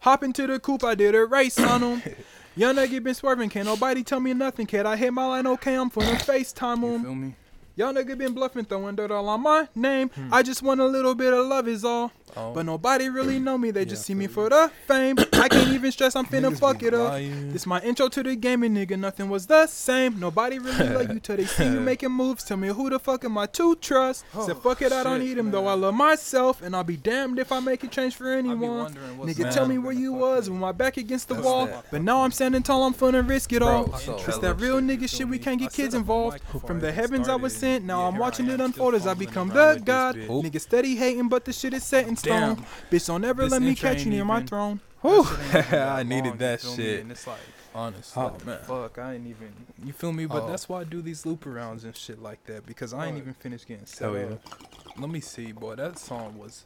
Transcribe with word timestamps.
Hop 0.00 0.22
into 0.22 0.46
the 0.46 0.58
coupe, 0.60 0.84
I 0.84 0.94
did 0.94 1.14
a 1.14 1.24
race 1.26 1.58
on 1.58 1.82
him. 1.82 2.02
Young 2.56 2.74
nigga 2.76 3.02
been 3.02 3.14
swerving, 3.14 3.50
can't 3.50 3.66
nobody 3.66 4.02
tell 4.02 4.20
me 4.20 4.34
nothing, 4.34 4.66
kid. 4.66 4.84
I 4.86 4.96
hit 4.96 5.12
my 5.12 5.26
line, 5.26 5.46
okay, 5.46 5.74
I'm 5.76 5.90
finna 5.90 6.14
FaceTime 6.24 6.80
You 6.80 6.86
him. 6.94 7.02
feel 7.02 7.14
me? 7.14 7.34
Y'all 7.76 7.92
nigga 7.92 8.18
been 8.18 8.32
bluffing, 8.32 8.64
throwing 8.64 8.96
dirt 8.96 9.12
all 9.12 9.28
on 9.28 9.40
my 9.42 9.68
name. 9.74 10.08
Hmm. 10.08 10.34
I 10.34 10.42
just 10.42 10.62
want 10.62 10.80
a 10.80 10.86
little 10.86 11.14
bit 11.14 11.32
of 11.32 11.46
love 11.46 11.68
is 11.68 11.84
all. 11.84 12.10
Oh. 12.36 12.52
But 12.52 12.66
nobody 12.66 13.08
really 13.08 13.38
know 13.38 13.56
me, 13.58 13.70
they 13.70 13.84
just 13.84 14.04
see 14.04 14.14
me 14.14 14.26
for 14.26 14.48
the 14.48 14.70
fame. 14.86 15.16
I 15.34 15.48
can't 15.48 15.68
even 15.70 15.90
stress, 15.92 16.16
I'm 16.16 16.26
finna 16.26 16.50
Niggas 16.52 16.60
fuck 16.60 16.82
it 16.82 16.94
up. 16.94 17.10
lying. 17.10 17.52
This 17.52 17.66
my 17.66 17.80
intro 17.80 18.08
to 18.08 18.22
the 18.22 18.36
gaming, 18.36 18.74
nigga. 18.74 18.98
Nothing 18.98 19.28
was 19.30 19.46
the 19.46 19.66
same. 19.66 20.18
Nobody 20.18 20.58
really 20.58 20.88
like 20.98 21.08
you 21.12 21.20
till 21.20 21.36
they 21.36 21.44
see 21.46 21.64
you 21.64 21.80
making 21.80 22.10
moves. 22.12 22.44
Tell 22.44 22.56
me 22.56 22.68
who 22.68 22.90
the 22.90 22.98
fuck 22.98 23.24
am 23.24 23.38
I 23.38 23.46
to 23.46 23.74
trust? 23.76 24.24
Said 24.32 24.56
Oh, 24.56 24.60
fuck 24.60 24.82
it, 24.82 24.92
I 24.92 25.02
don't 25.02 25.18
shit, 25.20 25.28
need 25.28 25.38
him 25.38 25.50
though. 25.50 25.66
I 25.66 25.74
love 25.74 25.94
myself, 25.94 26.62
and 26.62 26.74
I'll 26.74 26.84
be 26.84 26.96
damned 26.96 27.38
if 27.38 27.52
I 27.52 27.60
make 27.60 27.84
a 27.84 27.88
change 27.88 28.14
for 28.16 28.30
anyone. 28.32 28.94
Nigga, 29.20 29.38
man 29.44 29.52
tell 29.52 29.66
me 29.66 29.78
where 29.78 29.92
you 29.92 30.12
was 30.12 30.48
with. 30.48 30.54
with 30.54 30.60
my 30.60 30.72
back 30.72 30.96
against 30.96 31.28
the 31.28 31.34
That's 31.34 31.46
wall. 31.46 31.66
that. 31.66 31.86
But 31.90 32.02
now 32.02 32.22
I'm 32.24 32.32
standing 32.32 32.62
tall, 32.62 32.84
I'm 32.84 32.94
finna 32.94 33.26
risk 33.28 33.52
it 33.52 33.62
all. 33.62 33.92
So- 33.98 34.16
It's 34.26 34.38
that 34.38 34.54
real 34.60 34.80
nigga 34.80 35.08
shit, 35.08 35.28
we 35.28 35.38
can't 35.38 35.58
get 35.60 35.72
kids 35.72 35.94
involved. 35.94 36.40
From 36.66 36.80
the 36.80 36.92
heavens 36.92 37.28
I 37.28 37.34
was 37.36 37.54
sent, 37.56 37.84
now 37.84 38.06
I'm 38.06 38.16
watching 38.18 38.48
it 38.48 38.60
unfold 38.60 38.94
as 38.94 39.06
I 39.06 39.14
become 39.14 39.48
the 39.48 39.80
god. 39.84 40.16
Nigga 40.16 40.60
steady 40.60 40.96
hating, 40.96 41.28
but 41.28 41.44
the 41.44 41.52
shit 41.52 41.72
is 41.74 41.84
set 41.84 42.06
in 42.08 42.16
stone. 42.16 42.27
Damn. 42.28 42.56
Bitch, 42.90 43.06
don't 43.06 43.24
ever 43.24 43.42
This 43.42 43.52
let 43.52 43.62
me 43.62 43.68
intro 43.70 43.88
catch 43.90 43.98
you 43.98 44.02
ain't 44.02 44.10
near 44.10 44.24
my 44.24 44.36
even- 44.36 44.46
throne. 44.48 44.80
Whew. 45.02 45.24
I 45.24 45.58
I 46.00 46.02
needed 46.02 46.24
needed 46.24 46.38
that 46.40 46.60
that 46.60 46.60
shit. 46.60 46.76
shit. 46.76 47.00
And 47.02 47.12
it's 47.12 47.26
like, 47.26 47.38
honestly, 47.74 48.20
Oh 48.22 48.36
man. 48.44 48.58
fuck, 48.64 48.98
I 48.98 49.14
ain't 49.14 49.26
even. 49.28 49.52
You 49.84 49.92
feel 49.92 50.12
me? 50.12 50.26
But 50.26 50.42
Oh. 50.44 50.48
that's 50.48 50.68
why 50.68 50.80
I 50.80 50.84
do 50.84 51.00
these 51.02 51.24
loop 51.24 51.44
arounds 51.44 51.84
and 51.84 51.94
shit 51.96 52.20
like 52.20 52.44
that 52.46 52.66
because 52.66 52.92
I 52.92 53.06
ain't 53.06 53.14
Right. 53.14 53.22
even 53.22 53.34
finished 53.34 53.68
getting 53.68 53.86
set 53.86 54.02
Hell 54.12 54.16
yeah. 54.18 54.24
up. 54.34 54.98
Let 54.98 55.08
me 55.10 55.20
see, 55.20 55.52
boy. 55.52 55.76
That 55.76 55.98
song 56.00 56.36
was 56.36 56.64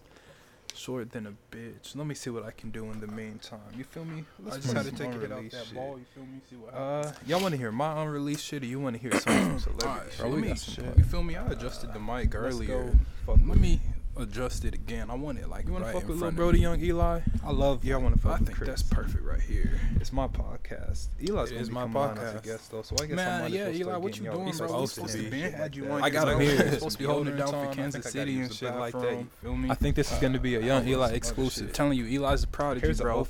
short 0.75 1.12
than 1.12 1.27
a 1.27 1.33
bitch. 1.55 1.95
Let 1.95 2.07
me 2.07 2.15
see 2.15 2.30
what 2.30 2.47
I 2.47 2.51
can 2.52 2.71
do 2.71 2.91
in 2.91 3.01
the 3.01 3.07
meantime. 3.07 3.60
You 3.77 3.85
feel 3.85 4.07
me? 4.07 4.24
I 4.51 4.57
just 4.57 4.65
play 4.69 4.74
had 4.83 4.87
to 4.87 4.91
take 4.93 5.09
a 5.09 5.13
hit 5.13 5.24
off 5.24 5.30
unreleased 5.33 5.55
that 5.57 5.66
shit. 5.66 5.74
ball. 5.74 5.99
You 5.99 6.05
feel 6.15 6.24
me? 6.24 6.41
See 6.49 6.57
what 6.57 6.73
Uh, 6.74 7.13
y'all 7.26 7.41
want 7.43 7.52
to 7.52 7.59
hear 7.59 7.71
my 7.71 8.02
unreleased 8.02 8.43
shit, 8.47 8.63
or 8.63 8.66
you 8.66 8.80
want 8.80 8.97
to 8.97 9.02
hear 9.02 9.13
some 9.21 9.21
from 9.51 9.59
celebrity? 9.59 9.87
Alright, 9.87 10.09
shit? 10.13 10.19
bro, 10.21 10.29
we 10.29 10.32
Let 10.37 10.41
me- 10.41 10.49
got 10.49 10.59
some 10.59 10.74
shit. 10.87 10.97
You 10.99 11.04
feel 11.04 11.23
me? 11.23 11.37
I 11.37 11.47
adjusted 11.49 11.93
the 11.93 12.01
mic 12.01 12.32
Let's 12.32 12.35
earlier. 12.37 12.85
go. 12.85 12.97
Fuck 13.26 13.38
Let 13.47 13.59
me 13.59 13.80
adjust 14.16 14.65
it 14.65 14.74
again. 14.74 15.10
I 15.10 15.15
want 15.15 15.38
it 15.38 15.49
like 15.49 15.66
You 15.66 15.73
wanna 15.73 15.87
fuck 15.87 16.02
with 16.02 16.10
Lil 16.10 16.18
front 16.18 16.32
of 16.32 16.37
Brody. 16.37 16.60
Young 16.60 16.80
Eli? 16.80 17.21
I 17.45 17.51
love. 17.51 17.85
Yeah, 17.85 17.95
I 17.95 17.99
want 17.99 18.15
to 18.15 18.21
fuck 18.21 18.32
I 18.32 18.38
with 18.38 18.46
think 18.49 18.59
Chris. 18.59 18.69
that's 18.69 18.82
perfect 18.82 19.24
right 19.24 19.41
here. 19.41 19.80
It's 20.01 20.13
my 20.13 20.29
podcast. 20.29 21.09
Eli's 21.21 21.51
It 21.51 21.60
is 21.60 21.71
my 21.71 21.82
coming 21.82 21.96
on 21.96 22.19
as 22.19 22.35
podcast. 22.35 22.43
guest 22.43 22.71
though, 22.71 22.82
so 22.82 22.96
I 23.01 23.07
guess 23.07 23.16
Man, 23.16 23.45
as 23.46 23.52
yeah, 23.52 23.69
Eli, 23.71 23.96
what 23.96 24.16
you 24.19 24.24
doing, 24.24 24.37
bro? 24.57 24.87
supposed 24.87 24.95
to 24.96 25.07
to 25.24 25.30
be. 25.30 25.41
Had 25.41 25.74
you 25.74 25.91
I 25.93 26.10
got 26.10 26.29
him 26.29 26.41
here. 26.41 26.57
Supposed 26.73 26.82
to 26.82 26.91
to 26.91 26.99
be 26.99 27.04
holding 27.04 27.35
it 27.35 27.37
down 27.38 27.49
for 27.49 27.73
Kansas 27.74 28.04
City 28.10 28.41
and 28.41 28.52
shit 28.52 28.74
like 28.77 28.93
that. 28.93 29.13
You 29.13 29.29
feel 29.41 29.57
me? 29.57 29.71
I 29.71 29.74
think 29.74 29.96
this 29.96 30.13
is 30.13 30.19
gonna 30.19 30.38
be 30.41 30.57
a 30.57 30.60
young 30.60 30.87
Eli 30.87 31.13
exclusive. 31.13 31.73
Telling 31.73 31.97
you, 31.99 32.07
Eli's 32.07 32.45
proud 32.45 32.76
of 32.76 32.85
you, 32.85 32.95
bro. 32.95 33.26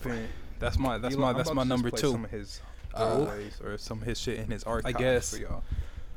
That's 0.59 0.79
my 0.79 0.99
that's 0.99 1.17
my 1.17 1.33
that's 1.33 1.53
my 1.53 1.65
number 1.65 1.91
two. 1.91 2.13
some 2.13 2.25
of 2.25 2.31
his 2.31 2.61
Uh, 2.95 3.27
or 3.65 3.79
some 3.79 4.01
of 4.03 4.07
his 4.07 4.19
shit 4.21 4.39
in 4.39 4.51
his 4.51 4.65
archive 4.65 4.97
guess. 4.99 5.39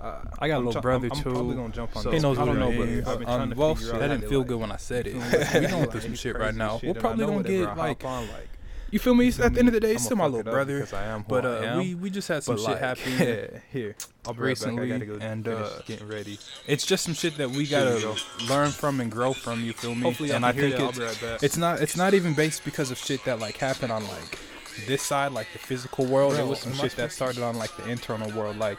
For. 0.06 0.28
Uh, 0.28 0.36
I 0.40 0.48
got 0.48 0.58
a 0.58 0.66
little 0.66 0.82
brother 0.82 1.10
I'm, 1.12 1.22
too. 1.22 1.30
I'm 1.30 1.36
probably 1.36 1.56
gonna 1.56 1.74
jump 1.74 1.96
on. 1.96 2.04
So, 2.04 2.12
he 2.12 2.20
knows 2.20 2.38
I 2.40 2.46
don't 2.46 2.60
know, 2.60 2.72
is. 2.72 3.06
but 3.06 3.12
I've 3.12 3.20
been 3.20 3.28
Um, 3.30 3.50
to 3.52 3.56
well, 3.56 3.76
figure 3.76 3.88
shit, 3.94 3.96
out 3.96 4.00
that 4.02 4.08
didn't 4.20 4.30
feel 4.30 4.40
like, 4.40 4.48
good 4.48 4.60
when 4.60 4.72
I 4.72 4.78
said 4.78 5.08
it. 5.08 5.16
we 5.62 5.68
going 5.68 5.90
through 5.90 6.02
some 6.02 6.16
shit 6.16 6.38
right 6.38 6.56
now. 6.56 6.80
shit, 6.80 6.96
We're 6.96 7.02
probably 7.02 7.26
gonna 7.26 7.44
get 7.44 7.78
like 7.78 8.04
on, 8.06 8.28
like, 8.28 8.50
you 8.92 9.00
feel 9.00 9.16
me? 9.16 9.32
feel 9.32 9.46
At 9.46 9.54
the 9.54 9.60
end 9.60 9.68
of 9.68 9.74
the 9.74 9.80
day, 9.80 9.92
I'ma 9.92 10.00
still 10.00 10.18
my 10.18 10.26
little 10.28 10.50
brother. 10.52 10.88
I 10.94 11.04
am 11.06 11.26
But 11.28 11.46
I 11.46 11.50
uh, 11.50 11.62
am. 11.64 11.78
we 11.80 11.96
we 11.96 12.10
just 12.10 12.28
had 12.28 12.44
some 12.44 12.56
But, 12.56 12.66
shit 12.66 12.78
happen 12.78 13.62
here. 13.72 13.96
I 14.28 14.32
recently, 14.32 14.92
and 14.92 15.48
uh, 15.48 15.70
getting 15.86 16.08
ready. 16.08 16.40
it's 16.68 16.86
just 16.86 17.04
some 17.04 17.14
shit 17.14 17.38
that 17.38 17.50
we 17.50 17.68
gotta 17.68 18.16
learn 18.48 18.72
from 18.72 19.00
and 19.02 19.12
grow 19.12 19.34
from. 19.34 19.64
You 19.64 19.74
feel 19.74 19.96
me? 19.96 20.02
Hopefully, 20.02 20.32
and 20.32 20.46
I 20.46 20.50
I 20.50 20.52
think 20.54 20.80
it's 20.80 20.98
be 20.98 21.04
right 21.04 21.22
back. 21.22 21.44
it's 21.44 21.58
not 21.58 21.82
it's 21.82 21.98
not 21.98 22.14
even 22.14 22.34
based 22.34 22.64
because 22.64 22.90
of 22.92 22.98
shit 22.98 23.24
that 23.26 23.40
like 23.40 23.58
happened 23.58 23.92
on 23.92 24.04
like 24.08 24.40
this 24.88 25.02
side, 25.02 25.32
like 25.32 25.48
the 25.54 25.60
physical 25.60 26.06
world. 26.06 26.36
It 26.36 26.46
was 26.48 26.60
some 26.60 26.74
shit 26.74 26.96
that 26.96 27.12
started 27.12 27.44
on 27.44 27.58
like 27.58 27.76
the 27.78 27.90
internal 27.90 28.32
world, 28.32 28.58
like 28.58 28.78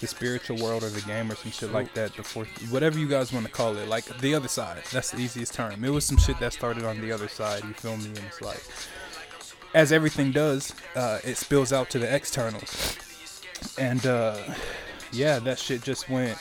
the 0.00 0.06
spiritual 0.06 0.56
world 0.58 0.82
or 0.82 0.90
the 0.90 1.00
game 1.02 1.30
or 1.30 1.34
some 1.34 1.50
shit 1.50 1.72
like 1.72 1.92
that. 1.94 2.14
before 2.16 2.44
whatever 2.70 2.98
you 2.98 3.08
guys 3.08 3.32
want 3.32 3.46
to 3.46 3.52
call 3.52 3.76
it, 3.76 3.88
like 3.88 4.04
the 4.20 4.34
other 4.34 4.48
side. 4.48 4.82
That's 4.92 5.10
the 5.10 5.18
easiest 5.18 5.54
term. 5.54 5.84
It 5.84 5.90
was 5.90 6.04
some 6.04 6.18
shit 6.18 6.38
that 6.40 6.52
started 6.52 6.84
on 6.84 7.00
the 7.00 7.12
other 7.12 7.28
side. 7.28 7.64
You 7.64 7.72
feel 7.74 7.96
me? 7.96 8.06
And 8.06 8.18
it's 8.18 8.40
like, 8.40 8.62
as 9.74 9.92
everything 9.92 10.32
does, 10.32 10.74
uh, 10.94 11.18
it 11.24 11.36
spills 11.36 11.72
out 11.72 11.90
to 11.90 11.98
the 11.98 12.12
externals. 12.12 12.98
And 13.78 14.06
uh, 14.06 14.36
yeah, 15.12 15.38
that 15.40 15.58
shit 15.58 15.82
just 15.82 16.08
went. 16.08 16.38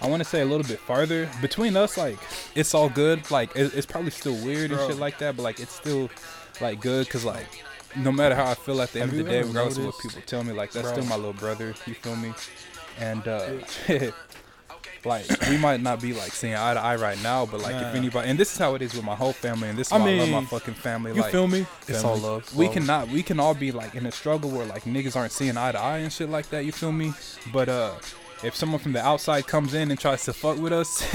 I 0.00 0.08
want 0.08 0.20
to 0.20 0.28
say 0.28 0.40
a 0.40 0.44
little 0.44 0.66
bit 0.66 0.80
farther 0.80 1.30
between 1.40 1.76
us. 1.76 1.96
Like 1.96 2.18
it's 2.54 2.74
all 2.74 2.88
good. 2.88 3.30
Like 3.30 3.54
it, 3.54 3.74
it's 3.74 3.86
probably 3.86 4.10
still 4.10 4.34
weird 4.44 4.70
and 4.70 4.78
Bro. 4.78 4.88
shit 4.88 4.98
like 4.98 5.18
that, 5.18 5.36
but 5.36 5.42
like 5.42 5.60
it's 5.60 5.72
still 5.72 6.10
like 6.60 6.80
good 6.80 7.06
because 7.06 7.24
like 7.24 7.46
no 7.96 8.12
matter 8.12 8.34
how 8.34 8.50
I 8.50 8.54
feel 8.54 8.80
at 8.80 8.92
the 8.92 9.00
end 9.00 9.10
Have 9.10 9.20
of 9.20 9.26
the 9.26 9.30
day, 9.30 9.42
regardless 9.42 9.78
of 9.78 9.86
what 9.86 9.98
people 9.98 10.22
tell 10.26 10.44
me, 10.44 10.52
like 10.52 10.72
that's 10.72 10.88
still 10.88 11.04
my 11.04 11.16
little 11.16 11.32
brother. 11.32 11.74
You 11.86 11.94
feel 11.94 12.16
me? 12.16 12.32
And 12.98 13.26
uh, 13.26 13.50
like 15.04 15.24
we 15.48 15.56
might 15.56 15.80
not 15.80 16.00
be 16.00 16.12
like 16.12 16.32
seeing 16.32 16.54
eye 16.54 16.74
to 16.74 16.80
eye 16.80 16.96
right 16.96 17.20
now, 17.22 17.46
but 17.46 17.60
like 17.60 17.74
if 17.74 17.94
anybody, 17.94 18.28
and 18.28 18.38
this 18.38 18.52
is 18.52 18.58
how 18.58 18.74
it 18.74 18.82
is 18.82 18.94
with 18.94 19.04
my 19.04 19.14
whole 19.14 19.32
family, 19.32 19.68
and 19.68 19.78
this 19.78 19.88
is 19.88 19.92
I 19.92 19.98
why 19.98 20.10
I, 20.10 20.18
love 20.18 20.28
my 20.28 20.38
mean, 20.40 20.46
fucking 20.46 20.74
family. 20.74 21.12
You 21.14 21.20
like, 21.20 21.32
feel 21.32 21.48
me? 21.48 21.66
It's 21.88 22.04
all 22.04 22.14
family. 22.14 22.28
love. 22.28 22.56
We 22.56 22.64
love. 22.66 22.74
cannot, 22.74 23.08
we 23.08 23.22
can 23.22 23.40
all 23.40 23.54
be 23.54 23.72
like 23.72 23.94
in 23.94 24.06
a 24.06 24.12
struggle 24.12 24.50
where 24.50 24.66
like 24.66 24.84
niggas 24.84 25.16
aren't 25.16 25.32
seeing 25.32 25.56
eye 25.56 25.72
to 25.72 25.78
eye 25.78 25.98
and 25.98 26.12
shit 26.12 26.28
like 26.28 26.48
that. 26.50 26.64
You 26.64 26.72
feel 26.72 26.92
me? 26.92 27.12
But 27.52 27.68
uh, 27.68 27.94
if 28.42 28.54
someone 28.56 28.80
from 28.80 28.92
the 28.92 29.04
outside 29.04 29.46
comes 29.46 29.74
in 29.74 29.90
and 29.90 29.98
tries 29.98 30.24
to 30.24 30.32
fuck 30.32 30.58
with 30.58 30.72
us, 30.72 31.02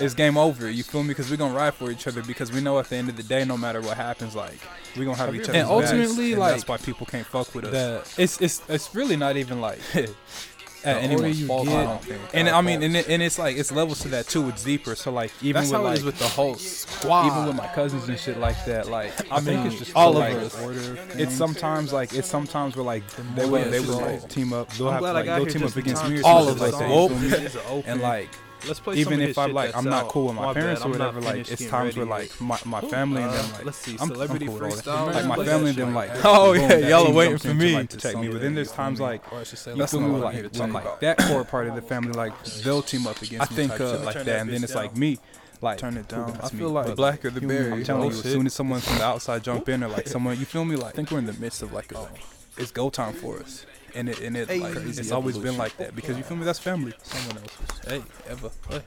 it's 0.00 0.14
game 0.14 0.36
over. 0.36 0.70
You 0.70 0.82
feel 0.82 1.02
me? 1.02 1.08
Because 1.08 1.30
we're 1.30 1.36
gonna 1.36 1.54
ride 1.54 1.74
for 1.74 1.90
each 1.90 2.06
other 2.06 2.22
because 2.22 2.50
we 2.52 2.60
know 2.60 2.78
at 2.78 2.88
the 2.88 2.96
end 2.96 3.08
of 3.08 3.16
the 3.16 3.22
day, 3.22 3.44
no 3.44 3.56
matter 3.56 3.80
what 3.80 3.96
happens, 3.96 4.34
like 4.34 4.58
we're 4.96 5.04
gonna 5.04 5.16
have 5.16 5.34
each 5.34 5.48
other. 5.48 5.58
And 5.58 5.68
ultimately, 5.68 6.32
and 6.32 6.40
like 6.40 6.52
that's 6.52 6.64
that's 6.64 6.80
why 6.80 6.84
people 6.84 7.06
can't 7.06 7.26
fuck 7.26 7.54
with 7.54 7.66
us. 7.66 7.72
that 7.72 8.14
it's 8.18 8.40
it's 8.40 8.62
it's 8.68 8.94
really 8.94 9.16
not 9.16 9.36
even 9.36 9.60
like 9.60 9.80
at 10.84 10.96
older 10.96 11.06
anyone's 11.08 11.40
you 11.40 11.46
fault. 11.46 11.66
get, 11.66 11.86
I. 11.86 12.00
And 12.34 12.48
uh, 12.48 12.56
I 12.56 12.60
mean, 12.62 12.82
and, 12.82 12.96
it, 12.96 13.08
and 13.08 13.22
it's 13.22 13.38
like 13.38 13.56
it's 13.56 13.70
levels 13.72 14.00
to 14.00 14.08
that 14.08 14.26
too. 14.28 14.48
It's 14.48 14.64
deeper. 14.64 14.94
So 14.94 15.10
like 15.12 15.32
even 15.42 15.62
That's 15.62 15.72
with 15.72 15.80
like 15.82 16.02
with 16.02 16.18
the 16.18 16.28
whole 16.28 16.54
squad. 16.56 17.26
even 17.26 17.46
with 17.46 17.56
my 17.56 17.66
cousins 17.68 18.08
and 18.08 18.18
shit 18.18 18.38
like 18.38 18.64
that. 18.66 18.88
Like 18.88 19.10
I, 19.32 19.40
think 19.40 19.58
mean, 19.60 19.66
it's 19.68 19.78
just 19.78 19.94
all 19.94 20.16
all 20.16 20.22
of 20.22 20.36
us. 20.42 20.62
order. 20.62 20.98
It's 21.14 21.34
sometimes 21.34 21.92
like 21.92 22.12
it's 22.14 22.28
sometimes 22.28 22.76
we're 22.76 22.82
like 22.82 23.04
they 23.34 23.46
would 23.46 23.70
they 23.70 23.80
would 23.80 23.88
like- 23.90 24.22
like 24.22 24.28
team 24.28 24.52
up. 24.52 24.72
They'll 24.74 24.88
I'm 24.88 24.94
have 24.94 25.00
glad 25.00 25.12
to, 25.12 25.18
I 25.18 25.20
like 25.20 25.26
got 25.26 25.36
they'll 25.36 25.46
team 25.46 25.62
up 25.64 25.72
in 25.72 25.78
against 25.82 26.08
me 26.08 26.14
or 26.14 26.22
to 26.22 26.22
some 26.22 26.58
see 26.58 26.64
like 26.64 26.72
that. 26.78 26.88
Whoop. 26.90 27.10
you 27.10 27.16
feel 27.18 27.38
me? 27.40 27.46
It's 27.46 27.54
an 27.54 27.60
open. 27.68 27.90
And 27.90 28.00
like 28.00 28.28
Let's 28.66 28.80
play 28.80 28.96
even 28.96 29.20
if 29.20 29.36
I'm 29.38 29.52
like 29.52 29.74
I'm 29.76 29.84
not 29.84 30.08
cool 30.08 30.26
with 30.26 30.36
my, 30.36 30.46
My 30.46 30.54
parents 30.54 30.82
bad, 30.82 30.88
or 30.88 30.92
whatever, 30.92 31.20
like 31.20 31.50
it's 31.50 31.66
times 31.66 31.96
where 31.96 32.06
like 32.06 32.38
my, 32.40 32.58
my 32.64 32.80
family 32.80 33.22
and 33.22 33.30
Uh, 33.30 33.34
them 33.42 33.52
like 33.52 33.64
let's 33.64 33.78
see, 33.78 33.96
I'm, 34.00 34.08
celebrity 34.08 34.46
I'm 34.46 34.52
cool 34.58 34.68
with 34.68 34.88
all 34.88 35.08
freestyle. 35.08 35.14
Like 35.14 35.26
my 35.38 35.44
family 35.44 35.70
and 35.70 35.78
them 35.78 35.94
like 35.94 36.10
Oh, 36.24 36.52
yeah, 36.52 36.76
y'all 36.76 37.06
are 37.08 37.12
waiting 37.14 37.38
for 37.38 37.54
me. 37.54 37.72
to, 37.86 37.96
protect 37.96 38.18
me. 38.18 38.28
But 38.28 38.40
then 38.42 38.54
there's 38.54 38.72
times 38.72 39.00
like 39.00 39.32
Or 39.32 39.38
I 39.40 39.44
should 39.44 39.58
say, 39.58 39.74
you 39.74 39.86
feel 39.86 40.00
me 40.00 40.08
like 40.18 40.34
here 40.34 40.42
to 40.42 40.48
with, 40.48 40.58
talk 40.58 40.72
like 40.72 41.00
that 41.00 41.18
core 41.18 41.44
part 41.44 41.68
of 41.68 41.74
the 41.74 41.82
family 41.82 42.12
like 42.12 42.32
they'll 42.64 42.82
team 42.82 43.06
up 43.06 43.20
against 43.22 43.50
I 43.50 43.54
think, 43.54 43.80
uh, 43.80 43.98
like 44.00 44.14
that 44.16 44.28
and 44.28 44.50
then 44.50 44.62
it's 44.64 44.74
like 44.74 44.96
me 44.96 45.18
like 45.62 45.76
Turn 45.78 45.96
it 45.98 46.08
down. 46.08 46.38
I 46.42 46.50
me. 46.52 46.58
feel 46.58 46.70
like 46.70 46.96
black 46.96 47.22
or 47.22 47.28
the 47.30 47.42
berry. 47.42 47.72
I'm 47.72 47.84
telling 47.84 48.02
Oh, 48.04 48.04
you, 48.06 48.10
as 48.18 48.22
soon 48.22 48.46
as 48.46 48.54
someone 48.54 48.80
from 48.80 48.96
the 48.96 49.04
outside 49.04 49.42
jump 49.44 49.68
in 49.74 49.84
or 49.84 49.88
like 49.88 50.08
someone, 50.08 50.38
you 50.38 50.46
feel 50.46 50.64
me? 50.64 50.74
Like 50.74 50.94
I 50.94 50.96
think 50.96 51.10
we're 51.10 51.18
in 51.18 51.26
the 51.26 51.34
midst 51.34 51.60
of 51.62 51.72
like 51.74 51.92
a, 51.92 52.08
it's 52.56 52.70
go 52.70 52.88
time 52.88 53.12
for 53.12 53.38
us, 53.40 53.66
and 53.94 54.08
it 54.08 54.20
and 54.20 54.36
it 54.36 54.48
Hey. 54.48 54.58
like 54.60 54.72
Crazy 54.74 55.00
it's 55.00 55.10
always 55.12 55.36
been 55.38 55.56
like 55.56 55.76
that 55.78 55.94
because 55.94 56.16
you 56.16 56.22
feel 56.24 56.36
me? 56.36 56.44
That's 56.44 56.58
family. 56.58 56.92
Someone 57.02 57.38
else's. 57.42 57.88
Hey, 57.88 58.02
ever. 58.28 58.50
What? 58.68 58.84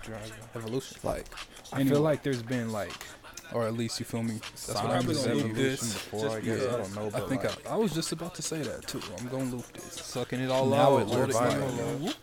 Evolution. 0.56 0.98
Like, 1.04 1.26
I 1.72 1.84
feel 1.84 2.02
like 2.02 2.24
there's 2.24 2.42
been 2.44 2.72
like, 2.72 2.92
or 3.54 3.66
at 3.68 3.74
least 3.74 4.00
you 4.00 4.06
feel 4.06 4.24
me. 4.24 4.40
That's 4.68 4.68
what 4.76 4.86
I'm 4.86 5.00
of 5.00 5.06
gonna 5.08 5.34
loop 5.36 5.46
evolution 5.52 5.54
this. 5.56 5.94
before. 5.94 6.30
I 6.30 6.42
Just 6.42 6.46
guess 6.46 6.74
I 6.74 6.78
don't 6.78 6.96
know, 6.96 7.12
I 7.18 7.28
think 7.30 7.44
like, 7.44 7.68
I, 7.68 7.74
I 7.74 7.76
was 7.78 7.94
just 7.94 8.12
about 8.12 8.36
to 8.36 8.42
say 8.42 8.62
that 8.62 8.88
too. 8.88 9.02
I'm 9.20 9.28
gonna 9.28 9.46
loop 9.46 9.72
this. 9.74 9.94
Sucking 9.94 10.40
it 10.40 10.50
all 10.52 10.66
Now 10.68 10.98
out. 10.98 11.02
it 11.02 11.08
load 11.08 11.20
looks 11.30 11.36
it 11.36 11.38
like- 11.38 11.52
down. 11.60 12.14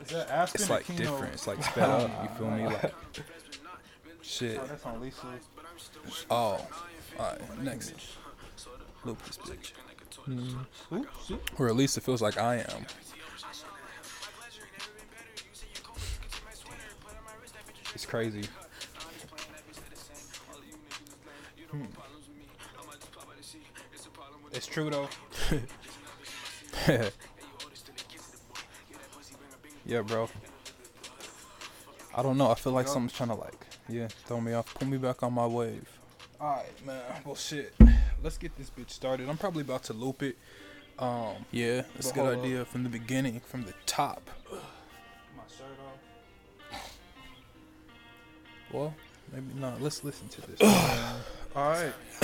Is 0.00 0.10
that 0.10 0.50
it's 0.54 0.68
like 0.68 0.84
Keno? 0.84 0.98
different. 0.98 1.32
It's 1.34 1.46
like 1.46 1.62
sped 1.64 1.88
up. 1.88 2.10
You 2.22 2.28
feel 2.38 2.50
me? 2.50 2.66
Like 2.66 2.92
shit. 4.22 4.58
Oh, 4.62 4.66
that's 4.66 4.84
on 4.84 5.00
Lisa. 5.00 5.26
Oh, 6.30 6.34
all 6.36 6.66
right. 7.18 7.62
Next, 7.62 7.94
loop 9.04 9.22
this 9.24 9.38
bitch. 9.38 9.72
Mm-hmm. 10.28 11.34
Or 11.58 11.68
at 11.68 11.76
least 11.76 11.96
it 11.98 12.02
feels 12.02 12.22
like 12.22 12.38
I 12.38 12.56
am. 12.56 12.86
It's 17.94 18.06
crazy. 18.06 18.44
Hmm. 21.70 21.84
It's 24.52 24.66
true 24.66 24.90
though. 24.90 25.08
yeah, 29.84 30.02
bro. 30.02 30.28
I 32.14 32.22
don't 32.22 32.38
know. 32.38 32.50
I 32.50 32.54
feel 32.54 32.72
like 32.72 32.88
something's 32.88 33.12
trying 33.12 33.30
to 33.30 33.34
like, 33.34 33.66
yeah, 33.88 34.08
throw 34.26 34.40
me 34.40 34.52
off, 34.52 34.72
pull 34.74 34.88
me 34.88 34.98
back 34.98 35.22
on 35.22 35.32
my 35.32 35.46
wave. 35.46 35.88
All 36.40 36.56
right, 36.56 36.86
man. 36.86 37.02
Well, 37.24 37.34
shit. 37.34 37.74
Let's 38.24 38.38
get 38.38 38.56
this 38.56 38.70
bitch 38.70 38.88
started. 38.88 39.28
I'm 39.28 39.36
probably 39.36 39.60
about 39.60 39.84
to 39.84 39.92
loop 39.92 40.22
it. 40.22 40.38
Um, 40.98 41.44
Yeah, 41.50 41.82
that's 41.94 42.10
a 42.10 42.14
good 42.14 42.32
up. 42.38 42.42
idea 42.42 42.64
from 42.64 42.82
the 42.82 42.88
beginning, 42.88 43.40
from 43.40 43.64
the 43.64 43.74
top. 43.84 44.30
my 44.50 45.42
shirt 45.46 45.66
off. 46.72 46.90
Well, 48.72 48.94
maybe 49.30 49.52
not. 49.60 49.82
Let's 49.82 50.02
listen 50.04 50.28
to 50.28 50.40
this. 50.40 50.58
All 51.54 51.68
right. 51.68 51.92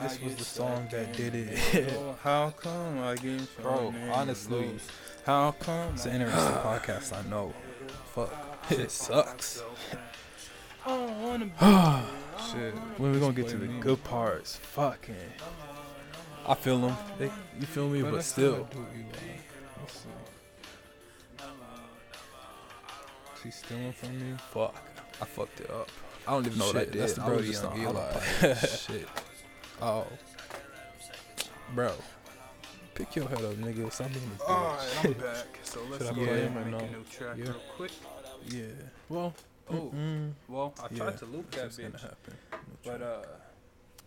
this 0.00 0.18
was 0.22 0.34
the 0.36 0.44
song 0.44 0.88
that 0.92 1.12
did 1.12 1.34
it. 1.34 1.92
How 2.22 2.48
come 2.56 2.98
I 3.02 3.14
get 3.16 3.42
Bro, 3.62 3.92
honestly, 4.10 4.78
How 5.26 5.52
come? 5.60 5.92
it's 5.92 6.06
an 6.06 6.22
interesting 6.22 6.54
podcast. 6.54 7.12
I 7.12 7.28
know. 7.28 7.52
Fuck, 8.14 8.32
it 8.70 8.90
sucks. 8.90 9.62
I 10.86 10.88
don't 10.88 11.20
wanna 11.22 11.44
be. 11.44 11.52
Shit. 12.52 12.74
When 12.98 13.12
we 13.12 13.20
gonna 13.20 13.32
get 13.32 13.48
to 13.48 13.56
the 13.56 13.66
good 13.66 14.02
parts? 14.04 14.56
Fucking. 14.56 15.14
I 16.46 16.54
feel 16.54 16.78
them. 16.78 16.96
They, 17.18 17.30
you 17.60 17.66
feel 17.66 17.88
me? 17.88 18.02
But, 18.02 18.14
let's 18.14 18.28
still. 18.28 18.58
not 18.58 18.70
do 18.70 18.78
Eli. 18.78 19.36
Let's 19.80 19.92
see. 19.94 20.08
She's 23.42 23.54
stealing 23.56 23.92
from 23.92 24.18
me. 24.18 24.36
Fuck. 24.50 24.74
I 25.20 25.24
fucked 25.24 25.60
it 25.60 25.70
up. 25.70 25.90
I 26.26 26.32
don't 26.32 26.46
even 26.46 26.58
know 26.58 26.66
what 26.66 26.76
I 26.76 26.80
Shit, 26.80 26.92
did. 26.92 27.02
That's 27.02 27.12
the 27.14 27.22
I 27.22 27.26
Brody 27.26 27.48
Young 27.48 27.64
on 27.66 27.80
Eli. 27.80 28.20
Shit. 28.54 29.08
Oh. 29.80 30.06
Bro. 31.74 31.92
Pick 32.94 33.14
your 33.16 33.28
head 33.28 33.38
up, 33.44 33.54
nigga. 33.54 33.92
Stop 33.92 34.08
being 34.08 34.24
a 34.24 34.42
bitch. 34.42 34.48
Alright, 34.48 35.04
I'm 35.04 35.12
back. 35.12 35.46
So 35.62 35.80
let's 35.90 36.04
Should 36.04 36.12
I 36.14 36.16
go 36.18 36.24
play 36.26 36.40
him 36.40 36.58
or 36.58 36.64
make 36.64 36.70
no? 36.72 36.78
a 36.78 36.82
new 36.90 37.04
track 37.10 37.36
Yeah. 37.36 37.44
real 37.44 37.54
quick. 37.76 37.90
Yeah. 38.48 38.62
Well. 39.08 39.34
Oh, 39.70 39.92
mm, 39.94 40.32
well, 40.48 40.74
I 40.80 40.86
yeah. 40.90 40.98
tried 40.98 41.18
to 41.18 41.26
loop 41.26 41.50
that 41.52 41.70
bitch, 41.70 42.00
but 42.84 43.02
uh, 43.02 43.22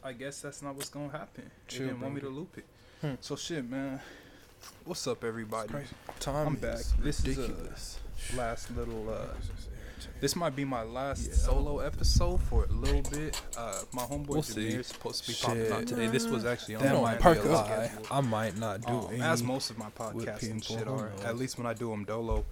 I 0.04 0.14
guess 0.14 0.42
that's 0.42 0.62
not 0.62 0.76
what's 0.76 0.90
gonna 0.90 1.12
happen. 1.12 1.50
They 1.70 1.78
didn't 1.80 2.02
want 2.02 2.16
me 2.16 2.22
to 2.22 2.30
loop 2.30 2.58
it. 2.58 2.66
Hmm. 3.02 3.14
So 3.22 3.36
shit, 3.36 3.70
man. 3.70 4.00
What's 4.86 5.06
up, 5.08 5.24
everybody? 5.24 5.74
Time 6.20 6.48
I'm 6.48 6.56
is 6.56 6.62
back. 6.62 7.04
This 7.04 7.26
is, 7.26 7.38
uh, 7.38 7.42
ridiculous. 7.42 8.00
Last 8.36 8.76
little 8.76 9.10
uh, 9.10 9.26
This 10.20 10.36
might 10.36 10.56
be 10.56 10.64
my 10.66 10.84
last 10.84 11.28
Yeah. 11.28 11.34
solo 11.34 11.80
episode 11.80 12.40
for 12.42 12.66
a 12.66 12.72
little 12.72 13.02
bit. 13.12 13.40
Uh, 13.58 13.82
my 13.92 14.04
homeboy 14.04 14.28
We'll 14.28 14.42
Jameer 14.44 14.80
is 14.80 14.88
supposed 14.88 15.24
to 15.26 15.32
be 15.32 15.38
popping 15.42 15.72
out 15.72 15.88
today. 15.88 16.08
This 16.08 16.26
was 16.28 16.46
actually 16.46 16.76
on 16.76 17.02
my 17.02 17.16
perk 17.16 17.44
up. 17.48 17.68
I. 17.70 17.90
I 18.12 18.22
might 18.22 18.58
not 18.58 18.82
do 18.82 18.94
Um, 18.94 19.08
any. 19.12 19.22
as 19.22 19.42
most 19.44 19.70
of 19.72 19.78
my 19.80 19.90
podcasts 19.92 20.50
and 20.50 20.64
shit 20.64 20.88
are. 20.88 21.12
At 21.24 21.38
least 21.38 21.58
when 21.58 21.66
I 21.68 21.74
do 21.74 21.90
them 21.90 22.04
dolo. 22.06 22.46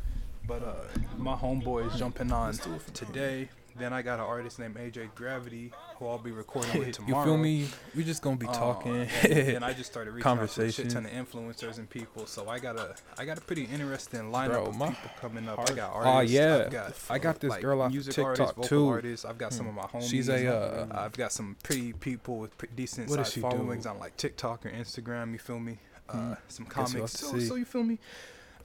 But 0.50 0.64
uh, 0.64 0.74
my 1.18 1.36
homeboy 1.36 1.94
is 1.94 2.00
jumping 2.00 2.32
on 2.32 2.48
Let's 2.48 2.58
do 2.58 2.74
it 2.74 2.82
for 2.82 2.92
today. 2.92 3.50
Then 3.78 3.94
I 3.94 4.02
got 4.02 4.16
an 4.20 4.26
artist 4.26 4.58
named 4.60 4.76
AJ 4.76 5.14
Gravity 5.16 5.72
who 5.98 6.08
I'll 6.08 6.18
be 6.18 6.32
recording 6.32 6.80
with 6.80 6.96
tomorrow. 6.96 7.20
you 7.26 7.32
feel 7.32 7.38
me? 7.38 7.68
We 7.96 8.04
just 8.04 8.22
gonna 8.24 8.36
be 8.36 8.48
Uh, 8.48 8.52
talking. 8.54 9.08
and, 9.24 9.32
and 9.32 9.64
I 9.64 9.72
just 9.74 9.90
started 9.92 10.12
reaching 10.12 10.28
out 10.30 10.50
to 10.50 10.64
a 10.64 10.72
shit 10.72 10.90
ton 10.90 11.06
of 11.06 11.12
influencers 11.12 11.78
and 11.78 11.88
people. 11.90 12.26
So 12.26 12.50
I 12.50 12.58
got 12.60 12.78
a 12.78 12.96
I 13.18 13.26
got 13.26 13.38
a 13.38 13.42
pretty 13.42 13.66
interesting 13.66 14.32
lineup 14.32 14.48
Bro, 14.50 14.66
of 14.66 14.74
people 14.74 15.12
coming 15.22 15.48
up. 15.48 15.60
I 15.60 15.62
heart- 15.62 15.76
got 15.76 15.92
Aw, 15.92 15.94
artists. 16.16 16.36
yeah. 16.36 16.64
I've 16.66 16.72
got, 16.72 16.94
I 17.12 17.20
got 17.20 17.40
this 17.40 17.50
like, 17.52 17.62
girl 17.62 17.82
off 17.84 17.92
music 17.92 18.16
TikTok, 18.16 18.26
artists, 18.28 18.52
vocal 18.56 18.68
too. 18.68 18.88
artists. 18.90 19.26
I've 19.26 19.38
got 19.38 19.54
some 19.54 19.68
of 19.68 19.76
my 19.76 19.84
homies. 19.84 20.10
She's 20.10 20.30
a, 20.30 20.48
uh, 20.48 20.88
I've 20.92 21.14
got 21.14 21.32
some 21.32 21.56
pretty 21.64 21.94
people 21.94 22.38
with 22.40 22.58
pretty 22.58 22.74
decent 22.76 23.10
sized 23.12 23.32
she 23.34 23.40
do? 23.40 23.48
followings 23.50 23.86
on 23.86 24.00
like 24.00 24.18
TikTok 24.18 24.66
or 24.66 24.72
Instagram. 24.72 25.32
You 25.32 25.40
feel 25.40 25.60
me? 25.60 25.78
Uh, 26.10 26.14
Hmm. 26.18 26.34
some 26.48 26.66
comics. 26.66 27.12
So, 27.14 27.38
so 27.40 27.54
you 27.56 27.66
feel 27.66 27.84
me? 27.84 28.00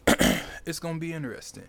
it's 0.67 0.79
gonna 0.79 0.99
be 0.99 1.13
interesting. 1.13 1.69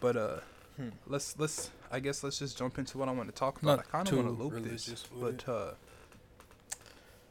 But 0.00 0.16
uh, 0.16 0.36
Hmm. 0.76 0.88
let's 1.06 1.38
let's 1.38 1.70
I 1.92 2.00
guess 2.00 2.24
let's 2.24 2.38
just 2.40 2.58
jump 2.58 2.78
into 2.78 2.98
what 2.98 3.08
I 3.08 3.12
want 3.12 3.28
to 3.28 3.34
talk 3.34 3.62
about. 3.62 3.76
Not 3.76 3.86
I 3.86 3.90
kind 3.90 4.08
of 4.08 4.16
want 4.26 4.38
to 4.38 4.44
loop 4.44 4.64
this, 4.64 5.04
but 5.14 5.48
uh, 5.48 5.70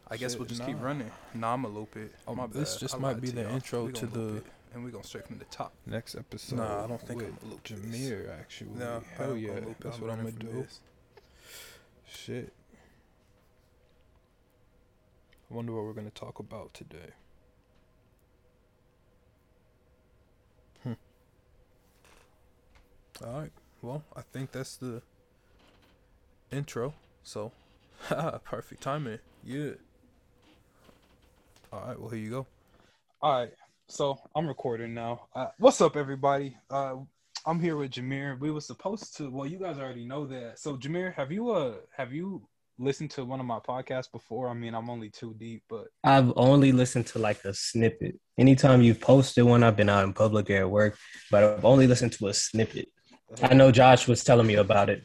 I 0.10 0.16
guess 0.16 0.32
Shit, 0.32 0.40
we'll 0.40 0.48
just 0.48 0.62
nah. 0.62 0.68
keep 0.68 0.82
running. 0.82 1.12
Nah, 1.34 1.54
I'ma 1.54 1.68
loop 1.68 1.98
it. 1.98 2.14
Um, 2.26 2.38
My 2.38 2.48
this 2.48 2.74
bad. 2.76 2.80
just 2.80 2.96
I 2.96 3.00
might 3.00 3.20
be 3.20 3.32
the 3.32 3.42
y'all. 3.42 3.52
intro 3.52 3.86
We 3.86 3.92
to 3.94 4.06
the- 4.06 4.36
it, 4.38 4.46
and 4.74 4.84
we're 4.86 4.92
going 4.92 5.04
straight 5.04 5.28
from 5.28 5.40
the 5.40 5.46
top. 5.46 5.74
Next 5.86 6.16
episode. 6.16 6.56
Nah, 6.56 6.86
I 6.86 6.88
don't 6.88 7.02
think 7.06 7.20
with 7.20 7.30
I'm 7.32 7.36
gonna 7.42 7.52
loop 7.52 7.64
this. 7.64 7.80
Jameer, 7.80 8.40
actually. 8.40 8.70
No, 8.76 9.04
hell 9.18 9.36
yeah, 9.36 9.52
loop 9.56 9.76
that's 9.82 9.98
I'm 9.98 10.02
what 10.04 10.12
I'm 10.12 10.18
gonna 10.20 10.32
do. 10.32 10.48
this. 10.62 10.80
Shit. 12.08 12.54
I 15.52 15.54
wonder 15.54 15.74
what 15.74 15.84
we're 15.84 15.94
gonna 15.94 16.10
talk 16.12 16.40
about 16.40 16.74
today. 16.74 17.12
All 23.22 23.42
right. 23.42 23.52
Well, 23.82 24.04
I 24.16 24.22
think 24.22 24.52
that's 24.52 24.78
the 24.78 25.02
intro. 26.52 26.94
So, 27.24 27.52
perfect 28.44 28.82
timing. 28.82 29.20
Yeah. 29.44 29.72
All 31.72 31.84
right. 31.88 32.00
Well, 32.00 32.10
here 32.10 32.20
you 32.20 32.30
go. 32.30 32.48
All 33.24 33.40
right, 33.40 33.52
so 33.88 34.20
I'm 34.36 34.46
recording 34.48 34.94
now. 34.94 35.28
Uh, 35.34 35.46
what's 35.58 35.80
up, 35.80 35.96
everybody? 35.96 36.58
Uh, 36.70 36.96
I'm 37.46 37.58
here 37.58 37.78
with 37.78 37.92
Jameer. 37.92 38.38
We 38.38 38.52
were 38.52 38.60
supposed 38.60 39.16
to. 39.16 39.30
Well, 39.30 39.48
you 39.48 39.58
guys 39.58 39.78
already 39.78 40.06
know 40.06 40.26
that. 40.26 40.60
So, 40.60 40.76
Jameer, 40.76 41.14
have 41.14 41.32
you 41.32 41.52
uh 41.52 41.76
have 41.96 42.12
you 42.12 42.46
listened 42.78 43.12
to 43.12 43.24
one 43.24 43.40
of 43.40 43.46
my 43.46 43.60
podcasts 43.60 44.12
before? 44.12 44.50
I 44.50 44.54
mean, 44.54 44.76
I'm 44.76 44.90
only 44.90 45.10
too 45.10 45.36
deep, 45.38 45.64
but 45.70 45.86
I've 46.04 46.34
only 46.36 46.74
listened 46.74 47.08
to 47.08 47.20
like 47.20 47.46
a 47.46 47.54
snippet. 47.54 48.20
Anytime 48.38 48.82
you've 48.82 49.00
posted 49.00 49.46
one, 49.46 49.64
I've 49.64 49.78
been 49.78 49.88
out 49.88 50.04
in 50.04 50.12
public 50.12 50.50
or 50.50 50.58
at 50.58 50.70
work, 50.70 50.98
but 51.32 51.46
I've 51.46 51.64
only 51.64 51.88
listened 51.88 52.12
to 52.14 52.28
a 52.28 52.34
snippet. 52.34 52.90
I 53.42 53.54
know 53.54 53.72
Josh 53.72 54.08
was 54.08 54.24
telling 54.24 54.48
me 54.48 54.56
about 54.56 54.90
it. 54.90 55.04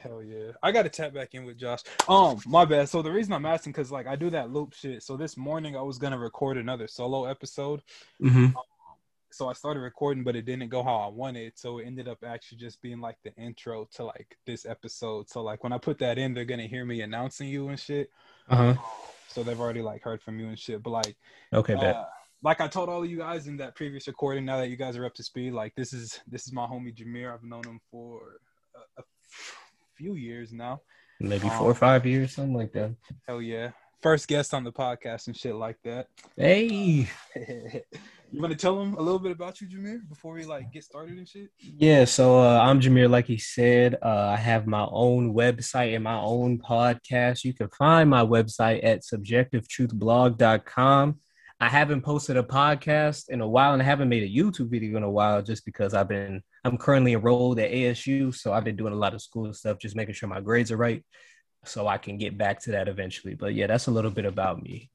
Hell 0.00 0.22
yeah. 0.22 0.52
I 0.62 0.72
got 0.72 0.82
to 0.82 0.88
tap 0.88 1.12
back 1.12 1.34
in 1.34 1.44
with 1.44 1.58
Josh. 1.58 1.80
Um, 2.08 2.40
my 2.46 2.64
bad. 2.64 2.88
So 2.88 3.02
the 3.02 3.10
reason 3.10 3.32
I'm 3.32 3.46
asking 3.46 3.72
cuz 3.72 3.90
like 3.90 4.06
I 4.06 4.16
do 4.16 4.30
that 4.30 4.50
loop 4.50 4.74
shit. 4.74 5.02
So 5.02 5.16
this 5.16 5.36
morning 5.36 5.76
I 5.76 5.82
was 5.82 5.98
going 5.98 6.12
to 6.12 6.18
record 6.18 6.56
another 6.56 6.86
solo 6.86 7.24
episode. 7.24 7.82
hmm 8.20 8.46
So 9.30 9.48
I 9.48 9.52
started 9.52 9.80
recording 9.80 10.24
but 10.24 10.36
it 10.36 10.44
didn't 10.44 10.68
go 10.68 10.82
how 10.82 10.96
I 10.96 11.08
wanted. 11.08 11.58
So 11.58 11.78
it 11.78 11.86
ended 11.86 12.08
up 12.08 12.18
actually 12.24 12.58
just 12.58 12.80
being 12.80 13.00
like 13.00 13.16
the 13.24 13.34
intro 13.36 13.88
to 13.96 14.04
like 14.04 14.36
this 14.46 14.64
episode. 14.66 15.28
So 15.28 15.42
like 15.42 15.62
when 15.64 15.72
I 15.72 15.78
put 15.78 15.98
that 15.98 16.16
in 16.18 16.32
they're 16.32 16.44
going 16.44 16.60
to 16.60 16.68
hear 16.68 16.84
me 16.84 17.00
announcing 17.02 17.48
you 17.48 17.68
and 17.68 17.78
shit. 17.78 18.10
Uh 18.48 18.74
huh. 18.74 18.82
So 19.28 19.42
they've 19.42 19.60
already 19.60 19.82
like 19.82 20.02
heard 20.02 20.22
from 20.22 20.38
you 20.38 20.48
and 20.48 20.58
shit. 20.58 20.82
But 20.82 20.90
like 20.90 21.16
Okay, 21.52 21.74
bet. 21.74 22.08
Like 22.42 22.60
I 22.60 22.68
told 22.68 22.88
all 22.88 23.02
of 23.02 23.10
you 23.10 23.18
guys 23.18 23.46
in 23.46 23.56
that 23.56 23.74
previous 23.74 24.06
recording, 24.06 24.44
now 24.44 24.58
that 24.58 24.68
you 24.68 24.76
guys 24.76 24.96
are 24.96 25.04
up 25.04 25.14
to 25.14 25.22
speed, 25.22 25.52
like 25.52 25.74
this 25.76 25.92
is 25.92 26.20
this 26.26 26.46
is 26.46 26.52
my 26.52 26.66
homie 26.66 26.94
Jameer. 26.94 27.34
I've 27.34 27.42
known 27.42 27.64
him 27.64 27.80
for 27.90 28.20
a, 28.76 29.00
a 29.00 29.04
few 29.96 30.14
years 30.14 30.52
now. 30.52 30.80
Maybe 31.20 31.48
four 31.48 31.70
or 31.70 31.74
five 31.74 32.06
years, 32.06 32.34
something 32.34 32.54
like 32.54 32.72
that. 32.72 32.94
Hell 33.26 33.42
yeah. 33.42 33.70
First 34.00 34.28
guest 34.28 34.54
on 34.54 34.62
the 34.62 34.70
podcast 34.70 35.26
and 35.26 35.36
shit 35.36 35.56
like 35.56 35.76
that. 35.82 36.06
Hey, 36.36 37.08
you 37.34 38.40
want 38.40 38.52
to 38.52 38.56
tell 38.56 38.80
him 38.80 38.94
a 38.94 39.02
little 39.02 39.18
bit 39.18 39.32
about 39.32 39.60
you, 39.60 39.66
Jameer, 39.66 40.08
before 40.08 40.34
we 40.34 40.44
like 40.44 40.72
get 40.72 40.84
started 40.84 41.18
and 41.18 41.28
shit? 41.28 41.48
yeah. 41.58 42.04
So 42.04 42.38
uh, 42.38 42.60
I'm 42.60 42.80
Jameer. 42.80 43.10
Like 43.10 43.26
he 43.26 43.38
said, 43.38 43.96
uh, 44.00 44.28
I 44.28 44.36
have 44.36 44.68
my 44.68 44.86
own 44.88 45.34
website 45.34 45.96
and 45.96 46.04
my 46.04 46.20
own 46.20 46.60
podcast. 46.60 47.42
You 47.42 47.52
can 47.52 47.68
find 47.70 48.08
my 48.08 48.24
website 48.24 48.84
at 48.84 49.02
subjectivetruthblog.com. 49.02 51.18
I 51.60 51.68
haven't 51.68 52.02
posted 52.02 52.36
a 52.36 52.42
podcast 52.42 53.28
in 53.30 53.40
a 53.40 53.48
while, 53.48 53.72
and 53.72 53.82
I 53.82 53.84
haven't 53.84 54.08
made 54.08 54.22
a 54.22 54.28
YouTube 54.28 54.70
video 54.70 54.96
in 54.96 55.02
a 55.02 55.10
while, 55.10 55.42
just 55.42 55.64
because 55.64 55.92
I've 55.92 56.08
been. 56.08 56.42
I'm 56.64 56.78
currently 56.78 57.14
enrolled 57.14 57.58
at 57.58 57.72
ASU, 57.72 58.34
so 58.34 58.52
I've 58.52 58.64
been 58.64 58.76
doing 58.76 58.92
a 58.92 58.96
lot 58.96 59.14
of 59.14 59.22
school 59.22 59.52
stuff, 59.52 59.78
just 59.78 59.96
making 59.96 60.14
sure 60.14 60.28
my 60.28 60.40
grades 60.40 60.70
are 60.70 60.76
right, 60.76 61.04
so 61.64 61.88
I 61.88 61.98
can 61.98 62.16
get 62.16 62.38
back 62.38 62.60
to 62.62 62.72
that 62.72 62.86
eventually. 62.86 63.34
But 63.34 63.54
yeah, 63.54 63.66
that's 63.66 63.88
a 63.88 63.90
little 63.90 64.12
bit 64.12 64.24
about 64.24 64.62
me. 64.62 64.90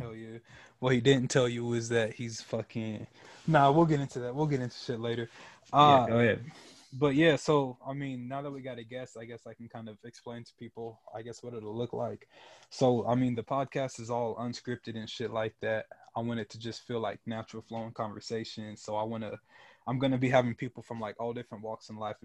Hell 0.00 0.14
yeah. 0.14 0.38
What 0.78 0.94
he 0.94 1.00
didn't 1.00 1.28
tell 1.28 1.48
you 1.48 1.64
was 1.66 1.90
that 1.90 2.14
he's 2.14 2.40
fucking. 2.40 3.06
Nah, 3.46 3.70
we'll 3.70 3.86
get 3.86 4.00
into 4.00 4.20
that. 4.20 4.34
We'll 4.34 4.46
get 4.46 4.60
into 4.60 4.76
shit 4.76 5.00
later. 5.00 5.28
Uh, 5.72 6.06
yeah, 6.06 6.14
go 6.14 6.20
ahead. 6.20 6.44
But 6.92 7.14
yeah, 7.14 7.36
so 7.36 7.78
I 7.86 7.92
mean, 7.92 8.26
now 8.26 8.42
that 8.42 8.50
we 8.50 8.62
got 8.62 8.78
a 8.78 8.84
guest, 8.84 9.16
I 9.20 9.24
guess 9.24 9.46
I 9.46 9.54
can 9.54 9.68
kind 9.68 9.88
of 9.88 9.96
explain 10.04 10.42
to 10.44 10.52
people, 10.58 11.00
I 11.14 11.22
guess, 11.22 11.42
what 11.42 11.54
it'll 11.54 11.76
look 11.76 11.92
like. 11.92 12.28
So, 12.70 13.06
I 13.06 13.14
mean, 13.14 13.34
the 13.34 13.42
podcast 13.42 14.00
is 14.00 14.10
all 14.10 14.36
unscripted 14.36 14.96
and 14.96 15.08
shit 15.08 15.32
like 15.32 15.54
that. 15.60 15.86
I 16.16 16.20
want 16.20 16.40
it 16.40 16.50
to 16.50 16.58
just 16.58 16.86
feel 16.86 17.00
like 17.00 17.20
natural 17.26 17.62
flowing 17.62 17.92
conversation. 17.92 18.76
So, 18.76 18.96
I 18.96 19.04
want 19.04 19.22
to, 19.22 19.38
I'm 19.86 19.98
gonna 20.00 20.18
be 20.18 20.28
having 20.28 20.54
people 20.54 20.82
from 20.82 21.00
like 21.00 21.14
all 21.20 21.32
different 21.32 21.62
walks 21.62 21.90
in 21.90 21.96
life, 21.96 22.16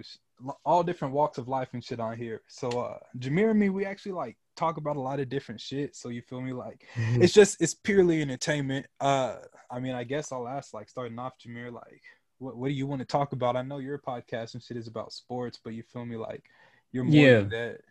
all 0.65 0.83
different 0.83 1.13
walks 1.13 1.37
of 1.37 1.47
life 1.47 1.69
and 1.73 1.83
shit 1.83 1.99
on 1.99 2.17
here. 2.17 2.41
So, 2.47 2.69
uh, 2.69 2.97
Jameer 3.19 3.51
and 3.51 3.59
me, 3.59 3.69
we 3.69 3.85
actually 3.85 4.13
like 4.13 4.35
talk 4.55 4.77
about 4.77 4.95
a 4.95 5.01
lot 5.01 5.19
of 5.19 5.29
different 5.29 5.61
shit. 5.61 5.95
So, 5.95 6.09
you 6.09 6.23
feel 6.23 6.41
me? 6.41 6.53
Like, 6.53 6.87
it's 6.95 7.33
just 7.33 7.61
it's 7.61 7.75
purely 7.75 8.19
entertainment. 8.21 8.87
Uh, 8.99 9.37
I 9.69 9.79
mean, 9.79 9.93
I 9.93 10.05
guess 10.05 10.31
I'll 10.31 10.47
ask 10.47 10.73
like 10.73 10.89
starting 10.89 11.19
off, 11.19 11.33
Jameer, 11.37 11.71
like, 11.71 12.01
what 12.39 12.57
what 12.57 12.67
do 12.67 12.73
you 12.73 12.87
want 12.87 12.99
to 12.99 13.05
talk 13.05 13.33
about? 13.33 13.55
I 13.55 13.61
know 13.61 13.77
your 13.79 13.97
podcast 13.97 14.53
and 14.53 14.63
shit 14.63 14.77
is 14.77 14.87
about 14.87 15.13
sports, 15.13 15.59
but 15.63 15.73
you 15.73 15.83
feel 15.83 16.05
me 16.05 16.17
like 16.17 16.43
you're 16.91 17.03
more 17.03 17.13
Yeah. 17.13 17.39
than 17.41 17.49
that. 17.49 17.81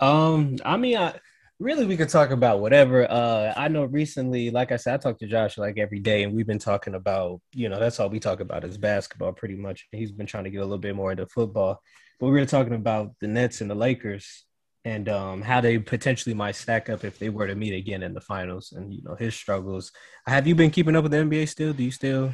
Um, 0.00 0.56
I 0.64 0.76
mean, 0.76 0.96
I 0.96 1.18
really 1.58 1.86
we 1.86 1.96
could 1.96 2.08
talk 2.08 2.30
about 2.30 2.60
whatever. 2.60 3.10
Uh, 3.10 3.52
I 3.56 3.68
know 3.68 3.84
recently, 3.84 4.50
like 4.50 4.70
I 4.70 4.76
said, 4.76 4.94
I 4.94 4.96
talk 4.98 5.18
to 5.18 5.26
Josh 5.26 5.58
like 5.58 5.78
every 5.78 5.98
day, 5.98 6.22
and 6.22 6.34
we've 6.34 6.46
been 6.46 6.58
talking 6.58 6.94
about, 6.94 7.40
you 7.52 7.68
know, 7.68 7.80
that's 7.80 7.98
all 7.98 8.08
we 8.08 8.20
talk 8.20 8.40
about 8.40 8.64
is 8.64 8.78
basketball 8.78 9.32
pretty 9.32 9.56
much. 9.56 9.86
He's 9.92 10.12
been 10.12 10.26
trying 10.26 10.44
to 10.44 10.50
get 10.50 10.58
a 10.58 10.64
little 10.64 10.78
bit 10.78 10.94
more 10.94 11.10
into 11.10 11.26
football, 11.26 11.80
but 12.20 12.26
we 12.26 12.32
were 12.32 12.46
talking 12.46 12.74
about 12.74 13.14
the 13.20 13.26
Nets 13.26 13.60
and 13.60 13.70
the 13.70 13.74
Lakers 13.74 14.44
and 14.84 15.08
um 15.08 15.42
how 15.42 15.60
they 15.60 15.76
potentially 15.76 16.34
might 16.34 16.54
stack 16.54 16.88
up 16.88 17.04
if 17.04 17.18
they 17.18 17.28
were 17.28 17.48
to 17.48 17.56
meet 17.56 17.74
again 17.74 18.04
in 18.04 18.14
the 18.14 18.20
finals, 18.20 18.72
and 18.72 18.94
you 18.94 19.02
know 19.02 19.16
his 19.16 19.34
struggles. 19.34 19.90
Have 20.26 20.46
you 20.46 20.54
been 20.54 20.70
keeping 20.70 20.94
up 20.94 21.02
with 21.02 21.10
the 21.12 21.18
NBA 21.18 21.48
still? 21.48 21.72
Do 21.72 21.82
you 21.82 21.90
still? 21.90 22.32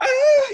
Uh, 0.00 0.06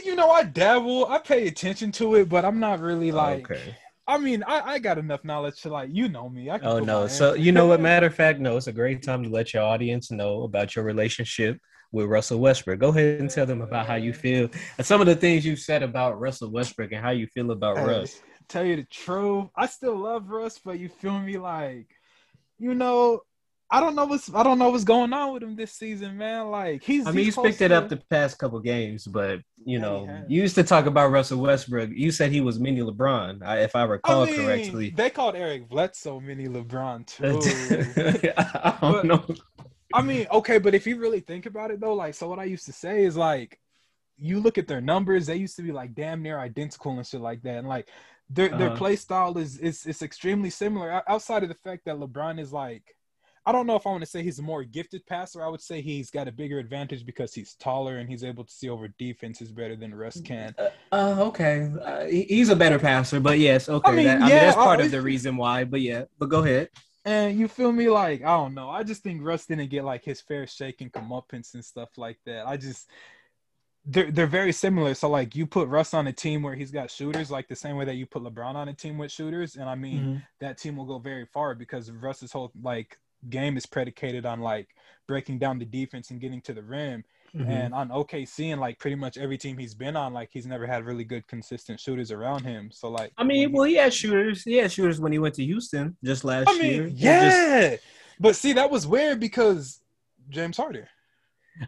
you 0.04 0.14
know, 0.14 0.30
I 0.30 0.44
dabble, 0.44 1.06
I 1.06 1.18
pay 1.18 1.48
attention 1.48 1.92
to 1.92 2.14
it, 2.16 2.28
but 2.28 2.44
I'm 2.44 2.60
not 2.60 2.80
really 2.80 3.12
like 3.12 3.50
okay. 3.50 3.76
I 4.06 4.18
mean, 4.18 4.42
I, 4.44 4.60
I 4.72 4.78
got 4.80 4.98
enough 4.98 5.24
knowledge 5.24 5.62
to 5.62 5.70
like 5.70 5.90
you 5.92 6.08
know 6.08 6.28
me. 6.28 6.50
I 6.50 6.58
can 6.58 6.68
Oh 6.68 6.80
no! 6.80 7.06
So 7.06 7.34
you 7.34 7.52
know 7.52 7.66
what? 7.66 7.80
Matter 7.80 8.06
of 8.06 8.14
fact, 8.14 8.40
no. 8.40 8.56
It's 8.56 8.66
a 8.66 8.72
great 8.72 9.02
time 9.02 9.22
to 9.22 9.28
let 9.28 9.54
your 9.54 9.62
audience 9.62 10.10
know 10.10 10.42
about 10.42 10.74
your 10.74 10.84
relationship 10.84 11.58
with 11.92 12.06
Russell 12.06 12.40
Westbrook. 12.40 12.80
Go 12.80 12.88
ahead 12.88 13.20
and 13.20 13.30
tell 13.30 13.46
them 13.46 13.62
about 13.62 13.86
how 13.86 13.94
you 13.94 14.12
feel 14.12 14.48
and 14.78 14.86
some 14.86 15.00
of 15.00 15.06
the 15.06 15.14
things 15.16 15.44
you've 15.44 15.60
said 15.60 15.82
about 15.82 16.18
Russell 16.20 16.50
Westbrook 16.50 16.92
and 16.92 17.02
how 17.02 17.10
you 17.10 17.26
feel 17.28 17.50
about 17.50 17.78
Hey, 17.78 17.84
Russ. 17.84 18.20
Tell 18.48 18.64
you 18.64 18.76
the 18.76 18.84
truth, 18.84 19.46
I 19.54 19.66
still 19.66 19.96
love 19.96 20.28
Russ, 20.28 20.58
but 20.58 20.78
you 20.78 20.88
feel 20.88 21.18
me? 21.20 21.38
Like, 21.38 21.86
you 22.58 22.74
know, 22.74 23.20
I 23.72 23.78
don't 23.78 23.94
know 23.94 24.04
what's 24.06 24.32
I 24.34 24.42
don't 24.42 24.58
know 24.58 24.70
what's 24.70 24.82
going 24.84 25.12
on 25.12 25.32
with 25.32 25.42
him 25.44 25.54
this 25.54 25.72
season, 25.72 26.16
man. 26.18 26.50
Like 26.50 26.82
he's. 26.82 27.06
I 27.06 27.12
mean, 27.12 27.24
he's 27.26 27.36
picked 27.36 27.60
it 27.60 27.70
up 27.70 27.88
the 27.88 27.98
past 28.10 28.38
couple 28.38 28.58
games, 28.60 29.06
but 29.06 29.40
you 29.64 29.78
know, 29.78 30.24
you 30.28 30.42
used 30.42 30.56
to 30.56 30.64
talk 30.64 30.86
about 30.86 31.10
Russell 31.12 31.40
Westbrook. 31.40 31.90
You 31.92 32.10
said 32.10 32.32
he 32.32 32.40
was 32.40 32.58
mini 32.58 32.80
LeBron, 32.80 33.40
if 33.62 33.76
I 33.76 33.84
recall 33.84 34.22
I 34.24 34.26
mean, 34.26 34.36
correctly. 34.36 34.90
they 34.90 35.08
called 35.10 35.36
Eric 35.36 35.68
Bledsoe 35.68 36.18
mini 36.18 36.46
LeBron 36.48 37.06
too. 37.14 38.32
I 38.36 38.78
don't 38.80 38.92
But- 38.92 39.04
know. 39.04 39.24
I 39.92 40.02
mean, 40.02 40.26
okay, 40.30 40.58
but 40.58 40.72
if 40.74 40.86
you 40.86 40.98
really 41.00 41.18
think 41.20 41.46
about 41.46 41.72
it 41.72 41.80
though, 41.80 41.94
like, 41.94 42.14
so 42.14 42.28
what 42.28 42.38
I 42.38 42.44
used 42.44 42.66
to 42.66 42.72
say 42.72 43.04
is 43.04 43.16
like, 43.16 43.58
you 44.16 44.38
look 44.38 44.56
at 44.58 44.68
their 44.68 44.80
numbers; 44.80 45.26
they 45.26 45.34
used 45.36 45.56
to 45.56 45.62
be 45.62 45.72
like 45.72 45.94
damn 45.94 46.22
near 46.22 46.38
identical 46.38 46.92
and 46.96 47.06
shit 47.06 47.20
like 47.20 47.42
that, 47.42 47.56
and 47.58 47.68
like 47.68 47.88
their 48.28 48.48
their 48.50 48.68
Uh-huh. 48.68 48.76
play 48.76 48.96
style 48.96 49.36
is 49.38 49.58
is 49.58 49.86
is 49.86 50.02
extremely 50.02 50.50
similar. 50.50 51.02
Outside 51.08 51.42
of 51.42 51.48
the 51.48 51.56
fact 51.56 51.84
that 51.86 51.96
LeBron 51.96 52.38
is 52.38 52.52
like, 52.52 52.84
I 53.46 53.52
don't 53.52 53.66
know 53.66 53.74
if 53.76 53.86
I 53.86 53.90
want 53.90 54.02
to 54.02 54.06
say 54.10 54.22
he's 54.22 54.38
a 54.38 54.42
more 54.42 54.62
gifted 54.64 55.06
passer. 55.06 55.42
I 55.42 55.48
would 55.48 55.62
say 55.62 55.80
he's 55.80 56.10
got 56.10 56.28
a 56.28 56.32
bigger 56.32 56.58
advantage 56.58 57.06
because 57.06 57.32
he's 57.32 57.54
taller 57.54 57.96
and 57.98 58.08
he's 58.08 58.22
able 58.22 58.44
to 58.44 58.52
see 58.52 58.68
over 58.68 58.88
defenses 58.98 59.50
better 59.50 59.76
than 59.76 59.94
Russ 59.94 60.20
can. 60.20 60.54
Uh, 60.92 61.14
okay, 61.18 61.70
uh, 61.82 62.04
he's 62.04 62.50
a 62.50 62.56
better 62.56 62.78
passer, 62.78 63.18
but 63.18 63.38
yes, 63.38 63.68
okay. 63.68 63.90
I 63.90 63.94
mean, 63.94 64.04
that- 64.06 64.16
I 64.18 64.20
mean, 64.20 64.28
that's 64.28 64.56
part 64.56 64.80
of 64.80 64.90
the 64.90 65.00
reason 65.00 65.36
why. 65.36 65.64
But 65.64 65.80
yeah, 65.80 66.04
but 66.18 66.26
go 66.28 66.42
ahead. 66.44 66.68
And 67.06 67.38
you 67.38 67.48
feel 67.48 67.72
me? 67.72 67.88
Like, 67.88 68.20
I 68.22 68.36
don't 68.36 68.52
know. 68.54 68.68
I 68.68 68.82
just 68.82 69.02
think 69.02 69.22
Russ 69.24 69.46
didn't 69.46 69.70
get 69.70 69.84
like 69.84 70.04
his 70.04 70.20
fair 70.20 70.46
shake 70.46 70.82
and 70.82 70.92
comeuppance 70.92 71.54
and 71.54 71.64
stuff 71.64 71.88
like 71.96 72.18
that. 72.26 72.46
I 72.46 72.58
just 72.58 72.90
they're 73.86 74.10
they're 74.10 74.26
very 74.26 74.52
similar. 74.52 74.92
So 74.92 75.08
like 75.08 75.34
you 75.34 75.46
put 75.46 75.66
Russ 75.68 75.94
on 75.94 76.06
a 76.08 76.12
team 76.12 76.42
where 76.42 76.54
he's 76.54 76.70
got 76.70 76.90
shooters, 76.90 77.30
like 77.30 77.48
the 77.48 77.56
same 77.56 77.76
way 77.76 77.86
that 77.86 77.94
you 77.94 78.04
put 78.04 78.22
LeBron 78.22 78.54
on 78.54 78.68
a 78.68 78.74
team 78.74 78.98
with 78.98 79.10
shooters, 79.10 79.56
and 79.56 79.66
I 79.68 79.74
mean 79.76 80.00
Mm-hmm. 80.00 80.16
that 80.40 80.58
team 80.58 80.76
will 80.76 80.84
go 80.84 80.98
very 80.98 81.24
far 81.24 81.54
because 81.54 81.90
Russ's 81.90 82.32
whole 82.32 82.52
like 82.62 82.98
game 83.28 83.56
is 83.56 83.66
predicated 83.66 84.24
on 84.26 84.40
like 84.40 84.68
breaking 85.06 85.38
down 85.38 85.58
the 85.58 85.64
defense 85.64 86.10
and 86.10 86.20
getting 86.20 86.40
to 86.42 86.52
the 86.52 86.62
rim. 86.62 87.04
Mhm. 87.36 87.48
And 87.48 87.74
on 87.74 87.90
OKC 87.90 88.50
and 88.50 88.60
like 88.60 88.78
pretty 88.80 88.96
much 88.96 89.16
every 89.16 89.38
team 89.38 89.56
he's 89.56 89.74
been 89.74 89.94
on, 89.96 90.12
like 90.12 90.30
he's 90.32 90.46
never 90.46 90.66
had 90.66 90.84
really 90.84 91.04
good 91.04 91.26
consistent 91.28 91.78
shooters 91.78 92.10
around 92.10 92.42
him. 92.44 92.70
So 92.72 92.88
like 92.90 93.12
I 93.16 93.22
mean, 93.22 93.52
well, 93.52 93.64
he 93.64 93.76
had 93.76 93.94
shooters. 93.94 94.42
He 94.42 94.56
had 94.56 94.72
shooters 94.72 95.00
when 95.00 95.12
he 95.12 95.18
went 95.20 95.36
to 95.36 95.44
Houston 95.44 95.96
just 96.02 96.24
last 96.24 96.48
I 96.48 96.52
year. 96.54 96.82
mean, 96.84 96.96
just- 96.96 97.00
yeah. 97.04 97.76
But 98.18 98.34
see, 98.34 98.52
that 98.54 98.68
was 98.70 98.84
weird 98.86 99.20
because 99.20 99.80
James 100.28 100.56
Harden. 100.56 100.86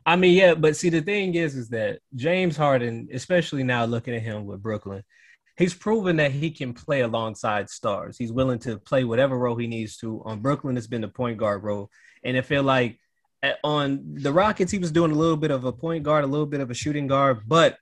I 0.06 0.16
mean, 0.16 0.36
yeah, 0.36 0.54
but 0.54 0.74
see, 0.76 0.88
the 0.88 1.00
thing 1.02 1.34
is, 1.34 1.54
is 1.54 1.68
that 1.68 2.00
James 2.16 2.56
Harden, 2.56 3.08
especially 3.12 3.62
now 3.62 3.84
looking 3.84 4.14
at 4.14 4.22
him 4.22 4.46
with 4.46 4.62
Brooklyn, 4.62 5.04
he's 5.62 5.74
proven 5.74 6.16
that 6.16 6.32
he 6.32 6.50
can 6.50 6.74
play 6.74 7.02
alongside 7.02 7.70
stars. 7.70 8.18
He's 8.18 8.32
willing 8.32 8.58
to 8.60 8.78
play 8.78 9.04
whatever 9.04 9.38
role 9.38 9.56
he 9.56 9.68
needs 9.68 9.96
to. 9.98 10.20
On 10.24 10.40
Brooklyn, 10.40 10.76
it's 10.76 10.88
been 10.88 11.02
the 11.02 11.08
point 11.08 11.38
guard 11.38 11.62
role, 11.62 11.88
and 12.24 12.36
I 12.36 12.40
feel 12.40 12.64
like 12.64 12.98
eh, 13.44 13.54
on 13.62 14.14
the 14.14 14.32
Rockets, 14.32 14.72
he 14.72 14.78
was 14.78 14.90
doing 14.90 15.12
a 15.12 15.14
little 15.14 15.36
bit 15.36 15.52
of 15.52 15.64
a 15.64 15.72
point 15.72 16.02
guard, 16.02 16.24
a 16.24 16.26
little 16.26 16.46
bit 16.46 16.60
of 16.60 16.70
a 16.70 16.74
shooting 16.74 17.06
guard, 17.06 17.42
but. 17.46 17.78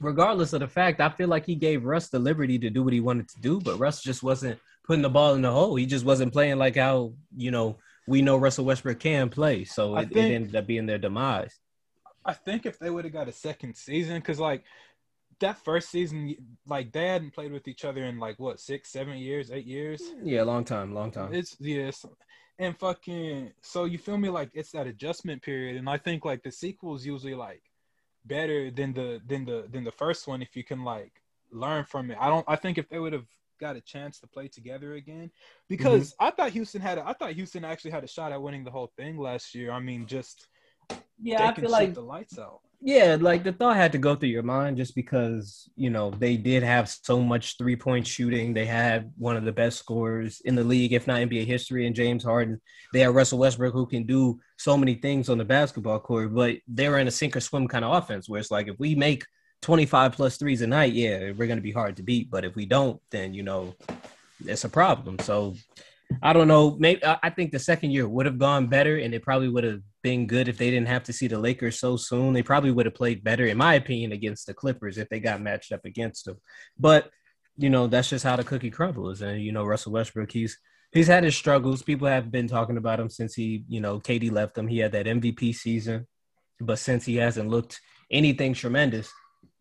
Regardless 0.00 0.52
of 0.52 0.58
the 0.58 0.66
fact, 0.66 1.00
I 1.00 1.10
feel 1.10 1.28
like 1.28 1.46
he 1.46 1.54
gave 1.54 1.84
Russ 1.84 2.08
the 2.08 2.18
liberty 2.18 2.58
to 2.58 2.70
do 2.70 2.82
what 2.82 2.92
he 2.92 2.98
wanted 2.98 3.28
to 3.28 3.40
do, 3.40 3.60
but 3.60 3.78
Russ 3.78 4.02
just 4.02 4.20
wasn't 4.20 4.58
putting 4.84 5.02
the 5.02 5.08
ball 5.08 5.34
in 5.34 5.42
the 5.42 5.52
hole. 5.52 5.76
He 5.76 5.86
just 5.86 6.04
wasn't 6.04 6.32
playing 6.32 6.58
like 6.58 6.74
how 6.74 7.12
you 7.36 7.52
know 7.52 7.78
we 8.08 8.20
know 8.20 8.36
Russell 8.36 8.64
Westbrook 8.64 8.98
can 8.98 9.28
play. 9.28 9.62
So 9.62 9.96
it, 9.98 10.10
it 10.10 10.16
ended 10.16 10.56
up 10.56 10.66
being 10.66 10.86
their 10.86 10.98
demise. 10.98 11.56
I 12.24 12.32
think 12.32 12.66
if 12.66 12.80
they 12.80 12.90
would 12.90 13.04
have 13.04 13.12
got 13.12 13.28
a 13.28 13.32
second 13.32 13.76
season, 13.76 14.16
because 14.16 14.40
like 14.40 14.64
that 15.42 15.58
first 15.58 15.90
season, 15.90 16.34
like 16.66 16.92
they 16.92 17.08
hadn't 17.08 17.34
played 17.34 17.52
with 17.52 17.68
each 17.68 17.84
other 17.84 18.04
in 18.04 18.18
like 18.18 18.38
what 18.38 18.58
six, 18.58 18.90
seven 18.90 19.18
years, 19.18 19.50
eight 19.50 19.66
years. 19.66 20.02
Yeah, 20.22 20.42
long 20.42 20.64
time, 20.64 20.94
long 20.94 21.10
time. 21.10 21.34
It's 21.34 21.56
yes, 21.60 22.04
and 22.58 22.76
fucking. 22.78 23.52
So 23.60 23.84
you 23.84 23.98
feel 23.98 24.18
me? 24.18 24.30
Like 24.30 24.50
it's 24.54 24.72
that 24.72 24.86
adjustment 24.86 25.42
period, 25.42 25.76
and 25.76 25.88
I 25.88 25.98
think 25.98 26.24
like 26.24 26.42
the 26.42 26.50
sequel 26.50 26.96
is 26.96 27.06
usually 27.06 27.34
like 27.34 27.62
better 28.24 28.70
than 28.70 28.92
the 28.92 29.20
than 29.26 29.44
the 29.44 29.66
than 29.70 29.84
the 29.84 29.92
first 29.92 30.26
one 30.26 30.42
if 30.42 30.56
you 30.56 30.64
can 30.64 30.84
like 30.84 31.12
learn 31.52 31.84
from 31.84 32.10
it. 32.10 32.18
I 32.20 32.28
don't. 32.28 32.44
I 32.48 32.56
think 32.56 32.78
if 32.78 32.88
they 32.88 32.98
would 32.98 33.12
have 33.12 33.28
got 33.60 33.76
a 33.76 33.80
chance 33.80 34.18
to 34.20 34.26
play 34.26 34.48
together 34.48 34.94
again, 34.94 35.30
because 35.68 36.12
mm-hmm. 36.12 36.24
I 36.24 36.30
thought 36.30 36.50
Houston 36.50 36.80
had. 36.80 36.98
A, 36.98 37.06
I 37.06 37.12
thought 37.12 37.32
Houston 37.32 37.64
actually 37.64 37.92
had 37.92 38.04
a 38.04 38.08
shot 38.08 38.32
at 38.32 38.42
winning 38.42 38.64
the 38.64 38.70
whole 38.70 38.92
thing 38.96 39.18
last 39.18 39.54
year. 39.54 39.70
I 39.70 39.80
mean, 39.80 40.06
just 40.06 40.48
Yeah, 41.20 41.46
I 41.46 41.52
can 41.52 41.64
feel 41.64 41.70
like 41.70 41.94
the 41.94 42.00
lights 42.00 42.38
out. 42.38 42.60
Yeah, 42.84 43.16
like 43.20 43.44
the 43.44 43.52
thought 43.52 43.76
had 43.76 43.92
to 43.92 43.98
go 43.98 44.16
through 44.16 44.30
your 44.30 44.42
mind 44.42 44.76
just 44.76 44.96
because 44.96 45.70
you 45.76 45.88
know 45.88 46.10
they 46.10 46.36
did 46.36 46.64
have 46.64 46.88
so 46.88 47.20
much 47.20 47.56
three 47.56 47.76
point 47.76 48.04
shooting. 48.04 48.52
They 48.52 48.66
had 48.66 49.12
one 49.16 49.36
of 49.36 49.44
the 49.44 49.52
best 49.52 49.78
scorers 49.78 50.42
in 50.44 50.56
the 50.56 50.64
league, 50.64 50.92
if 50.92 51.06
not 51.06 51.20
NBA 51.20 51.46
history, 51.46 51.86
in 51.86 51.94
James 51.94 52.24
Harden. 52.24 52.60
They 52.92 53.00
had 53.00 53.14
Russell 53.14 53.38
Westbrook 53.38 53.72
who 53.72 53.86
can 53.86 54.04
do 54.04 54.40
so 54.58 54.76
many 54.76 54.96
things 54.96 55.28
on 55.28 55.38
the 55.38 55.44
basketball 55.44 56.00
court, 56.00 56.34
but 56.34 56.56
they 56.66 56.88
were 56.88 56.98
in 56.98 57.06
a 57.06 57.12
sink 57.12 57.36
or 57.36 57.40
swim 57.40 57.68
kind 57.68 57.84
of 57.84 57.94
offense 57.94 58.28
where 58.28 58.40
it's 58.40 58.50
like 58.50 58.66
if 58.66 58.78
we 58.80 58.96
make 58.96 59.24
25 59.60 60.12
plus 60.12 60.36
threes 60.36 60.60
a 60.62 60.66
night, 60.66 60.92
yeah, 60.92 61.30
we're 61.36 61.46
gonna 61.46 61.60
be 61.60 61.70
hard 61.70 61.96
to 61.96 62.02
beat. 62.02 62.32
But 62.32 62.44
if 62.44 62.56
we 62.56 62.66
don't, 62.66 63.00
then 63.10 63.32
you 63.32 63.44
know 63.44 63.76
it's 64.44 64.64
a 64.64 64.68
problem. 64.68 65.20
So 65.20 65.54
I 66.22 66.32
don't 66.32 66.48
know. 66.48 66.76
Maybe 66.78 67.02
I 67.04 67.12
uh, 67.12 67.18
I 67.22 67.30
think 67.30 67.52
the 67.52 67.58
second 67.58 67.90
year 67.90 68.08
would 68.08 68.26
have 68.26 68.38
gone 68.38 68.66
better, 68.66 68.98
and 68.98 69.14
it 69.14 69.22
probably 69.22 69.48
would 69.48 69.64
have 69.64 69.80
been 70.02 70.26
good 70.26 70.48
if 70.48 70.58
they 70.58 70.70
didn't 70.70 70.88
have 70.88 71.04
to 71.04 71.12
see 71.12 71.28
the 71.28 71.38
Lakers 71.38 71.78
so 71.78 71.96
soon. 71.96 72.32
They 72.32 72.42
probably 72.42 72.70
would 72.70 72.86
have 72.86 72.94
played 72.94 73.22
better, 73.22 73.46
in 73.46 73.56
my 73.56 73.74
opinion, 73.74 74.12
against 74.12 74.46
the 74.46 74.54
Clippers 74.54 74.98
if 74.98 75.08
they 75.08 75.20
got 75.20 75.40
matched 75.40 75.72
up 75.72 75.84
against 75.84 76.24
them. 76.24 76.38
But 76.78 77.10
you 77.56 77.70
know, 77.70 77.86
that's 77.86 78.10
just 78.10 78.24
how 78.24 78.36
the 78.36 78.44
cookie 78.44 78.70
crumbles. 78.70 79.22
And 79.22 79.40
you 79.40 79.52
know, 79.52 79.64
Russell 79.64 79.92
Westbrook, 79.92 80.32
he's 80.32 80.58
he's 80.92 81.06
had 81.06 81.24
his 81.24 81.36
struggles. 81.36 81.82
People 81.82 82.08
have 82.08 82.30
been 82.30 82.48
talking 82.48 82.76
about 82.76 83.00
him 83.00 83.08
since 83.08 83.34
he, 83.34 83.64
you 83.68 83.80
know, 83.80 84.00
Katie 84.00 84.30
left 84.30 84.56
him. 84.56 84.68
He 84.68 84.78
had 84.78 84.92
that 84.92 85.06
MVP 85.06 85.54
season, 85.54 86.06
but 86.60 86.78
since 86.78 87.04
he 87.04 87.16
hasn't 87.16 87.48
looked 87.48 87.80
anything 88.10 88.54
tremendous. 88.54 89.10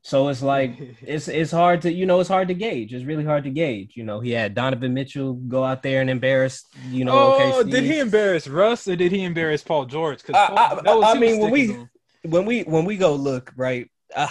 So 0.04 0.30
it's 0.30 0.42
like 0.54 0.74
it's 1.02 1.28
it's 1.28 1.52
hard 1.52 1.82
to 1.84 1.92
you 1.92 2.06
know 2.06 2.20
it's 2.20 2.30
hard 2.30 2.48
to 2.48 2.54
gauge. 2.54 2.94
It's 2.94 3.06
really 3.06 3.26
hard 3.26 3.44
to 3.46 3.50
gauge. 3.52 3.94
You 3.96 4.04
know, 4.04 4.20
he 4.20 4.32
had 4.32 4.56
Donovan 4.56 4.94
Mitchell 4.94 5.34
go 5.34 5.64
out 5.64 5.84
there 5.84 6.02
and 6.02 6.10
embarrass 6.10 6.66
you 6.90 7.06
know. 7.06 7.14
oh, 7.14 7.64
OKC. 7.64 7.72
did 7.72 7.84
he 7.84 8.00
embarrass 8.00 8.48
Russ 8.48 8.88
or 8.88 8.96
did 8.96 9.12
he 9.12 9.24
embarrass 9.24 9.64
Paul 9.64 9.86
George? 9.86 10.20
Because 10.24 10.36
I- 10.36 10.80
I- 10.86 11.14
I 11.14 11.20
mean, 11.20 11.40
when 11.40 11.52
we- 11.52 11.78
when 12.24 12.46
we 12.46 12.62
when 12.62 12.86
we 12.86 12.98
go 12.98 13.16
look 13.16 13.52
right, 13.56 13.90
uh, 14.16 14.28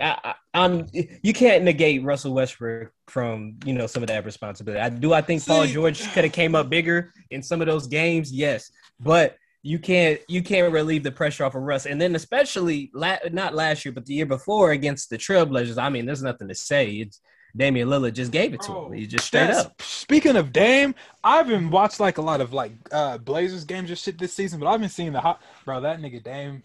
I, 0.00 0.18
I, 0.24 0.34
I'm 0.52 0.86
you 0.92 1.32
can't 1.32 1.62
negate 1.64 2.02
Russell 2.02 2.34
Westbrook 2.34 2.92
from 3.06 3.56
you 3.64 3.72
know 3.72 3.86
some 3.86 4.02
of 4.02 4.08
that 4.08 4.24
responsibility. 4.24 4.80
I 4.80 4.88
do. 4.90 5.12
I 5.12 5.20
think 5.22 5.44
Paul 5.46 5.66
George 5.66 6.02
could 6.12 6.24
have 6.24 6.32
came 6.32 6.54
up 6.56 6.68
bigger 6.68 7.12
in 7.30 7.42
some 7.42 7.60
of 7.60 7.66
those 7.68 7.86
games. 7.86 8.32
Yes, 8.32 8.70
but 8.98 9.36
you 9.62 9.78
can't 9.78 10.20
you 10.28 10.42
can't 10.42 10.72
relieve 10.72 11.02
the 11.02 11.12
pressure 11.12 11.44
off 11.44 11.54
of 11.54 11.62
Russ. 11.62 11.86
And 11.86 12.00
then 12.00 12.14
especially 12.14 12.90
la- 12.94 13.18
not 13.30 13.54
last 13.54 13.84
year, 13.84 13.92
but 13.92 14.06
the 14.06 14.14
year 14.14 14.26
before 14.26 14.70
against 14.70 15.10
the 15.10 15.18
Trailblazers. 15.18 15.80
I 15.80 15.90
mean, 15.90 16.06
there's 16.06 16.22
nothing 16.22 16.48
to 16.48 16.54
say. 16.54 16.92
It's 16.92 17.20
Damian 17.56 17.88
Lillard 17.88 18.14
just 18.14 18.32
gave 18.32 18.54
it 18.54 18.60
to 18.62 18.72
him. 18.72 18.92
He 18.92 19.06
just 19.06 19.26
straight 19.26 19.46
That's- 19.46 19.66
up. 19.66 19.80
Speaking 19.82 20.36
of 20.36 20.52
Dame, 20.52 20.94
I've 21.24 21.46
been 21.48 21.70
watched 21.70 22.00
like 22.00 22.18
a 22.18 22.22
lot 22.22 22.40
of 22.40 22.52
like 22.52 22.72
uh 22.92 23.18
Blazers 23.18 23.64
games 23.64 23.90
or 23.90 23.96
shit 23.96 24.18
this 24.18 24.32
season, 24.34 24.60
but 24.60 24.66
I've 24.68 24.80
been 24.80 24.88
seeing 24.88 25.12
the 25.12 25.20
hot 25.20 25.40
bro. 25.64 25.80
That 25.80 26.00
nigga 26.00 26.22
Dame. 26.22 26.62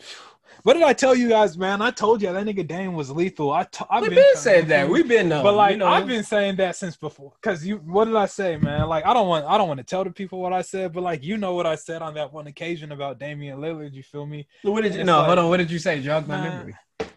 What 0.63 0.73
did 0.75 0.83
I 0.83 0.93
tell 0.93 1.13
you 1.13 1.27
guys, 1.29 1.57
man? 1.57 1.81
I 1.81 1.91
told 1.91 2.21
you 2.21 2.31
that 2.31 2.45
nigga 2.45 2.65
Dame 2.65 2.93
was 2.93 3.11
lethal. 3.11 3.51
I 3.51 3.63
t- 3.65 3.83
I've 3.89 4.01
We've 4.03 4.11
been 4.11 4.19
been 4.23 4.35
saying 4.37 4.67
that. 4.69 4.87
We've 4.89 5.07
been 5.07 5.27
knowing. 5.29 5.43
but 5.43 5.53
like 5.53 5.73
you 5.73 5.77
know, 5.77 5.87
I've 5.87 6.07
been 6.07 6.23
saying 6.23 6.55
that 6.55 6.75
since 6.75 6.95
before. 6.95 7.33
Cause 7.41 7.63
you, 7.65 7.77
what 7.77 8.05
did 8.05 8.15
I 8.15 8.25
say, 8.25 8.55
man? 8.57 8.87
Like 8.87 9.05
I 9.05 9.13
don't 9.13 9.27
want, 9.27 9.45
I 9.45 9.57
don't 9.57 9.67
want 9.67 9.79
to 9.79 9.83
tell 9.83 10.03
the 10.03 10.11
people 10.11 10.39
what 10.39 10.53
I 10.53 10.61
said, 10.61 10.93
but 10.93 11.01
like 11.03 11.23
you 11.23 11.37
know 11.37 11.53
what 11.55 11.65
I 11.67 11.75
said 11.75 12.01
on 12.01 12.13
that 12.15 12.31
one 12.33 12.47
occasion 12.47 12.91
about 12.93 13.19
Damian 13.19 13.59
Lillard. 13.59 13.93
You 13.93 14.01
feel 14.01 14.25
me? 14.25 14.47
What 14.63 14.81
did 14.81 14.95
you? 14.95 15.03
No, 15.03 15.17
like- 15.19 15.27
hold 15.27 15.39
on. 15.39 15.49
What 15.49 15.57
did 15.57 15.69
you 15.69 15.77
say? 15.79 16.01
Jog 16.01 16.27
my 16.27 16.37
Nah. 16.37 16.43
memory. 16.49 16.75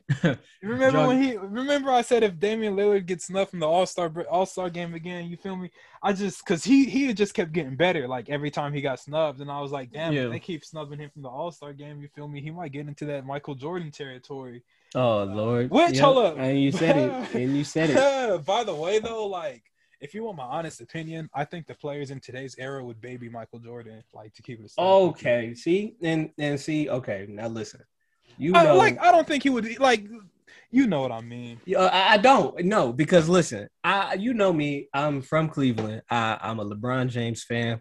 Remember 0.62 0.90
John- 0.92 1.06
when 1.08 1.22
he? 1.22 1.36
Remember 1.36 1.90
I 1.90 2.00
said 2.02 2.22
if 2.22 2.38
Damian 2.38 2.74
Lillard 2.76 3.06
gets 3.06 3.26
snuffed 3.26 3.50
from 3.50 3.60
the 3.60 3.68
All 3.68 3.84
Star 3.86 4.10
All 4.30 4.46
Star 4.46 4.70
game 4.70 4.94
again, 4.94 5.26
you 5.28 5.36
feel 5.36 5.54
me? 5.56 5.70
I 6.02 6.12
just 6.14 6.44
because 6.44 6.64
he 6.64 6.86
he 6.86 7.06
had 7.08 7.16
just 7.16 7.34
kept 7.34 7.52
getting 7.52 7.76
better 7.76 8.08
like 8.08 8.28
every 8.30 8.50
time 8.50 8.72
he 8.72 8.80
got 8.80 9.00
snubbed, 9.00 9.40
and 9.40 9.50
I 9.50 9.60
was 9.60 9.70
like, 9.70 9.92
damn, 9.92 10.12
Yeah. 10.14 10.28
they 10.28 10.38
keep 10.40 10.64
snubbing 10.64 10.98
him 10.98 11.10
from 11.10 11.22
the 11.22 11.28
All 11.28 11.50
Star 11.50 11.72
game. 11.72 12.00
You 12.00 12.08
feel 12.08 12.26
me? 12.28 12.40
He 12.40 12.50
might 12.50 12.72
get 12.72 12.86
into 12.88 13.04
that 13.06 13.26
Michael 13.26 13.54
Jordan 13.54 13.90
territory. 13.90 14.62
Oh 14.94 15.24
Lord. 15.24 15.70
Which, 15.70 15.94
Yep. 15.96 16.02
hold 16.02 16.24
up. 16.24 16.38
And 16.38 16.60
you 16.62 16.72
said 16.72 16.96
it. 16.96 17.12
And 17.34 17.56
you 17.56 17.64
said 17.64 17.90
it. 17.90 18.44
By 18.46 18.64
the 18.64 18.74
way, 18.74 18.98
though, 19.00 19.26
like 19.26 19.62
if 20.00 20.14
you 20.14 20.24
want 20.24 20.38
my 20.38 20.44
honest 20.44 20.80
opinion, 20.80 21.28
I 21.34 21.44
think 21.44 21.66
the 21.66 21.74
players 21.74 22.10
in 22.10 22.20
today's 22.20 22.54
era 22.58 22.82
would 22.82 23.00
baby 23.00 23.28
Michael 23.28 23.58
Jordan, 23.58 24.02
like 24.14 24.32
to 24.34 24.42
keep 24.42 24.60
it. 24.60 24.72
a. 24.78 24.80
Okay. 24.80 25.54
See 25.54 25.96
and 26.02 26.30
and 26.38 26.58
see. 26.58 26.88
Okay. 26.88 27.26
Now 27.28 27.48
listen. 27.48 27.82
You 28.38 28.54
I, 28.54 28.72
like 28.72 28.98
I 29.00 29.10
don't 29.12 29.26
think 29.26 29.42
he 29.42 29.50
would 29.50 29.78
like. 29.78 30.06
You 30.70 30.86
know 30.86 31.00
what 31.00 31.12
I 31.12 31.22
mean? 31.22 31.60
Yeah, 31.64 31.78
uh, 31.78 31.90
I 31.92 32.14
I 32.14 32.16
don't 32.18 32.64
no 32.64 32.92
because 32.92 33.28
listen, 33.28 33.68
I 33.82 34.14
you 34.14 34.34
know 34.34 34.52
me, 34.52 34.88
I'm 34.92 35.22
from 35.22 35.48
Cleveland. 35.48 36.02
I, 36.10 36.38
I'm 36.40 36.60
a 36.60 36.64
LeBron 36.66 37.08
James 37.08 37.42
fan, 37.42 37.80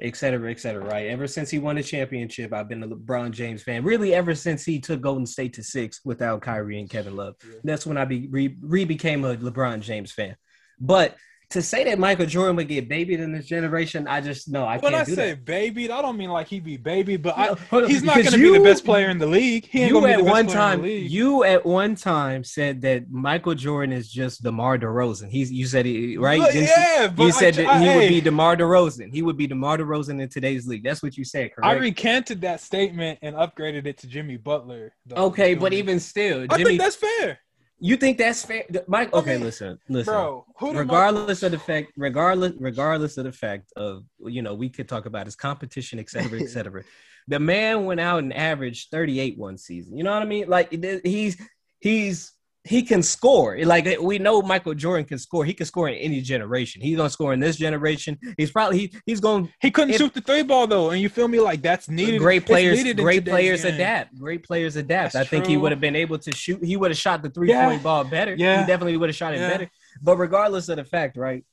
et 0.00 0.16
cetera, 0.16 0.50
et 0.50 0.60
cetera. 0.60 0.84
Right. 0.84 1.06
Ever 1.06 1.26
since 1.26 1.48
he 1.50 1.58
won 1.58 1.76
the 1.76 1.82
championship, 1.82 2.52
I've 2.52 2.68
been 2.68 2.82
a 2.82 2.88
LeBron 2.88 3.30
James 3.30 3.62
fan. 3.62 3.84
Really, 3.84 4.12
ever 4.14 4.34
since 4.34 4.64
he 4.64 4.80
took 4.80 5.00
Golden 5.00 5.24
State 5.24 5.54
to 5.54 5.62
six 5.62 6.00
without 6.04 6.42
Kyrie 6.42 6.78
and 6.78 6.90
Kevin 6.90 7.16
Love, 7.16 7.36
Yeah. 7.42 7.54
that's 7.64 7.86
when 7.86 7.96
I 7.96 8.04
be 8.04 8.28
re, 8.30 8.54
re 8.60 8.84
became 8.84 9.24
a 9.24 9.34
LeBron 9.36 9.80
James 9.80 10.12
fan. 10.12 10.36
But 10.78 11.16
to 11.50 11.62
say 11.62 11.84
that 11.84 11.98
Michael 11.98 12.26
Jordan 12.26 12.56
would 12.56 12.66
get 12.66 12.88
babied 12.88 13.20
in 13.20 13.32
this 13.32 13.46
generation, 13.46 14.08
I 14.08 14.20
just 14.20 14.48
no, 14.50 14.64
I 14.64 14.78
when 14.78 14.80
can't 14.80 14.92
When 14.92 15.00
I 15.00 15.04
say 15.04 15.14
that. 15.30 15.44
baby, 15.44 15.88
I 15.90 16.02
don't 16.02 16.16
mean 16.16 16.30
like 16.30 16.48
he'd 16.48 16.64
be 16.64 16.76
baby, 16.76 17.16
but 17.16 17.38
No, 17.38 17.56
I, 17.82 17.86
he's 17.86 18.02
not 18.02 18.16
going 18.16 18.26
to 18.26 18.36
be 18.36 18.52
the 18.58 18.64
best 18.64 18.84
player 18.84 19.08
in 19.10 19.18
the 19.18 19.26
league. 19.28 19.64
He 19.66 19.82
ain't 19.82 19.92
You 19.92 20.00
be 20.00 20.10
at 20.10 20.20
one 20.24 20.48
time, 20.48 20.84
you 20.84 21.44
at 21.44 21.64
one 21.64 21.94
time 21.94 22.42
said 22.42 22.80
that 22.82 23.08
Michael 23.10 23.54
Jordan 23.54 23.92
is 23.96 24.10
just 24.10 24.42
DeMar 24.42 24.78
DeRozan. 24.78 25.28
He's 25.30 25.52
you 25.52 25.66
said 25.66 25.86
he 25.86 26.16
right. 26.16 26.52
You? 26.52 26.62
yeah, 26.62 27.06
but 27.14 27.22
you 27.22 27.28
I- 27.28 27.30
said 27.30 27.54
that 27.54 27.66
I- 27.66 27.78
he 27.80 27.96
would 27.96 28.08
be 28.08 28.20
DeMar 28.20 28.56
DeRozan. 28.56 29.12
He 29.14 29.22
would 29.22 29.36
be 29.36 29.46
DeMar 29.46 29.78
DeRozan 29.78 30.20
in 30.20 30.28
today's 30.28 30.66
league. 30.66 30.82
That's 30.82 31.02
what 31.02 31.16
you 31.16 31.24
said, 31.24 31.54
correct? 31.54 31.66
I 31.68 31.74
recanted 31.74 32.40
that 32.40 32.60
statement 32.60 33.20
and 33.22 33.36
upgraded 33.36 33.86
it 33.86 33.98
to 33.98 34.08
Jimmy 34.08 34.36
Butler. 34.36 34.94
though. 35.06 35.26
okay, 35.26 35.54
but 35.54 35.72
even 35.72 36.00
still, 36.00 36.44
I 36.50 36.56
Jimmy, 36.56 36.70
think 36.70 36.80
that's 36.80 36.96
fair, 36.96 37.38
you 37.78 37.96
think 37.96 38.18
that's 38.18 38.44
fair, 38.44 38.64
Mike? 38.86 39.10
I 39.12 39.18
Okay, 39.18 39.34
mean, 39.34 39.44
listen, 39.44 39.78
listen. 39.88 40.12
bro. 40.12 40.46
Who 40.58 40.72
did 40.72 40.78
regardless 40.78 41.42
of 41.42 41.52
the 41.52 41.58
fact, 41.58 41.92
regardless, 41.96 42.52
regardless 42.58 43.18
of 43.18 43.24
the 43.24 43.32
fact 43.32 43.72
of 43.76 44.04
you 44.24 44.42
know, 44.42 44.54
we 44.54 44.68
could 44.70 44.88
talk 44.88 45.06
about 45.06 45.26
his 45.26 45.36
competition, 45.36 45.98
et 45.98 46.08
cetera, 46.08 46.40
et 46.40 46.48
cetera. 46.48 46.82
the 47.28 47.38
man 47.40 47.84
went 47.84 48.00
out 48.00 48.20
and 48.20 48.32
averaged 48.32 48.90
38 48.90 49.36
one 49.38 49.58
season. 49.58 49.96
You 49.96 50.04
know 50.04 50.12
what 50.12 50.22
I 50.22 50.26
mean? 50.26 50.48
Like 50.48 50.70
he's 51.04 51.36
he's 51.80 52.32
he 52.66 52.82
can 52.82 53.02
score. 53.02 53.56
Like 53.64 53.86
we 54.00 54.18
know 54.18 54.42
Michael 54.42 54.74
Jordan 54.74 55.04
can 55.06 55.18
score. 55.18 55.44
He 55.44 55.54
can 55.54 55.66
score 55.66 55.88
in 55.88 55.94
any 55.94 56.20
generation. 56.20 56.82
He's 56.82 56.96
gonna 56.96 57.08
score 57.10 57.32
in 57.32 57.40
this 57.40 57.56
generation. 57.56 58.18
He's 58.36 58.50
probably 58.50 58.78
he, 58.78 58.94
he's 59.06 59.20
gonna 59.20 59.48
He 59.60 59.70
couldn't 59.70 59.90
If- 59.90 59.98
shoot 59.98 60.12
the 60.14 60.20
three 60.20 60.42
ball 60.42 60.66
though, 60.66 60.90
and 60.90 61.00
you 61.00 61.08
feel 61.08 61.28
me? 61.28 61.40
Like 61.40 61.62
that's 61.62 61.88
needed. 61.88 62.18
great 62.18 62.44
players 62.46 62.78
needed 62.78 62.96
great 62.98 63.24
players 63.24 63.62
game. 63.62 63.74
adapt. 63.74 64.18
Great 64.18 64.42
players 64.44 64.76
adapt. 64.76 65.12
That's 65.14 65.26
I 65.26 65.30
think 65.30 65.46
he 65.46 65.56
would 65.56 65.72
have 65.72 65.80
been 65.80 65.96
able 65.96 66.18
to 66.18 66.32
shoot. 66.32 66.64
He 66.64 66.76
would 66.76 66.90
have 66.90 66.98
shot 66.98 67.22
the 67.22 67.30
three 67.30 67.48
Yeah. 67.48 67.66
point 67.68 67.82
ball 67.82 68.04
better. 68.04 68.34
Yeah. 68.34 68.60
He 68.60 68.66
definitely 68.66 68.96
would 68.96 69.08
have 69.08 69.16
shot 69.16 69.32
it 69.34 69.38
Yeah. 69.40 69.48
better. 69.50 69.70
But 70.02 70.16
regardless 70.18 70.68
of 70.68 70.76
the 70.76 70.84
fact, 70.84 71.16
right? 71.16 71.44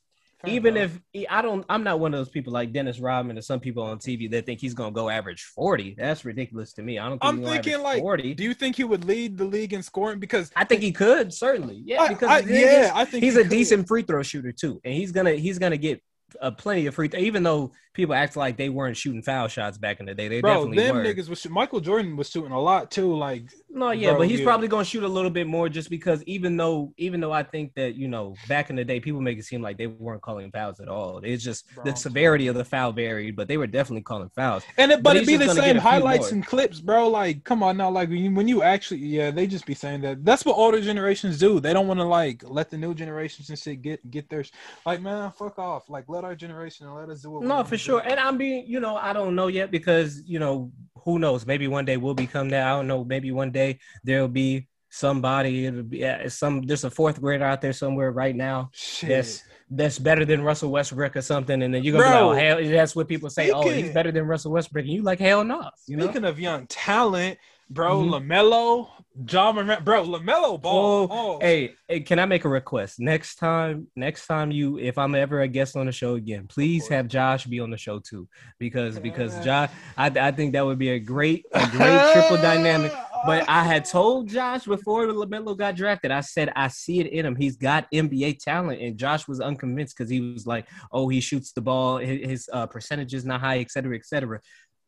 Even 0.48 0.76
if 0.76 1.00
I 1.30 1.42
don't, 1.42 1.64
I'm 1.68 1.84
not 1.84 2.00
one 2.00 2.14
of 2.14 2.18
those 2.20 2.28
people 2.28 2.52
like 2.52 2.72
Dennis 2.72 2.98
Rodman 3.00 3.38
or 3.38 3.42
some 3.42 3.60
people 3.60 3.82
on 3.82 3.98
TV 3.98 4.30
that 4.32 4.46
think 4.46 4.60
he's 4.60 4.74
gonna 4.74 4.90
go 4.92 5.08
average 5.08 5.42
40. 5.42 5.94
That's 5.98 6.24
ridiculous 6.24 6.72
to 6.74 6.82
me. 6.82 6.98
I 6.98 7.08
don't 7.08 7.18
think 7.20 7.24
I'm 7.24 7.42
thinking 7.44 7.80
like, 7.82 8.00
40. 8.00 8.34
do 8.34 8.42
you 8.44 8.54
think 8.54 8.76
he 8.76 8.84
would 8.84 9.04
lead 9.04 9.36
the 9.38 9.44
league 9.44 9.72
in 9.72 9.82
scoring? 9.82 10.18
Because 10.18 10.50
I 10.56 10.64
think 10.64 10.82
he 10.82 10.92
could 10.92 11.32
certainly, 11.32 11.82
yeah, 11.84 12.08
because 12.08 12.28
I- 12.28 12.38
yeah, 12.40 12.90
I 12.94 13.04
think 13.04 13.24
he's 13.24 13.34
he 13.34 13.40
a 13.40 13.42
could. 13.44 13.50
decent 13.50 13.88
free 13.88 14.02
throw 14.02 14.22
shooter 14.22 14.52
too, 14.52 14.80
and 14.84 14.94
he's 14.94 15.12
gonna 15.12 15.32
he's 15.32 15.58
gonna 15.58 15.76
get 15.76 16.02
uh, 16.40 16.50
plenty 16.50 16.86
of 16.86 16.94
free 16.94 17.08
throw. 17.08 17.20
Even 17.20 17.42
though 17.42 17.72
people 17.94 18.14
act 18.14 18.36
like 18.36 18.56
they 18.58 18.68
weren't 18.68 18.96
shooting 18.96 19.22
foul 19.22 19.48
shots 19.48 19.78
back 19.78 20.00
in 20.00 20.06
the 20.06 20.14
day, 20.14 20.28
they 20.28 20.40
bro, 20.42 20.66
definitely 20.66 20.84
them 20.84 20.96
were. 20.96 21.04
niggas 21.04 21.28
was 21.28 21.48
Michael 21.48 21.80
Jordan 21.80 22.16
was 22.16 22.28
shooting 22.28 22.52
a 22.52 22.60
lot 22.60 22.90
too. 22.90 23.14
Like 23.16 23.44
No, 23.70 23.90
yeah, 23.92 24.10
Bro, 24.10 24.18
but 24.18 24.28
he's 24.28 24.40
yeah. 24.40 24.44
probably 24.46 24.68
gonna 24.68 24.84
shoot 24.84 25.02
a 25.02 25.08
little 25.08 25.30
bit 25.30 25.46
more 25.46 25.68
just 25.70 25.88
because 25.88 26.22
even 26.24 26.56
though 26.58 26.92
even 26.98 27.20
though 27.20 27.32
I 27.32 27.42
think 27.42 27.72
that 27.76 27.94
you 27.94 28.08
know 28.08 28.34
back 28.48 28.68
in 28.68 28.76
the 28.76 28.84
day 28.84 29.00
people 29.00 29.20
make 29.22 29.38
it 29.38 29.44
seem 29.44 29.62
like 29.62 29.78
they 29.78 29.86
weren't 29.86 30.20
calling 30.20 30.50
fouls 30.50 30.80
at 30.80 30.88
all. 30.88 31.20
It's 31.24 31.42
just 31.42 31.72
Bro, 31.74 31.84
the 31.84 31.96
severity 31.96 32.48
of 32.48 32.54
the 32.56 32.64
foul 32.64 32.92
varied, 32.92 33.36
but 33.36 33.48
they 33.48 33.56
were 33.56 33.66
definitely 33.66 34.02
calling 34.02 34.30
fouls. 34.36 34.64
And 34.76 34.92
it, 34.92 35.02
But 35.02 35.14
but, 35.14 35.16
it'd 35.18 35.26
be 35.26 35.36
the 35.36 35.48
same 35.54 35.64
get 35.64 35.76
a 35.76 35.80
few 35.80 35.90
highlights 35.90 36.32
and 36.32 36.44
clips, 36.44 36.80
bro. 36.80 37.08
Like, 37.08 37.44
come 37.44 37.62
on 37.62 37.76
now, 37.76 37.90
like 37.90 38.08
when 38.08 38.18
you, 38.18 38.30
when 38.34 38.48
you 38.48 38.62
actually, 38.62 39.00
yeah, 39.00 39.30
they 39.30 39.46
just 39.46 39.64
be 39.66 39.74
saying 39.74 40.00
that. 40.02 40.24
That's 40.24 40.44
what 40.44 40.56
older 40.56 40.80
generations 40.80 41.38
do. 41.38 41.60
They 41.60 41.72
don't 41.72 41.86
want 41.86 42.00
to 42.00 42.04
like 42.04 42.42
let 42.44 42.70
the 42.70 42.76
new 42.76 42.94
generations 42.94 43.48
and 43.50 43.58
shit 43.58 43.82
get 43.82 44.10
get 44.10 44.28
their, 44.28 44.44
sh- 44.44 44.50
like, 44.84 45.00
man, 45.00 45.30
fuck 45.32 45.58
off. 45.58 45.88
Like, 45.88 46.04
let 46.08 46.24
our 46.24 46.34
generation 46.34 46.86
and 46.86 46.96
let 46.96 47.08
us 47.10 47.22
do 47.22 47.30
what. 47.30 47.42
No, 47.44 47.62
for 47.64 47.70
do. 47.70 47.78
Sure. 47.84 48.02
And 48.04 48.18
I'm 48.18 48.38
being, 48.38 48.64
you 48.66 48.80
know, 48.80 48.96
I 48.96 49.12
don't 49.12 49.34
know 49.34 49.48
yet 49.48 49.70
because 49.70 50.22
you 50.26 50.38
know 50.38 50.72
who 51.04 51.18
knows. 51.18 51.46
Maybe 51.46 51.68
one 51.68 51.84
day 51.84 51.96
we'll 51.96 52.14
become 52.14 52.48
that. 52.50 52.66
I 52.66 52.70
don't 52.70 52.86
know. 52.86 53.04
Maybe 53.04 53.30
one 53.30 53.50
day 53.50 53.78
there'll 54.02 54.28
be 54.28 54.68
somebody. 54.90 55.66
It'll 55.66 55.82
be 55.82 55.98
yeah, 55.98 56.28
some. 56.28 56.62
There's 56.62 56.84
a 56.84 56.90
fourth 56.90 57.20
grader 57.20 57.44
out 57.44 57.60
there 57.60 57.72
somewhere 57.72 58.10
right 58.12 58.34
now 58.34 58.70
Shit. 58.72 59.08
that's 59.08 59.42
that's 59.70 59.98
better 59.98 60.24
than 60.24 60.42
Russell 60.42 60.70
Westbrook 60.70 61.16
or 61.16 61.22
something, 61.22 61.62
and 61.62 61.74
then 61.74 61.82
you're 61.82 61.92
gonna 61.92 62.04
Bro, 62.04 62.20
be 62.20 62.36
like, 62.36 62.44
oh, 62.44 62.62
hell, 62.62 62.70
that's 62.70 62.94
what 62.94 63.08
people 63.08 63.30
say. 63.30 63.50
Oh, 63.50 63.68
he's 63.68 63.92
better 63.92 64.12
than 64.12 64.24
Russell 64.24 64.52
Westbrook, 64.52 64.84
and 64.84 64.92
you 64.92 65.02
like, 65.02 65.18
hell 65.18 65.44
no. 65.44 65.70
You 65.86 65.96
know, 65.96 66.04
Speaking 66.04 66.24
of 66.24 66.38
young 66.38 66.66
talent, 66.66 67.38
bro, 67.70 68.02
Mhm. 68.02 68.10
Lamelo, 68.28 68.88
John 69.24 69.54
bro, 69.84 70.04
Lamelo 70.04 70.60
ball. 70.60 71.08
Oh, 71.10 71.38
Hey, 71.40 71.74
hey, 71.88 72.00
can 72.00 72.18
I 72.18 72.26
make 72.26 72.44
a 72.44 72.48
request? 72.48 72.98
Next 72.98 73.36
time, 73.36 73.86
next 73.94 74.26
time 74.26 74.50
you, 74.50 74.78
if 74.78 74.98
I'm 74.98 75.14
ever 75.14 75.40
a 75.42 75.48
guest 75.48 75.76
on 75.76 75.86
the 75.86 75.92
show 75.92 76.14
again, 76.14 76.46
please 76.48 76.88
have 76.88 77.06
Josh 77.08 77.44
be 77.46 77.60
on 77.60 77.70
the 77.70 77.76
show 77.76 78.00
too, 78.00 78.28
because 78.58 78.98
because 78.98 79.32
Josh, 79.44 79.70
I, 79.96 80.06
I 80.06 80.30
think 80.32 80.52
that 80.54 80.66
would 80.66 80.78
be 80.78 80.90
a 80.90 80.98
great 80.98 81.46
a 81.54 81.66
great 81.70 82.00
triple 82.12 82.36
dynamic. 82.36 82.92
But 83.26 83.48
I 83.48 83.64
had 83.64 83.86
told 83.86 84.28
Josh 84.28 84.64
before 84.66 85.06
Lamelo 85.06 85.56
got 85.56 85.76
drafted, 85.76 86.10
I 86.10 86.20
said 86.20 86.52
I 86.54 86.68
see 86.68 87.00
it 87.00 87.06
in 87.06 87.24
him. 87.24 87.34
He's 87.34 87.56
got 87.56 87.90
NBA 87.90 88.34
talent, 88.38 88.82
and 88.82 88.98
Josh 88.98 89.26
was 89.26 89.40
unconvinced 89.40 89.96
because 89.96 90.10
he 90.10 90.20
was 90.20 90.46
like, 90.46 90.68
"Oh, 90.92 91.08
he 91.08 91.22
shoots 91.22 91.52
the 91.52 91.62
ball, 91.62 91.96
his, 91.96 92.28
his 92.28 92.50
uh, 92.52 92.66
percentage 92.66 93.14
is 93.14 93.24
not 93.24 93.40
high, 93.40 93.60
et 93.60 93.70
cetera, 93.70 93.96
et 93.96 94.04
cetera." 94.04 94.40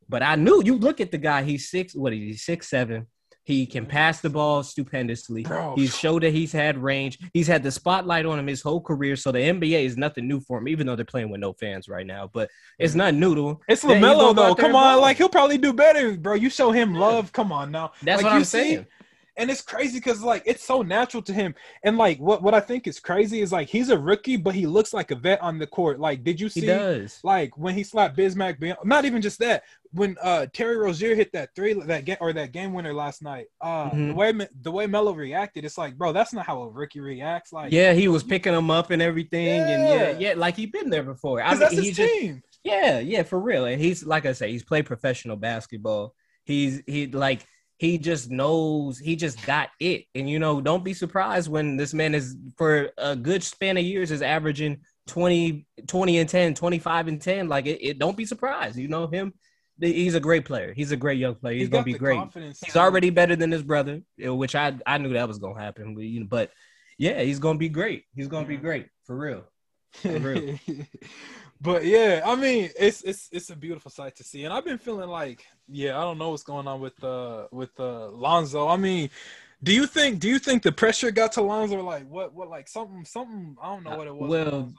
But 0.09 0.23
I 0.23 0.37
knew 0.37 0.63
you 0.65 0.77
look 0.77 1.01
at 1.01 1.11
the 1.11 1.19
guy. 1.19 1.43
He's 1.43 1.71
six. 1.71 1.95
What 1.95 2.13
is 2.13 2.19
he? 2.19 2.35
Six 2.35 2.69
seven. 2.69 3.07
He 3.47 3.65
can 3.65 3.87
mm. 3.87 3.89
pass 3.89 4.21
the 4.21 4.29
ball 4.29 4.65
stupendously. 4.65 5.45
Bro. 5.45 5.75
He's 5.77 5.97
showed 5.97 6.25
that 6.25 6.31
he's 6.31 6.51
had 6.51 6.77
range. 6.77 7.17
He's 7.33 7.47
had 7.47 7.63
the 7.63 7.71
spotlight 7.71 8.27
on 8.27 8.41
him 8.41 8.49
his 8.49 8.61
whole 8.61 8.81
career. 8.81 9.15
So 9.15 9.31
the 9.31 9.39
NBA 9.39 9.85
is 9.85 9.97
nothing 9.97 10.27
new 10.27 10.41
for 10.41 10.59
him, 10.59 10.67
even 10.67 10.85
though 10.85 10.97
they're 10.97 11.05
playing 11.05 11.31
with 11.31 11.41
no 11.41 11.53
fans 11.53 11.89
right 11.89 12.05
now. 12.05 12.29
But 12.33 12.51
it's 12.81 12.95
mm. 12.95 12.97
not 12.97 13.15
new 13.15 13.37
to 13.37 13.49
him. 13.51 13.57
It's 13.69 13.85
Lamelo 13.85 14.35
though. 14.35 14.57
Come 14.57 14.75
on, 14.75 15.01
like 15.01 15.17
he'll 15.17 15.29
probably 15.29 15.59
do 15.59 15.73
better, 15.73 16.17
bro. 16.17 16.35
You 16.35 16.51
show 16.51 16.73
him 16.73 16.95
love. 16.95 17.33
Come 17.33 17.53
on 17.53 17.71
now. 17.71 17.93
That's 18.03 18.21
Like, 18.21 18.33
what 18.33 18.37
I'm 18.37 18.45
saying. 18.45 18.87
And 19.37 19.51
it's 19.51 19.63
crazy 19.63 19.99
because 19.99 20.23
like 20.23 20.43
it's 20.47 20.65
so 20.65 20.83
natural 20.83 21.23
to 21.23 21.33
him 21.33 21.55
and 21.83 21.97
like 21.99 22.19
what 22.19 22.43
what 22.43 22.55
i 22.55 22.61
think 22.61 22.87
is 22.87 23.01
crazy 23.01 23.41
is 23.41 23.53
like 23.53 23.69
he's 23.69 23.91
a 23.91 23.99
rookie 23.99 24.37
but 24.37 24.55
he 24.55 24.67
looks 24.67 24.93
like 24.95 25.11
a 25.11 25.17
vet 25.17 25.41
on 25.43 25.59
the 25.59 25.67
court 25.67 25.99
like 26.01 26.25
did 26.25 26.41
you 26.41 26.49
He 26.49 26.61
see 26.61 26.67
does. 26.67 27.21
like 27.23 27.57
when 27.57 27.75
he 27.75 27.83
slapped 27.85 28.17
bismack 28.17 28.57
not 28.85 29.05
even 29.05 29.23
just 29.23 29.39
that 29.41 29.65
when 29.93 30.17
uh 30.23 30.47
terry 30.53 30.77
rozier 30.77 31.15
hit 31.15 31.33
that 31.33 31.51
three 31.55 31.73
that 31.73 32.05
game 32.05 32.17
or 32.21 32.33
that 32.33 32.53
game 32.53 32.73
winner 32.73 32.93
last 32.93 33.23
night 33.23 33.47
uh 33.61 33.91
the 33.91 33.97
Mhm. 33.97 34.15
way 34.15 34.33
the 34.63 34.71
way 34.71 34.87
melo 34.87 35.13
reacted 35.13 35.65
it's 35.65 35.79
like 35.79 35.97
bro 35.97 36.13
that's 36.13 36.33
not 36.33 36.47
how 36.47 36.63
a 36.63 36.69
rookie 36.69 37.01
reacts 37.01 37.53
like 37.53 37.73
Yeah, 37.73 37.93
he 37.93 38.09
was 38.09 38.23
picking 38.23 38.55
him 38.55 38.71
up 38.71 38.91
and 38.91 39.01
everything, 39.03 39.49
and 39.61 39.89
yeah, 39.89 40.11
Yeah. 40.11 40.19
yeah, 40.19 40.35
like 40.37 40.57
he'd 40.57 40.73
been 40.73 40.91
there 40.91 41.03
before. 41.03 41.43
I 41.43 41.51
mean, 41.51 41.59
that's 41.61 41.75
his 41.77 41.97
just, 41.97 42.13
team 42.13 42.43
yeah, 42.65 42.99
yeah, 42.99 43.23
for 43.23 43.39
real. 43.39 43.65
And 43.65 43.81
he's 43.81 44.05
like 44.05 44.27
I 44.27 44.33
say, 44.33 44.51
he's 44.51 44.65
played 44.65 44.87
professional 44.87 45.37
basketball. 45.37 46.15
He's 46.45 46.83
he 46.87 47.07
like 47.07 47.47
he 47.79 47.99
just 47.99 48.31
knows 48.31 48.99
he 48.99 49.17
just 49.17 49.45
got 49.45 49.69
it. 49.81 50.05
And 50.15 50.29
you 50.29 50.39
know, 50.39 50.61
don't 50.61 50.85
be 50.85 50.95
surprised 50.95 51.51
when 51.51 51.77
this 51.77 51.93
man 51.93 52.15
is 52.15 52.37
for 52.57 52.91
a 52.97 53.15
good 53.15 53.43
span 53.43 53.77
of 53.77 53.85
years 53.85 54.11
is 54.11 54.23
averaging 54.23 54.79
20, 55.09 55.67
20 55.87 56.19
and 56.19 56.29
10, 56.29 56.55
25 56.55 57.09
and 57.09 57.21
10. 57.21 57.49
Like 57.49 57.67
it, 57.67 57.87
it 57.87 57.99
don't 57.99 58.17
be 58.17 58.25
surprised. 58.25 58.77
You 58.77 58.89
know 58.89 59.07
him. 59.07 59.35
He's 59.79 60.15
a 60.15 60.21
great 60.21 60.47
player. 60.47 60.73
He's 60.75 60.91
a 60.93 60.97
great 60.97 61.19
young 61.19 61.35
player. 61.35 61.55
He's 61.55 61.65
He 61.65 61.69
gonna 61.69 61.85
be 61.85 61.93
great. 61.93 62.19
He's 62.65 62.77
already 62.77 63.11
better 63.11 63.37
than 63.37 63.51
his 63.51 63.63
brother, 63.63 64.01
which 64.19 64.55
I 64.55 64.75
I 64.87 64.97
knew 64.97 65.13
that 65.13 65.29
was 65.29 65.39
gonna 65.39 65.61
happen. 65.61 65.95
But, 65.95 66.05
you 66.05 66.21
know, 66.21 66.27
but 66.31 66.51
yeah, 66.97 67.21
he's 67.21 67.39
gonna 67.39 67.59
be 67.59 67.69
great. 67.69 68.05
He's 68.15 68.29
gonna 68.29 68.47
be 68.47 68.57
great 68.57 68.89
for 69.05 69.15
real. 69.15 69.45
For 69.93 70.19
real. 70.19 70.59
but 71.61 71.85
yeah, 71.85 72.23
I 72.25 72.35
mean, 72.35 72.71
it's 72.79 73.03
it's 73.03 73.29
it's 73.33 73.51
a 73.51 73.57
beautiful 73.57 73.91
sight 73.91 74.17
to 74.17 74.25
see, 74.25 74.45
and 74.45 74.53
I've 74.53 74.65
been 74.65 74.79
feeling 74.79 75.09
like, 75.09 75.45
yeah, 75.69 75.99
I 75.99 76.03
don't 76.03 76.19
know 76.19 76.31
what's 76.31 76.43
going 76.43 76.67
on 76.67 76.81
with 76.81 77.03
uh 77.03 77.47
with 77.51 77.79
uh 77.79 78.11
Lonzo. 78.11 78.69
I 78.69 78.77
mean, 78.77 79.11
do 79.63 79.73
you 79.73 79.87
think 79.87 80.21
do 80.21 80.29
you 80.29 80.39
think 80.39 80.63
the 80.63 80.73
pressure 80.73 81.11
got 81.11 81.33
to 81.33 81.43
Lonzo? 81.43 81.83
Like 81.83 82.09
what 82.09 82.35
what 82.35 82.49
like 82.49 82.69
something 82.69 83.05
something 83.05 83.57
I 83.63 83.69
don't 83.75 83.85
know 83.85 83.97
what 83.97 84.07
it 84.07 84.15
was. 84.15 84.29
Well. 84.29 84.73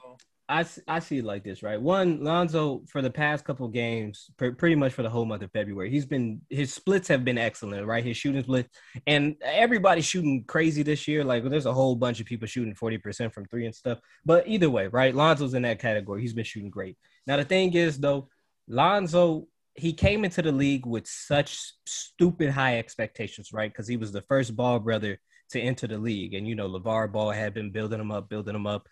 I, 0.49 0.65
I 0.88 0.99
see 0.99 1.17
it 1.17 1.25
like 1.25 1.43
this, 1.43 1.62
right? 1.62 1.81
One, 1.81 2.23
Lonzo 2.23 2.83
for 2.88 3.01
the 3.01 3.10
past 3.10 3.43
couple 3.43 3.67
games, 3.67 4.29
pr- 4.38 4.51
pretty 4.51 4.75
much 4.75 4.93
for 4.93 5.03
the 5.03 5.10
whole 5.10 5.25
month 5.25 5.43
of 5.43 5.51
February, 5.51 5.89
he's 5.89 6.05
been 6.05 6.41
his 6.49 6.73
splits 6.73 7.10
have 7.10 7.25
been 7.25 7.38
excellent, 7.38 7.86
right? 7.86 8.03
His 8.03 8.15
shooting 8.15 8.43
split, 8.43 8.69
and 9.05 9.36
everybody's 9.43 10.05
shooting 10.05 10.45
crazy 10.47 10.83
this 10.83 11.07
year. 11.07 11.25
Like 11.25 11.43
there's 11.43 11.65
a 11.65 11.73
whole 11.73 11.95
bunch 11.95 12.21
of 12.21 12.27
people 12.27 12.47
shooting 12.47 12.75
forty 12.75 12.97
percent 12.97 13.33
from 13.33 13.45
three 13.45 13.65
and 13.65 13.75
stuff. 13.75 13.99
But 14.25 14.47
either 14.47 14.69
way, 14.69 14.88
right? 14.88 15.13
Lonzo's 15.13 15.53
in 15.53 15.63
that 15.63 15.79
category. 15.79 16.21
He's 16.21 16.33
been 16.33 16.45
shooting 16.45 16.69
great. 16.69 16.97
Now 17.25 17.36
the 17.36 17.43
thing 17.43 17.73
is, 17.73 17.97
though, 17.99 18.29
Lonzo 18.69 19.47
he 19.77 19.93
came 19.93 20.25
into 20.25 20.41
the 20.41 20.51
league 20.51 20.88
with 20.88 21.05
such 21.07 21.73
stupid 21.86 22.49
high 22.49 22.79
expectations, 22.79 23.53
right? 23.53 23.71
Because 23.71 23.88
he 23.88 23.95
was 23.95 24.12
the 24.12 24.23
first 24.23 24.55
Ball 24.55 24.79
brother 24.79 25.19
to 25.51 25.62
enter 25.62 25.88
the 25.88 25.97
league, 25.97 26.33
and 26.33 26.47
you 26.47 26.55
know 26.55 26.67
LeVar 26.67 27.12
Ball 27.12 27.31
had 27.31 27.53
been 27.53 27.71
building 27.71 27.99
him 27.99 28.12
up, 28.12 28.27
building 28.27 28.55
him 28.55 28.65
up 28.65 28.88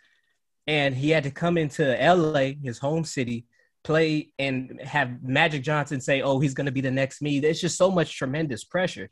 and 0.67 0.95
he 0.95 1.09
had 1.09 1.23
to 1.23 1.31
come 1.31 1.57
into 1.57 1.83
LA, 1.83 2.51
his 2.63 2.79
home 2.79 3.03
city, 3.03 3.45
play 3.83 4.33
and 4.39 4.81
have 4.83 5.21
Magic 5.23 5.63
Johnson 5.63 6.01
say, 6.01 6.21
"Oh, 6.21 6.39
he's 6.39 6.53
going 6.53 6.65
to 6.65 6.71
be 6.71 6.81
the 6.81 6.91
next 6.91 7.21
me." 7.21 7.39
There's 7.39 7.61
just 7.61 7.77
so 7.77 7.91
much 7.91 8.17
tremendous 8.17 8.63
pressure, 8.63 9.09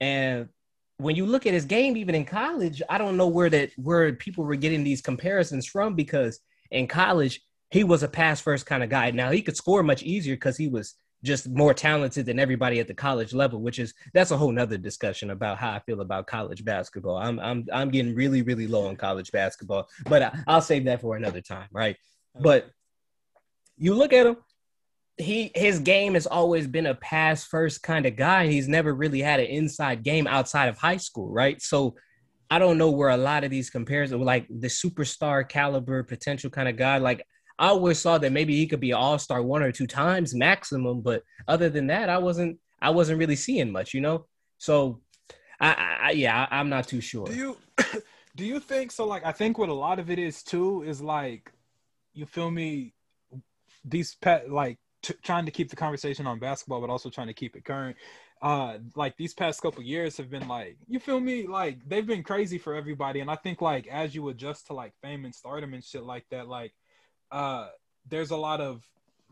and 0.00 0.48
when 0.98 1.16
you 1.16 1.26
look 1.26 1.46
at 1.46 1.54
his 1.54 1.64
game, 1.64 1.96
even 1.96 2.14
in 2.14 2.24
college, 2.24 2.80
I 2.88 2.98
don't 2.98 3.16
know 3.16 3.28
where 3.28 3.50
that 3.50 3.70
where 3.76 4.12
people 4.12 4.44
were 4.44 4.56
getting 4.56 4.84
these 4.84 5.02
comparisons 5.02 5.66
from 5.66 5.94
because 5.94 6.40
in 6.70 6.86
college 6.86 7.40
he 7.70 7.84
was 7.84 8.02
a 8.02 8.08
pass 8.08 8.40
first 8.40 8.66
kind 8.66 8.82
of 8.82 8.90
guy. 8.90 9.10
Now 9.10 9.30
he 9.30 9.42
could 9.42 9.56
score 9.56 9.82
much 9.82 10.02
easier 10.02 10.36
because 10.36 10.56
he 10.56 10.68
was 10.68 10.94
just 11.24 11.48
more 11.48 11.72
talented 11.72 12.26
than 12.26 12.38
everybody 12.38 12.80
at 12.80 12.88
the 12.88 12.94
college 12.94 13.32
level, 13.32 13.60
which 13.60 13.78
is 13.78 13.94
that's 14.12 14.30
a 14.30 14.36
whole 14.36 14.52
nother 14.52 14.76
discussion 14.76 15.30
about 15.30 15.58
how 15.58 15.70
I 15.70 15.78
feel 15.80 16.00
about 16.00 16.26
college 16.26 16.64
basketball. 16.64 17.16
I'm 17.16 17.38
I'm 17.40 17.66
I'm 17.72 17.90
getting 17.90 18.14
really 18.14 18.42
really 18.42 18.66
low 18.66 18.86
on 18.86 18.96
college 18.96 19.30
basketball, 19.32 19.88
but 20.08 20.22
I, 20.22 20.38
I'll 20.46 20.60
save 20.60 20.84
that 20.86 21.00
for 21.00 21.16
another 21.16 21.40
time, 21.40 21.68
right? 21.72 21.96
But 22.40 22.70
you 23.76 23.94
look 23.94 24.12
at 24.12 24.26
him, 24.26 24.36
he 25.16 25.52
his 25.54 25.78
game 25.78 26.14
has 26.14 26.26
always 26.26 26.66
been 26.66 26.86
a 26.86 26.94
pass 26.94 27.44
first 27.44 27.82
kind 27.82 28.06
of 28.06 28.16
guy. 28.16 28.48
He's 28.48 28.68
never 28.68 28.94
really 28.94 29.20
had 29.20 29.40
an 29.40 29.46
inside 29.46 30.02
game 30.02 30.26
outside 30.26 30.68
of 30.68 30.78
high 30.78 30.96
school, 30.96 31.30
right? 31.30 31.60
So 31.62 31.94
I 32.50 32.58
don't 32.58 32.78
know 32.78 32.90
where 32.90 33.08
a 33.08 33.16
lot 33.16 33.44
of 33.44 33.50
these 33.50 33.70
comparisons, 33.70 34.22
like 34.22 34.46
the 34.48 34.68
superstar 34.68 35.48
caliber 35.48 36.02
potential 36.02 36.50
kind 36.50 36.68
of 36.68 36.76
guy, 36.76 36.98
like 36.98 37.24
I 37.58 37.68
always 37.68 37.98
saw 37.98 38.18
that 38.18 38.32
maybe 38.32 38.56
he 38.56 38.66
could 38.66 38.80
be 38.80 38.90
an 38.90 38.96
all 38.96 39.18
star 39.18 39.42
one 39.42 39.62
or 39.62 39.72
two 39.72 39.86
times 39.86 40.34
maximum, 40.34 41.00
but 41.00 41.22
other 41.48 41.68
than 41.68 41.86
that, 41.88 42.08
I 42.08 42.18
wasn't 42.18 42.58
I 42.80 42.90
wasn't 42.90 43.18
really 43.18 43.36
seeing 43.36 43.70
much, 43.70 43.94
you 43.94 44.00
know. 44.00 44.26
So, 44.58 45.00
I, 45.60 45.98
I 46.02 46.10
yeah, 46.12 46.46
I, 46.50 46.60
am 46.60 46.68
not 46.68 46.88
too 46.88 47.00
sure. 47.00 47.26
Do 47.26 47.34
you 47.34 47.56
do 48.36 48.44
you 48.44 48.60
think 48.60 48.90
so? 48.90 49.06
Like, 49.06 49.24
I 49.24 49.32
think 49.32 49.58
what 49.58 49.68
a 49.68 49.74
lot 49.74 49.98
of 49.98 50.10
it 50.10 50.18
is 50.18 50.42
too 50.42 50.82
is 50.82 51.00
like, 51.00 51.52
you 52.14 52.26
feel 52.26 52.50
me? 52.50 52.94
These 53.84 54.14
pet 54.20 54.50
like 54.50 54.78
t- 55.02 55.14
trying 55.22 55.44
to 55.44 55.50
keep 55.50 55.68
the 55.68 55.76
conversation 55.76 56.26
on 56.26 56.38
basketball, 56.38 56.80
but 56.80 56.90
also 56.90 57.10
trying 57.10 57.26
to 57.26 57.34
keep 57.34 57.56
it 57.56 57.64
current. 57.64 57.96
Uh, 58.40 58.78
like 58.96 59.16
these 59.16 59.34
past 59.34 59.62
couple 59.62 59.82
years 59.82 60.16
have 60.16 60.28
been 60.28 60.48
like, 60.48 60.76
you 60.88 60.98
feel 60.98 61.20
me? 61.20 61.46
Like 61.46 61.78
they've 61.88 62.06
been 62.06 62.24
crazy 62.24 62.58
for 62.58 62.74
everybody, 62.74 63.20
and 63.20 63.30
I 63.30 63.36
think 63.36 63.60
like 63.60 63.86
as 63.86 64.14
you 64.14 64.28
adjust 64.28 64.66
to 64.66 64.74
like 64.74 64.92
fame 65.02 65.24
and 65.24 65.34
stardom 65.34 65.74
and 65.74 65.84
shit 65.84 66.02
like 66.02 66.24
that, 66.30 66.48
like 66.48 66.72
uh, 67.32 67.68
there's 68.08 68.30
a 68.30 68.36
lot 68.36 68.60
of 68.60 68.82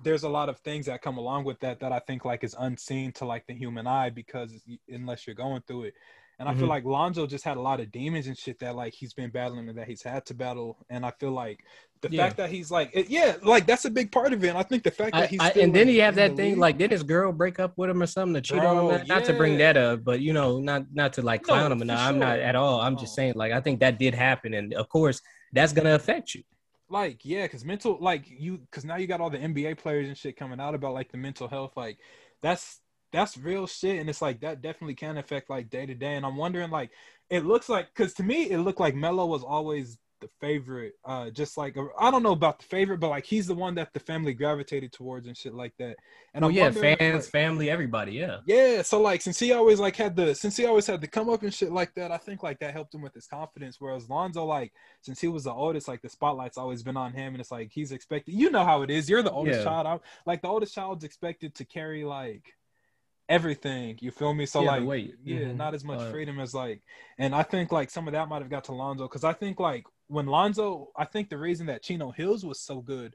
there's 0.03 0.23
a 0.23 0.29
lot 0.29 0.49
of 0.49 0.59
things 0.61 0.87
that 0.87 1.03
come 1.03 1.19
along 1.19 1.45
with 1.45 1.61
that 1.61 1.81
that 1.81 1.93
I 1.93 1.99
think 2.01 2.25
like 2.25 2.43
is 2.43 2.57
unseen 2.59 3.13
to 3.13 3.25
like 3.25 3.47
the 3.47 3.55
human 3.55 3.87
eye 3.87 4.11
because 4.11 4.53
unless 4.89 5.27
you're 5.27 5.37
going 5.37 5.63
through 5.67 5.85
it. 5.85 5.95
And 6.39 6.49
I 6.49 6.53
mm-hmm. 6.53 6.61
feel 6.61 6.69
like 6.71 6.85
Lonzo 6.87 7.27
just 7.27 7.45
had 7.45 7.59
a 7.59 7.61
lot 7.61 7.81
of 7.81 7.93
demons 7.93 8.27
and 8.27 8.37
shit 8.37 8.59
that 8.61 8.75
like 8.75 8.95
he's 8.95 9.13
been 9.13 9.29
battling 9.29 9.69
and 9.69 9.77
that 9.77 9.87
he's 9.87 10.03
had 10.03 10.25
to 10.27 10.35
battle. 10.35 10.79
And 10.89 11.05
I 11.05 11.11
feel 11.11 11.33
like 11.33 11.63
the 12.01 12.11
yeah. 12.11 12.25
fact 12.25 12.39
that 12.39 12.49
he's 12.49 12.71
like, 12.71 12.89
it, 12.95 13.11
yeah, 13.11 13.37
like 13.43 13.67
that's 13.67 13.85
a 13.85 13.91
big 13.91 14.11
part 14.11 14.33
of 14.33 14.43
it. 14.43 14.49
And 14.49 14.57
I 14.57 14.63
think 14.63 14.83
the 14.83 14.91
fact 14.91 15.13
that 15.13 15.29
he's 15.29 15.39
I, 15.39 15.51
and 15.51 15.75
then 15.75 15.87
he 15.87 15.99
have 15.99 16.15
that 16.15 16.37
thing 16.37 16.53
league. 16.53 16.59
like 16.59 16.79
did 16.79 16.93
his 16.93 17.03
girl 17.03 17.31
break 17.31 17.61
up 17.61 17.77
with 17.77 17.91
him 17.91 18.03
or 18.03 18.07
something 18.07 18.33
to 18.33 18.41
cheat 18.41 18.61
Bro, 18.61 18.89
on 18.89 19.01
him? 19.01 19.07
Not, 19.07 19.21
yeah. 19.21 19.27
to 19.27 19.35
bring 19.35 19.59
that 19.59 19.77
up, 19.77 20.03
but 20.03 20.21
you 20.21 20.33
know, 20.33 20.61
not 20.61 20.87
not 20.95 21.13
to 21.15 21.23
like 21.23 21.43
clown 21.43 21.69
no, 21.69 21.75
him. 21.75 21.83
And 21.83 21.93
I'm 21.93 22.19
not 22.19 22.39
at 22.39 22.57
all. 22.57 22.81
I'm 22.81 22.97
just 22.97 23.15
saying 23.15 23.35
like 23.37 23.53
I 23.53 23.61
think 23.61 23.81
that 23.81 23.99
did 23.99 24.15
happen, 24.15 24.55
and 24.55 24.73
of 24.73 24.89
course 24.89 25.21
that's 25.53 25.75
gonna 25.75 25.95
affect 25.95 26.35
you. 26.35 26.43
Like, 26.91 27.21
yeah, 27.25 27.45
because 27.45 27.65
mental, 27.65 27.99
like 28.01 28.25
you, 28.29 28.59
because 28.59 28.85
now 28.85 28.97
you 28.97 29.07
got 29.07 29.21
all 29.21 29.31
the 29.31 29.39
NBA 29.43 29.75
players 29.77 30.09
and 30.09 30.19
shit 30.19 30.37
coming 30.37 30.61
out 30.61 30.75
about 30.75 30.95
like 30.95 31.13
the 31.13 31.19
mental 31.19 31.49
health. 31.49 31.73
Like, 31.77 31.99
that's 32.43 32.81
that's 33.13 33.37
real 33.39 33.67
shit, 33.67 34.01
and 34.01 34.11
it's 34.11 34.21
like 34.23 34.41
that 34.41 34.61
definitely 34.63 34.95
can 34.95 35.17
affect 35.17 35.51
like 35.51 35.71
day 35.71 35.87
to 35.87 35.95
day. 35.95 36.17
And 36.17 36.27
I'm 36.27 36.37
wondering, 36.37 36.71
like, 36.71 36.91
it 37.31 37.45
looks 37.47 37.69
like, 37.69 37.89
because 37.95 38.15
to 38.15 38.25
me, 38.25 38.51
it 38.51 38.59
looked 38.59 38.81
like 38.81 38.95
Melo 38.97 39.27
was 39.27 39.45
always 39.45 39.99
the 40.21 40.29
favorite. 40.41 40.95
Uh, 41.05 41.31
just 41.31 41.57
like 41.57 41.77
I 41.99 42.11
don't 42.11 42.23
know 42.23 42.33
about 42.33 42.59
the 42.59 42.65
favorite, 42.65 42.99
but 42.99 43.11
like 43.11 43.25
he's 43.25 43.47
the 43.47 43.55
one 43.55 43.75
that 43.77 43.93
the 43.93 44.01
family 44.01 44.33
gravitated 44.33 44.93
towards 44.93 45.27
and 45.27 45.37
shit 45.37 45.55
like 45.55 45.73
that. 45.79 45.97
And 46.35 46.45
oh 46.45 46.49
yeah, 46.49 46.71
fans, 46.71 47.01
like, 47.01 47.23
family, 47.25 47.71
everybody, 47.71 48.13
yeah. 48.13 48.39
Yeah. 48.47 48.83
So 48.83 49.01
like 49.01 49.23
since 49.23 49.39
he 49.39 49.53
always 49.53 49.81
like 49.81 49.97
had 49.97 50.17
the 50.17 50.35
since 50.35 50.57
he 50.57 50.67
always 50.67 50.87
had 50.87 51.01
to 51.01 51.07
come 51.07 51.29
up 51.29 51.43
and 51.43 51.53
shit 51.53 51.73
like 51.73 51.95
that, 51.95 52.13
I 52.13 52.19
think 52.19 52.43
like 52.43 52.59
that 52.61 52.73
helped 52.73 52.95
him 52.95 53.03
with 53.03 53.15
his 53.15 53.27
confidence. 53.27 53.77
Whereas 53.81 54.09
Lonzo, 54.09 54.45
like 54.45 54.73
since 55.01 55.21
he 55.21 55.29
was 55.29 55.45
the 55.45 55.53
oldest, 55.53 55.89
like 55.89 56.03
the 56.03 56.09
spotlight's 56.09 56.59
always 56.59 56.83
been 56.83 56.97
on 56.97 57.13
him, 57.13 57.35
and 57.35 57.41
it's 57.41 57.51
like 57.51 57.71
he's 57.73 57.93
expected. 57.93 58.35
You 58.35 58.51
know 58.51 58.65
how 58.65 58.83
it 58.83 58.91
is. 58.91 59.09
You're 59.09 59.23
the 59.23 59.33
oldest 59.33 59.61
yeah. 59.61 59.65
child. 59.65 59.87
I'm, 59.87 60.01
like 60.27 60.43
the 60.43 60.49
oldest 60.49 60.75
child's 60.75 61.05
expected 61.05 61.55
to 61.57 61.65
carry 61.65 62.05
like 62.05 62.55
everything. 63.31 63.97
You 64.03 64.11
feel 64.11 64.35
me? 64.35 64.45
So 64.45 64.63
yeah, 64.63 64.73
like, 64.73 64.85
wait. 64.85 65.15
yeah, 65.25 65.39
mm-hmm. 65.39 65.57
not 65.57 65.75
as 65.75 65.85
much 65.85 66.01
uh, 66.01 66.11
freedom 66.11 66.39
as 66.41 66.53
like, 66.53 66.83
and 67.17 67.35
I 67.35 67.45
think 67.45 67.73
like 67.73 67.89
some 67.89 68.07
of 68.09 68.13
that 68.13 68.29
might 68.29 68.43
have 68.43 68.51
got 68.51 68.65
to 68.65 68.73
Lonzo 68.73 69.05
because 69.05 69.25
I 69.25 69.33
think 69.33 69.59
like 69.59 69.87
when 70.11 70.27
Lonzo, 70.27 70.89
I 70.97 71.05
think 71.05 71.29
the 71.29 71.39
reason 71.39 71.67
that 71.67 71.85
Chino 71.85 72.11
Hills 72.11 72.45
was 72.45 72.61
so 72.61 72.81
good 72.81 73.15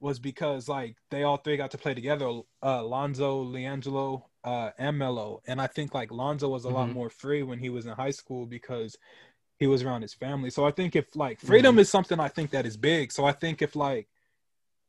was 0.00 0.18
because 0.18 0.68
like 0.68 0.96
they 1.10 1.22
all 1.22 1.38
three 1.38 1.56
got 1.56 1.70
to 1.70 1.78
play 1.78 1.94
together. 1.94 2.40
Uh, 2.62 2.84
Lonzo, 2.84 3.44
LiAngelo, 3.44 4.22
uh, 4.44 4.70
and 4.78 4.98
Melo, 4.98 5.40
and 5.46 5.60
I 5.60 5.66
think 5.66 5.94
like 5.94 6.10
Lonzo 6.10 6.48
was 6.48 6.64
a 6.64 6.68
mm-hmm. 6.68 6.76
lot 6.76 6.90
more 6.90 7.08
free 7.08 7.42
when 7.42 7.58
he 7.58 7.70
was 7.70 7.86
in 7.86 7.92
high 7.92 8.10
school 8.10 8.44
because 8.44 8.96
he 9.58 9.66
was 9.66 9.82
around 9.82 10.02
his 10.02 10.14
family. 10.14 10.50
So 10.50 10.66
I 10.66 10.72
think 10.72 10.94
if 10.94 11.16
like 11.16 11.40
freedom 11.40 11.74
mm-hmm. 11.74 11.80
is 11.80 11.90
something 11.90 12.20
I 12.20 12.28
think 12.28 12.50
that 12.50 12.66
is 12.66 12.76
big. 12.76 13.12
So 13.12 13.24
I 13.24 13.32
think 13.32 13.62
if 13.62 13.74
like 13.74 14.06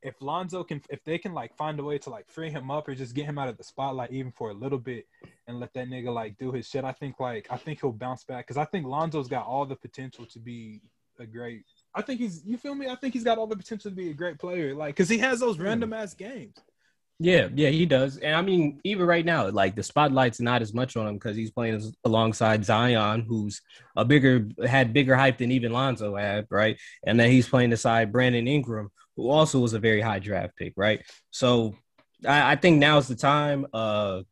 if 0.02 0.20
Lonzo 0.20 0.64
can 0.64 0.82
if 0.90 1.02
they 1.04 1.16
can 1.16 1.32
like 1.32 1.56
find 1.56 1.80
a 1.80 1.84
way 1.84 1.96
to 1.98 2.10
like 2.10 2.28
free 2.28 2.50
him 2.50 2.70
up 2.70 2.88
or 2.88 2.94
just 2.94 3.14
get 3.14 3.24
him 3.24 3.38
out 3.38 3.48
of 3.48 3.56
the 3.56 3.64
spotlight 3.64 4.12
even 4.12 4.32
for 4.32 4.50
a 4.50 4.54
little 4.54 4.78
bit 4.78 5.06
and 5.46 5.60
let 5.60 5.72
that 5.74 5.88
nigga 5.88 6.12
like 6.12 6.36
do 6.36 6.52
his 6.52 6.68
shit, 6.68 6.84
I 6.84 6.92
think 6.92 7.20
like 7.20 7.46
I 7.48 7.56
think 7.56 7.80
he'll 7.80 7.92
bounce 7.92 8.24
back 8.24 8.46
because 8.46 8.58
I 8.58 8.66
think 8.66 8.86
Lonzo's 8.86 9.28
got 9.28 9.46
all 9.46 9.64
the 9.64 9.76
potential 9.76 10.26
to 10.26 10.38
be 10.38 10.82
a 11.22 11.26
great. 11.26 11.64
I 11.94 12.02
think 12.02 12.20
he's 12.20 12.42
you 12.44 12.58
feel 12.58 12.74
me. 12.74 12.88
I 12.88 12.96
think 12.96 13.14
he's 13.14 13.24
got 13.24 13.38
all 13.38 13.46
the 13.46 13.56
potential 13.56 13.90
to 13.90 13.96
be 13.96 14.10
a 14.10 14.14
great 14.14 14.38
player, 14.38 14.74
like 14.74 14.94
because 14.96 15.08
he 15.08 15.18
has 15.18 15.40
those 15.40 15.58
random 15.58 15.92
ass 15.92 16.14
games. 16.14 16.56
Yeah, 17.18 17.48
yeah, 17.54 17.68
he 17.68 17.86
does. 17.86 18.16
And 18.16 18.34
I 18.34 18.42
mean, 18.42 18.80
even 18.82 19.06
right 19.06 19.24
now, 19.24 19.48
like 19.48 19.76
the 19.76 19.82
spotlight's 19.82 20.40
not 20.40 20.60
as 20.60 20.74
much 20.74 20.96
on 20.96 21.06
him 21.06 21.14
because 21.14 21.36
he's 21.36 21.52
playing 21.52 21.94
alongside 22.04 22.64
Zion, 22.64 23.24
who's 23.28 23.60
a 23.96 24.04
bigger 24.04 24.48
had 24.66 24.92
bigger 24.92 25.14
hype 25.14 25.38
than 25.38 25.52
even 25.52 25.72
Lonzo 25.72 26.16
had, 26.16 26.46
right? 26.50 26.80
And 27.06 27.20
then 27.20 27.30
he's 27.30 27.48
playing 27.48 27.72
aside 27.72 28.10
Brandon 28.10 28.48
Ingram, 28.48 28.90
who 29.16 29.30
also 29.30 29.60
was 29.60 29.72
a 29.72 29.78
very 29.78 30.00
high 30.00 30.18
draft 30.18 30.56
pick, 30.56 30.72
right? 30.76 31.00
So 31.30 31.76
I, 32.26 32.52
I 32.52 32.56
think 32.56 32.78
now's 32.78 33.06
the 33.06 33.14
time 33.14 33.66
uh 33.72 34.22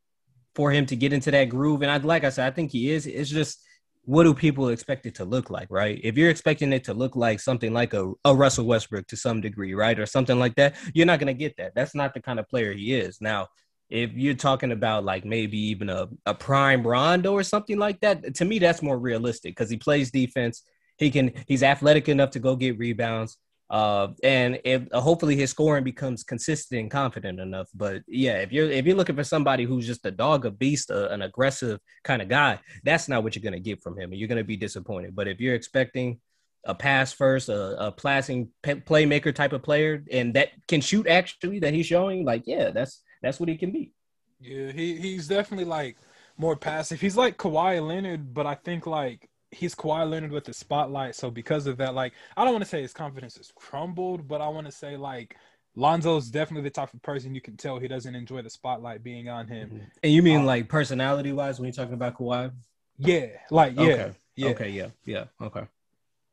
for 0.55 0.69
him 0.71 0.85
to 0.87 0.97
get 0.97 1.13
into 1.13 1.31
that 1.31 1.45
groove. 1.45 1.83
And 1.83 1.91
I 1.91 1.97
like 1.97 2.25
I 2.25 2.29
said, 2.29 2.47
I 2.47 2.53
think 2.53 2.71
he 2.71 2.91
is. 2.91 3.05
It's 3.05 3.29
just 3.29 3.63
what 4.05 4.23
do 4.23 4.33
people 4.33 4.69
expect 4.69 5.05
it 5.05 5.15
to 5.15 5.25
look 5.25 5.49
like, 5.49 5.67
right? 5.69 5.99
If 6.03 6.17
you're 6.17 6.29
expecting 6.29 6.73
it 6.73 6.83
to 6.85 6.93
look 6.93 7.15
like 7.15 7.39
something 7.39 7.71
like 7.73 7.93
a, 7.93 8.11
a 8.25 8.33
Russell 8.33 8.65
Westbrook 8.65 9.07
to 9.07 9.15
some 9.15 9.41
degree, 9.41 9.73
right? 9.73 9.99
Or 9.99 10.05
something 10.05 10.39
like 10.39 10.55
that, 10.55 10.75
you're 10.93 11.05
not 11.05 11.19
going 11.19 11.27
to 11.27 11.39
get 11.39 11.55
that. 11.57 11.73
That's 11.75 11.93
not 11.93 12.13
the 12.13 12.21
kind 12.21 12.39
of 12.39 12.49
player 12.49 12.73
he 12.73 12.95
is. 12.95 13.21
Now, 13.21 13.47
if 13.89 14.11
you're 14.13 14.33
talking 14.33 14.71
about 14.71 15.03
like 15.03 15.25
maybe 15.25 15.57
even 15.57 15.89
a, 15.89 16.07
a 16.25 16.33
prime 16.33 16.85
Rondo 16.85 17.33
or 17.33 17.43
something 17.43 17.77
like 17.77 17.99
that, 17.99 18.35
to 18.35 18.45
me, 18.45 18.57
that's 18.57 18.81
more 18.81 18.97
realistic 18.97 19.55
because 19.55 19.69
he 19.69 19.77
plays 19.77 20.09
defense. 20.09 20.63
He 20.97 21.11
can, 21.11 21.33
he's 21.47 21.61
athletic 21.61 22.09
enough 22.09 22.31
to 22.31 22.39
go 22.39 22.55
get 22.55 22.79
rebounds. 22.79 23.37
Uh, 23.71 24.09
and 24.21 24.59
if 24.65 24.83
uh, 24.91 24.99
hopefully 24.99 25.37
his 25.37 25.49
scoring 25.49 25.83
becomes 25.83 26.25
consistent 26.25 26.81
and 26.81 26.91
confident 26.91 27.39
enough. 27.39 27.69
But 27.73 28.03
yeah, 28.05 28.39
if 28.39 28.51
you're 28.51 28.69
if 28.69 28.85
you're 28.85 28.97
looking 28.97 29.15
for 29.15 29.23
somebody 29.23 29.63
who's 29.63 29.87
just 29.87 30.05
a 30.05 30.11
dog, 30.11 30.45
a 30.45 30.51
beast, 30.51 30.89
a, 30.89 31.09
an 31.13 31.21
aggressive 31.21 31.79
kind 32.03 32.21
of 32.21 32.27
guy, 32.27 32.59
that's 32.83 33.07
not 33.07 33.23
what 33.23 33.33
you're 33.33 33.43
gonna 33.43 33.61
get 33.61 33.81
from 33.81 33.97
him, 33.97 34.11
and 34.11 34.19
you're 34.19 34.27
gonna 34.27 34.43
be 34.43 34.57
disappointed. 34.57 35.15
But 35.15 35.29
if 35.29 35.39
you're 35.39 35.55
expecting 35.55 36.19
a 36.65 36.75
pass 36.75 37.13
first, 37.13 37.47
a, 37.47 37.87
a 37.87 37.91
passing 37.93 38.49
playmaker 38.61 39.33
type 39.33 39.53
of 39.53 39.63
player, 39.63 40.03
and 40.11 40.33
that 40.33 40.49
can 40.67 40.81
shoot 40.81 41.07
actually 41.07 41.59
that 41.59 41.73
he's 41.73 41.85
showing, 41.85 42.25
like 42.25 42.43
yeah, 42.45 42.71
that's 42.71 43.01
that's 43.23 43.39
what 43.39 43.47
he 43.47 43.55
can 43.55 43.71
be. 43.71 43.93
Yeah, 44.41 44.73
he 44.73 44.97
he's 44.97 45.29
definitely 45.29 45.65
like 45.65 45.95
more 46.35 46.57
passive. 46.57 46.99
He's 46.99 47.15
like 47.15 47.37
Kawhi 47.37 47.87
Leonard, 47.87 48.33
but 48.33 48.45
I 48.45 48.55
think 48.55 48.85
like 48.85 49.29
he's 49.51 49.75
Kawhi 49.75 50.09
Leonard 50.09 50.31
with 50.31 50.45
the 50.45 50.53
spotlight. 50.53 51.15
So 51.15 51.29
because 51.29 51.67
of 51.67 51.77
that, 51.77 51.93
like 51.93 52.13
I 52.35 52.43
don't 52.43 52.53
want 52.53 52.63
to 52.63 52.69
say 52.69 52.81
his 52.81 52.93
confidence 52.93 53.37
is 53.37 53.51
crumbled, 53.55 54.27
but 54.27 54.41
I 54.41 54.47
want 54.47 54.65
to 54.65 54.71
say 54.71 54.97
like 54.97 55.35
Lonzo's 55.75 56.29
definitely 56.29 56.63
the 56.63 56.73
type 56.73 56.93
of 56.93 57.01
person 57.01 57.35
you 57.35 57.41
can 57.41 57.57
tell 57.57 57.79
he 57.79 57.87
doesn't 57.87 58.15
enjoy 58.15 58.41
the 58.41 58.49
spotlight 58.49 59.03
being 59.03 59.29
on 59.29 59.47
him. 59.47 59.69
Mm-hmm. 59.69 59.85
And 60.03 60.13
you 60.13 60.21
mean 60.21 60.39
um, 60.41 60.45
like 60.45 60.67
personality 60.67 61.31
wise 61.31 61.59
when 61.59 61.67
you're 61.67 61.73
talking 61.73 61.93
about 61.93 62.17
Kawhi? 62.17 62.51
Yeah, 62.97 63.27
like 63.49 63.75
yeah, 63.75 63.83
okay. 63.83 64.11
yeah, 64.35 64.49
okay, 64.49 64.69
yeah, 64.69 64.87
yeah, 65.05 65.25
okay. 65.41 65.67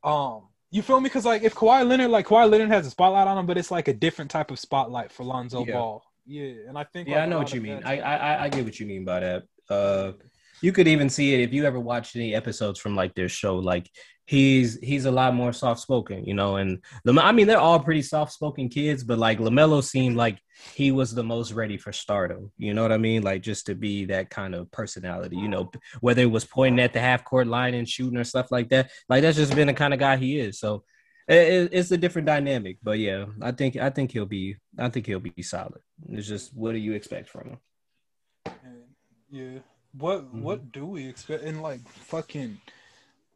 Um, 0.05 0.43
you 0.71 0.83
feel 0.83 1.01
me? 1.01 1.05
Because 1.05 1.25
like 1.25 1.43
if 1.43 1.55
Kawhi 1.55 1.87
Leonard, 1.87 2.11
like 2.11 2.27
Kawhi 2.27 2.51
Leonard 2.51 2.71
has 2.71 2.87
a 2.87 2.91
spotlight 2.91 3.27
on 3.27 3.39
him, 3.39 3.47
but 3.47 3.57
it's 3.57 3.71
like 3.71 3.89
a 3.89 3.95
different 3.95 4.31
type 4.31 4.51
of 4.51 4.59
spotlight 4.59 5.11
for 5.13 5.25
Lonzo 5.25 5.65
yeah. 5.65 5.73
Ball. 5.73 6.05
Yeah, 6.27 6.53
and 6.69 6.77
I 6.77 6.85
think 6.85 7.09
yeah, 7.09 7.17
like, 7.17 7.23
I 7.23 7.27
know 7.27 7.39
what 7.39 7.55
you 7.55 7.61
mean. 7.61 7.83
I, 7.85 8.01
I 8.01 8.45
I 8.45 8.49
get 8.51 8.65
what 8.65 8.79
you 8.79 8.87
mean 8.87 9.05
by 9.05 9.21
that. 9.21 9.43
Uh, 9.71 10.13
you 10.61 10.73
could 10.73 10.89
even 10.89 11.09
see 11.09 11.35
it 11.35 11.41
if 11.41 11.53
you 11.53 11.65
ever 11.65 11.81
watched 11.81 12.17
any 12.17 12.35
episodes 12.35 12.79
from 12.79 12.97
like 12.97 13.15
their 13.15 13.29
show. 13.29 13.57
Like 13.57 13.91
he's 14.27 14.79
he's 14.81 15.07
a 15.07 15.11
lot 15.11 15.35
more 15.35 15.53
soft 15.53 15.81
spoken, 15.81 16.25
you 16.25 16.35
know. 16.35 16.57
And 16.57 16.83
I 17.07 17.33
mean, 17.33 17.47
they're 17.47 17.59
all 17.59 17.81
pretty 17.81 18.03
soft 18.03 18.33
spoken 18.33 18.69
kids, 18.69 19.03
but 19.03 19.19
like 19.19 19.39
Lamelo 19.39 19.83
seemed 19.83 20.17
like 20.17 20.39
he 20.75 20.91
was 20.91 21.15
the 21.15 21.23
most 21.23 21.53
ready 21.53 21.77
for 21.77 21.93
stardom. 21.93 22.53
You 22.59 22.75
know 22.75 22.83
what 22.83 22.93
I 22.93 22.99
mean? 22.99 23.23
Like 23.23 23.43
just 23.43 23.67
to 23.67 23.75
be 23.75 24.05
that 24.07 24.31
kind 24.31 24.55
of 24.55 24.71
personality. 24.71 25.37
You 25.37 25.49
know, 25.49 25.71
whether 26.01 26.23
it 26.23 26.31
was 26.31 26.45
pointing 26.45 26.81
at 26.81 26.93
the 26.93 27.01
half 27.01 27.25
court 27.25 27.47
line 27.47 27.75
and 27.75 27.89
shooting 27.89 28.19
or 28.19 28.25
stuff 28.25 28.51
like 28.51 28.69
that. 28.71 28.91
Like 29.09 29.23
that's 29.23 29.37
just 29.37 29.55
been 29.55 29.69
the 29.69 29.75
kind 29.75 29.95
of 29.95 30.01
guy 30.01 30.17
he 30.17 30.39
is. 30.39 30.59
So 30.59 30.85
it, 31.27 31.71
it's 31.73 31.91
a 31.91 31.97
different 31.97 32.27
dynamic. 32.27 32.79
But 32.83 32.99
yeah, 32.99 33.27
I 33.41 33.53
think 33.53 33.77
I 33.77 33.91
think 33.91 34.13
he'll 34.13 34.27
be 34.27 34.57
I 34.79 34.89
think 34.89 35.07
he'll 35.07 35.21
be 35.21 35.43
solid. 35.43 35.81
It's 36.11 36.29
just 36.29 36.55
what 36.55 36.73
do 36.73 36.79
you 36.79 36.93
expect 36.93 37.29
from 37.29 37.49
him? 37.51 37.59
Yeah. 39.31 39.59
What 39.93 40.25
mm-hmm. 40.25 40.43
what 40.43 40.73
do 40.73 40.87
we 40.87 41.09
expect? 41.09 41.45
And 41.45 41.63
like 41.63 41.87
fucking, 41.89 42.61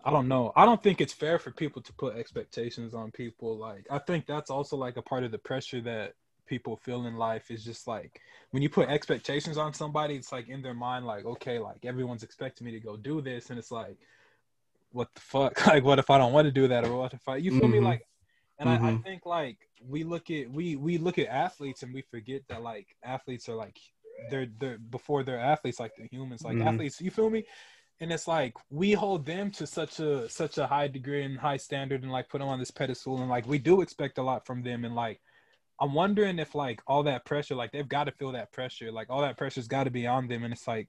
I 0.05 0.11
don't 0.11 0.29
know. 0.29 0.53
I 0.57 0.65
don't 0.65 0.83
think 0.83 1.01
it's 1.01 1.13
fair 1.13 1.39
for 1.39 1.51
people 1.51 1.83
to 1.83 1.93
put 1.95 2.17
expectations 2.17 2.95
on 2.95 3.11
people. 3.11 3.57
Like 3.57 3.87
I 3.91 3.99
think 3.99 4.27
that's 4.27 4.51
also 4.51 4.77
like 4.77 4.97
a 4.97 5.03
part 5.03 5.25
of 5.25 5.31
the 5.31 5.39
pressure 5.39 5.81
that 5.83 6.15
people 6.47 6.77
feel 6.77 7.07
in 7.07 7.17
life 7.17 7.51
is 7.51 7.65
just 7.65 7.87
like 7.87 8.21
when 8.51 8.63
you 8.63 8.69
put 8.69 8.89
expectations 8.89 9.57
on 9.57 9.73
somebody, 9.73 10.15
it's 10.17 10.33
like 10.33 10.49
in 10.49 10.63
their 10.63 10.75
mind, 10.75 11.07
like 11.07 11.25
okay, 11.25 11.59
like 11.59 11.85
everyone's 11.85 12.23
expecting 12.23 12.67
me 12.67 12.73
to 12.73 12.81
go 12.81 12.97
do 12.97 13.21
this, 13.21 13.51
and 13.51 13.59
it's 13.59 13.71
like, 13.71 13.97
what 14.93 15.09
the 15.15 15.21
fuck? 15.21 15.67
Like, 15.67 15.85
what 15.85 15.99
if 15.99 16.11
I 16.11 16.19
don't 16.19 16.33
want 16.33 16.47
to 16.47 16.53
do 16.53 16.69
that, 16.69 16.85
or 16.85 16.97
what 16.97 17.15
if 17.15 17.27
I? 17.27 17.37
You 17.37 17.53
feel 17.53 17.63
mm-hmm. 17.63 17.73
me? 17.73 17.81
Like, 17.81 18.07
and 18.59 18.69
mm-hmm. 18.69 18.85
I, 18.85 18.89
I 18.89 18.93
mm-hmm. 18.93 19.03
think 19.03 19.27
like 19.27 19.57
we 19.89 20.05
look 20.05 20.31
at 20.31 20.51
we 20.51 20.77
we 20.77 20.99
look 20.99 21.19
at 21.19 21.29
athletes 21.29 21.83
and 21.83 21.93
we 21.95 22.03
forget 22.03 22.43
that 22.49 22.63
like 22.63 22.95
athletes 23.03 23.49
are 23.49 23.57
like 23.57 23.79
they're 24.31 24.49
they're 24.59 24.79
before 24.79 25.23
they're 25.23 25.39
athletes 25.39 25.81
like 25.81 25.95
the 25.97 26.07
humans 26.11 26.43
like 26.43 26.57
mm-hmm. 26.57 26.69
athletes 26.69 27.01
you 27.01 27.11
feel 27.11 27.31
me 27.31 27.45
and 28.01 28.13
it's 28.13 28.27
like 28.27 28.55
we 28.71 28.93
hold 28.93 29.25
them 29.25 29.51
to 29.51 29.67
such 29.67 30.01
a 30.01 30.29
such 30.29 30.59
a 30.59 30.67
high 30.67 30.89
degree 30.89 31.23
and 31.23 31.39
high 31.39 31.57
standard 31.57 32.03
and 32.03 32.13
like 32.13 32.29
put 32.29 32.39
them 32.39 32.49
on 32.49 32.59
this 32.59 32.71
pedestal 32.71 33.21
and 33.21 33.31
like 33.31 33.47
we 33.47 33.59
do 33.59 33.81
expect 33.81 34.19
a 34.19 34.23
lot 34.23 34.45
from 34.47 34.63
them 34.63 34.85
and 34.85 34.95
like 34.95 35.21
i'm 35.81 35.95
wondering 35.95 36.39
if 36.39 36.55
like 36.55 36.81
all 36.87 37.03
that 37.03 37.25
pressure 37.25 37.55
like 37.55 37.71
they've 37.73 37.89
got 37.89 38.05
to 38.05 38.13
feel 38.13 38.33
that 38.33 38.53
pressure 38.53 38.91
like 38.91 39.09
all 39.11 39.21
that 39.21 39.39
pressure's 39.39 39.69
got 39.69 39.85
to 39.85 39.91
be 39.91 40.07
on 40.07 40.27
them 40.29 40.45
and 40.45 40.53
it's 40.53 40.67
like 40.67 40.89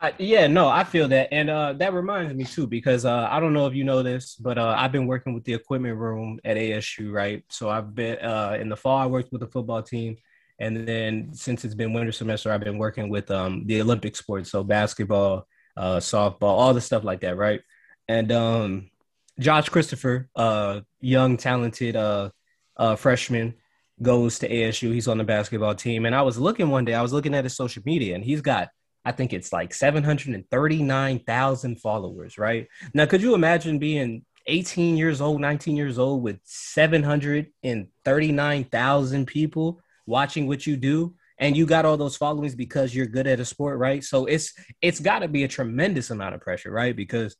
I, 0.00 0.14
yeah, 0.18 0.46
no, 0.46 0.68
I 0.68 0.84
feel 0.84 1.08
that, 1.08 1.28
and 1.32 1.50
uh, 1.50 1.72
that 1.72 1.92
reminds 1.92 2.32
me 2.32 2.44
too 2.44 2.68
because 2.68 3.04
uh, 3.04 3.26
I 3.28 3.40
don't 3.40 3.52
know 3.52 3.66
if 3.66 3.74
you 3.74 3.82
know 3.82 4.04
this, 4.04 4.36
but 4.36 4.56
uh, 4.56 4.76
I've 4.78 4.92
been 4.92 5.08
working 5.08 5.34
with 5.34 5.42
the 5.42 5.54
equipment 5.54 5.98
room 5.98 6.38
at 6.44 6.56
ASU, 6.56 7.12
right? 7.12 7.42
So 7.48 7.68
I've 7.68 7.96
been 7.96 8.16
uh, 8.20 8.56
in 8.60 8.68
the 8.68 8.76
fall. 8.76 8.96
I 8.96 9.06
worked 9.06 9.32
with 9.32 9.40
the 9.40 9.48
football 9.48 9.82
team, 9.82 10.16
and 10.58 10.88
then 10.88 11.30
since 11.32 11.64
it's 11.64 11.74
been 11.74 11.92
winter 11.92 12.12
semester, 12.12 12.52
I've 12.52 12.60
been 12.60 12.78
working 12.78 13.08
with 13.08 13.30
um, 13.30 13.64
the 13.66 13.80
Olympic 13.80 14.16
sports, 14.16 14.50
so 14.50 14.64
basketball, 14.64 15.46
uh, 15.76 15.98
softball, 15.98 16.42
all 16.42 16.74
the 16.74 16.80
stuff 16.80 17.04
like 17.04 17.20
that, 17.20 17.36
right? 17.36 17.60
And 18.08 18.32
um, 18.32 18.90
Josh 19.38 19.68
Christopher, 19.68 20.28
uh, 20.34 20.80
young, 21.00 21.36
talented 21.36 21.94
uh, 21.94 22.30
uh, 22.76 22.96
freshman, 22.96 23.54
goes 24.02 24.40
to 24.40 24.48
ASU. 24.48 24.92
He's 24.92 25.06
on 25.08 25.18
the 25.18 25.24
basketball 25.24 25.74
team. 25.74 26.06
And 26.06 26.14
I 26.14 26.22
was 26.22 26.38
looking 26.38 26.70
one 26.70 26.84
day, 26.84 26.94
I 26.94 27.02
was 27.02 27.12
looking 27.12 27.34
at 27.34 27.42
his 27.44 27.54
social 27.54 27.82
media, 27.86 28.14
and 28.16 28.24
he's 28.24 28.40
got, 28.40 28.70
I 29.04 29.12
think 29.12 29.32
it's 29.32 29.52
like 29.52 29.72
739,000 29.72 31.80
followers, 31.80 32.36
right? 32.36 32.66
Now, 32.94 33.06
could 33.06 33.22
you 33.22 33.34
imagine 33.34 33.78
being 33.78 34.24
18 34.46 34.96
years 34.96 35.20
old, 35.20 35.40
19 35.40 35.76
years 35.76 36.00
old 36.00 36.20
with 36.22 36.40
739,000 36.44 39.26
people? 39.26 39.80
Watching 40.08 40.46
what 40.48 40.66
you 40.66 40.76
do 40.76 41.14
and 41.38 41.56
you 41.56 41.66
got 41.66 41.84
all 41.84 41.96
those 41.96 42.16
followings 42.16 42.54
because 42.54 42.94
you're 42.94 43.06
good 43.06 43.26
at 43.26 43.40
a 43.40 43.44
sport 43.44 43.78
right 43.78 44.02
so 44.02 44.24
it's 44.24 44.52
it's 44.82 45.00
got 45.00 45.20
to 45.20 45.28
be 45.28 45.44
a 45.44 45.48
tremendous 45.48 46.10
amount 46.10 46.34
of 46.34 46.40
pressure 46.40 46.70
right 46.70 46.96
because 46.96 47.36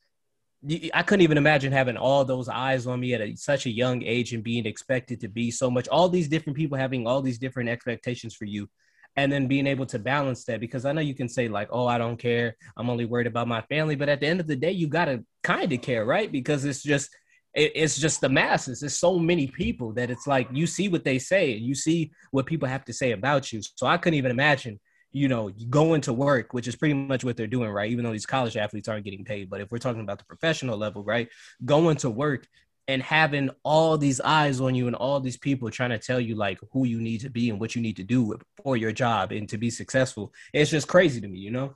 I 0.93 1.03
couldn't 1.03 1.23
even 1.23 1.39
imagine 1.39 1.71
having 1.71 1.97
all 1.97 2.25
those 2.25 2.49
eyes 2.49 2.87
on 2.89 2.99
me 2.99 3.15
at 3.15 3.21
a, 3.21 3.37
such 3.37 3.67
a 3.67 3.71
young 3.71 4.03
age 4.03 4.33
and 4.33 4.43
being 4.43 4.67
expected 4.67 5.21
to 5.21 5.29
be 5.29 5.53
so 5.53 5.71
much. 5.71 5.87
All 5.87 6.09
these 6.09 6.29
different 6.29 6.57
people 6.57 6.77
having 6.77 7.07
all 7.07 7.23
these 7.23 7.39
different 7.39 7.69
expectations 7.69 8.35
for 8.35 8.45
you, 8.45 8.69
and 9.15 9.31
then 9.31 9.47
being 9.47 9.69
able 9.69 9.87
to 9.87 10.01
balance 10.01 10.45
that. 10.47 10.59
Because 10.59 10.85
I 10.85 10.91
know 10.91 11.01
you 11.01 11.15
can 11.15 11.29
say 11.29 11.47
like, 11.47 11.69
"Oh, 11.71 11.87
I 11.87 11.97
don't 11.97 12.17
care. 12.17 12.57
I'm 12.77 12.91
only 12.91 13.05
worried 13.05 13.29
about 13.29 13.47
my 13.47 13.63
family," 13.63 13.95
but 13.95 14.09
at 14.09 14.19
the 14.19 14.27
end 14.27 14.41
of 14.41 14.49
the 14.49 14.57
day, 14.57 14.73
you 14.73 14.89
gotta 14.89 15.25
kind 15.45 15.73
of 15.73 15.81
care, 15.81 16.05
right? 16.05 16.31
Because 16.31 16.65
it's 16.65 16.83
just 16.83 17.09
it, 17.59 17.73
it's 17.75 17.99
just 17.99 18.21
the 18.21 18.29
masses. 18.29 18.81
There's 18.81 18.99
so 18.99 19.19
many 19.19 19.49
people 19.49 19.93
that 19.95 20.11
it's 20.11 20.27
like 20.27 20.49
you 20.53 20.67
see 20.67 20.89
what 20.89 21.05
they 21.05 21.19
say 21.19 21.55
and 21.57 21.67
you 21.67 21.75
see 21.75 22.13
what 22.31 22.47
people 22.47 22.69
have 22.69 22.85
to 22.87 22.93
say 22.93 23.13
about 23.13 23.53
you. 23.53 23.61
So 23.75 23.87
I 23.87 23.99
couldn't 23.99 24.17
even 24.17 24.31
imagine, 24.31 24.79
you 25.11 25.29
know, 25.29 25.51
going 25.69 26.01
to 26.03 26.13
work, 26.13 26.55
which 26.55 26.69
is 26.69 26.77
pretty 26.77 26.95
much 26.95 27.25
what 27.25 27.37
they're 27.37 27.47
doing, 27.47 27.71
right? 27.71 27.91
Even 27.91 28.05
though 28.05 28.13
these 28.13 28.27
college 28.27 28.57
athletes 28.57 28.89
aren't 28.89 29.05
getting 29.05 29.25
paid, 29.25 29.51
but 29.51 29.61
if 29.61 29.73
we're 29.73 29.79
talking 29.79 30.03
about 30.03 30.19
the 30.19 30.25
professional 30.25 30.79
level, 30.79 31.03
right, 31.03 31.29
going 31.65 31.97
to 31.99 32.11
work 32.11 32.47
and 32.87 33.03
having 33.03 33.51
all 33.65 33.99
these 33.99 34.21
eyes 34.21 34.61
on 34.61 34.75
you 34.75 34.87
and 34.87 34.97
all 34.97 35.21
these 35.21 35.37
people 35.37 35.71
trying 35.71 35.91
to 35.91 35.99
tell 35.99 36.21
you 36.21 36.35
like 36.37 36.59
who 36.73 36.87
you 36.87 37.01
need 37.01 37.21
to 37.21 37.29
be 37.29 37.51
and 37.51 37.61
what 37.61 37.75
you 37.75 37.83
need 37.83 37.97
to 37.97 38.05
do 38.05 38.39
for 38.63 38.79
your 38.79 38.93
job 38.93 39.33
and 39.33 39.49
to 39.49 39.59
be 39.59 39.69
successful, 39.69 40.33
it's 40.55 40.71
just 40.71 40.89
crazy 40.89 41.21
to 41.21 41.29
me, 41.29 41.39
you 41.39 41.51
know? 41.51 41.75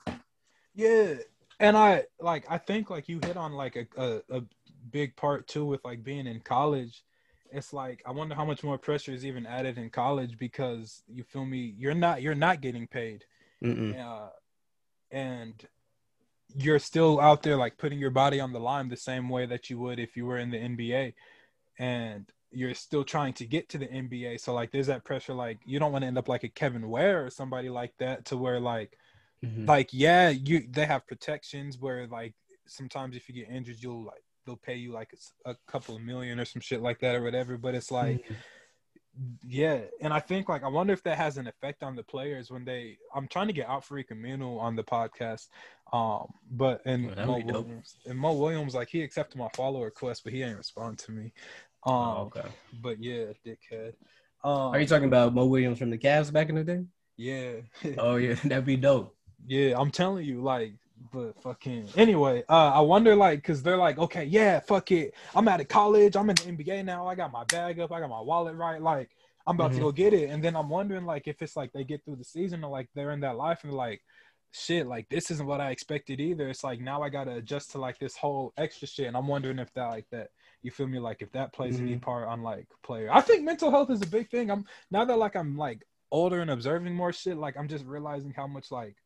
Yeah, 0.74 1.16
and 1.62 1.76
I 1.76 2.04
like 2.18 2.44
I 2.50 2.58
think 2.58 2.90
like 2.90 3.08
you 3.08 3.20
hit 3.22 3.36
on 3.36 3.52
like 3.52 3.76
a, 3.76 3.86
a, 3.96 4.38
a 4.38 4.42
big 4.90 5.14
part 5.16 5.46
too 5.46 5.64
with 5.64 5.84
like 5.84 6.02
being 6.02 6.26
in 6.26 6.40
college 6.40 7.02
it's 7.52 7.72
like 7.72 8.02
I 8.06 8.12
wonder 8.12 8.34
how 8.34 8.44
much 8.44 8.64
more 8.64 8.78
pressure 8.78 9.12
is 9.12 9.26
even 9.26 9.46
added 9.46 9.78
in 9.78 9.90
college 9.90 10.38
because 10.38 11.02
you 11.06 11.22
feel 11.22 11.44
me 11.44 11.74
you're 11.76 11.94
not 11.94 12.22
you're 12.22 12.34
not 12.34 12.60
getting 12.60 12.86
paid. 12.86 13.24
Uh, 14.00 14.30
and 15.10 15.54
you're 16.56 16.78
still 16.78 17.20
out 17.20 17.42
there 17.42 17.56
like 17.56 17.78
putting 17.78 17.98
your 17.98 18.10
body 18.10 18.40
on 18.40 18.52
the 18.52 18.60
line 18.60 18.88
the 18.88 18.96
same 18.96 19.28
way 19.28 19.46
that 19.46 19.70
you 19.70 19.78
would 19.78 19.98
if 19.98 20.16
you 20.16 20.26
were 20.26 20.38
in 20.38 20.50
the 20.50 20.58
NBA 20.58 21.14
and 21.78 22.30
you're 22.50 22.74
still 22.74 23.04
trying 23.04 23.32
to 23.34 23.46
get 23.46 23.68
to 23.70 23.78
the 23.78 23.86
NBA 23.86 24.38
so 24.40 24.52
like 24.52 24.70
there's 24.70 24.88
that 24.88 25.04
pressure 25.04 25.32
like 25.32 25.60
you 25.64 25.78
don't 25.78 25.92
want 25.92 26.02
to 26.02 26.06
end 26.08 26.18
up 26.18 26.28
like 26.28 26.44
a 26.44 26.48
Kevin 26.48 26.90
Ware 26.90 27.24
or 27.24 27.30
somebody 27.30 27.70
like 27.70 27.94
that 27.98 28.26
to 28.26 28.36
where 28.36 28.60
like 28.60 28.98
mm-hmm. 29.42 29.64
like 29.64 29.88
yeah 29.92 30.28
you 30.28 30.66
they 30.70 30.84
have 30.84 31.06
protections 31.06 31.78
where 31.78 32.06
like 32.06 32.34
sometimes 32.66 33.16
if 33.16 33.28
you 33.28 33.34
get 33.34 33.48
injured 33.48 33.76
you'll 33.80 34.04
like 34.04 34.24
they'll 34.46 34.56
pay 34.56 34.76
you 34.76 34.92
like 34.92 35.14
a, 35.46 35.50
a 35.50 35.56
couple 35.66 35.96
of 35.96 36.02
million 36.02 36.40
or 36.40 36.44
some 36.44 36.60
shit 36.60 36.82
like 36.82 37.00
that 37.00 37.14
or 37.14 37.22
whatever. 37.22 37.56
But 37.56 37.74
it's 37.74 37.90
like, 37.90 38.24
mm-hmm. 38.24 38.34
yeah, 39.46 39.80
and 40.00 40.12
I 40.12 40.20
think 40.20 40.48
like 40.48 40.64
I 40.64 40.68
wonder 40.68 40.92
if 40.92 41.02
that 41.04 41.18
has 41.18 41.38
an 41.38 41.46
effect 41.46 41.82
on 41.82 41.96
the 41.96 42.02
players 42.02 42.50
when 42.50 42.64
they. 42.64 42.98
I'm 43.14 43.28
trying 43.28 43.48
to 43.48 43.52
get 43.52 43.68
Al-Farouq 43.68 44.10
Aminu 44.12 44.60
on 44.60 44.76
the 44.76 44.84
podcast, 44.84 45.48
um, 45.92 46.26
but 46.50 46.82
and 46.86 47.14
oh, 47.18 47.26
Mo 47.26 47.40
Williams 47.44 47.96
and 48.06 48.18
Mo 48.18 48.32
Williams 48.32 48.74
like 48.74 48.88
he 48.88 49.02
accepted 49.02 49.38
my 49.38 49.48
follow 49.54 49.82
request, 49.82 50.22
but 50.24 50.32
he 50.32 50.42
ain't 50.42 50.58
respond 50.58 50.98
to 50.98 51.12
me. 51.12 51.32
Um, 51.84 51.94
oh, 51.94 52.32
okay. 52.36 52.48
But 52.80 53.02
yeah, 53.02 53.26
dickhead. 53.44 53.94
Um, 54.44 54.74
Are 54.74 54.80
you 54.80 54.86
talking 54.86 55.08
about 55.08 55.34
Mo 55.34 55.46
Williams 55.46 55.78
from 55.78 55.90
the 55.90 55.98
Cavs 55.98 56.32
back 56.32 56.48
in 56.48 56.56
the 56.56 56.64
day? 56.64 56.84
Yeah. 57.16 57.52
oh 57.98 58.16
yeah, 58.16 58.34
that'd 58.44 58.64
be 58.64 58.76
dope. 58.76 59.16
Yeah, 59.46 59.78
I'm 59.78 59.90
telling 59.90 60.24
you, 60.24 60.42
like 60.42 60.74
but 61.12 61.40
fucking 61.42 61.88
anyway, 61.96 62.44
uh, 62.48 62.72
I 62.72 62.80
wonder 62.80 63.16
like 63.16 63.40
because 63.40 63.62
they're 63.62 63.76
like, 63.76 63.98
okay, 63.98 64.24
yeah, 64.24 64.60
fuck 64.60 64.90
it. 64.92 65.14
I'm 65.34 65.48
out 65.48 65.60
of 65.60 65.68
college. 65.68 66.16
I'm 66.16 66.30
in 66.30 66.36
the 66.36 66.42
NBA 66.42 66.84
now. 66.84 67.06
I 67.06 67.14
got 67.14 67.32
my 67.32 67.44
bag 67.44 67.80
up. 67.80 67.92
I 67.92 68.00
got 68.00 68.10
my 68.10 68.20
wallet 68.20 68.56
right. 68.56 68.80
Like 68.80 69.10
I'm 69.46 69.56
about 69.56 69.70
mm-hmm. 69.70 69.78
to 69.78 69.84
go 69.84 69.92
get 69.92 70.14
it. 70.14 70.30
And 70.30 70.42
then 70.42 70.56
I'm 70.56 70.68
wondering 70.68 71.04
like 71.04 71.26
if 71.26 71.42
it's 71.42 71.56
like 71.56 71.72
they 71.72 71.84
get 71.84 72.04
through 72.04 72.16
the 72.16 72.24
season 72.24 72.64
or 72.64 72.70
like 72.70 72.88
they're 72.94 73.10
in 73.10 73.20
that 73.20 73.36
life 73.36 73.64
and 73.64 73.72
like, 73.72 74.02
shit, 74.52 74.86
like 74.86 75.08
this 75.08 75.30
isn't 75.30 75.46
what 75.46 75.60
I 75.60 75.70
expected 75.70 76.20
either. 76.20 76.48
It's 76.48 76.64
like 76.64 76.80
now 76.80 77.02
I 77.02 77.08
gotta 77.08 77.36
adjust 77.36 77.72
to 77.72 77.78
like 77.78 77.98
this 77.98 78.16
whole 78.16 78.52
extra 78.56 78.86
shit. 78.86 79.06
And 79.06 79.16
I'm 79.16 79.28
wondering 79.28 79.58
if 79.58 79.72
that 79.74 79.86
like 79.86 80.06
that. 80.12 80.28
You 80.62 80.70
feel 80.70 80.86
me? 80.86 81.00
Like 81.00 81.22
if 81.22 81.32
that 81.32 81.52
plays 81.52 81.76
mm-hmm. 81.76 81.86
any 81.86 81.96
part 81.96 82.28
on 82.28 82.42
like 82.42 82.68
player. 82.84 83.08
I 83.10 83.20
think 83.20 83.44
mental 83.44 83.70
health 83.70 83.90
is 83.90 84.02
a 84.02 84.06
big 84.06 84.30
thing. 84.30 84.50
I'm 84.50 84.64
now 84.90 85.04
that 85.04 85.18
like 85.18 85.34
I'm 85.34 85.56
like 85.56 85.84
older 86.12 86.40
and 86.40 86.50
observing 86.50 86.94
more 86.94 87.12
shit. 87.12 87.36
Like 87.36 87.56
I'm 87.58 87.66
just 87.66 87.84
realizing 87.84 88.32
how 88.36 88.46
much 88.46 88.70
like 88.70 88.96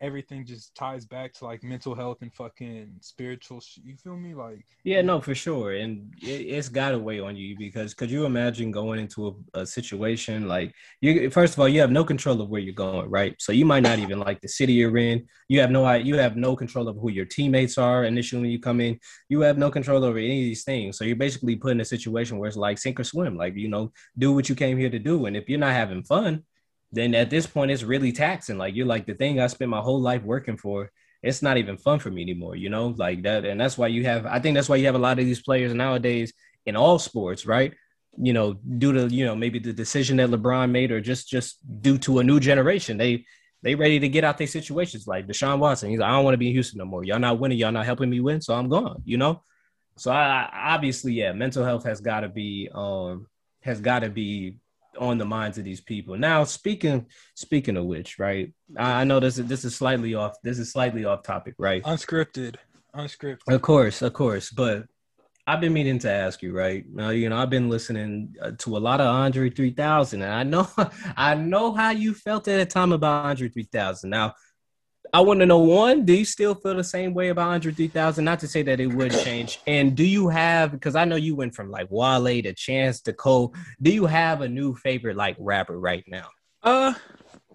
everything 0.00 0.44
just 0.44 0.74
ties 0.74 1.04
back 1.06 1.32
to 1.34 1.44
like 1.44 1.62
mental 1.62 1.94
health 1.94 2.18
and 2.22 2.32
fucking 2.34 2.92
spiritual 3.00 3.60
sh- 3.60 3.78
you 3.82 3.96
feel 3.96 4.16
me? 4.16 4.34
Like 4.34 4.64
yeah 4.84 5.02
no 5.02 5.20
for 5.20 5.34
sure 5.34 5.72
and 5.72 6.12
it, 6.22 6.54
has 6.54 6.68
got 6.68 6.90
to 6.90 6.98
weigh 6.98 7.20
on 7.20 7.36
you 7.36 7.56
because 7.58 7.94
could 7.94 8.10
you 8.10 8.24
imagine 8.24 8.70
going 8.70 9.00
into 9.00 9.28
a, 9.54 9.60
a, 9.60 9.66
situation 9.66 10.46
like 10.46 10.72
you 11.00 11.28
first 11.30 11.54
of 11.54 11.60
all 11.60 11.68
you 11.68 11.80
have 11.80 11.90
no 11.90 12.04
control 12.04 12.40
of 12.40 12.48
where 12.48 12.60
you're 12.60 12.74
going 12.74 13.08
right? 13.10 13.34
So 13.38 13.52
you 13.52 13.64
might 13.64 13.82
not 13.82 13.98
even 13.98 14.20
like 14.20 14.40
the 14.40 14.48
city 14.48 14.74
you're 14.74 14.96
in. 14.98 15.26
You 15.48 15.60
have 15.60 15.70
no 15.70 15.90
you 15.94 16.16
have 16.16 16.36
no 16.36 16.56
control 16.56 16.88
of 16.88 16.96
who 16.96 17.10
your 17.10 17.26
teammates 17.26 17.78
are 17.78 18.04
initially 18.04 18.42
when 18.42 18.50
you 18.50 18.60
come 18.60 18.80
in. 18.80 18.98
You 19.28 19.40
have 19.40 19.58
no 19.58 19.70
control 19.70 20.04
over 20.04 20.18
any 20.18 20.40
of 20.40 20.44
these 20.44 20.64
things. 20.64 20.98
So 20.98 21.04
you're 21.04 21.16
basically 21.16 21.56
put 21.56 21.72
in 21.72 21.80
a 21.80 21.84
situation 21.84 22.38
where 22.38 22.48
it's 22.48 22.56
like 22.56 22.78
sink 22.78 23.00
or 23.00 23.04
swim 23.04 23.36
like 23.36 23.54
you 23.56 23.68
know 23.68 23.92
do 24.18 24.32
what 24.32 24.48
you 24.48 24.54
came 24.54 24.78
here 24.78 24.90
to 24.90 24.98
do 24.98 25.26
and 25.26 25.36
if 25.36 25.48
you're 25.48 25.58
not 25.58 25.72
having 25.72 26.02
fun 26.02 26.44
then 26.92 27.14
at 27.14 27.30
this 27.30 27.46
point 27.46 27.70
it's 27.70 27.82
really 27.82 28.12
taxing. 28.12 28.58
Like 28.58 28.74
you're 28.74 28.86
like 28.86 29.06
the 29.06 29.14
thing 29.14 29.40
I 29.40 29.46
spent 29.48 29.70
my 29.70 29.80
whole 29.80 30.00
life 30.00 30.22
working 30.22 30.56
for. 30.56 30.90
It's 31.22 31.42
not 31.42 31.56
even 31.56 31.76
fun 31.76 31.98
for 31.98 32.10
me 32.10 32.22
anymore, 32.22 32.56
you 32.56 32.68
know, 32.68 32.94
like 32.96 33.22
that. 33.22 33.44
And 33.44 33.60
that's 33.60 33.76
why 33.76 33.88
you 33.88 34.04
have. 34.04 34.26
I 34.26 34.38
think 34.38 34.54
that's 34.54 34.68
why 34.68 34.76
you 34.76 34.86
have 34.86 34.94
a 34.94 34.98
lot 34.98 35.18
of 35.18 35.24
these 35.24 35.42
players 35.42 35.74
nowadays 35.74 36.32
in 36.66 36.76
all 36.76 36.98
sports, 36.98 37.46
right? 37.46 37.72
You 38.16 38.32
know, 38.32 38.54
due 38.54 38.92
to 38.92 39.14
you 39.14 39.24
know 39.24 39.34
maybe 39.34 39.58
the 39.58 39.72
decision 39.72 40.18
that 40.18 40.30
LeBron 40.30 40.70
made, 40.70 40.92
or 40.92 41.00
just 41.00 41.28
just 41.28 41.58
due 41.82 41.98
to 41.98 42.20
a 42.20 42.24
new 42.24 42.38
generation, 42.38 42.96
they 42.96 43.24
they 43.62 43.74
ready 43.74 43.98
to 43.98 44.08
get 44.08 44.24
out 44.24 44.38
their 44.38 44.46
situations. 44.46 45.06
Like 45.06 45.26
Deshaun 45.26 45.58
Watson, 45.58 45.90
he's 45.90 45.98
like, 45.98 46.08
I 46.08 46.12
don't 46.12 46.24
want 46.24 46.34
to 46.34 46.38
be 46.38 46.48
in 46.48 46.52
Houston 46.52 46.78
no 46.78 46.84
more. 46.84 47.04
Y'all 47.04 47.18
not 47.18 47.38
winning. 47.38 47.58
Y'all 47.58 47.72
not 47.72 47.86
helping 47.86 48.10
me 48.10 48.20
win, 48.20 48.40
so 48.40 48.54
I'm 48.54 48.68
gone. 48.68 49.02
You 49.04 49.16
know. 49.16 49.42
So 49.98 50.10
I, 50.10 50.48
I 50.52 50.74
obviously, 50.74 51.14
yeah, 51.14 51.32
mental 51.32 51.64
health 51.64 51.84
has 51.84 52.00
got 52.00 52.20
to 52.20 52.28
be 52.28 52.68
um 52.72 53.26
has 53.62 53.80
got 53.80 54.00
to 54.00 54.10
be 54.10 54.58
on 54.98 55.18
the 55.18 55.24
minds 55.24 55.58
of 55.58 55.64
these 55.64 55.80
people. 55.80 56.16
Now, 56.16 56.44
speaking 56.44 57.06
speaking 57.34 57.76
of 57.76 57.84
which, 57.84 58.18
right? 58.18 58.52
I, 58.76 59.00
I 59.00 59.04
know 59.04 59.20
this 59.20 59.38
is 59.38 59.46
this 59.46 59.64
is 59.64 59.76
slightly 59.76 60.14
off. 60.14 60.34
This 60.42 60.58
is 60.58 60.72
slightly 60.72 61.04
off 61.04 61.22
topic, 61.22 61.54
right? 61.58 61.82
Unscripted, 61.84 62.56
unscripted. 62.94 63.38
Of 63.48 63.62
course, 63.62 64.02
of 64.02 64.12
course. 64.12 64.50
But 64.50 64.86
I've 65.48 65.60
been 65.60 65.72
meaning 65.72 66.00
to 66.00 66.10
ask 66.10 66.42
you, 66.42 66.52
right? 66.52 66.84
Now, 66.92 67.10
you 67.10 67.28
know, 67.28 67.36
I've 67.36 67.50
been 67.50 67.68
listening 67.68 68.34
uh, 68.42 68.52
to 68.58 68.76
a 68.76 68.78
lot 68.78 69.00
of 69.00 69.06
Andre 69.06 69.48
3000, 69.48 70.20
and 70.22 70.32
I 70.32 70.42
know, 70.42 70.68
I 71.16 71.34
know 71.36 71.72
how 71.72 71.90
you 71.90 72.14
felt 72.14 72.48
at 72.48 72.58
a 72.58 72.66
time 72.66 72.92
about 72.92 73.26
Andre 73.26 73.48
3000. 73.48 74.10
Now, 74.10 74.34
I 75.16 75.20
want 75.20 75.40
to 75.40 75.46
know 75.46 75.60
one, 75.60 76.04
do 76.04 76.12
you 76.12 76.26
still 76.26 76.54
feel 76.54 76.74
the 76.74 76.84
same 76.84 77.14
way 77.14 77.30
about 77.30 77.48
Andre 77.48 77.72
3000? 77.72 78.22
Not 78.22 78.38
to 78.40 78.46
say 78.46 78.60
that 78.64 78.80
it 78.80 78.88
would 78.88 79.12
change. 79.12 79.60
And 79.66 79.96
do 79.96 80.04
you 80.04 80.28
have, 80.28 80.72
because 80.72 80.94
I 80.94 81.06
know 81.06 81.16
you 81.16 81.34
went 81.34 81.54
from 81.54 81.70
like 81.70 81.86
Wale 81.88 82.42
to 82.42 82.52
Chance 82.52 83.00
to 83.00 83.14
Cole, 83.14 83.54
do 83.80 83.90
you 83.90 84.04
have 84.04 84.42
a 84.42 84.48
new 84.50 84.74
favorite 84.74 85.16
like 85.16 85.34
rapper 85.38 85.80
right 85.80 86.04
now? 86.06 86.28
Uh, 86.62 86.92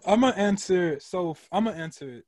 I'm 0.07 0.21
gonna 0.21 0.35
answer. 0.37 0.99
So 1.01 1.37
I'm 1.51 1.65
gonna 1.65 1.77
answer 1.77 2.09
it. 2.09 2.25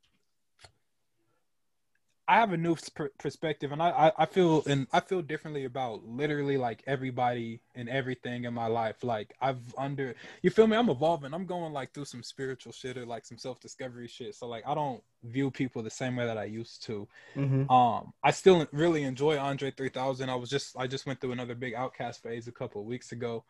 I 2.25 2.35
have 2.35 2.53
a 2.53 2.57
new 2.57 2.77
pr- 2.95 3.07
perspective, 3.19 3.73
and 3.73 3.81
I, 3.81 3.89
I, 3.89 4.11
I 4.19 4.25
feel 4.25 4.63
and 4.65 4.87
I 4.93 5.01
feel 5.01 5.21
differently 5.21 5.65
about 5.65 6.05
literally 6.05 6.55
like 6.55 6.81
everybody 6.87 7.59
and 7.75 7.89
everything 7.89 8.45
in 8.45 8.53
my 8.53 8.67
life. 8.67 9.03
Like 9.03 9.35
I've 9.41 9.59
under 9.77 10.15
you 10.41 10.49
feel 10.49 10.65
me? 10.67 10.77
I'm 10.77 10.89
evolving. 10.89 11.33
I'm 11.33 11.45
going 11.45 11.73
like 11.73 11.93
through 11.93 12.05
some 12.05 12.23
spiritual 12.23 12.71
shit 12.71 12.97
or 12.97 13.05
like 13.05 13.25
some 13.25 13.37
self 13.37 13.59
discovery 13.59 14.07
shit. 14.07 14.35
So 14.35 14.47
like 14.47 14.63
I 14.65 14.73
don't 14.73 15.03
view 15.23 15.51
people 15.51 15.83
the 15.83 15.89
same 15.89 16.15
way 16.15 16.25
that 16.25 16.37
I 16.37 16.45
used 16.45 16.83
to. 16.85 17.07
Mm-hmm. 17.35 17.69
Um, 17.69 18.13
I 18.23 18.31
still 18.31 18.65
really 18.71 19.03
enjoy 19.03 19.37
Andre 19.37 19.71
3000. 19.71 20.29
I 20.29 20.35
was 20.35 20.49
just 20.49 20.77
I 20.77 20.87
just 20.87 21.05
went 21.05 21.19
through 21.19 21.33
another 21.33 21.55
big 21.55 21.73
OutKast 21.73 22.21
phase 22.21 22.47
a 22.47 22.53
couple 22.53 22.79
of 22.79 22.87
weeks 22.87 23.11
ago. 23.11 23.43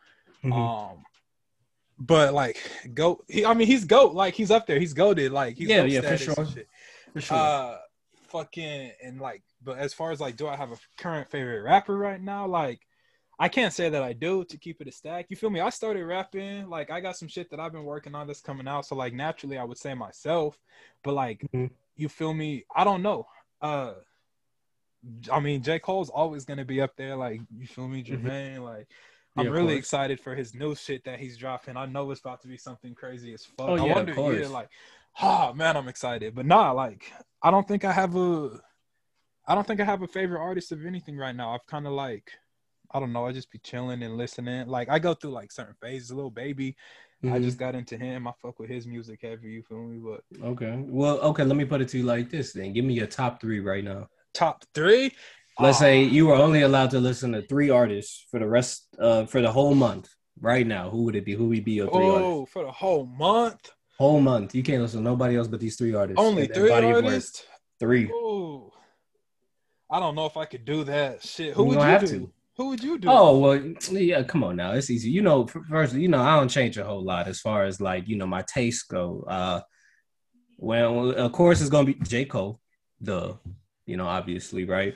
Mhm. 0.43 0.51
Um, 0.51 1.03
but 1.99 2.33
like 2.33 2.57
goat, 2.95 3.23
he, 3.29 3.45
I 3.45 3.53
mean 3.53 3.67
he's 3.67 3.85
goat. 3.85 4.15
Like 4.15 4.33
he's 4.33 4.49
up 4.49 4.65
there. 4.65 4.79
He's 4.79 4.93
goaded. 4.93 5.31
Like 5.31 5.57
he's 5.57 5.67
Yeah, 5.69 5.83
yeah, 5.83 6.01
for 6.01 6.17
sure. 6.17 6.45
shit. 6.47 6.67
For 7.13 7.21
sure. 7.21 7.37
Uh, 7.37 7.77
fucking 8.33 8.91
and 9.01 9.21
like, 9.21 9.43
but 9.63 9.77
as 9.77 9.93
far 9.93 10.11
as 10.11 10.19
like, 10.19 10.35
do 10.35 10.47
I 10.47 10.57
have 10.57 10.73
a 10.73 10.77
current 10.97 11.31
favorite 11.31 11.61
rapper 11.61 11.95
right 11.95 12.21
now? 12.21 12.45
Like, 12.47 12.81
I 13.39 13.47
can't 13.47 13.71
say 13.73 13.89
that 13.89 14.03
I 14.03 14.11
do 14.13 14.43
to 14.45 14.57
keep 14.57 14.81
it 14.81 14.87
a 14.87 14.91
stack. 14.91 15.27
You 15.29 15.37
feel 15.37 15.49
me? 15.49 15.61
I 15.61 15.69
started 15.69 16.03
rapping. 16.05 16.69
Like, 16.69 16.91
I 16.91 16.99
got 16.99 17.15
some 17.15 17.29
shit 17.29 17.49
that 17.51 17.59
I've 17.61 17.71
been 17.71 17.85
working 17.85 18.13
on 18.13 18.27
that's 18.27 18.41
coming 18.41 18.67
out. 18.67 18.85
So 18.85 18.95
like, 18.95 19.13
naturally, 19.13 19.57
I 19.57 19.63
would 19.63 19.77
say 19.77 19.93
myself. 19.93 20.59
But 21.03 21.13
like, 21.13 21.45
Mhm. 21.53 21.71
you 21.95 22.09
feel 22.09 22.33
me? 22.33 22.65
I 22.75 22.83
don't 22.83 23.01
know. 23.01 23.27
Uh. 23.61 23.93
I 25.31 25.39
mean, 25.41 25.61
J. 25.61 25.79
Cole's 25.79 26.09
always 26.09 26.45
gonna 26.45 26.63
be 26.65 26.79
up 26.79 26.95
there. 26.95 27.15
Like, 27.15 27.41
you 27.57 27.67
feel 27.67 27.87
me, 27.87 28.03
Mhm. 28.03 28.21
Jermaine? 28.23 28.63
Like, 28.63 28.87
I'm 29.35 29.47
of 29.47 29.53
really 29.53 29.73
course. 29.73 29.79
excited 29.79 30.19
for 30.21 30.33
his 30.33 30.53
new 30.53 30.75
shit 30.75 31.03
that 31.03 31.19
he's 31.19 31.37
dropping. 31.37 31.75
I 31.75 31.85
know 31.87 32.09
it's 32.11 32.21
about 32.21 32.41
to 32.43 32.47
be 32.47 32.55
something 32.55 32.95
crazy 32.95 33.33
as 33.33 33.43
fuck. 33.45 33.67
Oh, 33.67 33.75
yeah, 33.75 33.99
of 33.99 34.15
wonder, 34.15 34.39
yeah, 34.39 34.47
like, 34.47 34.69
oh 35.21 35.53
man, 35.53 35.77
I'm 35.77 35.87
excited. 35.87 36.35
But 36.35 36.45
nah, 36.45 36.71
like, 36.71 37.11
I 37.41 37.51
don't 37.51 37.67
think 37.67 37.85
I 37.85 37.91
have 37.91 38.15
a, 38.15 38.59
I 39.47 39.55
don't 39.55 39.67
think 39.67 39.79
I 39.81 39.85
have 39.85 40.01
a 40.01 40.07
favorite 40.07 40.39
artist 40.41 40.71
of 40.71 40.85
anything 40.85 41.17
right 41.17 41.35
now. 41.35 41.53
I've 41.53 41.65
kind 41.65 41.85
of 41.87 41.93
like, 41.93 42.31
I 42.91 42.99
don't 42.99 43.13
know. 43.13 43.25
I 43.25 43.31
just 43.31 43.51
be 43.51 43.59
chilling 43.59 44.03
and 44.03 44.17
listening. 44.17 44.67
Like, 44.67 44.89
I 44.89 44.99
go 44.99 45.13
through 45.13 45.31
like 45.31 45.51
certain 45.51 45.75
phases. 45.81 46.11
A 46.11 46.15
Lil 46.15 46.29
Baby, 46.29 46.75
I 47.23 47.39
Mhm. 47.39 47.43
just 47.43 47.57
got 47.57 47.75
into 47.75 47.97
him. 47.97 48.27
I 48.27 48.33
fuck 48.41 48.59
with 48.59 48.69
his 48.69 48.85
music 48.87 49.19
heavy. 49.21 49.51
You 49.51 49.63
feel 49.63 49.83
me? 49.83 49.99
But 49.99 50.21
Okay. 50.45 50.75
Well, 50.87 51.19
okay. 51.19 51.43
Let 51.43 51.57
me 51.57 51.65
put 51.65 51.81
it 51.81 51.89
to 51.89 51.97
you 51.97 52.03
like 52.03 52.29
this. 52.29 52.53
Then 52.53 52.73
give 52.73 52.85
me 52.85 52.93
your 52.93 53.07
top 53.07 53.41
three 53.41 53.59
right 53.59 53.83
now. 53.83 54.07
top 54.33 54.65
three. 54.73 55.11
Let's 55.59 55.77
Ah, 55.77 55.81
say 55.81 56.03
you 56.03 56.25
were 56.25 56.33
only 56.35 56.63
allowed 56.63 56.89
to 56.91 56.99
listen 56.99 57.33
to 57.33 57.43
three 57.43 57.69
artists 57.69 58.25
for 58.31 58.39
the 58.39 58.47
rest, 58.47 58.87
uh, 58.99 59.25
for 59.27 59.41
the 59.41 59.51
whole 59.51 59.75
month. 59.75 60.09
Right 60.39 60.65
now, 60.65 60.89
who 60.89 61.03
would 61.03 61.15
it 61.15 61.23
be? 61.25 61.33
Who 61.35 61.49
would 61.49 61.63
be 61.63 61.73
your 61.73 61.87
three 61.87 62.09
artists? 62.09 62.33
oh, 62.33 62.45
for 62.47 62.63
the 62.63 62.71
whole 62.71 63.05
month, 63.05 63.69
Whole 63.97 64.19
month. 64.21 64.55
You 64.55 64.63
can't 64.63 64.81
listen 64.81 64.99
to 64.99 65.03
nobody 65.03 65.35
else 65.37 65.47
but 65.47 65.59
these 65.59 65.75
three 65.75 65.93
artists. 65.93 66.19
only 66.19 66.47
three 66.47 66.69
body 66.69 66.87
of 66.87 66.93
work. 66.95 67.05
artists. 67.05 67.43
Three. 67.79 68.05
Ooh. 68.09 68.71
I 69.89 69.99
don't 69.99 70.15
know 70.15 70.25
if 70.25 70.35
I 70.37 70.45
could 70.45 70.65
do 70.65 70.83
that. 70.85 71.21
Shit. 71.23 71.53
Who 71.53 71.63
You 71.63 71.69
would 71.69 71.75
you 71.75 71.81
have 71.81 72.01
do? 72.01 72.07
to. 72.07 72.31
Who 72.57 72.67
would 72.69 72.83
you 72.83 72.97
do? 72.99 73.07
Oh 73.09 73.39
well, 73.39 73.55
yeah. 73.91 74.21
Come 74.23 74.43
on 74.43 74.55
now, 74.55 74.73
it's 74.73 74.89
easy. 74.91 75.09
You 75.09 75.21
know, 75.23 75.47
first, 75.47 75.95
you 75.95 76.07
know, 76.07 76.21
I 76.21 76.35
don't 76.37 76.49
change 76.49 76.77
a 76.77 76.83
whole 76.83 77.03
lot 77.03 77.27
as 77.27 77.39
far 77.39 77.63
as 77.65 77.81
like 77.81 78.07
you 78.07 78.15
know 78.15 78.27
my 78.27 78.43
tastes 78.43 78.83
go. 78.83 79.25
Uh, 79.27 79.61
well, 80.57 81.11
of 81.11 81.31
course, 81.31 81.61
it's 81.61 81.69
gonna 81.71 81.85
be 81.85 81.95
J 81.95 82.25
Cole, 82.25 82.59
the, 83.01 83.37
you 83.87 83.97
know, 83.97 84.05
obviously, 84.07 84.65
right? 84.65 84.95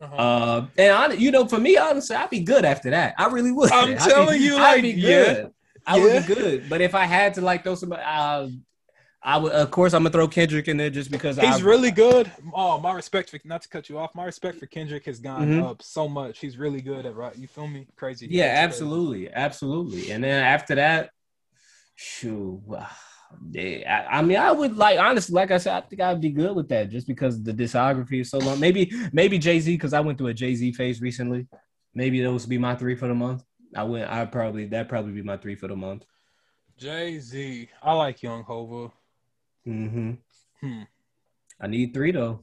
Uh-huh. 0.00 0.14
Uh, 0.16 0.66
and 0.78 0.92
I, 0.92 1.12
you 1.14 1.30
know, 1.30 1.46
for 1.46 1.58
me, 1.58 1.76
honestly, 1.76 2.16
I'd 2.16 2.30
be 2.30 2.40
good 2.40 2.64
after 2.64 2.90
that. 2.90 3.14
I 3.18 3.26
really 3.28 3.52
would. 3.52 3.70
I'm 3.70 3.90
I'd 3.92 3.98
telling 3.98 4.38
be- 4.38 4.44
you, 4.44 4.56
I'd 4.56 4.72
like, 4.76 4.82
be 4.82 4.90
yeah. 4.92 5.46
I 5.86 5.98
would 5.98 6.26
be 6.26 6.34
good. 6.34 6.68
But 6.68 6.80
if 6.80 6.94
I 6.94 7.04
had 7.04 7.34
to 7.34 7.40
like 7.40 7.62
throw 7.62 7.74
some, 7.74 7.92
uh, 7.92 8.48
I 9.22 9.36
would. 9.38 9.52
Of 9.52 9.70
course, 9.70 9.94
I'm 9.94 10.02
gonna 10.02 10.10
throw 10.12 10.28
Kendrick 10.28 10.68
in 10.68 10.76
there 10.76 10.90
just 10.90 11.10
because 11.10 11.36
He's 11.36 11.62
I, 11.62 11.64
really 11.64 11.90
good. 11.90 12.30
Oh, 12.52 12.78
my 12.78 12.92
respect 12.92 13.30
for 13.30 13.38
not 13.44 13.62
to 13.62 13.68
cut 13.68 13.88
you 13.88 13.98
off. 13.98 14.14
My 14.14 14.24
respect 14.24 14.58
for 14.58 14.66
Kendrick 14.66 15.04
has 15.06 15.18
gone 15.18 15.48
Mhm. 15.48 15.62
up 15.62 15.82
so 15.82 16.08
much. 16.08 16.38
He's 16.38 16.58
really 16.58 16.80
good 16.82 17.06
at 17.06 17.14
right. 17.16 17.36
You 17.36 17.46
feel 17.48 17.66
me? 17.66 17.86
Crazy. 17.96 18.26
Yeah, 18.30 18.48
crazy. 18.48 18.58
absolutely, 18.64 19.32
absolutely. 19.32 20.10
And 20.10 20.22
then 20.22 20.44
after 20.44 20.74
that, 20.74 21.10
shoot, 21.94 22.60
yeah, 23.50 24.06
I, 24.10 24.18
I 24.18 24.22
mean, 24.22 24.36
I 24.36 24.52
would 24.52 24.76
like 24.76 24.98
honestly, 24.98 25.34
like 25.34 25.50
I 25.50 25.58
said, 25.58 25.74
I 25.74 25.80
think 25.80 26.00
I'd 26.02 26.20
be 26.20 26.30
good 26.30 26.54
with 26.54 26.68
that 26.68 26.90
just 26.90 27.06
because 27.06 27.42
the 27.42 27.52
discography 27.52 28.20
is 28.20 28.30
so 28.30 28.38
long. 28.38 28.60
Maybe, 28.60 28.92
maybe 29.12 29.38
Jay 29.38 29.58
Z 29.60 29.72
because 29.74 29.92
I 29.92 30.00
went 30.00 30.18
through 30.18 30.28
a 30.28 30.34
Jay 30.34 30.54
Z 30.54 30.72
phase 30.72 31.00
recently. 31.00 31.46
Maybe 31.94 32.20
those 32.20 32.42
would 32.42 32.50
be 32.50 32.58
my 32.58 32.74
three 32.74 32.96
for 32.96 33.08
the 33.08 33.14
month. 33.14 33.42
I 33.74 33.84
went. 33.84 34.10
I 34.10 34.24
probably 34.26 34.66
that 34.66 34.88
probably 34.88 35.12
be 35.12 35.22
my 35.22 35.36
three 35.36 35.54
for 35.54 35.68
the 35.68 35.76
month. 35.76 36.04
Jay 36.76 37.18
Z. 37.18 37.68
I 37.82 37.92
like 37.92 38.22
Young 38.22 38.42
Hova. 38.42 38.92
hmm 39.64 40.12
Hmm. 40.60 40.82
I 41.60 41.66
need 41.66 41.94
three 41.94 42.12
though. 42.12 42.40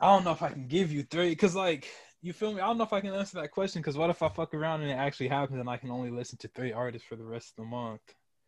I 0.00 0.08
don't 0.08 0.24
know 0.24 0.32
if 0.32 0.42
I 0.42 0.50
can 0.50 0.66
give 0.66 0.92
you 0.92 1.04
three 1.04 1.30
because, 1.30 1.54
like, 1.54 1.88
you 2.20 2.32
feel 2.32 2.52
me? 2.52 2.60
I 2.60 2.66
don't 2.66 2.78
know 2.78 2.84
if 2.84 2.92
I 2.92 3.00
can 3.00 3.14
answer 3.14 3.40
that 3.40 3.52
question 3.52 3.80
because 3.80 3.96
what 3.96 4.10
if 4.10 4.22
I 4.22 4.28
fuck 4.28 4.52
around 4.54 4.82
and 4.82 4.90
it 4.90 4.94
actually 4.94 5.28
happens 5.28 5.60
and 5.60 5.68
I 5.68 5.76
can 5.76 5.90
only 5.90 6.10
listen 6.10 6.38
to 6.38 6.48
three 6.48 6.72
artists 6.72 7.06
for 7.06 7.16
the 7.16 7.24
rest 7.24 7.50
of 7.50 7.56
the 7.56 7.70
month? 7.70 8.00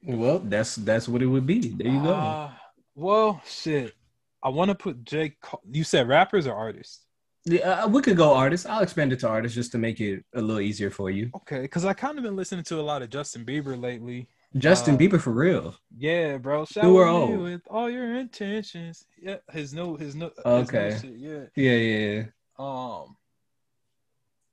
Well, 0.03 0.41
that's 0.41 0.77
that's 0.77 1.09
what 1.09 1.23
it 1.23 1.27
would 1.27 1.47
be. 1.47 1.69
There 1.69 1.87
you 1.87 2.03
go. 2.03 2.15
Uh, 2.15 2.51
well, 2.95 3.41
shit. 3.47 3.95
I 4.43 4.49
want 4.49 4.71
to 4.71 4.75
put 4.75 5.05
J. 5.05 5.37
Cole. 5.41 5.63
You 5.71 5.85
said 5.85 6.09
rappers 6.09 6.47
or 6.47 6.55
artists? 6.55 7.06
Yeah, 7.49 7.85
uh, 7.85 7.89
we 7.89 8.03
could 8.03 8.17
go 8.17 8.35
artists. 8.35 8.67
I'll 8.67 8.83
expand 8.83 9.13
it 9.13 9.21
to 9.21 9.29
artists 9.29 9.55
just 9.55 9.71
to 9.73 9.79
make 9.79 10.01
it 10.01 10.25
a 10.35 10.41
little 10.41 10.61
easier 10.61 10.91
for 10.91 11.11
you. 11.11 11.31
Okay, 11.37 11.61
because 11.63 11.85
I 11.85 11.93
kind 11.93 12.19
of 12.19 12.25
been 12.25 12.35
listening 12.35 12.65
to 12.65 12.81
a 12.81 12.83
lot 12.83 13.03
of 13.03 13.09
Justin 13.11 13.45
Bieber 13.45 13.81
lately. 13.81 14.27
Justin 14.57 14.97
Uh, 14.97 14.99
Bieber 14.99 15.21
for 15.21 15.31
real. 15.31 15.77
Yeah, 15.97 16.39
bro. 16.39 16.65
Shower 16.65 17.29
me 17.29 17.37
with 17.37 17.63
all 17.71 17.89
your 17.89 18.17
intentions. 18.17 19.07
Yeah, 19.17 19.37
his 19.53 19.73
new, 19.73 19.97
his 19.97 20.17
new. 20.17 20.27
his 20.27 20.45
new 20.45 20.51
Okay. 20.51 20.99
shit, 21.01 21.15
yeah. 21.17 21.45
Yeah, 21.55 21.77
yeah, 21.77 22.09
yeah. 22.15 22.25
Um, 22.59 23.17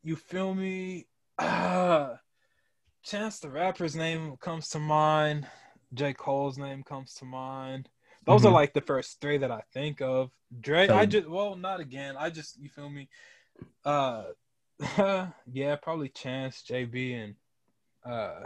you 0.04 0.16
feel 0.16 0.54
me? 0.54 1.08
Ah, 1.40 2.20
Chance 3.04 3.40
the 3.40 3.50
rapper's 3.50 3.96
name 3.96 4.38
comes 4.38 4.70
to 4.70 4.80
mind. 4.80 5.48
J. 5.96 6.14
Cole's 6.14 6.58
name 6.60 6.84
comes 6.84 7.16
to 7.16 7.26
mind. 7.26 7.90
Those 8.26 8.46
are 8.46 8.50
Mhm. 8.50 8.54
like 8.54 8.74
the 8.74 8.82
first 8.82 9.20
three 9.20 9.38
that 9.38 9.52
I 9.52 9.62
think 9.74 10.02
of. 10.02 10.32
Dre, 10.62 10.88
So- 10.88 10.96
I 10.96 11.06
just 11.06 11.28
well, 11.28 11.56
not 11.56 11.80
again. 11.80 12.16
I 12.18 12.30
just 12.30 12.58
you 12.60 12.70
feel 12.70 12.90
me? 12.90 13.10
Uh, 13.84 14.26
yeah, 15.52 15.76
probably 15.82 16.10
Chance, 16.10 16.64
JB, 16.64 17.14
and 17.24 17.36
uh, 18.06 18.46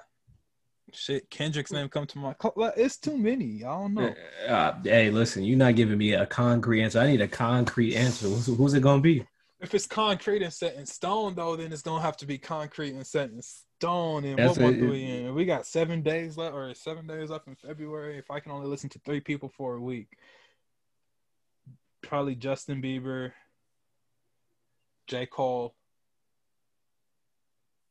shit. 0.94 1.30
Kendrick's 1.30 1.72
name 1.72 1.90
come 1.90 2.06
to 2.08 2.18
mind. 2.18 2.36
It's 2.78 2.98
too 2.98 3.18
many. 3.18 3.64
I 3.64 3.74
don't 3.74 3.94
know. 3.94 4.14
Uh, 4.48 4.74
hey, 4.84 5.10
listen, 5.10 5.44
you're 5.44 5.58
not 5.58 5.76
giving 5.76 5.98
me 5.98 6.14
a 6.14 6.26
concrete 6.26 6.84
answer. 6.84 7.00
I 7.00 7.08
need 7.08 7.22
a 7.22 7.28
concrete 7.28 7.96
answer. 7.96 8.28
Who's, 8.28 8.46
who's 8.48 8.74
it 8.74 8.82
gonna 8.84 9.02
be? 9.02 9.26
If 9.60 9.74
it's 9.74 9.88
concrete 9.88 10.44
and 10.44 10.54
set 10.54 10.76
in 10.76 10.86
stone, 10.86 11.34
though, 11.34 11.56
then 11.56 11.74
it's 11.74 11.82
gonna 11.82 12.02
have 12.02 12.18
to 12.18 12.26
be 12.26 12.38
concrete 12.38 12.92
and 12.92 13.06
set 13.06 13.32
in 13.32 13.42
stone. 13.42 14.24
And 14.24 14.38
That's 14.38 14.58
what 14.58 14.72
month 14.72 14.84
are 14.84 14.90
we 14.90 15.04
in? 15.04 15.34
We 15.34 15.46
got 15.46 15.66
seven 15.66 16.04
days 16.04 16.38
left, 16.38 16.54
or 16.54 16.74
seven 16.76 17.08
days 17.08 17.30
left 17.30 17.48
in 17.48 17.56
February. 17.56 18.18
If 18.18 18.30
I 18.30 18.40
can 18.40 18.52
only 18.52 18.68
listen 18.68 18.90
to 18.90 19.00
three 19.00 19.20
people 19.20 19.50
for 19.50 19.76
a 19.76 19.82
week, 19.82 20.10
probably 22.04 22.36
Justin 22.36 22.82
Bieber, 22.82 23.32
J. 25.08 25.26
Cole, 25.26 25.76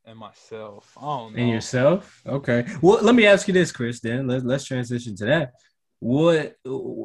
and 0.05 0.19
myself. 0.19 0.97
I 0.97 1.01
don't 1.01 1.33
know. 1.35 1.43
And 1.43 1.51
yourself? 1.51 2.23
Okay. 2.27 2.65
Well, 2.81 3.03
let 3.03 3.15
me 3.17 3.27
ask 3.27 3.49
you 3.49 3.55
this, 3.55 3.73
Chris. 3.73 4.01
Then 4.01 4.29
let's 4.29 4.45
let's 4.45 4.65
transition 4.65 5.17
to 5.17 5.25
that. 5.27 5.53
What? 6.01 6.57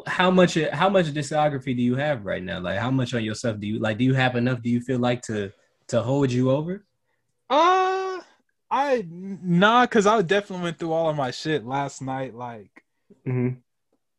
How 0.08 0.32
much? 0.32 0.56
How 0.74 0.90
much 0.90 1.08
discography 1.08 1.76
do 1.76 1.82
you 1.82 1.96
have 1.96 2.26
right 2.26 2.44
now? 2.44 2.60
Like, 2.60 2.80
how 2.80 2.92
much 2.92 3.14
on 3.14 3.24
yourself 3.24 3.60
do 3.60 3.68
you 3.68 3.80
like? 3.80 3.98
Do 3.98 4.04
you 4.04 4.14
have 4.14 4.36
enough? 4.36 4.62
Do 4.62 4.70
you 4.70 4.82
feel 4.82 5.00
like 5.00 5.22
to 5.24 5.52
to 5.88 6.02
hold 6.02 6.32
you 6.32 6.52
over? 6.52 6.86
Uh, 7.50 8.20
I 8.70 9.06
nah, 9.10 9.86
cause 9.88 10.06
I 10.06 10.22
definitely 10.22 10.64
went 10.64 10.80
through 10.80 10.94
all 10.94 11.10
of 11.10 11.16
my 11.16 11.32
shit 11.32 11.66
last 11.66 12.02
night. 12.02 12.36
Like. 12.36 12.72
Mm-hmm. 13.28 13.60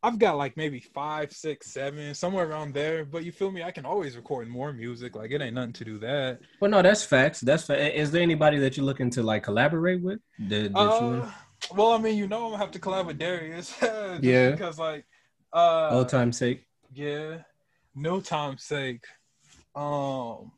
I've 0.05 0.19
got 0.19 0.37
like 0.37 0.57
maybe 0.57 0.81
five, 0.81 1.33
six, 1.33 1.71
seven, 1.71 2.13
somewhere 2.15 2.49
around 2.49 2.75
there. 2.75 3.05
But 3.05 3.25
you 3.25 3.31
feel 3.31 3.53
me? 3.53 3.63
I 3.63 3.71
can 3.71 3.87
always 3.87 4.17
record 4.17 4.49
more 4.49 4.73
music. 4.73 5.15
Like 5.15 5.31
it 5.31 5.41
ain't 5.41 5.55
nothing 5.55 5.75
to 5.75 5.85
do 5.85 5.99
that. 6.01 6.41
Well, 6.59 6.73
no, 6.73 6.83
that's 6.83 7.05
facts. 7.05 7.41
That's 7.41 7.65
fa- 7.65 8.01
is 8.01 8.11
there 8.11 8.21
anybody 8.21 8.59
that 8.59 8.77
you're 8.77 8.85
looking 8.85 9.11
to 9.11 9.23
like 9.23 9.45
collaborate 9.45 10.03
with? 10.03 10.19
That, 10.41 10.73
that 10.73 10.77
Uh, 10.77 11.31
well, 11.75 11.93
I 11.93 11.99
mean, 11.99 12.17
you 12.17 12.27
know, 12.27 12.45
I'm 12.47 12.51
gonna 12.53 12.59
have 12.59 12.71
to 12.73 12.79
collab 12.79 13.07
with 13.07 13.19
Darius. 13.19 13.75
Yeah. 14.23 14.51
Because 14.51 14.79
like, 14.79 15.05
uh, 15.53 15.91
old 15.91 16.09
time 16.09 16.33
sake. 16.33 16.67
yeah, 16.93 17.39
no 17.95 18.21
time's 18.21 18.65
sake. 18.65 19.05
Um, 19.75 20.53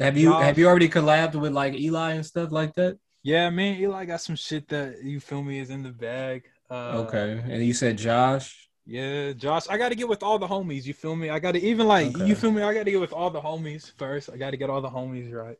Have 0.00 0.16
you 0.16 0.30
Josh. 0.30 0.42
have 0.44 0.58
you 0.58 0.66
already 0.66 0.88
collabed 0.88 1.34
with 1.34 1.52
like 1.52 1.74
Eli 1.74 2.12
and 2.12 2.24
stuff 2.26 2.52
like 2.52 2.74
that? 2.74 2.98
yeah, 3.22 3.50
me 3.50 3.70
and 3.70 3.80
Eli 3.80 4.04
got 4.04 4.20
some 4.20 4.36
shit 4.36 4.68
that 4.68 5.02
you 5.02 5.18
feel 5.20 5.42
me 5.42 5.58
is 5.58 5.70
in 5.70 5.82
the 5.82 5.90
bag. 5.90 6.44
Uh, 6.70 7.04
Okay, 7.06 7.42
and 7.48 7.64
you 7.64 7.74
said 7.74 7.98
Josh. 7.98 8.68
Yeah, 8.86 9.32
Josh, 9.32 9.66
I 9.68 9.76
got 9.78 9.88
to 9.88 9.96
get 9.96 10.06
with 10.08 10.22
all 10.22 10.38
the 10.38 10.46
homies. 10.46 10.84
You 10.84 10.94
feel 10.94 11.16
me? 11.16 11.28
I 11.28 11.40
got 11.40 11.52
to 11.52 11.60
even 11.60 11.88
like 11.88 12.14
Okay. 12.14 12.26
you 12.26 12.34
feel 12.36 12.52
me. 12.52 12.62
I 12.62 12.72
got 12.72 12.84
to 12.84 12.90
get 12.92 13.00
with 13.00 13.12
all 13.12 13.30
the 13.30 13.40
homies 13.40 13.90
first. 13.98 14.30
I 14.32 14.36
got 14.36 14.50
to 14.52 14.56
get 14.56 14.70
all 14.70 14.80
the 14.80 14.88
homies 14.90 15.32
right. 15.32 15.58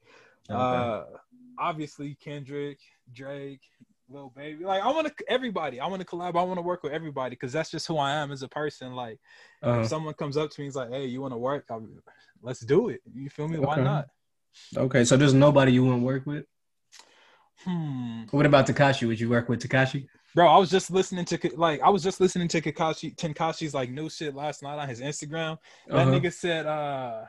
Okay. 0.49 0.55
Uh, 0.55 1.05
obviously 1.59 2.14
Kendrick, 2.22 2.78
Drake, 3.12 3.62
Lil 4.09 4.32
Baby. 4.34 4.64
Like 4.64 4.82
I 4.82 4.88
want 4.90 5.07
to 5.09 5.14
everybody. 5.28 5.80
I 5.80 5.86
want 5.86 6.00
to 6.00 6.07
collab. 6.07 6.36
I 6.36 6.42
want 6.42 6.59
to 6.59 6.62
work 6.62 6.82
with 6.82 6.92
everybody 6.92 7.30
because 7.30 7.52
that's 7.52 7.70
just 7.70 7.86
who 7.86 7.98
I 7.98 8.12
am 8.12 8.30
as 8.32 8.42
a 8.42 8.48
person. 8.48 8.94
Like 8.94 9.18
Uh-huh. 9.62 9.80
if 9.80 9.88
someone 9.88 10.14
comes 10.14 10.36
up 10.36 10.50
to 10.50 10.61
me, 10.61 10.66
and 10.66 10.70
is 10.70 10.76
like, 10.76 10.90
"Hey, 10.90 11.07
you 11.07 11.20
want 11.20 11.34
to 11.34 11.38
work? 11.38 11.66
i 11.70 11.78
let's 12.42 12.61
do 12.61 12.88
it." 12.88 13.00
You 13.12 13.28
feel 13.30 13.48
me? 13.48 13.59
Why 13.59 13.76
not? 13.76 14.09
Okay, 14.76 15.04
so 15.04 15.16
there's 15.16 15.34
nobody 15.34 15.72
you 15.72 15.84
want 15.84 16.00
to 16.00 16.04
work 16.04 16.26
with. 16.26 16.44
Hmm. 17.64 18.24
What 18.30 18.46
about 18.46 18.66
Tekashi? 18.66 19.07
Would 19.07 19.18
you 19.20 19.28
work 19.28 19.48
with 19.48 19.61
Tekashi? 19.61 20.09
Bro, 20.34 20.48
I 20.48 20.59
was 20.59 20.70
just 20.70 20.90
listening 20.90 21.24
to 21.26 21.50
like 21.57 21.80
I 21.80 21.88
was 21.88 22.02
just 22.02 22.20
listening 22.20 22.48
to 22.48 22.61
Kakashi 22.61 23.16
Tenkashi's 23.16 23.74
like 23.74 23.90
new 23.90 24.11
shit 24.11 24.34
last 24.34 24.62
night 24.62 24.78
on 24.78 24.88
his 24.88 25.00
Instagram. 25.00 25.59
That 25.88 25.96
Uh-huh. 25.96 26.11
nigga 26.11 26.32
said, 26.32 26.66
uh 26.66 27.24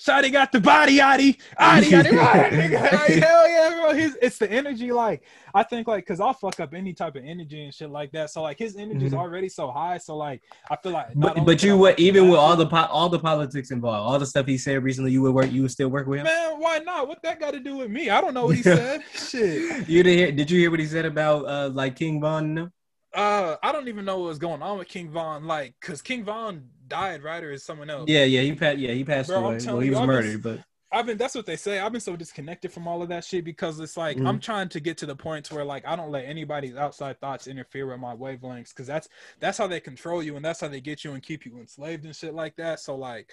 Shotty 0.00 0.32
got 0.32 0.50
the 0.50 0.60
body 0.60 0.96
yaddy, 0.98 1.36
yaddy, 1.60 1.82
yaddy, 1.82 2.10
yaddy, 2.10 2.50
nigga. 2.52 2.82
Like, 2.92 3.22
hell 3.22 3.48
yeah, 3.48 3.78
bro. 3.78 3.92
His, 3.92 4.16
it's 4.22 4.38
the 4.38 4.50
energy, 4.50 4.92
like 4.92 5.22
I 5.54 5.62
think, 5.62 5.88
like, 5.88 6.06
cause 6.06 6.20
I'll 6.20 6.32
fuck 6.32 6.58
up 6.58 6.72
any 6.72 6.94
type 6.94 7.16
of 7.16 7.22
energy 7.24 7.64
and 7.64 7.74
shit 7.74 7.90
like 7.90 8.10
that. 8.12 8.30
So 8.30 8.40
like 8.40 8.58
his 8.58 8.76
energy 8.76 9.04
is 9.06 9.12
Mhm. 9.12 9.18
already 9.18 9.50
so 9.50 9.70
high. 9.70 9.98
So 9.98 10.16
like 10.16 10.42
I 10.70 10.76
feel 10.76 10.92
like, 10.92 11.08
But, 11.14 11.44
but 11.44 11.62
you 11.62 11.72
I 11.74 11.76
would 11.76 12.00
even 12.00 12.30
with 12.30 12.38
all 12.38 12.56
the 12.56 12.66
po- 12.66 12.86
all 12.90 13.10
the 13.10 13.18
politics 13.18 13.70
involved, 13.72 14.10
all 14.10 14.18
the 14.18 14.24
stuff 14.24 14.46
he 14.46 14.56
said 14.56 14.82
recently, 14.82 15.12
you 15.12 15.20
would 15.22 15.34
work. 15.34 15.52
You 15.52 15.62
would 15.62 15.70
still 15.70 15.88
work 15.90 16.06
with 16.06 16.20
him. 16.20 16.24
man, 16.24 16.58
why 16.58 16.78
not? 16.78 17.06
What 17.06 17.22
that 17.22 17.38
got 17.38 17.50
to 17.52 17.60
do 17.60 17.76
with 17.76 17.90
me? 17.90 18.08
I 18.08 18.22
don't 18.22 18.32
know 18.32 18.46
what 18.46 18.56
he 18.56 18.62
said. 18.62 19.02
shit. 19.12 19.86
You 19.86 20.02
did 20.02 20.18
hear? 20.18 20.32
Did 20.32 20.50
you 20.50 20.60
hear 20.60 20.70
what 20.70 20.80
he 20.80 20.86
said 20.86 21.04
about 21.04 21.44
uh 21.46 21.68
like 21.74 21.96
King 21.96 22.22
Von? 22.22 22.56
and? 22.58 22.70
Uh, 23.12 23.56
I 23.62 23.72
don't 23.72 23.88
even 23.88 24.04
know 24.04 24.18
what 24.20 24.28
was 24.28 24.38
going 24.38 24.62
on 24.62 24.78
with 24.78 24.86
King 24.86 25.10
Von, 25.10 25.44
like, 25.44 25.74
cause 25.80 26.00
King 26.00 26.22
Von 26.22 26.68
died, 26.90 27.22
right, 27.22 27.42
or 27.42 27.50
is 27.52 27.64
someone 27.64 27.88
else? 27.88 28.08
Yeah, 28.10 28.24
yeah, 28.24 28.42
he 28.42 28.52
passed. 28.54 28.78
Yeah, 28.78 28.92
he 28.92 29.04
passed 29.04 29.28
Bro, 29.28 29.44
away. 29.46 29.58
Well, 29.66 29.80
he 29.80 29.88
was 29.90 29.98
been- 29.98 30.06
murdered, 30.06 30.42
but 30.42 30.60
I've 30.92 31.06
been 31.06 31.16
that's 31.16 31.36
what 31.36 31.46
they 31.46 31.54
say. 31.56 31.78
I've 31.78 31.92
been 31.92 32.00
so 32.00 32.16
disconnected 32.16 32.72
from 32.72 32.88
all 32.88 33.00
of 33.00 33.08
that 33.10 33.24
shit 33.24 33.44
because 33.44 33.78
it's 33.78 33.96
like 33.96 34.16
Mhm. 34.18 34.26
I'm 34.26 34.40
trying 34.40 34.68
to 34.70 34.80
get 34.80 34.98
to 34.98 35.06
the 35.06 35.14
point 35.14 35.44
to 35.46 35.54
where 35.54 35.64
like 35.64 35.86
I 35.86 35.94
don't 35.96 36.10
let 36.10 36.24
anybody's 36.26 36.74
outside 36.74 37.20
thoughts 37.20 37.46
interfere 37.46 37.86
with 37.86 38.00
my 38.00 38.14
wavelengths 38.14 38.70
because 38.70 38.88
that's 38.88 39.08
that's 39.38 39.56
how 39.56 39.68
they 39.68 39.78
control 39.80 40.20
you 40.20 40.34
and 40.36 40.44
that's 40.44 40.60
how 40.60 40.66
they 40.68 40.80
get 40.80 41.04
you 41.04 41.12
and 41.12 41.22
keep 41.22 41.46
you 41.46 41.58
enslaved 41.58 42.04
and 42.04 42.14
shit 42.16 42.34
like 42.34 42.56
that. 42.56 42.80
So 42.80 42.96
like 42.96 43.32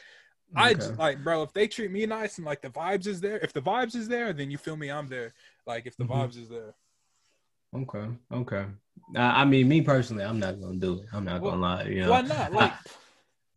I 0.55 0.75
just 0.75 0.97
like 0.99 1.23
bro, 1.23 1.41
if 1.41 1.51
they 1.51 1.67
treat 1.67 1.89
me 1.91 2.05
nice 2.05 2.37
and 2.37 2.45
like 2.45 2.61
the 2.61 2.69
vibes 2.69 3.07
is 3.07 3.19
there, 3.21 3.39
if 3.39 3.53
the 3.53 3.61
vibes 3.61 3.95
is 3.95 4.07
there, 4.07 4.33
then 4.33 4.51
you 4.51 4.57
feel 4.59 4.77
me, 4.77 4.89
I'm 4.91 5.07
there. 5.07 5.33
Like 5.65 5.87
if 5.87 5.97
the 5.97 6.05
Mhm. 6.05 6.09
vibes 6.11 6.37
is 6.37 6.49
there. 6.49 6.75
okay, 7.75 8.07
okay. 8.31 8.65
I 9.15 9.45
mean, 9.45 9.67
me 9.67 9.81
personally, 9.81 10.23
I'm 10.23 10.39
not 10.39 10.59
gonna 10.61 10.77
do 10.77 10.99
it. 11.01 11.07
I'm 11.11 11.25
not 11.25 11.41
Well, 11.41 11.51
gonna 11.51 11.61
lie. 11.61 11.83
You 11.83 12.01
know, 12.01 12.11
Why 12.11 12.21
not? 12.21 12.53
Like 12.53 12.73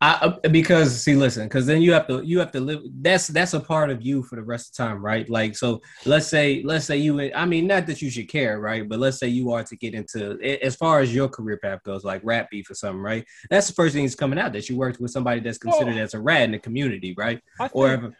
I, 0.01 0.33
I 0.43 0.47
because 0.47 0.99
see, 1.01 1.15
listen, 1.15 1.43
because 1.43 1.67
then 1.67 1.81
you 1.81 1.93
have 1.93 2.07
to 2.07 2.21
you 2.23 2.39
have 2.39 2.51
to 2.53 2.59
live. 2.59 2.81
That's 3.01 3.27
that's 3.27 3.53
a 3.53 3.59
part 3.59 3.91
of 3.91 4.01
you 4.01 4.23
for 4.23 4.35
the 4.35 4.41
rest 4.41 4.69
of 4.69 4.75
the 4.75 4.89
time, 4.89 5.05
right? 5.05 5.29
Like, 5.29 5.55
so 5.55 5.79
let's 6.05 6.27
say 6.27 6.63
let's 6.65 6.85
say 6.85 6.97
you. 6.97 7.31
I 7.33 7.45
mean, 7.45 7.67
not 7.67 7.85
that 7.85 8.01
you 8.01 8.09
should 8.09 8.27
care, 8.27 8.59
right? 8.59 8.87
But 8.87 8.99
let's 8.99 9.19
say 9.19 9.27
you 9.27 9.51
are 9.51 9.63
to 9.63 9.75
get 9.75 9.93
into 9.93 10.39
as 10.63 10.75
far 10.75 11.01
as 11.01 11.13
your 11.13 11.29
career 11.29 11.59
path 11.61 11.83
goes, 11.83 12.03
like 12.03 12.21
rap 12.23 12.49
beef 12.49 12.69
or 12.71 12.73
something, 12.73 13.01
right? 13.01 13.23
That's 13.51 13.67
the 13.67 13.73
first 13.73 13.93
thing 13.93 14.03
that's 14.03 14.15
coming 14.15 14.39
out 14.39 14.53
that 14.53 14.69
you 14.69 14.75
worked 14.75 14.99
with 14.99 15.11
somebody 15.11 15.39
that's 15.39 15.59
considered 15.59 15.95
Well- 15.95 16.03
as 16.03 16.15
a 16.15 16.19
rat 16.19 16.43
in 16.43 16.51
the 16.51 16.59
community, 16.59 17.13
right? 17.15 17.39
I 17.59 17.67
think, 17.67 17.75
Or 17.75 18.13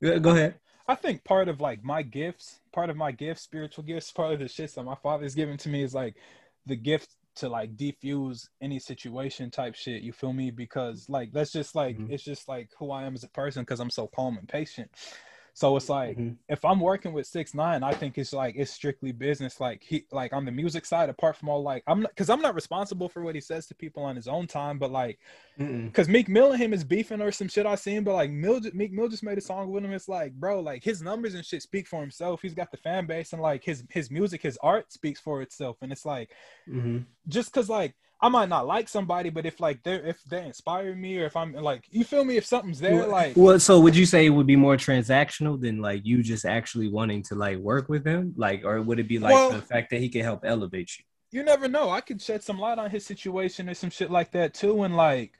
if, 0.00 0.22
go 0.22 0.30
ahead. 0.30 0.54
I 0.88 0.94
think 0.94 1.22
part 1.24 1.48
of 1.48 1.60
like 1.60 1.84
my 1.84 2.00
gifts, 2.00 2.60
part 2.72 2.88
of 2.88 2.96
my 2.96 3.12
gifts, 3.12 3.42
spiritual 3.42 3.84
gifts, 3.84 4.10
part 4.10 4.32
of 4.32 4.38
the 4.38 4.48
shit 4.48 4.74
that 4.74 4.82
my 4.82 4.94
father's 5.02 5.34
given 5.34 5.58
to 5.58 5.68
me 5.68 5.82
is 5.82 5.94
like 5.94 6.16
the 6.64 6.76
gift 6.76 7.10
to 7.38 7.48
like 7.48 7.76
defuse 7.76 8.48
any 8.60 8.78
situation 8.78 9.50
type 9.50 9.74
shit. 9.74 10.02
You 10.02 10.12
feel 10.12 10.32
me? 10.32 10.50
Because 10.50 11.08
like 11.08 11.32
that's 11.32 11.52
just 11.52 11.74
like 11.74 11.96
Mhm. 11.98 12.10
it's 12.10 12.24
just 12.24 12.48
like 12.48 12.70
who 12.78 12.90
I 12.90 13.04
am 13.04 13.14
as 13.14 13.24
a 13.24 13.28
person 13.28 13.62
because 13.62 13.80
I'm 13.80 13.90
so 13.90 14.06
calm 14.08 14.38
and 14.38 14.48
patient. 14.48 14.90
So 15.58 15.74
it's 15.76 15.88
like 15.88 16.16
Mhm. 16.16 16.36
if 16.48 16.64
I'm 16.64 16.78
working 16.78 17.12
with 17.12 17.26
six 17.26 17.52
nine, 17.52 17.82
I 17.82 17.92
think 17.92 18.16
it's 18.16 18.32
like 18.32 18.54
it's 18.56 18.70
strictly 18.70 19.10
business. 19.10 19.58
Like 19.58 19.82
he 19.82 20.06
like 20.12 20.32
on 20.32 20.44
the 20.44 20.52
music 20.52 20.86
side, 20.86 21.08
apart 21.08 21.34
from 21.34 21.48
all 21.48 21.64
like 21.64 21.82
I'm 21.88 22.02
not 22.02 22.12
because 22.12 22.30
I'm 22.30 22.40
not 22.40 22.54
responsible 22.54 23.08
for 23.08 23.22
what 23.24 23.34
he 23.34 23.40
says 23.40 23.66
to 23.66 23.74
people 23.74 24.04
on 24.04 24.14
his 24.14 24.28
own 24.28 24.46
time, 24.46 24.78
but 24.78 24.92
like 24.92 25.18
Cause 25.92 26.08
Meek 26.08 26.28
Mill 26.28 26.52
and 26.52 26.62
him 26.62 26.72
is 26.72 26.84
beefing 26.84 27.20
or 27.20 27.32
some 27.32 27.48
shit 27.48 27.66
I 27.66 27.74
seen, 27.74 28.04
but 28.04 28.14
like 28.14 28.30
Mill, 28.30 28.60
Meek 28.72 28.92
Mill 28.92 29.08
just 29.08 29.24
made 29.24 29.38
a 29.38 29.40
song 29.40 29.72
with 29.72 29.84
him. 29.84 29.92
It's 29.92 30.08
like, 30.08 30.32
bro, 30.34 30.60
like 30.60 30.84
his 30.84 31.02
numbers 31.02 31.34
and 31.34 31.44
shit 31.44 31.62
speak 31.62 31.88
for 31.88 32.00
himself. 32.00 32.40
He's 32.40 32.54
got 32.54 32.70
the 32.70 32.76
fan 32.76 33.06
base 33.06 33.32
and 33.32 33.42
like 33.42 33.64
his 33.64 33.82
his 33.90 34.12
music, 34.12 34.42
his 34.42 34.58
art 34.62 34.92
speaks 34.92 35.18
for 35.18 35.42
itself. 35.42 35.78
And 35.82 35.90
it's 35.90 36.06
like, 36.06 36.30
Mhm. 36.68 37.04
just 37.26 37.52
cause 37.52 37.68
like 37.68 37.96
I 38.20 38.28
might 38.28 38.48
not 38.48 38.66
like 38.66 38.88
somebody, 38.88 39.30
but 39.30 39.46
if 39.46 39.60
like 39.60 39.82
they're 39.84 40.04
if 40.04 40.20
they 40.24 40.44
inspire 40.44 40.94
me 40.94 41.18
or 41.20 41.26
if 41.26 41.36
I'm 41.36 41.52
like, 41.52 41.84
you 41.90 42.02
feel 42.04 42.24
me? 42.24 42.36
If 42.36 42.44
something's 42.46 42.80
there, 42.80 43.06
like 43.06 43.34
Well, 43.36 43.60
so 43.60 43.78
would 43.80 43.94
you 43.94 44.06
say 44.06 44.26
it 44.26 44.30
would 44.30 44.46
be 44.46 44.56
more 44.56 44.76
transactional 44.76 45.60
than 45.60 45.80
like 45.80 46.04
you 46.04 46.22
just 46.22 46.44
actually 46.44 46.88
wanting 46.88 47.22
to 47.24 47.36
like 47.36 47.58
work 47.58 47.88
with 47.88 48.04
him, 48.04 48.34
like, 48.36 48.64
or 48.64 48.82
would 48.82 48.98
it 48.98 49.06
be 49.08 49.18
like 49.20 49.34
Well- 49.34 49.50
the 49.50 49.62
fact 49.62 49.90
that 49.90 50.00
he 50.00 50.08
can 50.08 50.22
help 50.22 50.44
elevate 50.44 50.98
you? 50.98 51.04
you 51.30 51.42
never 51.42 51.68
know. 51.68 51.90
I 51.90 52.00
could 52.00 52.22
shed 52.22 52.42
some 52.42 52.58
light 52.58 52.78
on 52.78 52.88
his 52.90 53.04
situation 53.04 53.68
or 53.68 53.74
some 53.74 53.90
shit 53.90 54.10
like 54.10 54.30
that 54.32 54.54
too. 54.54 54.82
And 54.82 54.96
like, 54.96 55.32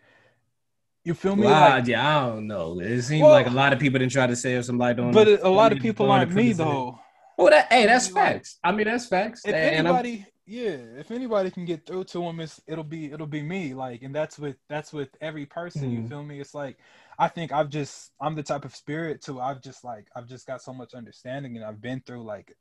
you 1.02 1.14
feel 1.14 1.34
me? 1.34 1.46
Wow, 1.46 1.76
Like, 1.78 1.86
yeah, 1.86 2.18
I 2.18 2.26
don't 2.28 2.46
know. 2.46 2.78
It 2.80 3.00
seems 3.02 3.22
Well- 3.22 3.30
like 3.32 3.46
a 3.46 3.50
lot 3.50 3.72
of 3.72 3.78
people 3.78 3.98
didn't 3.98 4.12
try 4.12 4.26
to 4.26 4.36
save 4.36 4.64
some 4.66 4.78
light 4.78 4.98
on. 5.00 5.12
but 5.12 5.26
a 5.42 5.48
lot 5.48 5.72
of 5.72 5.78
people 5.80 6.10
aren't 6.12 6.32
me 6.32 6.52
though. 6.52 6.98
Well, 7.36 7.50
that 7.50 7.72
hey, 7.72 7.86
that's 7.86 8.08
facts. 8.08 8.58
I 8.62 8.72
mean, 8.72 8.86
that's 8.86 9.06
facts. 9.06 9.42
if 9.46 9.54
And 9.54 9.86
anybody 9.86 10.26
yeah 10.48 10.78
if 10.98 11.10
anybody 11.10 11.50
can 11.50 11.66
get 11.66 11.84
through 11.84 12.02
to 12.04 12.22
him 12.22 12.40
it's 12.40 12.58
it'll 12.66 12.82
be 12.82 13.12
it'll 13.12 13.26
be 13.26 13.42
me 13.42 13.74
like 13.74 14.02
and 14.02 14.14
that's 14.14 14.38
with 14.38 14.56
that's 14.66 14.94
with 14.94 15.10
every 15.20 15.44
person 15.44 15.90
you 15.90 16.00
Mhm. 16.00 16.08
feel 16.08 16.22
me 16.24 16.40
it's 16.40 16.54
like 16.54 16.78
i 17.18 17.28
think 17.28 17.52
i've 17.52 17.68
just 17.68 18.12
i'm 18.22 18.34
the 18.34 18.42
type 18.42 18.64
of 18.64 18.74
spirit 18.74 19.20
to 19.20 19.40
i've 19.40 19.60
just 19.60 19.84
like 19.84 20.08
i've 20.16 20.26
just 20.26 20.46
got 20.46 20.62
so 20.62 20.72
much 20.72 20.94
understanding 20.94 21.54
and 21.56 21.66
i've 21.66 21.82
been 21.82 22.00
through 22.00 22.22
like 22.22 22.54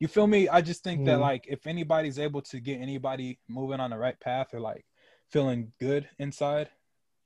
you 0.00 0.08
feel 0.08 0.26
me 0.26 0.48
i 0.48 0.60
just 0.60 0.82
think 0.82 1.04
that 1.04 1.18
Mhm. 1.18 1.20
like 1.20 1.44
if 1.48 1.66
anybody's 1.68 2.18
able 2.18 2.42
to 2.42 2.58
get 2.58 2.80
anybody 2.80 3.38
moving 3.48 3.78
on 3.78 3.90
the 3.90 3.98
right 3.98 4.18
path 4.18 4.52
or 4.52 4.58
like 4.60 4.84
feeling 5.30 5.72
good 5.78 6.08
inside 6.18 6.68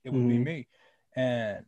it 0.03 0.11
would 0.11 0.27
be 0.27 0.37
Mhm. 0.37 0.39
me 0.39 0.67
and 1.15 1.65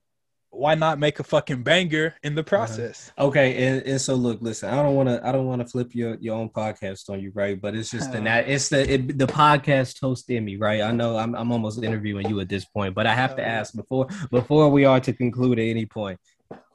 why 0.55 0.75
not 0.75 0.99
make 0.99 1.19
a 1.19 1.23
fucking 1.23 1.63
banger 1.63 2.13
in 2.23 2.35
the 2.35 2.41
uh-huh. 2.41 2.49
process 2.49 3.11
Okay, 3.17 3.67
and, 3.67 3.83
and 3.83 4.01
so 4.01 4.15
look, 4.15 4.39
listen, 4.41 4.69
I 4.69 4.81
don't 4.83 4.95
want 4.95 5.09
to, 5.09 5.25
I 5.25 5.31
don't 5.31 5.45
want 5.45 5.61
to 5.61 5.67
flip 5.67 5.95
your 5.95 6.15
your 6.15 6.35
own 6.35 6.49
podcast 6.49 7.09
on 7.09 7.21
you, 7.21 7.31
right? 7.33 7.59
But 7.59 7.75
it's 7.75 7.91
just 7.91 8.11
the 8.11 8.17
uh-huh. 8.17 8.23
nat, 8.25 8.41
it's 8.41 8.69
the 8.69 8.93
it, 8.93 9.17
the 9.17 9.27
podcast 9.27 9.99
host 10.01 10.29
in 10.29 10.43
me, 10.43 10.57
right? 10.57 10.81
I 10.81 10.91
know 10.91 11.17
I'm 11.17 11.35
I'm 11.35 11.51
almost 11.51 11.81
interviewing 11.83 12.29
you 12.29 12.39
at 12.39 12.49
this 12.49 12.65
point, 12.65 12.95
but 12.95 13.07
I 13.07 13.15
have 13.15 13.35
to 13.37 13.45
Oh, 13.45 13.47
ask 13.47 13.75
before 13.75 14.07
before 14.31 14.69
we 14.69 14.85
are 14.85 14.99
to 14.99 15.13
conclude 15.13 15.59
at 15.59 15.63
any 15.63 15.85
point. 15.85 16.19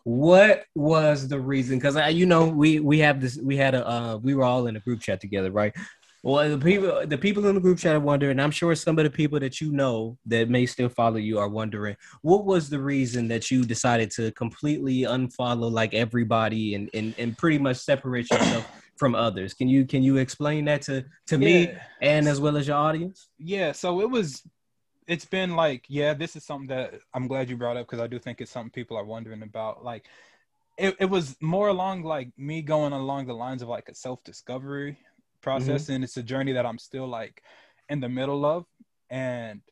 What 0.04 0.64
was 0.74 1.28
the 1.28 1.38
reason? 1.38 1.78
Because 1.78 1.96
I, 1.96 2.08
you 2.08 2.26
know, 2.26 2.48
we 2.48 2.80
we 2.80 3.00
have 3.00 3.20
this, 3.20 3.36
we 3.36 3.56
had 3.56 3.74
a, 3.74 3.86
uh, 3.88 4.16
we 4.16 4.34
were 4.34 4.44
all 4.44 4.66
in 4.66 4.76
a 4.76 4.80
group 4.80 5.00
chat 5.00 5.20
together, 5.20 5.50
right? 5.50 5.74
Well, 6.22 6.50
the 6.50 6.58
people, 6.58 7.06
the 7.06 7.16
people 7.16 7.46
in 7.46 7.54
the 7.54 7.60
group 7.60 7.78
chat 7.78 7.96
are 7.96 8.00
wondering. 8.00 8.38
I'm 8.38 8.50
sure 8.50 8.74
some 8.74 8.98
of 8.98 9.04
the 9.04 9.10
people 9.10 9.40
that 9.40 9.60
you 9.60 9.72
know 9.72 10.18
that 10.26 10.50
may 10.50 10.66
still 10.66 10.88
follow 10.90 11.16
you 11.16 11.38
are 11.38 11.48
wondering 11.48 11.96
what 12.22 12.44
was 12.44 12.68
the 12.68 12.80
reason 12.80 13.28
that 13.28 13.50
you 13.50 13.64
decided 13.64 14.10
to 14.12 14.30
completely 14.32 15.02
unfollow 15.02 15.70
like 15.70 15.94
everybody 15.94 16.74
and 16.74 16.90
and, 16.94 17.14
and 17.18 17.38
pretty 17.38 17.58
much 17.58 17.78
separate 17.78 18.30
yourself 18.30 18.70
from 18.96 19.14
others 19.14 19.54
can 19.54 19.68
you 19.68 19.86
can 19.86 20.02
you 20.02 20.18
explain 20.18 20.64
that 20.66 20.82
to 20.82 21.04
to 21.26 21.38
me 21.38 21.72
and 22.02 22.28
as 22.28 22.40
well 22.40 22.56
as 22.56 22.66
your 22.66 22.76
audience 22.76 23.28
Yeah, 23.38 23.72
so 23.72 24.00
it 24.00 24.10
was 24.10 24.42
it's 25.10 25.24
been 25.24 25.56
like, 25.56 25.84
yeah, 25.88 26.14
this 26.14 26.36
is 26.36 26.44
something 26.44 26.68
that 26.68 26.94
I'm 27.12 27.26
glad 27.26 27.50
you 27.50 27.56
brought 27.56 27.76
up 27.76 27.86
because 27.86 27.98
I 27.98 28.06
do 28.06 28.20
think 28.20 28.40
it's 28.40 28.50
something 28.52 28.70
people 28.70 28.96
are 28.96 29.04
wondering 29.04 29.42
about. 29.42 29.84
Like 29.84 30.06
it, 30.78 30.94
it 31.00 31.06
was 31.06 31.36
more 31.40 31.68
along 31.68 32.04
like 32.04 32.30
me 32.38 32.62
going 32.62 32.92
along 32.92 33.26
the 33.26 33.34
lines 33.34 33.60
of 33.60 33.68
like 33.68 33.88
a 33.88 33.94
self-discovery 33.94 34.98
process 35.40 35.88
and 35.88 36.04
it's 36.04 36.16
a 36.16 36.22
journey 36.22 36.52
that 36.52 36.66
I'm 36.66 36.78
still 36.78 37.06
like 37.06 37.42
in 37.88 38.00
the 38.00 38.08
middle 38.08 38.44
of. 38.44 38.66
And 39.10 39.62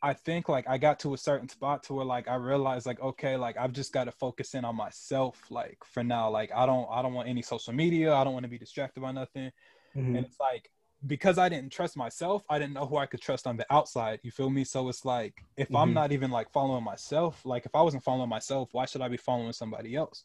I 0.00 0.14
think 0.14 0.48
like 0.48 0.68
I 0.68 0.78
got 0.78 1.00
to 1.00 1.14
a 1.14 1.18
certain 1.18 1.48
spot 1.48 1.82
to 1.84 1.94
where 1.94 2.04
like 2.04 2.28
I 2.28 2.36
realized 2.36 2.86
like 2.86 3.00
okay 3.00 3.36
like 3.36 3.56
I've 3.56 3.72
just 3.72 3.92
got 3.92 4.04
to 4.04 4.12
focus 4.12 4.54
in 4.54 4.64
on 4.64 4.76
myself 4.76 5.42
like 5.50 5.78
for 5.84 6.04
now 6.04 6.30
like 6.30 6.52
I 6.54 6.66
don't 6.66 6.88
I 6.90 7.02
don't 7.02 7.14
want 7.14 7.28
any 7.28 7.42
social 7.42 7.72
media 7.72 8.14
I 8.14 8.22
don't 8.22 8.32
want 8.32 8.44
to 8.44 8.48
be 8.50 8.58
distracted 8.58 9.00
by 9.00 9.12
nothing 9.12 9.50
Mm-hmm. 9.96 10.14
and 10.16 10.24
it's 10.24 10.36
like 10.38 10.70
because 11.06 11.38
I 11.38 11.48
didn't 11.48 11.70
trust 11.72 11.96
myself, 11.96 12.44
I 12.50 12.58
didn't 12.58 12.74
know 12.74 12.84
who 12.86 12.96
I 12.96 13.06
could 13.06 13.20
trust 13.20 13.46
on 13.46 13.56
the 13.56 13.66
outside. 13.72 14.18
You 14.24 14.32
feel 14.32 14.50
me? 14.50 14.64
So 14.64 14.88
it's 14.88 15.04
like 15.04 15.34
if 15.56 15.72
I'm 15.74 15.90
Mhm. 15.90 15.94
not 15.94 16.12
even 16.12 16.30
like 16.30 16.50
following 16.50 16.82
myself, 16.84 17.44
like 17.44 17.66
if 17.66 17.74
I 17.74 17.82
wasn't 17.82 18.02
following 18.02 18.28
myself, 18.28 18.70
why 18.72 18.84
should 18.84 19.00
I 19.00 19.08
be 19.08 19.16
following 19.16 19.52
somebody 19.52 19.94
else? 19.94 20.24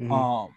Mhm. 0.00 0.10
Um, 0.12 0.54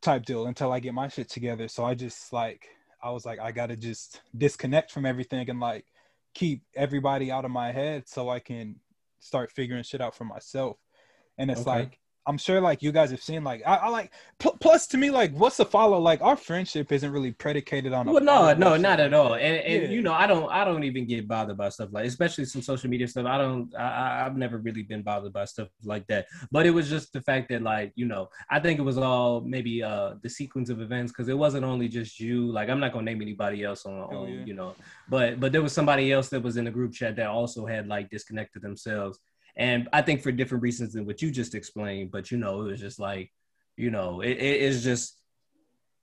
type 0.00 0.24
deal 0.24 0.46
until 0.46 0.72
I 0.72 0.80
get 0.80 0.94
my 0.94 1.08
shit 1.08 1.28
together. 1.28 1.68
So 1.68 1.84
I 1.84 1.94
just 1.94 2.32
like 2.32 2.68
I 3.06 3.10
was 3.10 3.24
like 3.24 3.38
I 3.38 3.52
gotta 3.52 3.76
just 3.76 4.20
disconnect 4.36 4.90
from 4.90 5.06
everything 5.06 5.48
and 5.48 5.60
like 5.60 5.86
keep 6.34 6.62
everybody 6.74 7.30
out 7.30 7.44
of 7.44 7.52
my 7.52 7.70
head 7.70 8.08
so 8.08 8.28
I 8.28 8.40
can 8.40 8.80
start 9.20 9.52
figuring 9.52 9.84
shit 9.84 10.00
out 10.00 10.16
for 10.16 10.24
myself. 10.24 10.76
And 11.38 11.48
it's 11.50 11.60
Okay. 11.60 11.82
like 11.82 12.00
I'm 12.26 12.38
sure 12.38 12.60
like 12.60 12.82
you 12.82 12.90
guys 12.90 13.10
have 13.10 13.22
seen 13.22 13.44
like 13.44 13.62
I, 13.64 13.76
I 13.76 13.88
like 13.88 14.12
pl- 14.38 14.56
plus 14.60 14.86
to 14.88 14.96
me 14.96 15.10
like 15.10 15.32
what's 15.32 15.56
the 15.56 15.64
follow 15.64 15.98
like 15.98 16.20
our 16.22 16.36
friendship 16.36 16.90
isn't 16.90 17.10
really 17.10 17.30
predicated 17.30 17.92
on. 17.92 18.06
Well, 18.06 18.22
no, 18.22 18.52
no, 18.54 18.76
not 18.76 18.98
at 18.98 19.14
all. 19.14 19.34
And 19.34 19.56
and 19.56 19.82
yeah. 19.84 19.88
you 19.88 20.02
know 20.02 20.12
I 20.12 20.26
don't 20.26 20.50
I 20.50 20.64
don't 20.64 20.82
even 20.82 21.06
get 21.06 21.28
bothered 21.28 21.56
by 21.56 21.68
stuff 21.68 21.90
like 21.92 22.06
especially 22.06 22.44
some 22.44 22.62
social 22.62 22.90
media 22.90 23.06
stuff. 23.06 23.26
I 23.26 23.38
don't 23.38 23.74
I 23.76 24.24
I've 24.26 24.36
never 24.36 24.58
really 24.58 24.82
been 24.82 25.02
bothered 25.02 25.32
by 25.32 25.44
stuff 25.44 25.68
like 25.84 26.06
that. 26.08 26.26
But 26.50 26.66
it 26.66 26.70
was 26.70 26.90
just 26.90 27.12
the 27.12 27.22
fact 27.22 27.48
that 27.50 27.62
like 27.62 27.92
you 27.94 28.06
know 28.06 28.28
I 28.50 28.58
think 28.58 28.80
it 28.80 28.82
was 28.82 28.98
all 28.98 29.40
maybe 29.40 29.82
uh 29.82 30.14
the 30.22 30.28
sequence 30.28 30.68
of 30.68 30.80
events 30.80 31.12
because 31.12 31.28
it 31.28 31.38
wasn't 31.38 31.64
only 31.64 31.88
just 31.88 32.18
you. 32.18 32.50
Like 32.50 32.68
I'm 32.68 32.80
not 32.80 32.92
gonna 32.92 33.04
name 33.04 33.22
anybody 33.22 33.62
else 33.62 33.86
on, 33.86 34.08
oh, 34.10 34.16
on 34.22 34.28
yeah. 34.32 34.44
you 34.44 34.54
know, 34.54 34.74
but 35.08 35.38
but 35.38 35.52
there 35.52 35.62
was 35.62 35.72
somebody 35.72 36.12
else 36.12 36.28
that 36.30 36.42
was 36.42 36.56
in 36.56 36.64
the 36.64 36.70
group 36.72 36.92
chat 36.92 37.14
that 37.16 37.28
also 37.28 37.66
had 37.66 37.86
like 37.86 38.10
disconnected 38.10 38.62
themselves 38.62 39.20
and 39.56 39.88
I 39.92 40.02
think 40.02 40.22
for 40.22 40.32
different 40.32 40.62
reasons 40.62 40.92
than 40.92 41.06
what 41.06 41.22
you 41.22 41.30
just 41.30 41.54
explained. 41.54 42.10
But 42.10 42.30
you 42.30 42.38
know, 42.38 42.62
it 42.62 42.70
was 42.70 42.80
just 42.80 42.98
like, 42.98 43.32
you 43.76 43.90
know, 43.90 44.20
it, 44.20 44.32
it 44.32 44.62
it's 44.62 44.82
just. 44.82 45.14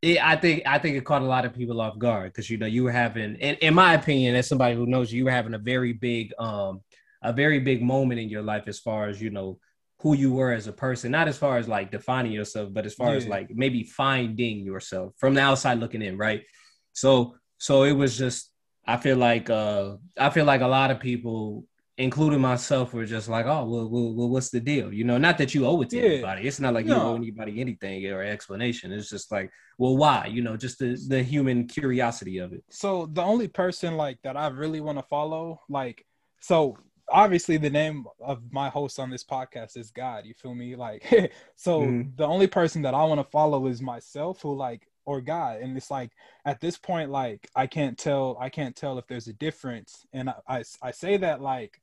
It, 0.02 0.22
I 0.22 0.36
think 0.36 0.64
I 0.66 0.80
think 0.80 0.98
it 0.98 1.06
caught 1.06 1.22
a 1.22 1.26
lot 1.26 1.46
of 1.46 1.54
people 1.54 1.80
off 1.80 1.98
guard 1.98 2.34
because 2.34 2.50
you 2.50 2.58
know 2.58 2.66
you 2.66 2.84
were 2.84 2.92
having, 2.92 3.36
in, 3.36 3.56
in 3.56 3.74
my 3.74 3.94
opinion, 3.94 4.36
as 4.36 4.50
somebody 4.50 4.76
who 4.76 4.86
knows 4.86 5.14
you, 5.14 5.20
you 5.20 5.26
were 5.26 5.32
having 5.32 5.54
a 5.54 5.60
very 5.60 5.94
big, 5.94 6.34
um, 6.40 6.82
a 7.22 7.32
very 7.32 7.60
big 7.60 7.82
moment 7.82 8.20
in 8.20 8.28
your 8.28 8.42
life 8.42 8.68
as 8.68 8.80
far 8.80 9.08
as 9.08 9.22
you 9.22 9.30
know 9.30 9.60
who 10.04 10.14
you 10.14 10.34
were 10.34 10.52
as 10.52 10.68
a 10.68 10.74
person, 10.74 11.12
not 11.12 11.30
as 11.30 11.38
far 11.38 11.58
as 11.58 11.70
like 11.70 11.90
defining 11.90 12.34
yourself, 12.34 12.74
but 12.74 12.86
as 12.86 12.94
far 12.94 13.12
yeah. 13.12 13.16
as 13.16 13.28
like 13.28 13.50
maybe 13.50 13.84
finding 13.84 14.60
yourself 14.60 15.14
from 15.18 15.34
the 15.34 15.40
outside 15.40 15.80
looking 15.80 16.02
in, 16.02 16.18
right? 16.18 16.44
So 16.92 17.36
so 17.58 17.84
it 17.84 17.94
was 17.94 18.18
just 18.18 18.52
I 18.86 18.98
feel 18.98 19.16
like 19.16 19.50
uh 19.50 19.96
I 20.20 20.30
feel 20.30 20.44
like 20.44 20.60
a 20.60 20.68
lot 20.68 20.92
of 20.92 21.00
people 21.00 21.66
including 21.98 22.42
myself, 22.42 22.94
were 22.94 23.06
just 23.06 23.30
like, 23.30 23.46
oh, 23.46 23.66
well, 23.66 23.88
well, 23.88 24.14
well, 24.14 24.30
what's 24.30 24.50
the 24.50 24.60
deal? 24.60 24.92
You 24.92 25.04
know, 25.04 25.18
not 25.18 25.38
that 25.38 25.54
you 25.54 25.66
owe 25.66 25.82
it 25.82 25.90
to 25.92 25.98
yeah. 25.98 26.04
anybody. 26.04 26.48
It's 26.48 26.60
not 26.60 26.74
like 26.74 26.86
no. 26.86 26.96
you 26.96 27.02
owe 27.02 27.16
anybody 27.16 27.62
anything 27.62 28.06
or 28.08 28.24
explanation. 28.24 28.92
It's 28.92 29.10
just 29.10 29.32
like, 29.32 29.52
well, 29.78 29.96
why? 29.96 30.28
You 30.28 30.42
know, 30.42 30.58
just 30.58 30.80
the 30.80 31.00
the 31.08 31.22
human 31.22 31.68
curiosity 31.68 32.40
of 32.40 32.54
it. 32.54 32.64
So 32.70 33.08
the 33.12 33.22
only 33.22 33.48
person 33.48 33.96
like 33.96 34.20
that 34.24 34.38
I 34.38 34.48
really 34.48 34.82
want 34.82 34.98
to 34.98 35.04
follow, 35.04 35.62
like, 35.70 36.06
so 36.40 36.78
obviously 37.10 37.58
the 37.58 37.70
name 37.70 38.06
of 38.20 38.42
my 38.52 38.70
host 38.70 39.00
on 39.00 39.10
this 39.10 39.24
podcast 39.24 39.78
is 39.78 39.92
God. 39.92 40.26
You 40.26 40.34
feel 40.34 40.56
me? 40.56 40.76
Like, 40.76 41.04
so 41.56 41.82
mm-hmm. 41.82 42.10
the 42.16 42.26
only 42.26 42.48
person 42.48 42.82
that 42.84 42.94
I 42.94 43.04
want 43.04 43.20
to 43.20 43.30
follow 43.32 43.68
is 43.68 43.82
myself, 43.82 44.42
who 44.42 44.56
like 44.56 44.88
or 45.06 45.22
God. 45.22 45.62
And 45.62 45.76
it's 45.76 45.92
like 45.92 46.12
at 46.46 46.62
this 46.62 46.78
point, 46.78 47.12
like 47.12 47.50
I 47.56 47.68
can't 47.68 47.98
tell, 47.98 48.38
I 48.40 48.50
can't 48.50 48.76
tell 48.76 48.98
if 48.98 49.08
there's 49.08 49.28
a 49.28 49.34
difference. 49.34 50.06
And 50.14 50.30
I, 50.30 50.36
I, 50.48 50.64
I 50.82 50.92
say 50.92 51.18
that 51.18 51.42
like 51.42 51.80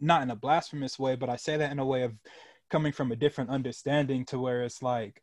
not 0.00 0.22
in 0.22 0.30
a 0.30 0.36
blasphemous 0.36 0.98
way, 0.98 1.16
but 1.16 1.28
I 1.28 1.36
say 1.36 1.56
that 1.56 1.72
in 1.72 1.78
a 1.78 1.86
way 1.86 2.02
of 2.02 2.14
coming 2.70 2.92
from 2.92 3.12
a 3.12 3.16
different 3.16 3.50
understanding 3.50 4.24
to 4.26 4.38
where 4.38 4.62
it's 4.62 4.82
like 4.82 5.22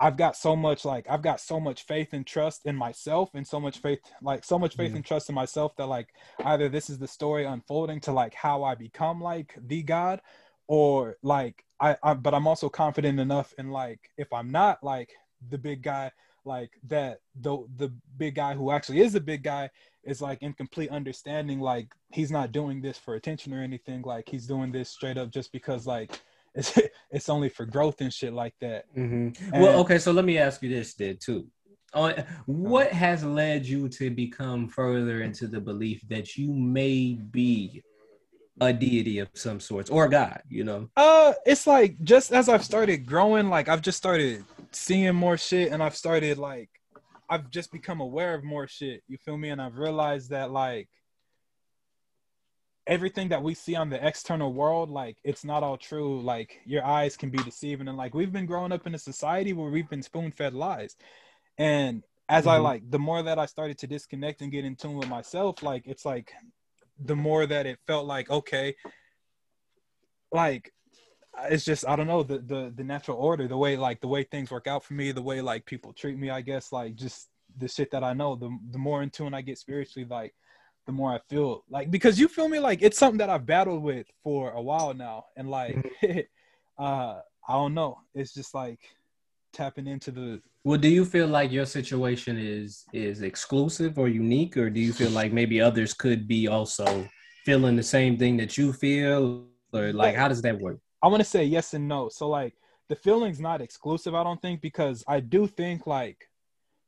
I've 0.00 0.16
got 0.16 0.36
so 0.36 0.56
much 0.56 0.84
like 0.84 1.06
I've 1.08 1.22
got 1.22 1.40
so 1.40 1.60
much 1.60 1.84
faith 1.84 2.12
and 2.12 2.26
trust 2.26 2.66
in 2.66 2.76
myself 2.76 3.30
and 3.34 3.46
so 3.46 3.60
much 3.60 3.78
faith 3.78 4.00
like 4.22 4.44
so 4.44 4.58
much 4.58 4.76
faith 4.76 4.88
mm-hmm. 4.88 4.96
and 4.96 5.04
trust 5.04 5.28
in 5.28 5.34
myself 5.34 5.74
that 5.76 5.86
like 5.86 6.08
either 6.44 6.68
this 6.68 6.90
is 6.90 6.98
the 6.98 7.06
story 7.06 7.44
unfolding 7.44 8.00
to 8.00 8.12
like 8.12 8.34
how 8.34 8.64
I 8.64 8.74
become 8.74 9.20
like 9.20 9.56
the 9.66 9.82
God 9.82 10.20
or 10.66 11.16
like 11.22 11.64
I, 11.80 11.96
I 12.02 12.14
but 12.14 12.34
I'm 12.34 12.46
also 12.46 12.68
confident 12.68 13.20
enough 13.20 13.54
in 13.56 13.70
like 13.70 14.10
if 14.16 14.32
I'm 14.32 14.50
not 14.50 14.82
like 14.82 15.12
the 15.48 15.58
big 15.58 15.82
guy 15.82 16.10
like 16.44 16.70
that 16.88 17.20
the 17.40 17.64
the 17.76 17.92
big 18.16 18.34
guy 18.34 18.54
who 18.54 18.70
actually 18.70 19.00
is 19.00 19.12
the 19.12 19.20
big 19.20 19.42
guy 19.42 19.70
is 20.06 20.20
like 20.20 20.42
in 20.42 20.52
complete 20.52 20.90
understanding 20.90 21.60
like 21.60 21.94
he's 22.10 22.30
not 22.30 22.52
doing 22.52 22.80
this 22.80 22.98
for 22.98 23.14
attention 23.14 23.52
or 23.52 23.62
anything 23.62 24.02
like 24.02 24.28
he's 24.28 24.46
doing 24.46 24.72
this 24.72 24.88
straight 24.88 25.18
up 25.18 25.30
just 25.30 25.52
because 25.52 25.86
like 25.86 26.20
it's 26.54 26.78
it's 27.10 27.28
only 27.28 27.48
for 27.48 27.64
growth 27.66 28.00
and 28.00 28.12
shit 28.12 28.32
like 28.32 28.54
that 28.60 28.84
mm-hmm. 28.96 29.60
well 29.60 29.80
okay 29.80 29.98
so 29.98 30.12
let 30.12 30.24
me 30.24 30.38
ask 30.38 30.62
you 30.62 30.68
this 30.68 30.94
then 30.94 31.16
too 31.20 31.46
uh, 31.94 32.22
what 32.46 32.90
has 32.90 33.24
led 33.24 33.64
you 33.64 33.88
to 33.88 34.10
become 34.10 34.68
further 34.68 35.22
into 35.22 35.46
the 35.46 35.60
belief 35.60 36.02
that 36.08 36.36
you 36.36 36.52
may 36.52 37.14
be 37.30 37.82
a 38.60 38.72
deity 38.72 39.18
of 39.18 39.28
some 39.34 39.60
sorts 39.60 39.90
or 39.90 40.08
God, 40.08 40.42
you 40.48 40.64
know? 40.64 40.88
Uh, 40.96 41.32
it's 41.44 41.66
like 41.66 42.00
just 42.02 42.32
as 42.32 42.48
I've 42.48 42.64
started 42.64 43.06
growing, 43.06 43.48
like 43.48 43.68
I've 43.68 43.82
just 43.82 43.98
started 43.98 44.44
seeing 44.72 45.14
more 45.14 45.36
shit 45.36 45.72
and 45.72 45.82
I've 45.82 45.96
started 45.96 46.38
like 46.38 46.70
I've 47.34 47.50
just 47.50 47.72
become 47.72 48.00
aware 48.00 48.34
of 48.34 48.44
more 48.44 48.68
shit. 48.68 49.02
You 49.08 49.18
feel 49.18 49.36
me? 49.36 49.50
And 49.50 49.60
I've 49.60 49.76
realized 49.76 50.30
that 50.30 50.52
like 50.52 50.88
everything 52.86 53.30
that 53.30 53.42
we 53.42 53.54
see 53.54 53.74
on 53.74 53.90
the 53.90 54.06
external 54.06 54.52
world, 54.52 54.88
like 54.88 55.16
it's 55.24 55.44
not 55.44 55.64
all 55.64 55.76
true. 55.76 56.20
Like 56.20 56.60
your 56.64 56.84
eyes 56.84 57.16
can 57.16 57.30
be 57.30 57.38
deceiving, 57.38 57.88
and 57.88 57.96
like 57.96 58.14
we've 58.14 58.32
been 58.32 58.46
growing 58.46 58.70
up 58.70 58.86
in 58.86 58.94
a 58.94 58.98
society 58.98 59.52
where 59.52 59.68
we've 59.68 59.88
been 59.88 60.02
spoon 60.02 60.30
fed 60.30 60.54
lies. 60.54 60.94
And 61.58 62.04
as 62.28 62.44
mm-hmm. 62.44 62.50
I 62.50 62.56
like, 62.58 62.88
the 62.88 63.00
more 63.00 63.20
that 63.20 63.38
I 63.38 63.46
started 63.46 63.78
to 63.78 63.88
disconnect 63.88 64.40
and 64.40 64.52
get 64.52 64.64
in 64.64 64.76
tune 64.76 64.94
with 64.94 65.08
myself, 65.08 65.60
like 65.62 65.82
it's 65.86 66.04
like 66.04 66.32
the 67.04 67.16
more 67.16 67.46
that 67.46 67.66
it 67.66 67.80
felt 67.88 68.06
like 68.06 68.30
okay, 68.30 68.76
like 70.30 70.72
it's 71.42 71.64
just 71.64 71.86
I 71.86 71.96
don't 71.96 72.06
know 72.06 72.22
the 72.22 72.38
the 72.38 72.72
the 72.74 72.84
natural 72.84 73.18
order, 73.18 73.48
the 73.48 73.56
way 73.56 73.76
like 73.76 74.00
the 74.00 74.08
way 74.08 74.22
things 74.22 74.50
work 74.50 74.66
out 74.66 74.84
for 74.84 74.94
me, 74.94 75.12
the 75.12 75.22
way 75.22 75.40
like 75.40 75.66
people 75.66 75.92
treat 75.92 76.18
me. 76.18 76.30
I 76.30 76.40
guess 76.40 76.72
like 76.72 76.94
just 76.94 77.28
the 77.58 77.68
shit 77.68 77.90
that 77.90 78.04
I 78.04 78.12
know. 78.12 78.36
The 78.36 78.56
the 78.70 78.78
more 78.78 79.02
in 79.02 79.10
tune 79.10 79.34
I 79.34 79.42
get 79.42 79.58
spiritually, 79.58 80.06
like 80.08 80.34
the 80.86 80.92
more 80.92 81.12
I 81.12 81.20
feel 81.28 81.64
like 81.68 81.90
because 81.90 82.18
you 82.18 82.28
feel 82.28 82.48
me 82.48 82.58
like 82.58 82.82
it's 82.82 82.98
something 82.98 83.18
that 83.18 83.30
I've 83.30 83.46
battled 83.46 83.82
with 83.82 84.06
for 84.22 84.52
a 84.52 84.62
while 84.62 84.94
now, 84.94 85.24
and 85.36 85.50
like 85.50 85.76
mm-hmm. 86.02 86.20
uh 86.82 87.20
I 87.46 87.52
don't 87.52 87.74
know, 87.74 87.98
it's 88.14 88.32
just 88.32 88.54
like 88.54 88.80
tapping 89.52 89.86
into 89.86 90.10
the. 90.10 90.40
Well, 90.64 90.78
do 90.78 90.88
you 90.88 91.04
feel 91.04 91.26
like 91.26 91.52
your 91.52 91.66
situation 91.66 92.38
is 92.38 92.84
is 92.92 93.22
exclusive 93.22 93.98
or 93.98 94.08
unique, 94.08 94.56
or 94.56 94.70
do 94.70 94.80
you 94.80 94.92
feel 94.92 95.10
like 95.10 95.32
maybe 95.32 95.60
others 95.60 95.94
could 95.94 96.26
be 96.26 96.48
also 96.48 97.08
feeling 97.44 97.76
the 97.76 97.82
same 97.82 98.16
thing 98.16 98.36
that 98.38 98.56
you 98.56 98.72
feel, 98.72 99.46
or 99.72 99.92
like 99.92 100.14
how 100.14 100.28
does 100.28 100.42
that 100.42 100.58
work? 100.60 100.78
I 101.04 101.08
want 101.08 101.20
to 101.20 101.28
say 101.28 101.44
yes 101.44 101.74
and 101.74 101.86
no. 101.86 102.08
So 102.08 102.30
like 102.30 102.54
the 102.88 102.96
feeling's 102.96 103.38
not 103.38 103.60
exclusive, 103.60 104.14
I 104.14 104.24
don't 104.24 104.40
think, 104.40 104.62
because 104.62 105.04
I 105.06 105.20
do 105.20 105.46
think 105.46 105.86
like 105.86 106.30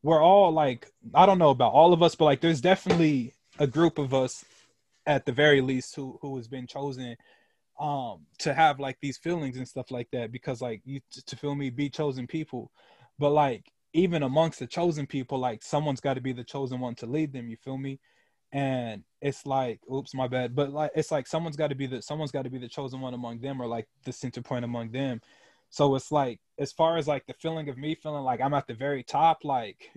we're 0.02 0.22
all 0.22 0.52
like 0.52 0.90
I 1.14 1.26
don't 1.26 1.38
know 1.38 1.50
about 1.50 1.74
all 1.74 1.92
of 1.92 2.02
us, 2.02 2.14
but 2.14 2.24
like 2.24 2.40
there's 2.40 2.62
definitely 2.62 3.34
a 3.58 3.66
group 3.66 3.98
of 3.98 4.14
us 4.14 4.42
at 5.04 5.26
the 5.26 5.32
very 5.32 5.60
least 5.60 5.94
who 5.94 6.18
who 6.22 6.34
has 6.38 6.48
been 6.48 6.66
chosen 6.66 7.14
um 7.78 8.24
to 8.38 8.54
have 8.54 8.80
like 8.80 8.96
these 9.02 9.18
feelings 9.18 9.58
and 9.58 9.68
stuff 9.68 9.90
like 9.90 10.08
that 10.10 10.32
because 10.32 10.62
like 10.62 10.80
you 10.86 10.98
to 11.26 11.36
feel 11.36 11.54
me 11.54 11.68
be 11.68 11.90
chosen 11.90 12.26
people 12.26 12.72
but 13.18 13.30
like 13.30 13.70
even 13.92 14.22
amongst 14.22 14.58
the 14.58 14.66
chosen 14.66 15.06
people 15.06 15.38
like 15.38 15.62
someone's 15.62 16.00
got 16.00 16.14
to 16.14 16.22
be 16.22 16.32
the 16.32 16.42
chosen 16.42 16.80
one 16.80 16.94
to 16.94 17.04
lead 17.04 17.34
them 17.34 17.48
you 17.48 17.56
feel 17.56 17.76
me 17.76 18.00
and 18.52 19.02
it's 19.20 19.46
like 19.46 19.80
oops 19.92 20.14
my 20.14 20.28
bad. 20.28 20.54
But 20.54 20.72
like 20.72 20.90
it's 20.94 21.10
like 21.10 21.26
someone's 21.26 21.56
got 21.56 21.68
to 21.68 21.74
be 21.74 21.86
the 21.86 22.02
someone's 22.02 22.30
got 22.30 22.42
to 22.42 22.50
be 22.50 22.58
the 22.58 22.68
chosen 22.68 23.00
one 23.00 23.14
among 23.14 23.40
them 23.40 23.60
or 23.60 23.66
like 23.66 23.86
the 24.04 24.12
center 24.12 24.42
point 24.42 24.64
among 24.64 24.92
them. 24.92 25.20
So 25.70 25.94
it's 25.94 26.12
like 26.12 26.40
as 26.58 26.72
far 26.72 26.96
as 26.96 27.08
like 27.08 27.26
the 27.26 27.34
feeling 27.34 27.68
of 27.68 27.76
me 27.76 27.94
feeling 27.94 28.22
like 28.22 28.40
i'm 28.40 28.54
at 28.54 28.66
the 28.66 28.74
very 28.74 29.02
top 29.02 29.38
like 29.44 29.90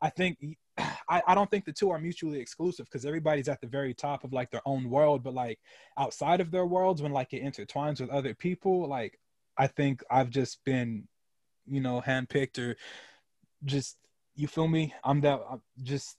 i 0.00 0.08
think 0.08 0.38
i, 0.78 1.22
I 1.26 1.34
don't 1.34 1.50
think 1.50 1.64
the 1.64 1.72
two 1.72 1.90
are 1.90 1.98
mutually 1.98 2.38
exclusive 2.40 2.86
because 2.86 3.04
everybody's 3.04 3.48
at 3.48 3.60
the 3.60 3.66
very 3.66 3.92
top 3.92 4.24
of 4.24 4.32
like 4.32 4.50
their 4.50 4.62
own 4.64 4.88
world. 4.88 5.22
But 5.22 5.34
like 5.34 5.58
outside 5.98 6.40
of 6.40 6.50
their 6.50 6.66
worlds 6.66 7.02
when 7.02 7.12
like 7.12 7.32
it 7.32 7.42
intertwines 7.42 8.00
with 8.00 8.10
other 8.10 8.34
people 8.34 8.88
like 8.88 9.18
i 9.58 9.66
think 9.66 10.02
i've 10.10 10.30
just 10.30 10.64
been 10.64 11.08
you 11.66 11.80
know 11.80 12.00
handpicked 12.00 12.58
or 12.58 12.76
just 13.64 13.96
you 14.36 14.46
feel 14.46 14.68
me? 14.68 14.94
I'm 15.02 15.20
that 15.22 15.40
I'm 15.50 15.62
just 15.82 16.18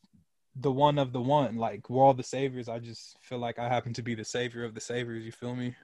the 0.60 0.72
one 0.72 0.98
of 0.98 1.14
the 1.14 1.22
one. 1.22 1.58
Like 1.58 1.90
we're 1.90 2.04
all 2.04 2.14
the 2.14 2.24
saviors. 2.24 2.70
I 2.70 2.80
just 2.80 3.18
feel 3.22 3.40
like 3.40 3.60
I 3.60 3.68
happen 3.68 3.94
to 3.94 4.02
be 4.02 4.16
the 4.16 4.26
savior 4.26 4.64
of 4.64 4.74
the 4.74 4.82
saviors. 4.82 5.26
You 5.26 5.32
feel 5.32 5.56
me? 5.56 5.76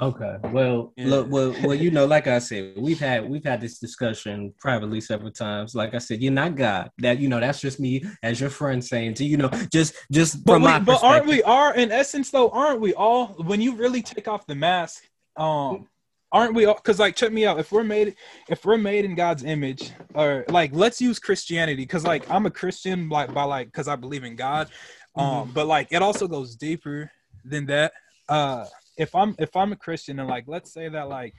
Okay. 0.00 0.36
Well, 0.44 0.92
yeah. 0.96 1.06
look, 1.06 1.30
well, 1.30 1.54
well, 1.62 1.74
you 1.74 1.90
know, 1.90 2.06
like 2.06 2.26
I 2.26 2.38
said, 2.38 2.74
we've 2.78 2.98
had 2.98 3.28
we've 3.28 3.44
had 3.44 3.60
this 3.60 3.78
discussion 3.78 4.54
privately 4.58 5.00
several 5.00 5.30
times. 5.30 5.74
Like 5.74 5.94
I 5.94 5.98
said, 5.98 6.22
you're 6.22 6.32
not 6.32 6.56
God. 6.56 6.90
That 6.98 7.18
you 7.18 7.28
know, 7.28 7.40
that's 7.40 7.60
just 7.60 7.78
me 7.78 8.04
as 8.22 8.40
your 8.40 8.50
friend 8.50 8.82
saying 8.82 9.14
to 9.14 9.24
you 9.24 9.36
know, 9.36 9.50
just 9.72 9.94
just 10.10 10.44
but, 10.44 10.60
we, 10.60 10.78
but 10.80 11.02
aren't 11.02 11.26
we 11.26 11.42
are 11.42 11.74
in 11.74 11.92
essence 11.92 12.30
though? 12.30 12.48
Aren't 12.50 12.80
we 12.80 12.94
all? 12.94 13.28
When 13.44 13.60
you 13.60 13.74
really 13.74 14.02
take 14.02 14.28
off 14.28 14.46
the 14.46 14.54
mask, 14.54 15.04
um, 15.36 15.88
aren't 16.32 16.54
we 16.54 16.64
all 16.64 16.74
because 16.74 16.98
like 16.98 17.14
check 17.14 17.32
me 17.32 17.44
out. 17.44 17.58
If 17.58 17.70
we're 17.70 17.84
made 17.84 18.16
if 18.48 18.64
we're 18.64 18.78
made 18.78 19.04
in 19.04 19.14
god's 19.14 19.44
image 19.44 19.92
or 20.14 20.44
like 20.48 20.70
let's 20.72 21.00
use 21.00 21.18
christianity 21.18 21.82
because 21.82 22.04
like 22.04 22.28
i'm 22.30 22.46
a 22.46 22.50
christian 22.50 23.08
like 23.08 23.32
by 23.32 23.44
like 23.44 23.68
because 23.68 23.88
i 23.88 23.96
believe 23.96 24.24
in 24.24 24.36
god. 24.36 24.68
Um 25.14 25.24
mm-hmm. 25.24 25.52
but 25.52 25.66
like 25.66 25.88
it 25.90 26.02
also 26.02 26.26
goes 26.26 26.56
deeper 26.56 27.10
than 27.44 27.66
that. 27.66 27.92
Uh 28.28 28.66
if 28.96 29.14
i'm 29.14 29.34
if 29.38 29.56
i'm 29.56 29.72
a 29.72 29.76
christian 29.76 30.18
and 30.20 30.28
like 30.28 30.44
let's 30.46 30.70
say 30.70 30.88
that 30.88 31.08
like 31.08 31.34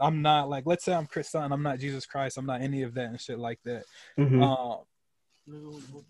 i'm 0.00 0.22
not 0.22 0.48
like 0.48 0.64
let's 0.66 0.84
say 0.84 0.94
i'm 0.94 1.06
christian 1.06 1.52
i'm 1.52 1.62
not 1.62 1.78
jesus 1.78 2.06
christ 2.06 2.38
i'm 2.38 2.46
not 2.46 2.62
any 2.62 2.82
of 2.82 2.94
that 2.94 3.06
and 3.06 3.20
shit 3.20 3.38
like 3.38 3.60
that. 3.64 3.84
Mm-hmm. 4.18 4.42
uh, 4.42 4.76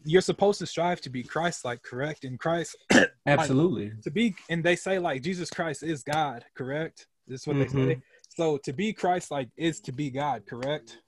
you're 0.04 0.22
supposed 0.22 0.60
to 0.60 0.66
strive 0.66 1.00
to 1.00 1.10
be 1.10 1.24
christ 1.24 1.64
like 1.64 1.82
correct? 1.82 2.24
And 2.24 2.38
christ 2.38 2.76
absolutely. 3.26 3.90
like, 3.90 4.02
to 4.02 4.10
be 4.10 4.36
and 4.48 4.62
they 4.62 4.76
say 4.76 4.98
like 4.98 5.22
jesus 5.22 5.50
christ 5.50 5.82
is 5.82 6.02
god 6.02 6.44
correct? 6.54 7.06
This 7.26 7.40
is 7.40 7.46
what 7.46 7.56
mm-hmm. 7.56 7.86
they 7.86 7.94
say 7.94 8.02
So 8.36 8.58
to 8.58 8.72
be 8.72 8.92
Christ 8.92 9.30
like 9.30 9.48
is 9.56 9.80
to 9.80 9.92
be 9.92 10.10
God, 10.10 10.44
correct? 10.46 10.98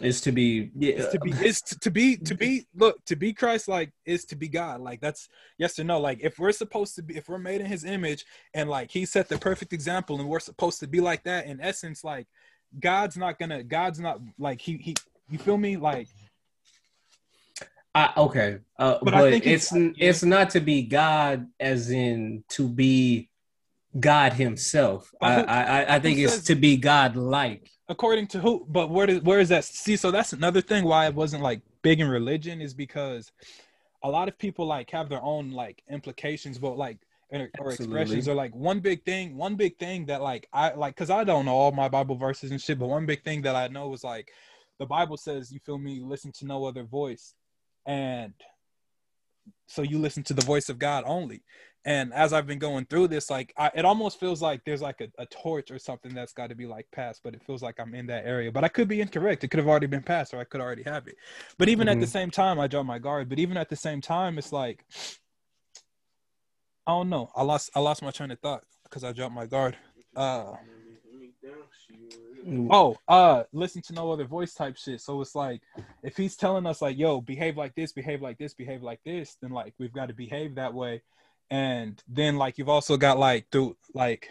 Is 0.00 0.20
to 0.22 0.32
be 0.32 0.70
yeah. 0.74 0.94
Is 0.94 1.08
to 1.08 1.20
be 1.20 1.30
is 1.30 1.62
to, 1.62 1.78
to 1.78 1.90
be 1.90 2.16
to 2.16 2.34
be 2.34 2.66
look 2.74 3.04
to 3.04 3.16
be 3.16 3.32
Christ 3.32 3.68
like 3.68 3.92
is 4.04 4.24
to 4.26 4.36
be 4.36 4.48
God. 4.48 4.80
Like 4.80 5.00
that's 5.00 5.28
yes 5.58 5.78
or 5.78 5.84
no. 5.84 6.00
Like 6.00 6.18
if 6.20 6.38
we're 6.38 6.52
supposed 6.52 6.96
to 6.96 7.02
be 7.02 7.16
if 7.16 7.28
we're 7.28 7.38
made 7.38 7.60
in 7.60 7.66
his 7.66 7.84
image 7.84 8.24
and 8.54 8.68
like 8.68 8.90
he 8.90 9.06
set 9.06 9.28
the 9.28 9.38
perfect 9.38 9.72
example 9.72 10.18
and 10.18 10.28
we're 10.28 10.40
supposed 10.40 10.80
to 10.80 10.88
be 10.88 11.00
like 11.00 11.22
that 11.24 11.46
in 11.46 11.60
essence, 11.60 12.02
like 12.02 12.26
God's 12.80 13.16
not 13.16 13.38
gonna 13.38 13.62
God's 13.62 14.00
not 14.00 14.20
like 14.38 14.60
he 14.60 14.78
he 14.78 14.94
you 15.30 15.38
feel 15.38 15.58
me? 15.58 15.76
Like 15.76 16.08
I, 17.94 18.12
okay, 18.16 18.58
uh, 18.78 18.98
but, 19.02 19.12
but 19.12 19.32
it's 19.32 19.72
it's, 19.72 19.94
it's 19.98 20.24
not 20.24 20.50
to 20.50 20.60
be 20.60 20.82
God 20.82 21.46
as 21.60 21.90
in 21.90 22.42
to 22.48 22.68
be 22.68 23.28
God 23.98 24.32
Himself. 24.34 25.12
I, 25.20 25.42
I 25.42 25.94
I 25.96 25.98
think 25.98 26.18
it's 26.18 26.42
to 26.44 26.54
be 26.54 26.76
God 26.76 27.16
like. 27.16 27.70
According 27.88 28.28
to 28.28 28.40
who? 28.40 28.66
But 28.68 28.90
where 28.90 29.06
does 29.06 29.20
where 29.22 29.40
is 29.40 29.50
that? 29.50 29.64
See, 29.64 29.96
so 29.96 30.10
that's 30.10 30.32
another 30.32 30.60
thing 30.60 30.84
why 30.84 31.06
it 31.06 31.14
wasn't 31.14 31.42
like 31.42 31.60
big 31.82 32.00
in 32.00 32.08
religion 32.08 32.60
is 32.60 32.74
because 32.74 33.30
a 34.02 34.08
lot 34.08 34.28
of 34.28 34.38
people 34.38 34.66
like 34.66 34.90
have 34.90 35.08
their 35.08 35.22
own 35.22 35.50
like 35.50 35.82
implications, 35.90 36.58
but 36.58 36.76
like 36.76 36.98
or, 37.30 37.50
or 37.58 37.72
expressions 37.72 38.28
or 38.28 38.34
like 38.34 38.54
one 38.54 38.80
big 38.80 39.04
thing. 39.04 39.36
One 39.36 39.54
big 39.56 39.78
thing 39.78 40.06
that 40.06 40.22
like 40.22 40.48
I 40.52 40.74
like 40.74 40.94
because 40.94 41.10
I 41.10 41.24
don't 41.24 41.44
know 41.44 41.54
all 41.54 41.72
my 41.72 41.88
Bible 41.88 42.16
verses 42.16 42.50
and 42.50 42.60
shit, 42.60 42.78
but 42.78 42.88
one 42.88 43.06
big 43.06 43.22
thing 43.22 43.42
that 43.42 43.54
I 43.54 43.68
know 43.68 43.92
is 43.92 44.04
like 44.04 44.30
the 44.78 44.86
Bible 44.86 45.16
says, 45.16 45.52
you 45.52 45.60
feel 45.64 45.78
me, 45.78 46.00
listen 46.02 46.32
to 46.32 46.46
no 46.46 46.64
other 46.64 46.84
voice, 46.84 47.34
and 47.86 48.34
so 49.66 49.82
you 49.82 49.98
listen 49.98 50.22
to 50.24 50.34
the 50.34 50.44
voice 50.44 50.68
of 50.68 50.78
God 50.78 51.04
only. 51.06 51.42
And 51.86 52.14
as 52.14 52.32
i've 52.32 52.46
been 52.46 52.58
going 52.58 52.86
through 52.86 53.08
this 53.08 53.28
like 53.28 53.52
I, 53.58 53.70
it 53.74 53.84
almost 53.84 54.18
feels 54.18 54.40
like 54.40 54.64
there's 54.64 54.80
like 54.80 55.02
a, 55.02 55.08
a 55.18 55.26
torch 55.26 55.70
or 55.70 55.78
something 55.78 56.14
that's 56.14 56.32
got 56.32 56.48
to 56.48 56.54
be 56.54 56.64
like 56.64 56.86
passed 56.92 57.20
but 57.22 57.34
it 57.34 57.42
feels 57.44 57.62
like 57.62 57.78
i'm 57.78 57.94
in 57.94 58.06
that 58.06 58.24
area. 58.24 58.50
But 58.50 58.64
i 58.64 58.68
could 58.68 58.88
be 58.88 59.02
incorrect. 59.02 59.44
It 59.44 59.48
could 59.48 59.58
have 59.58 59.68
already 59.68 59.86
been 59.86 60.02
passed 60.02 60.32
or 60.32 60.38
i 60.38 60.44
could 60.44 60.62
already 60.62 60.82
have 60.84 61.06
it. 61.06 61.16
But 61.58 61.68
even 61.68 61.86
mm-hmm. 61.86 61.92
at 61.92 62.00
the 62.00 62.06
mm-hmm. 62.06 62.12
same 62.12 62.30
time 62.30 62.58
i 62.58 62.66
drop 62.66 62.86
my 62.86 62.98
guard. 62.98 63.28
But 63.28 63.38
even 63.38 63.58
at 63.58 63.68
the 63.68 63.76
same 63.76 64.00
time 64.00 64.38
it's 64.38 64.52
like 64.52 64.82
i 66.86 66.92
don't 66.92 67.10
know. 67.10 67.30
I 67.36 67.42
lost 67.42 67.70
i 67.74 67.80
lost 67.80 68.02
my 68.02 68.10
train 68.10 68.30
of 68.30 68.40
thought 68.40 68.64
because 68.84 69.04
i 69.04 69.12
dropped 69.12 69.34
my 69.34 69.44
guard. 69.44 69.76
Uh 70.16 70.54
Oh, 72.70 72.96
uh, 73.08 73.44
listen 73.52 73.82
to 73.82 73.92
no 73.94 74.12
other 74.12 74.24
voice 74.24 74.54
type 74.54 74.76
shit. 74.76 75.00
So 75.00 75.20
it's 75.20 75.34
like, 75.34 75.62
if 76.02 76.16
he's 76.16 76.36
telling 76.36 76.66
us 76.66 76.82
like, 76.82 76.98
yo, 76.98 77.20
behave 77.20 77.56
like 77.56 77.74
this, 77.74 77.92
behave 77.92 78.20
like 78.20 78.38
this, 78.38 78.52
behave 78.52 78.82
like 78.82 79.00
this, 79.04 79.36
then 79.40 79.50
like 79.50 79.74
we've 79.78 79.92
got 79.92 80.08
to 80.08 80.14
behave 80.14 80.56
that 80.56 80.74
way 80.74 81.02
and 81.50 82.02
then 82.08 82.36
like 82.36 82.58
you've 82.58 82.68
also 82.68 82.96
got 82.96 83.18
like 83.18 83.46
through 83.50 83.76
like 83.94 84.28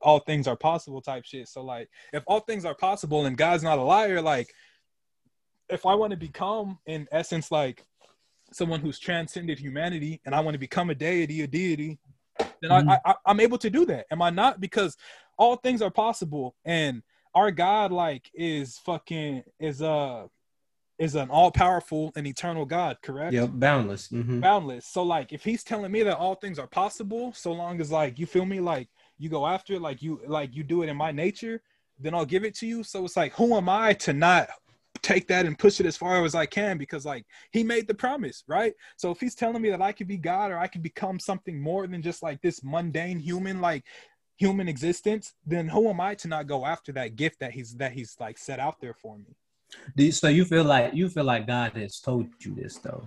all 0.00 0.18
things 0.20 0.46
are 0.46 0.56
possible 0.56 1.00
type 1.00 1.24
shit 1.24 1.48
so 1.48 1.62
like 1.62 1.88
if 2.12 2.22
all 2.26 2.40
things 2.40 2.64
are 2.64 2.74
possible 2.74 3.26
and 3.26 3.36
god's 3.36 3.62
not 3.62 3.78
a 3.78 3.82
liar 3.82 4.20
like 4.20 4.52
if 5.68 5.86
i 5.86 5.94
want 5.94 6.10
to 6.10 6.16
become 6.16 6.78
in 6.86 7.06
essence 7.12 7.50
like 7.50 7.84
someone 8.52 8.80
who's 8.80 8.98
transcended 8.98 9.58
humanity 9.58 10.20
and 10.24 10.34
i 10.34 10.40
want 10.40 10.54
to 10.54 10.58
become 10.58 10.90
a 10.90 10.94
deity 10.94 11.42
a 11.42 11.46
deity 11.46 11.98
then 12.38 12.70
mm-hmm. 12.70 12.90
I, 12.90 12.98
I 13.04 13.14
i'm 13.26 13.40
able 13.40 13.58
to 13.58 13.70
do 13.70 13.84
that 13.86 14.06
am 14.10 14.22
i 14.22 14.30
not 14.30 14.60
because 14.60 14.96
all 15.38 15.56
things 15.56 15.82
are 15.82 15.90
possible 15.90 16.54
and 16.64 17.02
our 17.34 17.50
god 17.50 17.92
like 17.92 18.30
is 18.34 18.78
fucking 18.78 19.42
is 19.58 19.82
uh 19.82 20.26
is 21.00 21.14
an 21.14 21.30
all 21.30 21.50
powerful 21.50 22.12
and 22.14 22.26
eternal 22.26 22.66
God, 22.66 22.98
correct? 23.02 23.32
Yep, 23.32 23.52
boundless. 23.54 24.08
Mm-hmm. 24.08 24.40
Boundless. 24.40 24.86
So 24.86 25.02
like 25.02 25.32
if 25.32 25.42
he's 25.42 25.64
telling 25.64 25.90
me 25.90 26.02
that 26.02 26.18
all 26.18 26.34
things 26.34 26.58
are 26.58 26.66
possible, 26.66 27.32
so 27.32 27.52
long 27.52 27.80
as 27.80 27.90
like 27.90 28.18
you 28.18 28.26
feel 28.26 28.44
me, 28.44 28.60
like 28.60 28.86
you 29.18 29.30
go 29.30 29.46
after 29.46 29.74
it, 29.74 29.80
like 29.80 30.02
you 30.02 30.20
like 30.26 30.54
you 30.54 30.62
do 30.62 30.82
it 30.82 30.90
in 30.90 30.96
my 30.98 31.10
nature, 31.10 31.62
then 31.98 32.14
I'll 32.14 32.26
give 32.26 32.44
it 32.44 32.54
to 32.56 32.66
you. 32.66 32.82
So 32.84 33.02
it's 33.06 33.16
like, 33.16 33.32
who 33.32 33.56
am 33.56 33.68
I 33.70 33.94
to 33.94 34.12
not 34.12 34.50
take 35.02 35.26
that 35.28 35.46
and 35.46 35.58
push 35.58 35.80
it 35.80 35.86
as 35.86 35.96
far 35.96 36.22
as 36.24 36.34
I 36.34 36.44
can 36.44 36.76
because 36.76 37.06
like 37.06 37.24
he 37.52 37.62
made 37.62 37.88
the 37.88 37.94
promise, 37.94 38.44
right? 38.46 38.74
So 38.96 39.10
if 39.10 39.20
he's 39.20 39.34
telling 39.34 39.62
me 39.62 39.70
that 39.70 39.80
I 39.80 39.92
could 39.92 40.06
be 40.08 40.18
God 40.18 40.50
or 40.50 40.58
I 40.58 40.66
could 40.66 40.82
become 40.82 41.18
something 41.18 41.58
more 41.58 41.86
than 41.86 42.02
just 42.02 42.22
like 42.22 42.42
this 42.42 42.62
mundane 42.62 43.18
human, 43.18 43.62
like 43.62 43.84
human 44.40 44.68
existence, 44.68 45.34
then 45.46 45.68
who 45.68 45.90
am 45.90 46.00
I 46.00 46.14
to 46.14 46.26
not 46.26 46.46
go 46.46 46.64
after 46.64 46.92
that 46.92 47.14
gift 47.14 47.40
that 47.40 47.52
he's 47.52 47.74
that 47.74 47.92
he's 47.92 48.16
like 48.18 48.38
set 48.38 48.58
out 48.58 48.80
there 48.80 48.94
for 48.94 49.18
me? 49.18 50.10
so 50.10 50.28
you 50.28 50.44
feel 50.46 50.64
like 50.64 50.94
you 50.94 51.08
feel 51.10 51.24
like 51.24 51.46
God 51.46 51.72
has 51.76 52.00
told 52.00 52.26
you 52.40 52.54
this 52.54 52.78
though. 52.78 53.04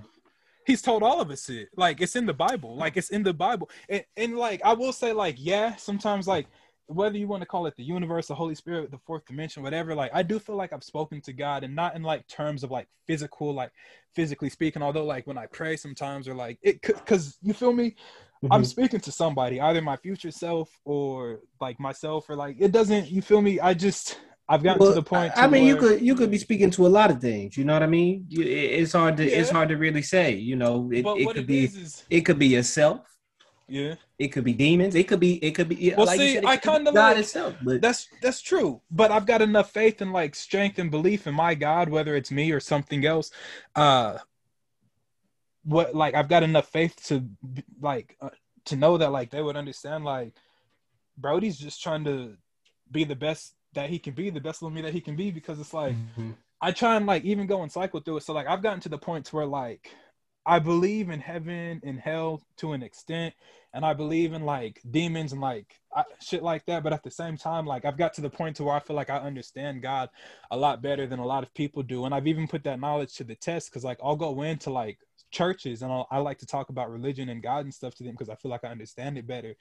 He's 0.66 0.82
told 0.82 1.02
all 1.04 1.20
of 1.20 1.30
us 1.32 1.50
it. 1.50 1.70
Like 1.76 2.02
it's 2.02 2.16
in 2.16 2.28
the 2.28 2.34
Bible. 2.34 2.78
Like 2.78 2.96
it's 2.96 3.10
in 3.10 3.24
the 3.24 3.34
Bible. 3.34 3.70
And, 3.90 4.06
and 4.16 4.38
like 4.38 4.62
I 4.64 4.74
will 4.74 4.94
say, 4.94 5.12
like, 5.12 5.36
yeah, 5.40 5.76
sometimes 5.76 6.28
like 6.28 6.46
whether 6.86 7.18
you 7.18 7.28
want 7.28 7.42
to 7.42 7.48
call 7.48 7.66
it 7.66 7.76
the 7.76 7.84
universe, 7.84 8.28
the 8.28 8.36
Holy 8.36 8.56
Spirit, 8.56 8.92
the 8.92 9.00
fourth 9.00 9.26
dimension, 9.26 9.64
whatever, 9.64 9.96
like 9.96 10.12
I 10.14 10.22
do 10.22 10.38
feel 10.38 10.56
like 10.56 10.72
I've 10.72 10.84
spoken 10.84 11.20
to 11.22 11.34
God 11.34 11.64
and 11.64 11.76
not 11.76 11.96
in 11.96 12.04
like 12.04 12.28
terms 12.28 12.64
of 12.64 12.70
like 12.70 12.88
physical, 13.08 13.54
like 13.54 13.72
physically 14.14 14.50
speaking, 14.50 14.84
although 14.84 15.06
like 15.06 15.26
when 15.26 15.38
I 15.38 15.48
pray 15.48 15.76
sometimes 15.78 16.28
or 16.28 16.36
like 16.36 16.60
it 16.62 16.82
cause 17.08 17.38
you 17.42 17.54
feel 17.54 17.74
me? 17.74 17.96
Mm-hmm. 18.44 18.54
I'm 18.54 18.66
speaking 18.66 19.00
to 19.00 19.12
somebody, 19.12 19.62
either 19.62 19.82
my 19.82 19.96
future 19.96 20.30
self 20.30 20.70
or 20.84 21.40
like 21.62 21.80
myself 21.80 22.30
or 22.30 22.36
like 22.36 22.58
it 22.60 22.74
doesn't 22.74 23.10
you 23.10 23.22
feel 23.22 23.42
me? 23.42 23.58
I 23.62 23.74
just 23.74 24.20
I've 24.50 24.62
gotten 24.62 24.82
well, 24.82 24.90
to 24.90 24.96
the 24.96 25.02
point. 25.02 25.34
To 25.34 25.40
I 25.40 25.48
mean, 25.48 25.64
where... 25.64 25.74
you 25.74 25.78
could 25.78 26.02
you 26.02 26.16
could 26.16 26.30
be 26.30 26.38
speaking 26.38 26.70
to 26.72 26.86
a 26.86 26.90
lot 26.90 27.10
of 27.10 27.22
things. 27.22 27.56
You 27.56 27.64
know 27.64 27.72
what 27.72 27.84
I 27.84 27.88
mean? 27.88 28.28
It's 28.30 28.92
hard 28.92 29.16
to 29.18 29.24
yeah. 29.24 29.38
it's 29.38 29.50
hard 29.50 29.70
to 29.70 29.78
really 29.78 30.02
say. 30.02 30.36
You 30.36 30.58
know, 30.58 30.92
it, 30.92 31.06
it 31.06 31.28
could 31.28 31.38
it 31.38 31.48
be 31.48 31.64
is... 31.64 32.04
it 32.10 32.22
could 32.22 32.38
be 32.38 32.48
yourself. 32.48 33.08
Yeah. 33.70 33.96
It 34.20 34.28
could 34.28 34.44
be 34.44 34.54
demons. 34.54 34.94
It 34.94 35.08
could 35.08 35.22
be. 35.22 35.36
It 35.44 35.52
could 35.52 35.70
be. 35.70 35.94
Well, 35.96 36.06
like 36.06 36.20
see, 36.20 36.34
said, 36.34 36.46
I 36.46 36.58
kind 36.58 36.86
of 36.86 36.94
God 36.94 37.16
like, 37.16 37.20
itself. 37.20 37.56
But 37.64 37.82
that's 37.82 38.10
that's 38.22 38.42
true. 38.42 38.82
But 38.92 39.10
I've 39.10 39.26
got 39.26 39.42
enough 39.42 39.72
faith 39.72 40.02
and 40.02 40.12
like 40.12 40.36
strength 40.36 40.80
and 40.80 40.92
belief 40.92 41.28
in 41.28 41.34
my 41.34 41.56
God, 41.56 41.88
whether 41.88 42.16
it's 42.18 42.30
me 42.30 42.52
or 42.52 42.60
something 42.60 43.06
else. 43.06 43.32
Uh, 43.74 44.18
what 45.64 45.96
like 45.96 46.14
I've 46.16 46.30
got 46.30 46.44
enough 46.44 46.68
faith 46.68 46.96
to 47.08 47.24
like 47.82 48.16
uh, 48.22 48.30
to 48.66 48.76
know 48.76 48.98
that 48.98 49.12
like 49.12 49.32
they 49.32 49.42
would 49.42 49.56
understand 49.56 50.04
like 50.04 50.34
Brody's 51.18 51.58
just 51.58 51.82
trying 51.82 52.04
to 52.06 52.36
be 52.92 53.04
the 53.04 53.16
best 53.16 53.56
that 53.74 53.90
he 53.90 54.00
can 54.00 54.14
be, 54.14 54.30
the 54.30 54.40
best 54.40 54.64
of 54.64 54.72
me 54.72 54.82
that 54.82 54.94
he 54.94 55.02
can 55.02 55.16
be, 55.16 55.32
because 55.32 55.60
it's 55.60 55.74
like 55.74 55.96
mm-hmm. 55.96 56.32
I 56.62 56.72
try 56.72 56.96
and 56.96 57.06
like 57.06 57.24
even 57.24 57.48
go 57.48 57.62
and 57.62 57.72
cycle 57.72 58.00
through 58.00 58.18
it. 58.18 58.24
So 58.24 58.34
like 58.34 58.48
I've 58.48 58.64
gotten 58.64 58.80
to 58.82 58.90
the 58.90 58.98
point 58.98 59.32
where 59.34 59.46
like 59.46 59.92
I 60.46 60.60
believe 60.60 61.10
in 61.10 61.22
heaven 61.22 61.82
and 61.84 62.00
hell 62.00 62.42
to 62.58 62.74
an 62.74 62.84
extent, 62.84 63.34
and 63.74 63.86
I 63.86 63.94
believe 63.94 64.34
in 64.34 64.44
like 64.44 64.82
demons 64.90 65.32
and 65.32 65.42
like 65.42 65.80
I, 65.96 66.04
shit 66.22 66.44
like 66.44 66.66
that. 66.66 66.84
But 66.84 66.94
at 66.94 67.04
the 67.04 67.12
same 67.12 67.38
time, 67.38 67.66
like 67.66 67.86
I've 67.86 67.98
got 67.98 68.14
to 68.16 68.22
the 68.22 68.30
point 68.30 68.58
to 68.58 68.64
where 68.64 68.76
I 68.76 68.80
feel 68.80 68.96
like 68.96 69.10
I 69.10 69.18
understand 69.18 69.82
God 69.82 70.10
a 70.52 70.58
lot 70.58 70.82
better 70.82 71.08
than 71.08 71.20
a 71.20 71.26
lot 71.26 71.44
of 71.44 71.54
people 71.54 71.84
do, 71.84 72.06
and 72.06 72.14
I've 72.14 72.28
even 72.28 72.48
put 72.48 72.64
that 72.66 72.80
knowledge 72.80 73.16
to 73.16 73.24
the 73.24 73.36
test 73.36 73.70
because 73.70 73.84
like 73.84 74.00
I'll 74.04 74.16
go 74.16 74.42
into 74.42 74.70
like 74.70 75.00
churches 75.34 75.82
and 75.82 75.92
I'll, 75.92 76.08
I 76.10 76.20
like 76.20 76.38
to 76.40 76.46
talk 76.46 76.70
about 76.70 76.92
religion 76.92 77.28
and 77.28 77.44
God 77.44 77.66
and 77.66 77.74
stuff 77.74 77.96
to 77.96 78.04
them 78.04 78.14
because 78.14 78.30
I 78.30 78.36
feel 78.36 78.52
like 78.52 78.64
I 78.64 78.70
understand 78.70 79.18
it 79.18 79.28
better. 79.28 79.56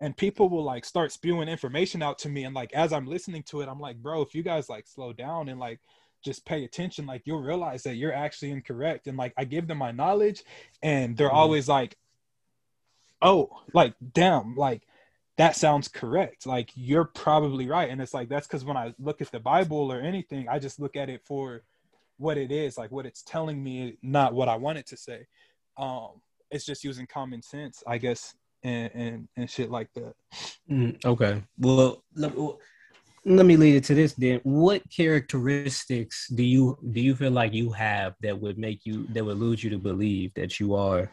And 0.00 0.16
people 0.16 0.48
will 0.48 0.64
like 0.64 0.84
start 0.84 1.12
spewing 1.12 1.48
information 1.48 2.02
out 2.02 2.18
to 2.18 2.28
me 2.28 2.44
and 2.44 2.54
like 2.54 2.72
as 2.72 2.92
i'm 2.92 3.06
listening 3.06 3.44
to 3.44 3.60
it 3.60 3.68
i'm 3.68 3.78
like 3.78 4.02
bro 4.02 4.20
if 4.20 4.34
you 4.34 4.42
guys 4.42 4.68
like 4.68 4.88
slow 4.88 5.12
down 5.12 5.48
and 5.48 5.60
like 5.60 5.78
just 6.24 6.44
pay 6.44 6.64
attention 6.64 7.06
like 7.06 7.22
you'll 7.24 7.40
realize 7.40 7.84
that 7.84 7.94
you're 7.94 8.12
actually 8.12 8.50
incorrect. 8.50 9.06
And 9.06 9.16
like 9.16 9.32
i 9.36 9.44
give 9.44 9.68
them 9.68 9.78
my 9.78 9.92
knowledge 9.92 10.42
and 10.82 11.16
they're 11.16 11.28
mm-hmm. 11.28 11.36
always 11.36 11.68
like 11.68 11.96
oh 13.20 13.50
like 13.72 13.94
damn 14.12 14.56
like 14.56 14.82
that 15.38 15.56
sounds 15.56 15.88
correct. 15.88 16.46
Like 16.46 16.70
you're 16.74 17.06
probably 17.06 17.66
right. 17.66 17.88
And 17.88 18.02
it's 18.02 18.12
like 18.12 18.28
that's 18.28 18.46
because 18.46 18.64
when 18.64 18.76
i 18.76 18.94
look 18.98 19.22
at 19.22 19.30
the 19.30 19.40
bible 19.40 19.92
or 19.92 20.00
anything 20.00 20.48
i 20.48 20.58
just 20.58 20.80
look 20.80 20.96
at 20.96 21.08
it 21.08 21.22
for 21.24 21.62
what 22.18 22.38
it 22.38 22.52
is 22.52 22.78
like 22.78 22.90
what 22.90 23.06
it's 23.06 23.22
telling 23.22 23.62
me 23.62 23.96
not 24.02 24.34
what 24.34 24.48
i 24.48 24.56
want 24.56 24.78
it 24.78 24.86
to 24.86 24.96
say 24.96 25.26
um 25.78 26.10
it's 26.50 26.64
just 26.64 26.84
using 26.84 27.06
common 27.06 27.42
sense 27.42 27.82
i 27.86 27.98
guess 27.98 28.34
and 28.64 28.90
and, 28.94 29.28
and 29.36 29.50
shit 29.50 29.70
like 29.70 29.88
that. 29.94 30.14
Mm, 30.70 31.04
okay. 31.04 31.42
Well, 31.58 32.02
let, 32.14 32.32
let 33.24 33.46
me 33.46 33.56
lead 33.56 33.76
it 33.76 33.84
to 33.84 33.94
this 33.94 34.14
then. 34.14 34.40
What 34.42 34.82
characteristics 34.90 36.28
do 36.28 36.42
you 36.42 36.78
do 36.90 37.00
you 37.00 37.14
feel 37.14 37.30
like 37.30 37.52
you 37.52 37.70
have 37.72 38.14
that 38.22 38.40
would 38.40 38.58
make 38.58 38.84
you 38.84 39.06
that 39.08 39.24
would 39.24 39.38
lead 39.38 39.62
you 39.62 39.70
to 39.70 39.78
believe 39.78 40.32
that 40.34 40.60
you 40.60 40.74
are 40.74 41.10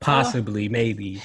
possibly 0.00 0.68
uh, 0.68 0.70
maybe 0.70 1.22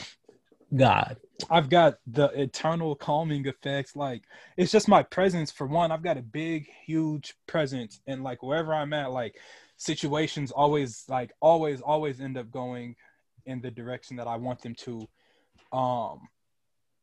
God? 0.76 1.18
I've 1.50 1.70
got 1.70 1.96
the 2.08 2.26
eternal 2.40 2.96
calming 2.96 3.46
effects. 3.46 3.96
Like 3.96 4.24
it's 4.58 4.72
just 4.72 4.88
my 4.88 5.04
presence 5.04 5.52
for 5.52 5.68
one. 5.68 5.92
I've 5.92 6.04
got 6.04 6.18
a 6.18 6.22
big, 6.22 6.68
huge 6.86 7.36
presence, 7.48 8.00
and 8.08 8.24
like 8.24 8.42
wherever 8.42 8.74
I'm 8.74 8.94
at, 8.94 9.12
like 9.12 9.36
situations 9.78 10.52
always, 10.52 11.04
like 11.10 11.32
always, 11.42 11.82
always 11.82 12.22
end 12.22 12.38
up 12.38 12.52
going 12.52 12.96
in 13.46 13.62
the 13.62 13.72
direction 13.72 14.18
that 14.18 14.28
I 14.28 14.38
want 14.38 14.62
them 14.62 14.76
to 14.76 15.08
um 15.72 16.22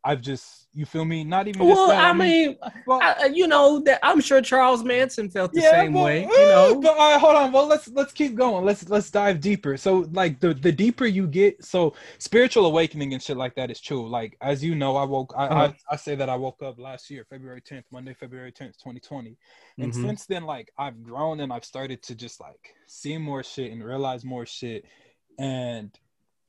I've 0.05 0.21
just 0.21 0.63
you 0.75 0.87
feel 0.87 1.05
me? 1.05 1.23
Not 1.23 1.49
even. 1.49 1.67
Well, 1.67 1.77
just 1.77 1.89
that, 1.89 2.03
I 2.03 2.13
mean, 2.17 2.57
well, 2.87 3.01
I, 3.03 3.27
you 3.27 3.47
know 3.47 3.81
that 3.81 4.01
I'm 4.03 4.21
sure 4.21 4.41
Charles 4.41 4.83
Manson 4.83 5.29
felt 5.29 5.53
the 5.53 5.61
yeah, 5.61 5.71
same 5.71 5.93
but, 5.93 6.03
way. 6.03 6.23
You 6.23 6.29
uh, 6.29 6.49
know, 6.49 6.81
But 6.81 6.93
all 6.93 7.13
right, 7.13 7.21
hold 7.21 7.37
on. 7.37 7.53
Well, 7.53 7.67
let's 7.67 7.89
let's 7.89 8.13
keep 8.13 8.35
going. 8.35 8.65
Let's 8.65 8.89
let's 8.89 9.11
dive 9.11 9.41
deeper. 9.41 9.77
So 9.77 10.09
like 10.13 10.41
the 10.41 10.55
the 10.55 10.73
deeper 10.73 11.05
you 11.05 11.27
get, 11.27 11.63
so 11.63 11.95
spiritual 12.19 12.65
awakening 12.67 13.13
and 13.13 13.23
shit 13.23 13.37
like 13.37 13.55
that 13.57 13.71
is 13.71 13.81
true. 13.81 14.09
Like 14.09 14.37
as 14.41 14.65
you 14.65 14.75
know, 14.75 14.97
I 14.97 15.05
woke. 15.05 15.35
I 15.37 15.47
Uh-huh. 15.47 15.73
I, 15.91 15.95
I 15.95 15.97
say 15.97 16.15
that 16.15 16.31
I 16.31 16.37
woke 16.37 16.63
up 16.63 16.79
last 16.79 17.11
year, 17.11 17.27
February 17.29 17.61
10th, 17.61 17.85
Monday, 17.93 18.15
February 18.15 18.53
10th, 18.53 18.79
2020. 18.79 19.37
And 19.79 19.93
Mhm. 19.93 19.95
since 19.95 20.27
then, 20.27 20.45
like 20.45 20.73
I've 20.79 21.03
grown 21.03 21.41
and 21.41 21.53
I've 21.53 21.65
started 21.67 22.03
to 22.05 22.15
just 22.15 22.41
like 22.41 22.75
see 22.87 23.19
more 23.19 23.43
shit 23.43 23.73
and 23.73 23.85
realize 23.85 24.25
more 24.25 24.47
shit. 24.47 24.87
And 25.39 25.91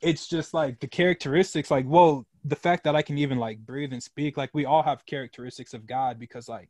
it's 0.02 0.28
just 0.28 0.54
like 0.54 0.80
the 0.80 0.88
characteristics, 0.88 1.72
like, 1.72 1.86
well, 1.88 2.26
the 2.46 2.56
fact 2.56 2.84
that 2.84 2.96
I 2.96 3.02
can 3.02 3.18
even 3.18 3.38
like 3.38 3.60
breathe 3.60 3.94
and 3.94 4.04
speak, 4.04 4.38
like 4.38 4.52
we 4.54 4.66
all 4.66 4.84
have 4.84 5.06
characteristics 5.06 5.74
of 5.74 5.88
God 5.88 6.20
because 6.20 6.50
like 6.50 6.70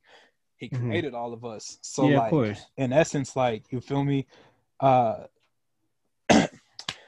he 0.57 0.69
Mhm. 0.69 0.87
created 0.87 1.13
all 1.13 1.33
of 1.33 1.45
us. 1.45 1.79
So 1.81 2.07
yeah, 2.07 2.17
like 2.17 2.31
in 2.77 2.93
essence, 2.93 3.35
like 3.35 3.63
you 3.71 3.81
feel 3.81 4.03
me? 4.03 4.27
Uh 4.79 5.25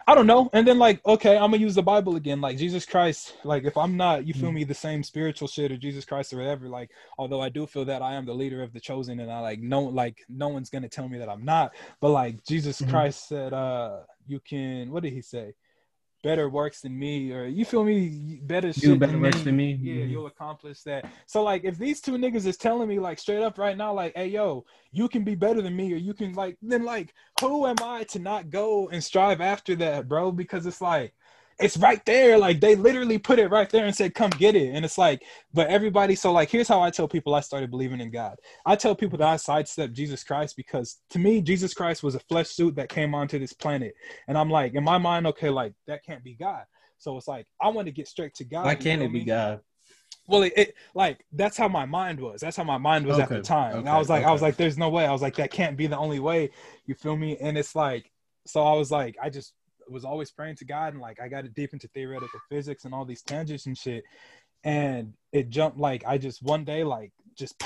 I 0.07 0.13
don't 0.13 0.27
know. 0.27 0.49
And 0.53 0.67
then 0.67 0.77
like, 0.77 1.03
okay, 1.05 1.35
I'm 1.35 1.51
gonna 1.51 1.57
use 1.57 1.75
the 1.75 1.81
Bible 1.83 2.15
again. 2.15 2.41
Like 2.41 2.57
Jesus 2.57 2.85
Christ, 2.85 3.35
like 3.43 3.63
if 3.63 3.75
I'm 3.77 3.97
not, 3.97 4.25
you 4.27 4.33
feel 4.35 4.51
Mm. 4.51 4.55
me, 4.55 4.63
the 4.63 4.73
same 4.73 5.03
spiritual 5.03 5.47
shit 5.47 5.71
or 5.71 5.77
Jesus 5.77 6.05
Christ 6.05 6.31
or 6.33 6.37
whatever, 6.37 6.69
like 6.69 6.91
although 7.17 7.41
I 7.41 7.49
do 7.49 7.65
feel 7.65 7.85
that 7.85 8.03
I 8.03 8.13
am 8.13 8.25
the 8.25 8.33
leader 8.35 8.61
of 8.61 8.73
the 8.73 8.79
chosen 8.79 9.19
and 9.19 9.31
I 9.31 9.39
like 9.39 9.59
no 9.59 9.81
like 9.81 10.19
no 10.29 10.49
one's 10.49 10.69
gonna 10.69 10.89
tell 10.89 11.09
me 11.09 11.17
that 11.19 11.29
I'm 11.29 11.43
not. 11.45 11.73
But 12.01 12.09
like 12.11 12.43
Jesus 12.45 12.81
Mhm. 12.81 12.89
Christ 12.89 13.27
said, 13.27 13.53
uh, 13.53 14.01
you 14.27 14.39
can 14.41 14.91
what 14.91 15.03
did 15.03 15.13
he 15.13 15.21
say? 15.21 15.55
Better 16.25 16.49
works 16.49 16.81
than 16.81 16.97
me, 16.97 17.31
or 17.31 17.45
you 17.45 17.65
feel 17.65 17.83
me, 17.83 18.39
better 18.41 18.71
Do 18.71 18.95
better 18.95 19.11
than 19.11 19.21
works 19.21 19.37
me. 19.37 19.43
than 19.43 19.55
me. 19.57 19.79
Yeah, 19.79 20.05
Mhm. 20.05 20.09
you'll 20.09 20.25
accomplish 20.25 20.81
that. 20.81 21.05
So 21.27 21.43
like 21.43 21.63
if 21.65 21.77
these 21.77 22.01
two 22.01 22.13
niggas 22.13 22.47
is 22.47 22.57
telling 22.57 22.89
me 22.89 22.97
like 22.97 23.19
straight 23.19 23.43
up 23.43 23.59
right 23.59 23.77
now, 23.77 23.93
like, 23.93 24.13
hey 24.15 24.29
yo, 24.29 24.65
you 24.91 25.07
can 25.07 25.23
be 25.23 25.35
better 25.35 25.61
than 25.61 25.75
me, 25.75 25.93
or 25.93 25.97
you 25.97 26.15
can 26.15 26.33
like 26.33 26.57
then 26.63 26.83
like 26.83 27.13
who 27.39 27.67
am 27.67 27.75
I 27.83 28.05
to 28.05 28.17
not 28.17 28.49
go 28.49 28.89
and 28.89 29.03
strive 29.03 29.39
after 29.39 29.75
that, 29.75 30.07
bro? 30.07 30.31
Because 30.31 30.65
it's 30.65 30.81
like 30.81 31.13
it's 31.59 31.77
right 31.77 32.03
there. 32.05 32.37
Like 32.37 32.59
they 32.59 32.75
literally 32.75 33.17
put 33.17 33.39
it 33.39 33.49
right 33.49 33.69
there 33.69 33.85
and 33.85 33.95
said, 33.95 34.13
come 34.13 34.29
get 34.31 34.55
it. 34.55 34.73
And 34.73 34.83
it's 34.83 34.97
like, 34.97 35.23
but 35.53 35.67
everybody, 35.67 36.15
so 36.15 36.31
like 36.31 36.49
here's 36.49 36.67
how 36.67 36.81
I 36.81 36.89
tell 36.89 37.07
people 37.07 37.33
I 37.33 37.39
started 37.39 37.71
believing 37.71 38.01
in 38.01 38.11
God. 38.11 38.37
I 38.65 38.75
tell 38.75 38.95
people 38.95 39.17
that 39.19 39.27
I 39.27 39.37
sidestep 39.37 39.91
Jesus 39.93 40.23
Christ 40.23 40.57
because 40.57 40.97
to 41.11 41.19
me, 41.19 41.41
Jesus 41.41 41.73
Christ 41.73 42.03
was 42.03 42.15
a 42.15 42.19
flesh 42.19 42.49
suit 42.49 42.75
that 42.75 42.89
came 42.89 43.15
onto 43.15 43.39
this 43.39 43.53
planet. 43.53 43.93
And 44.27 44.37
I'm 44.37 44.49
like, 44.49 44.73
in 44.73 44.83
my 44.83 44.97
mind, 44.97 45.27
okay, 45.27 45.49
like 45.49 45.73
that 45.87 46.03
can't 46.03 46.23
be 46.23 46.35
God. 46.35 46.63
So 46.97 47.17
it's 47.17 47.27
like 47.27 47.45
I 47.61 47.69
want 47.69 47.87
to 47.87 47.91
get 47.91 48.07
straight 48.07 48.33
to 48.35 48.43
God. 48.43 48.65
Why 48.65 48.75
can't 48.75 49.01
it 49.01 49.13
be? 49.13 49.23
God? 49.23 49.61
Well, 50.27 50.43
it, 50.43 50.53
it 50.57 50.75
like 50.93 51.23
that's 51.31 51.55
how 51.55 51.67
my 51.67 51.85
mind 51.85 52.19
was. 52.19 52.41
That's 52.41 52.57
how 52.57 52.63
my 52.63 52.77
mind 52.77 53.05
was 53.05 53.19
at 53.19 53.29
the 53.29 53.35
Okay, 53.35 53.43
time. 53.43 53.77
And 53.77 53.89
I 53.89 53.97
was 53.97 54.09
like, 54.09 54.25
I 54.25 54.31
was 54.31 54.41
like, 54.41 54.57
there's 54.57 54.77
no 54.77 54.89
way. 54.89 55.05
I 55.05 55.11
was 55.11 55.21
like, 55.21 55.35
that 55.35 55.51
can't 55.51 55.77
be 55.77 55.87
the 55.87 55.97
only 55.97 56.19
way. 56.19 56.49
You 56.85 56.95
feel 56.95 57.15
me? 57.15 57.37
And 57.39 57.57
it's 57.57 57.75
like, 57.75 58.11
so 58.45 58.63
I 58.63 58.73
was 58.73 58.91
like, 58.91 59.15
I 59.21 59.29
just 59.29 59.53
was 59.89 60.05
always 60.05 60.31
praying 60.31 60.55
to 60.57 60.65
God, 60.65 60.93
and 60.93 61.01
like 61.01 61.19
I 61.21 61.27
got 61.27 61.45
it 61.45 61.53
deep 61.53 61.73
into 61.73 61.87
theoretical 61.89 62.39
physics 62.49 62.85
and 62.85 62.93
all 62.93 63.05
these 63.05 63.21
tangents 63.21 63.65
and 63.65 63.77
shit. 63.77 64.03
And 64.63 65.13
it 65.31 65.49
jumped 65.49 65.77
like 65.77 66.03
I 66.05 66.17
just 66.17 66.41
one 66.41 66.63
day 66.63 66.83
like 66.83 67.11
just 67.37 67.61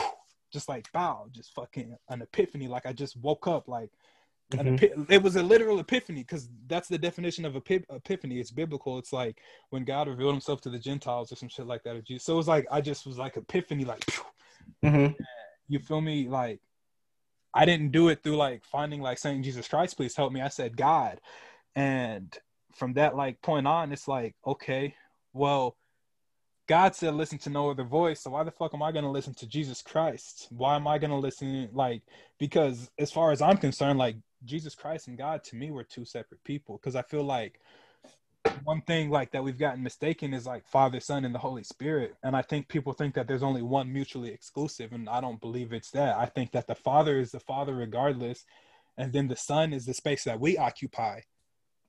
just 0.52 0.68
like 0.68 0.92
bow, 0.92 1.28
just 1.32 1.54
fucking 1.54 1.96
an 2.10 2.22
epiphany. 2.22 2.68
Like 2.68 2.86
I 2.86 2.94
just 2.94 3.16
woke 3.18 3.48
up 3.48 3.68
like 3.68 3.92
an 4.58 4.66
Mhm. 4.66 4.74
epi- 4.84 5.14
it 5.14 5.22
was 5.22 5.36
a 5.36 5.44
literal 5.44 5.80
epiphany 5.80 6.22
because 6.22 6.50
that's 6.68 6.88
the 6.88 6.98
definition 6.98 7.46
of 7.46 7.56
epi- 7.56 7.86
epiphany. 7.90 8.40
It's 8.40 8.50
biblical. 8.52 8.98
It's 8.98 9.14
like 9.14 9.40
when 9.70 9.86
God 9.86 10.08
revealed 10.08 10.34
himself 10.34 10.60
to 10.62 10.70
the 10.72 10.80
Gentiles 10.80 11.32
or 11.32 11.36
some 11.36 11.50
shit 11.50 11.68
like 11.68 11.84
that. 11.84 11.96
Or 11.96 12.02
Jesus. 12.02 12.26
So 12.26 12.34
it 12.34 12.38
was 12.38 12.48
like 12.48 12.66
I 12.72 12.82
just 12.82 13.06
was 13.06 13.18
like 13.18 13.38
epiphany, 13.38 13.86
like 13.86 14.04
Mhm. 14.84 15.16
you 15.68 15.80
feel 15.80 16.02
me? 16.02 16.28
Like 16.28 16.62
I 17.54 17.66
didn't 17.66 17.92
do 17.92 18.10
it 18.10 18.24
through 18.24 18.38
like 18.38 18.64
finding 18.66 19.02
like 19.02 19.20
saying 19.20 19.44
Jesus 19.44 19.68
Christ, 19.68 19.98
please 19.98 20.16
help 20.16 20.32
me. 20.34 20.42
I 20.42 20.50
said 20.50 20.76
God, 20.78 21.20
and 21.76 22.36
from 22.76 22.94
that 22.94 23.16
like 23.16 23.42
point 23.42 23.68
on, 23.68 23.92
it's 23.92 24.08
like 24.08 24.36
okay, 24.46 24.96
well. 25.34 25.76
God 26.68 26.94
said, 26.96 27.16
listen 27.16 27.40
to 27.40 27.50
no 27.50 27.72
other 27.72 27.84
voice. 27.84 28.22
So 28.22 28.30
why 28.30 28.44
the 28.44 28.52
fuck 28.52 28.76
am 28.76 28.84
I 28.84 28.92
to 28.92 29.10
listen 29.10 29.34
to 29.40 29.48
Jesus 29.48 29.82
Christ? 29.82 30.46
Why 30.52 30.76
am 30.76 30.88
I 30.88 31.00
to 31.00 31.16
listen? 31.16 31.68
Like, 31.74 32.04
because 32.38 32.92
as 33.00 33.12
far 33.12 33.32
as 33.32 33.42
I'm 33.42 33.58
concerned, 33.58 33.98
like 33.98 34.18
Jesus 34.46 34.76
Christ 34.76 35.08
and 35.08 35.18
God 35.18 35.44
to 35.46 35.56
me 35.56 35.72
were 35.72 35.84
two 35.84 36.06
separate 36.06 36.44
people. 36.44 36.78
Because 36.78 36.96
I 36.96 37.02
feel 37.02 37.24
like 37.24 37.60
one 38.64 38.82
thing 38.82 39.10
like 39.10 39.32
that 39.32 39.44
we've 39.44 39.58
gotten 39.58 39.84
mistaken 39.84 40.34
is 40.34 40.46
like 40.46 40.66
Father, 40.68 41.00
Son, 41.00 41.26
and 41.26 41.34
the 41.34 41.40
Holy 41.40 41.64
Spirit. 41.64 42.16
And 42.24 42.36
I 42.36 42.42
think 42.42 42.68
people 42.68 42.94
think 42.94 43.16
that 43.16 43.28
there's 43.28 43.44
only 43.44 43.62
one 43.62 43.92
mutually 43.92 44.30
exclusive, 44.30 44.92
and 44.92 45.10
I 45.10 45.22
don't 45.22 45.42
believe 45.42 45.74
it's 45.74 45.92
that. 45.92 46.18
I 46.18 46.26
think 46.26 46.52
that 46.52 46.68
the 46.68 46.76
Father 46.76 47.20
is 47.20 47.32
the 47.32 47.40
Father 47.40 47.76
regardless, 47.76 48.46
and 48.98 49.12
then 49.12 49.28
the 49.28 49.36
Son 49.36 49.74
is 49.74 49.86
the 49.86 49.94
space 49.94 50.24
that 50.24 50.40
we 50.40 50.58
occupy. 50.58 51.22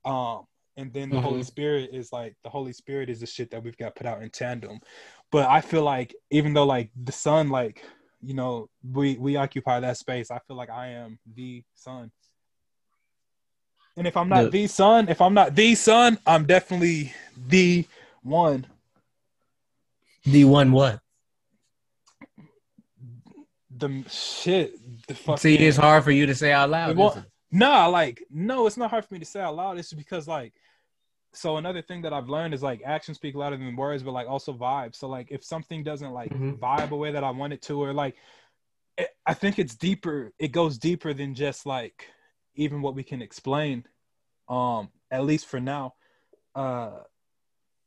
Um, 0.05 0.47
and 0.77 0.93
then 0.93 1.11
the 1.11 1.21
Holy 1.21 1.41
Mhm. 1.43 1.47
Spirit 1.47 1.91
is 1.93 2.13
like 2.13 2.37
the 2.43 2.51
Holy 2.51 2.73
Spirit 2.73 3.11
is 3.11 3.21
the 3.21 3.27
shit 3.27 3.51
that 3.51 3.63
we've 3.63 3.77
got 3.77 3.95
put 3.95 4.07
out 4.07 4.23
in 4.23 4.31
tandem. 4.31 4.81
But 5.31 5.49
I 5.49 5.61
feel 5.61 5.83
like 5.83 6.15
even 6.31 6.55
though 6.55 6.65
like 6.67 6.91
the 6.97 7.13
Son, 7.13 7.51
like 7.51 7.85
you 8.23 8.35
know, 8.35 8.69
we 8.83 9.17
we 9.17 9.37
occupy 9.37 9.81
that 9.81 9.97
space. 9.97 10.31
I 10.31 10.39
feel 10.47 10.57
like 10.57 10.71
I 10.71 10.89
am 10.89 11.19
the 11.35 11.63
Son. 11.75 12.11
And 13.97 14.07
if 14.07 14.17
I'm 14.17 14.29
not 14.29 14.45
The- 14.45 14.51
the 14.51 14.67
son, 14.67 15.09
if 15.09 15.21
I'm 15.21 15.35
not 15.35 15.55
the 15.55 15.75
son, 15.75 16.19
I'm 16.27 16.47
definitely 16.47 17.13
the 17.37 17.87
one. 18.23 18.67
The 20.25 20.45
one 20.45 20.73
what? 20.73 21.01
The 23.71 24.05
shit. 24.09 25.07
The 25.07 25.15
fucking. 25.15 25.39
See, 25.39 25.57
it's 25.57 25.77
hard 25.77 26.05
for 26.05 26.11
you 26.11 26.27
to 26.27 26.35
say 26.35 26.53
out 26.53 26.71
loud. 26.71 26.97
Well, 26.97 27.11
isn't 27.11 27.25
it? 27.25 27.30
Nah, 27.53 27.87
like 27.87 28.25
no, 28.31 28.67
it's 28.67 28.77
not 28.77 28.91
hard 28.91 29.05
for 29.05 29.15
me 29.15 29.21
to 29.21 29.27
say 29.27 29.41
out 29.41 29.57
loud. 29.57 29.79
It's 29.79 29.93
because 29.93 30.29
like, 30.29 30.53
so 31.33 31.57
another 31.57 31.83
thing 31.83 32.03
that 32.03 32.13
I've 32.13 32.29
learned 32.29 32.55
is 32.55 32.63
like 32.63 32.83
actions 32.85 33.17
speak 33.17 33.35
louder 33.35 33.57
than 33.57 33.77
words, 33.77 34.03
but 34.03 34.13
like 34.13 34.29
also 34.29 34.53
vibes. 34.53 34.97
So 34.97 35.09
like 35.09 35.29
if 35.31 35.45
something 35.45 35.83
doesn't 35.83 36.13
like 36.13 36.33
Mhm. 36.33 36.59
vibe 36.59 36.91
a 36.91 36.97
way 36.97 37.13
that 37.13 37.25
I 37.25 37.31
want 37.31 37.53
it 37.53 37.63
to, 37.63 37.83
or 37.83 37.93
like, 37.93 38.17
it, 38.99 39.11
I 39.27 39.35
think 39.35 39.59
it's 39.59 39.75
deeper. 39.77 40.33
It 40.39 40.49
goes 40.53 40.79
deeper 40.79 41.15
than 41.15 41.35
just 41.35 41.67
like 41.67 42.07
even 42.55 42.83
what 42.83 42.95
we 42.95 43.03
can 43.05 43.23
explain. 43.23 43.85
Um, 44.49 44.91
at 45.11 45.25
least 45.25 45.47
for 45.47 45.61
now. 45.61 45.95
Uh, 46.55 47.01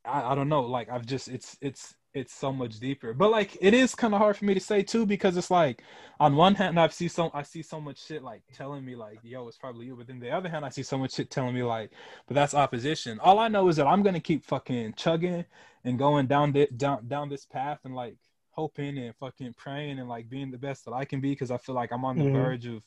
I, 0.06 0.32
I 0.32 0.36
don't 0.36 0.50
know. 0.50 0.64
Like 0.64 0.90
I've 0.90 1.06
just 1.06 1.28
it's 1.28 1.58
it's 1.62 1.96
it's 2.14 2.34
so 2.34 2.52
much 2.54 2.80
deeper. 2.80 3.14
But 3.14 3.32
like 3.32 3.58
it 3.60 3.74
is 3.74 3.96
kind 3.96 4.14
of 4.14 4.20
hard 4.20 4.38
for 4.38 4.46
me 4.46 4.54
to 4.54 4.60
say 4.60 4.84
too 4.84 5.06
because 5.06 5.36
it's 5.36 5.50
like 5.52 5.84
on 6.20 6.36
one 6.36 6.56
hand 6.56 6.80
I 6.80 6.88
see 6.90 7.08
so 7.08 7.32
I 7.34 7.44
see 7.44 7.62
so 7.64 7.82
much 7.82 8.06
shit 8.06 8.24
like 8.24 8.44
telling 8.54 8.86
me 8.86 8.96
like 8.96 9.20
yo 9.24 9.48
it's 9.48 9.58
probably 9.58 9.88
you, 9.88 9.96
but 9.96 10.08
then 10.08 10.20
the 10.20 10.30
other 10.32 10.50
hand 10.50 10.64
I 10.66 10.70
see 10.70 10.84
so 10.84 10.98
much 10.98 11.14
shit 11.14 11.32
telling 11.32 11.56
me 11.56 11.64
like 11.64 11.92
but 12.28 12.36
that's 12.36 12.54
opposition. 12.54 13.20
All 13.20 13.40
I 13.40 13.48
know 13.48 13.68
is 13.68 13.78
that 13.78 13.88
I'm 13.88 14.04
gonna 14.04 14.20
keep 14.20 14.46
fucking 14.46 14.94
chugging 14.96 15.46
and 15.84 15.98
going 16.00 16.28
down 16.28 16.52
the, 16.52 16.68
down 16.78 17.08
down 17.08 17.30
this 17.30 17.46
path 17.46 17.80
and 17.84 17.96
like 17.96 18.16
hoping 18.52 18.98
and 19.00 19.16
fucking 19.16 19.54
praying 19.58 19.98
and 20.00 20.08
like 20.08 20.30
being 20.30 20.52
the 20.52 20.58
best 20.58 20.86
that 20.86 20.94
I 20.94 21.06
can 21.06 21.20
be 21.20 21.32
because 21.32 21.50
I 21.52 21.58
feel 21.58 21.74
like 21.76 21.92
I'm 21.92 22.06
on 22.06 22.18
the 22.18 22.26
Mhm. 22.26 22.32
verge 22.34 22.66
of. 22.68 22.84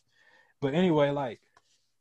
But 0.60 0.74
anyway, 0.74 1.10
like 1.10 1.40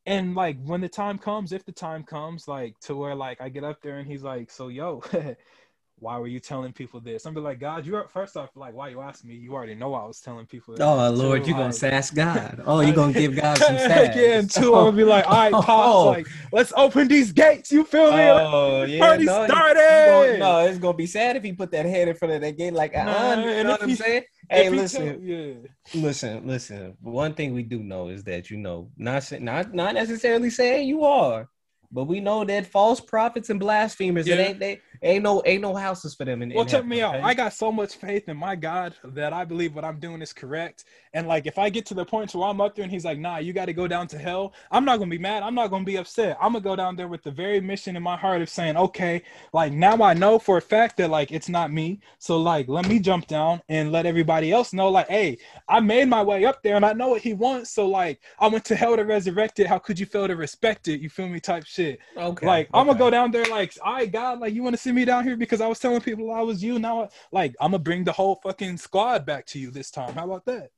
and 0.06 0.36
like 0.36 0.58
when 0.64 0.82
the 0.82 0.90
time 0.90 1.18
comes, 1.18 1.52
if 1.52 1.66
the 1.66 1.72
time 1.72 2.04
comes, 2.04 2.48
like 2.48 2.80
to 2.82 2.96
where 2.96 3.16
like 3.16 3.42
I 3.42 3.50
get 3.50 3.64
up 3.64 3.82
there 3.82 3.98
and 3.98 4.08
he's 4.08 4.22
like, 4.22 4.52
so 4.52 4.68
yo, 4.68 5.02
why 6.00 6.18
were 6.18 6.28
you 6.28 6.42
telling 6.42 6.74
people 6.74 7.00
this? 7.00 7.26
I'm 7.26 7.34
be 7.34 7.40
like, 7.40 7.60
God, 7.60 7.86
you 7.86 7.96
are 7.96 8.08
first 8.10 8.36
off, 8.36 8.50
like, 8.56 8.74
why 8.74 8.90
you 8.90 9.00
asking 9.00 9.30
me? 9.30 9.36
You 9.38 9.54
already 9.54 9.76
know 9.76 9.94
I 9.94 10.06
was 10.06 10.20
telling 10.20 10.46
people. 10.46 10.76
Oh 10.82 11.10
Lord, 11.10 11.48
you're 11.48 11.54
gonna 11.56 11.68
like- 11.68 11.74
sass 11.74 12.12
God? 12.12 12.62
Oh, 12.66 12.82
you're 12.82 12.94
gonna 12.94 13.14
give 13.14 13.36
God 13.36 13.58
some 13.58 13.78
sass? 13.78 14.16
yeah, 14.16 14.40
and 14.40 14.52
two, 14.52 14.76
I'm 14.76 14.86
gonna 14.88 14.98
be 14.98 15.04
like, 15.06 15.26
all 15.30 15.34
right, 15.34 15.54
pops, 15.54 15.68
Oh. 15.70 16.06
like, 16.10 16.28
let's 16.52 16.74
open 16.76 17.08
these 17.08 17.32
gates. 17.32 17.72
You 17.72 17.86
feel 17.86 18.12
me? 18.12 18.18
Oh 18.30 18.84
yeah, 18.84 19.00
Party 19.00 19.24
no, 19.24 19.46
started! 19.46 20.08
gonna- 20.10 20.38
no, 20.38 20.60
it's 20.68 20.80
gonna 20.80 20.98
be 20.98 21.08
sad 21.08 21.38
if 21.38 21.44
he 21.44 21.54
put 21.54 21.72
that 21.72 21.86
head 21.86 22.08
in 22.10 22.16
front 22.16 22.34
of 22.34 22.42
that 22.42 22.58
gate. 22.58 22.74
Like, 22.74 22.96
uh, 22.96 23.04
Nah, 23.04 23.46
you 23.46 23.64
know 23.64 23.72
what 23.72 23.84
I'm 23.84 23.90
he- 23.90 23.96
saying? 23.96 24.24
Hey, 24.50 24.70
listen, 24.70 25.22
yeah. 25.26 25.54
listen, 26.00 26.46
listen. 26.46 26.96
One 27.02 27.34
thing 27.34 27.54
we 27.54 27.64
do 27.64 27.82
know 27.82 28.10
is 28.10 28.24
that 28.26 28.52
you 28.52 28.58
know, 28.58 28.92
not 28.98 29.32
not 29.42 29.74
not 29.74 29.94
necessarily 29.96 30.50
saying 30.50 30.88
you 30.88 31.04
are, 31.04 31.48
but 31.92 32.04
we 32.06 32.20
know 32.20 32.44
that 32.44 32.68
false 32.68 33.00
prophets 33.00 33.50
and 33.50 33.60
blasphemers, 33.60 34.28
it 34.28 34.38
Yeah. 34.38 34.46
ain't 34.48 34.60
they 34.60 34.82
ain't 35.06 35.24
no 35.24 35.42
ain't 35.46 35.62
no 35.62 35.76
houses 35.76 36.16
for 36.16 36.26
them 36.26 36.42
in. 36.42 36.50
Well, 36.50 36.62
in 36.62 36.68
check 36.68 36.78
heaven, 36.78 36.90
me 36.90 37.02
out. 37.02 37.16
okay? 37.16 37.24
I 37.24 37.34
got 37.34 37.54
so 37.54 37.72
much 37.72 37.96
faith 37.96 38.28
in 38.28 38.38
my 38.38 38.56
God 38.56 38.96
that 39.04 39.32
I 39.34 39.46
believe 39.46 39.76
what 39.76 39.86
I'm 39.86 40.00
doing 40.00 40.22
is 40.22 40.34
correct. 40.34 40.86
And 41.14 41.28
like, 41.28 41.46
if 41.46 41.58
I 41.58 41.70
get 41.70 41.86
to 41.88 41.94
the 41.94 42.04
point 42.06 42.34
where 42.36 42.48
I'm 42.50 42.60
up 42.60 42.76
there 42.76 42.84
and 42.84 42.92
he's 42.92 43.06
like, 43.06 43.20
"Nah, 43.20 43.38
you 43.38 43.54
got 43.54 43.66
to 43.66 43.74
go 43.74 43.88
down 43.88 44.08
to 44.08 44.18
hell," 44.18 44.54
I'm 44.72 44.84
not 44.84 45.00
gonna 45.00 45.12
be 45.12 45.18
mad. 45.18 45.44
I'm 45.44 45.56
not 45.56 45.70
gonna 45.70 45.86
be 45.86 45.98
upset. 45.98 46.38
I'm 46.42 46.54
gonna 46.54 46.62
go 46.64 46.76
down 46.76 46.96
there 46.96 47.08
with 47.08 47.24
the 47.24 47.32
very 47.32 47.62
mission 47.62 47.96
in 47.96 48.04
my 48.04 48.18
heart 48.18 48.42
of 48.42 48.50
saying, 48.50 48.76
"Okay, 48.76 49.22
like 49.54 49.72
now 49.72 50.02
I 50.04 50.14
know 50.14 50.40
for 50.40 50.58
a 50.58 50.62
fact 50.62 50.98
that 50.98 51.10
like 51.10 51.32
it's 51.32 51.50
not 51.50 51.72
me. 51.72 52.00
So 52.20 52.38
like, 52.38 52.68
let 52.68 52.88
me 52.88 53.00
jump 53.00 53.28
down 53.28 53.62
and 53.70 53.92
let 53.92 54.06
everybody 54.06 54.52
else 54.52 54.74
know, 54.74 54.90
like, 54.90 55.08
hey, 55.08 55.38
I 55.70 55.80
made 55.80 56.08
my 56.10 56.24
way 56.24 56.46
up 56.46 56.64
there 56.64 56.76
and 56.76 56.86
I 56.86 56.94
know 56.94 57.10
what 57.10 57.22
he 57.22 57.34
wants. 57.34 57.72
So 57.72 57.88
like, 57.88 58.20
I 58.40 58.48
went 58.48 58.66
to 58.66 58.76
hell 58.76 58.96
to 58.96 59.04
resurrect 59.04 59.60
it. 59.60 59.68
How 59.68 59.78
could 59.78 60.00
you 60.00 60.06
fail 60.06 60.28
to 60.28 60.36
respect 60.36 60.88
it? 60.88 61.00
You 61.02 61.10
feel 61.10 61.28
me? 61.30 61.40
Type 61.40 61.66
shit. 61.66 62.00
okay, 62.18 62.48
Like 62.48 62.70
I'm 62.74 62.88
gonna 62.88 62.98
go 62.98 63.10
down 63.10 63.32
there 63.32 63.46
like, 63.46 63.74
all 63.84 63.94
right, 63.94 64.12
God, 64.12 64.40
like 64.40 64.54
you 64.54 64.64
want 64.64 64.76
to 64.76 64.82
see 64.82 64.92
me 64.96 65.06
down 65.06 65.24
here 65.24 65.38
because 65.38 65.62
I 65.62 65.68
was 65.68 65.80
telling 65.80 66.02
people 66.02 66.32
I 66.32 66.42
was 66.42 66.64
you. 66.64 66.80
Now, 66.80 67.10
like, 67.32 67.56
I'm 67.60 67.72
gonna 67.72 67.84
bring 67.84 68.04
the 68.04 68.12
whole 68.12 68.40
fucking 68.44 68.78
squad 68.78 69.26
back 69.26 69.46
to 69.48 69.60
you 69.60 69.72
this 69.72 69.92
time. 69.92 70.14
How 70.14 70.26
about 70.26 70.46
that? 70.46 70.72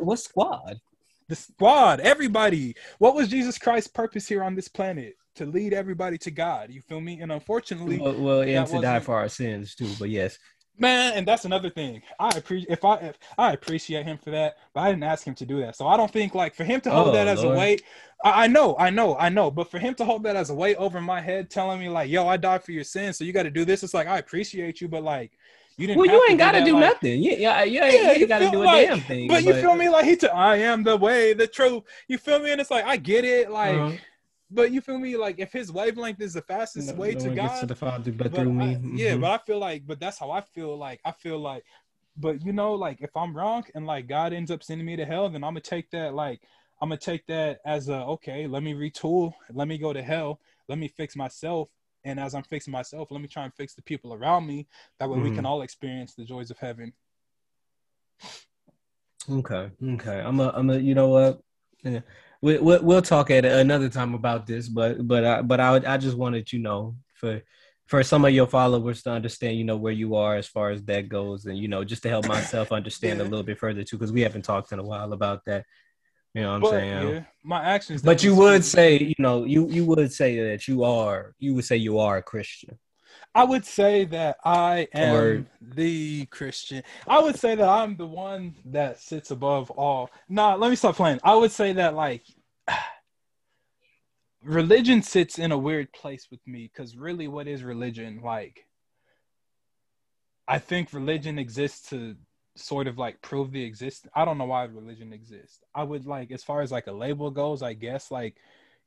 What 0.00 0.18
squad? 0.18 0.80
The 1.28 1.36
squad, 1.36 2.00
everybody. 2.00 2.74
What 2.98 3.14
was 3.14 3.28
Jesus 3.28 3.58
Christ's 3.58 3.90
purpose 3.90 4.26
here 4.26 4.42
on 4.42 4.56
this 4.56 4.68
planet? 4.68 5.14
To 5.36 5.46
lead 5.46 5.72
everybody 5.72 6.18
to 6.18 6.30
God. 6.30 6.70
You 6.70 6.82
feel 6.82 7.00
me? 7.00 7.20
And 7.20 7.30
unfortunately, 7.30 7.98
Well, 7.98 8.20
well 8.20 8.42
and 8.42 8.66
to 8.66 8.80
die 8.80 8.98
for 8.98 9.14
our 9.14 9.28
sins 9.28 9.76
too. 9.76 9.88
But 9.98 10.10
yes, 10.10 10.38
Man, 10.80 11.12
and 11.14 11.28
that's 11.28 11.44
another 11.44 11.68
thing. 11.70 12.02
I 12.18 12.30
appreciate 12.30 12.70
if 12.72 12.84
I 12.84 12.94
if 12.96 13.18
I 13.38 13.52
appreciate 13.52 14.04
him 14.06 14.16
for 14.18 14.30
that, 14.30 14.56
but 14.74 14.80
I 14.80 14.90
didn't 14.90 15.04
ask 15.04 15.24
him 15.26 15.34
to 15.36 15.46
do 15.46 15.60
that. 15.60 15.76
So 15.76 15.86
I 15.86 15.96
don't 15.96 16.10
think 16.10 16.34
like 16.34 16.54
for 16.54 16.64
him 16.64 16.80
to 16.82 16.90
hold 16.90 17.08
Oh, 17.08 17.12
that 17.12 17.28
as 17.28 17.42
Lord. 17.44 17.56
a 17.56 17.58
weight. 17.58 17.82
I, 18.24 18.44
I 18.44 18.46
know, 18.48 18.76
I 18.78 18.90
know, 18.90 19.16
I 19.16 19.28
know, 19.28 19.50
but 19.50 19.70
for 19.70 19.78
him 19.78 19.94
to 19.96 20.04
hold 20.04 20.22
that 20.24 20.36
as 20.36 20.50
a 20.50 20.54
weight 20.54 20.76
over 20.76 21.00
my 21.00 21.20
head, 21.20 21.50
telling 21.50 21.78
me 21.80 21.88
like, 21.88 22.10
"Yo, 22.10 22.26
I 22.26 22.36
died 22.38 22.64
for 22.64 22.72
your 22.72 22.84
sins, 22.84 23.18
so 23.18 23.24
you 23.24 23.32
got 23.32 23.42
to 23.44 23.50
do 23.50 23.64
this." 23.64 23.82
It's 23.82 23.94
like 23.94 24.06
I 24.08 24.18
appreciate 24.18 24.80
you, 24.80 24.88
but 24.88 25.02
like 25.02 25.32
you 25.76 25.86
didn't. 25.86 25.98
well, 26.00 26.10
you 26.10 26.26
ain't 26.28 26.38
got 26.38 26.52
to 26.52 26.64
do 26.64 26.72
like- 26.74 26.80
nothing. 26.94 27.22
Yeah, 27.22 27.32
yeah, 27.32 27.62
yeah. 27.64 27.64
Yeah, 27.64 27.90
you 27.90 27.98
you 28.00 28.10
ain't 28.10 28.28
got 28.28 28.38
to 28.40 28.50
do 28.50 28.62
a 28.62 28.64
like- 28.64 28.86
damn 28.88 29.00
thing. 29.00 29.28
But 29.28 29.44
you 29.44 29.52
feel 29.54 29.74
me? 29.74 29.88
Like 29.88 30.04
he 30.06 30.16
took, 30.16 30.32
I 30.34 30.56
am 30.56 30.82
the 30.82 30.96
way, 30.96 31.32
the 31.34 31.46
truth. 31.46 31.82
You 32.08 32.16
feel 32.18 32.38
me? 32.38 32.52
And 32.52 32.60
it's 32.60 32.70
like 32.70 32.84
I 32.84 32.96
get 32.96 33.24
it, 33.24 33.50
like, 33.50 33.76
Uh-huh. 33.76 33.96
But 34.50 34.72
you 34.72 34.80
feel 34.80 34.98
me? 34.98 35.16
Like 35.16 35.38
if 35.38 35.52
his 35.52 35.70
wavelength 35.72 36.20
is 36.20 36.34
the 36.34 36.42
fastest 36.42 36.92
No- 36.92 37.00
way 37.00 37.14
no 37.14 37.20
to 37.20 37.34
God, 37.34 37.60
to 37.60 37.66
the 37.66 37.74
Father 37.74 38.10
but, 38.12 38.30
but 38.32 38.40
through 38.42 38.52
me. 38.52 38.74
I- 38.76 38.80
yeah, 38.96 39.16
but 39.16 39.30
I 39.30 39.38
feel 39.44 39.58
like, 39.58 39.86
but 39.86 40.00
that's 40.00 40.18
how 40.18 40.30
I 40.30 40.40
feel. 40.40 40.76
Like 40.76 41.00
I 41.04 41.12
feel 41.12 41.38
like, 41.38 41.64
but 42.16 42.44
you 42.44 42.52
know, 42.52 42.74
like 42.74 43.00
if 43.00 43.16
I'm 43.16 43.36
wrong 43.36 43.64
and 43.74 43.86
like 43.86 44.06
God 44.08 44.32
ends 44.32 44.50
up 44.50 44.62
sending 44.62 44.86
me 44.86 44.96
to 44.96 45.04
hell, 45.06 45.28
then 45.28 45.44
I'm 45.44 45.50
gonna 45.52 45.60
take 45.60 45.90
that. 45.90 46.14
Like 46.14 46.40
I'm 46.82 46.88
gonna 46.88 46.98
take 46.98 47.26
that 47.26 47.60
as 47.64 47.88
a 47.88 47.96
okay. 48.14 48.46
Let 48.46 48.62
me 48.62 48.74
retool. 48.74 49.32
Let 49.52 49.68
me 49.68 49.78
go 49.78 49.92
to 49.92 50.02
hell. 50.02 50.40
Let 50.68 50.78
me 50.78 50.88
fix 50.88 51.14
myself. 51.16 51.68
And 52.04 52.18
as 52.18 52.34
I'm 52.34 52.42
fixing 52.44 52.72
myself, 52.72 53.10
let 53.10 53.20
me 53.20 53.28
try 53.28 53.44
and 53.44 53.54
fix 53.54 53.74
the 53.74 53.82
people 53.82 54.14
around 54.14 54.46
me. 54.46 54.66
That 54.98 55.10
way 55.10 55.20
we 55.20 55.30
Mhm. 55.30 55.34
can 55.34 55.46
all 55.46 55.60
experience 55.62 56.14
the 56.14 56.24
joys 56.24 56.50
of 56.50 56.58
heaven. 56.58 56.94
Okay, 59.30 59.70
okay. 59.94 60.20
I'm 60.20 60.40
a, 60.40 60.48
I'm 60.54 60.70
a. 60.70 60.78
You 60.78 60.94
know 60.94 61.08
what? 61.08 61.40
Yeah. 61.84 62.00
We, 62.42 62.58
we, 62.58 62.78
we'll 62.78 63.02
talk 63.02 63.30
at 63.30 63.44
another 63.44 63.88
time 63.88 64.14
about 64.14 64.46
this, 64.46 64.68
but 64.68 65.06
but 65.06 65.24
I, 65.24 65.42
but 65.42 65.60
I 65.60 65.94
I 65.94 65.96
just 65.98 66.16
wanted 66.16 66.52
you 66.52 66.60
know 66.60 66.96
for 67.14 67.42
for 67.86 68.02
some 68.02 68.24
of 68.24 68.32
your 68.32 68.46
followers 68.46 69.02
to 69.02 69.10
understand 69.10 69.58
you 69.58 69.64
know 69.64 69.76
where 69.76 69.92
you 69.92 70.14
are 70.14 70.36
as 70.36 70.46
far 70.46 70.70
as 70.70 70.82
that 70.84 71.08
goes, 71.08 71.46
and 71.46 71.58
you 71.58 71.68
know 71.68 71.84
just 71.84 72.02
to 72.04 72.08
help 72.08 72.26
myself 72.26 72.72
understand 72.80 73.20
a 73.20 73.24
little 73.24 73.42
bit 73.42 73.58
further 73.58 73.84
too, 73.84 73.98
because 73.98 74.12
we 74.12 74.22
haven't 74.22 74.44
talked 74.44 74.72
in 74.72 74.78
a 74.78 74.84
while 74.84 75.12
about 75.12 75.44
that. 75.46 75.64
You 76.34 76.42
know 76.42 76.50
what 76.50 76.54
I'm 76.54 76.60
but 76.62 76.70
saying? 76.70 77.08
yeah, 77.08 77.24
my 77.42 77.62
actions. 77.62 78.02
But 78.02 78.22
you 78.22 78.36
would 78.36 78.64
say, 78.64 78.98
you 78.98 79.16
know, 79.18 79.44
you 79.44 79.68
you 79.68 79.84
would 79.84 80.12
say 80.12 80.40
that 80.50 80.68
you 80.68 80.84
are, 80.84 81.34
you 81.38 81.54
would 81.54 81.64
say 81.64 81.76
you 81.76 81.98
are 81.98 82.18
a 82.18 82.22
Christian. 82.22 82.78
I 83.34 83.44
would 83.44 83.64
say 83.64 84.04
that 84.06 84.38
I 84.44 84.88
am 84.92 85.14
Or- 85.14 85.46
the 85.60 86.26
Christian. 86.26 86.82
I 87.06 87.20
would 87.20 87.38
say 87.38 87.54
that 87.54 87.68
I'm 87.68 87.96
the 87.96 88.06
one 88.06 88.56
that 88.66 88.98
sits 89.00 89.30
above 89.30 89.70
all. 89.70 90.10
Nah, 90.28 90.56
let 90.56 90.70
me 90.70 90.76
stop 90.76 90.96
playing. 90.96 91.20
I 91.22 91.36
would 91.36 91.52
say 91.52 91.72
that 91.74 91.94
like 91.94 92.24
religion 94.42 95.02
sits 95.02 95.38
in 95.38 95.52
a 95.52 95.58
weird 95.58 95.92
place 95.92 96.28
with 96.30 96.44
me 96.46 96.70
because 96.72 96.96
really, 96.96 97.28
what 97.28 97.46
is 97.46 97.62
religion? 97.62 98.20
Like, 98.22 98.66
I 100.48 100.58
think 100.58 100.92
religion 100.92 101.38
exists 101.38 101.90
to 101.90 102.16
sort 102.56 102.88
of 102.88 102.98
like 102.98 103.22
prove 103.22 103.52
the 103.52 103.62
exist. 103.62 104.08
I 104.14 104.24
don't 104.24 104.38
know 104.38 104.46
why 104.46 104.64
religion 104.64 105.12
exists. 105.12 105.60
I 105.72 105.84
would 105.84 106.04
like, 106.04 106.32
as 106.32 106.42
far 106.42 106.62
as 106.62 106.72
like 106.72 106.88
a 106.88 106.92
label 106.92 107.30
goes, 107.30 107.62
I 107.62 107.74
guess 107.74 108.10
like 108.10 108.36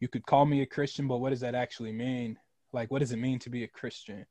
you 0.01 0.09
could 0.09 0.25
call 0.25 0.45
me 0.45 0.61
a 0.61 0.65
Christian, 0.65 1.07
but 1.07 1.19
what 1.19 1.29
does 1.29 1.39
that 1.39 1.55
actually 1.55 1.93
mean? 1.93 2.37
Like, 2.73 2.91
what 2.91 2.99
does 2.99 3.11
it 3.11 3.17
mean 3.17 3.39
to 3.39 3.49
be 3.49 3.63
a 3.63 3.67
Christian? 3.67 4.25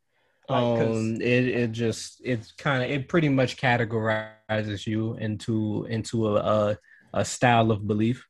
Like, 0.48 0.80
Um, 0.80 1.20
it 1.20 1.44
it 1.46 1.72
just 1.72 2.20
it's 2.24 2.52
kind 2.52 2.82
of 2.82 2.90
it 2.90 3.08
pretty 3.08 3.28
much 3.28 3.56
categorizes 3.56 4.86
you 4.86 5.14
into 5.14 5.86
into 5.88 6.28
a, 6.28 6.34
a 6.34 6.78
a 7.14 7.24
style 7.24 7.70
of 7.70 7.86
belief. 7.86 8.26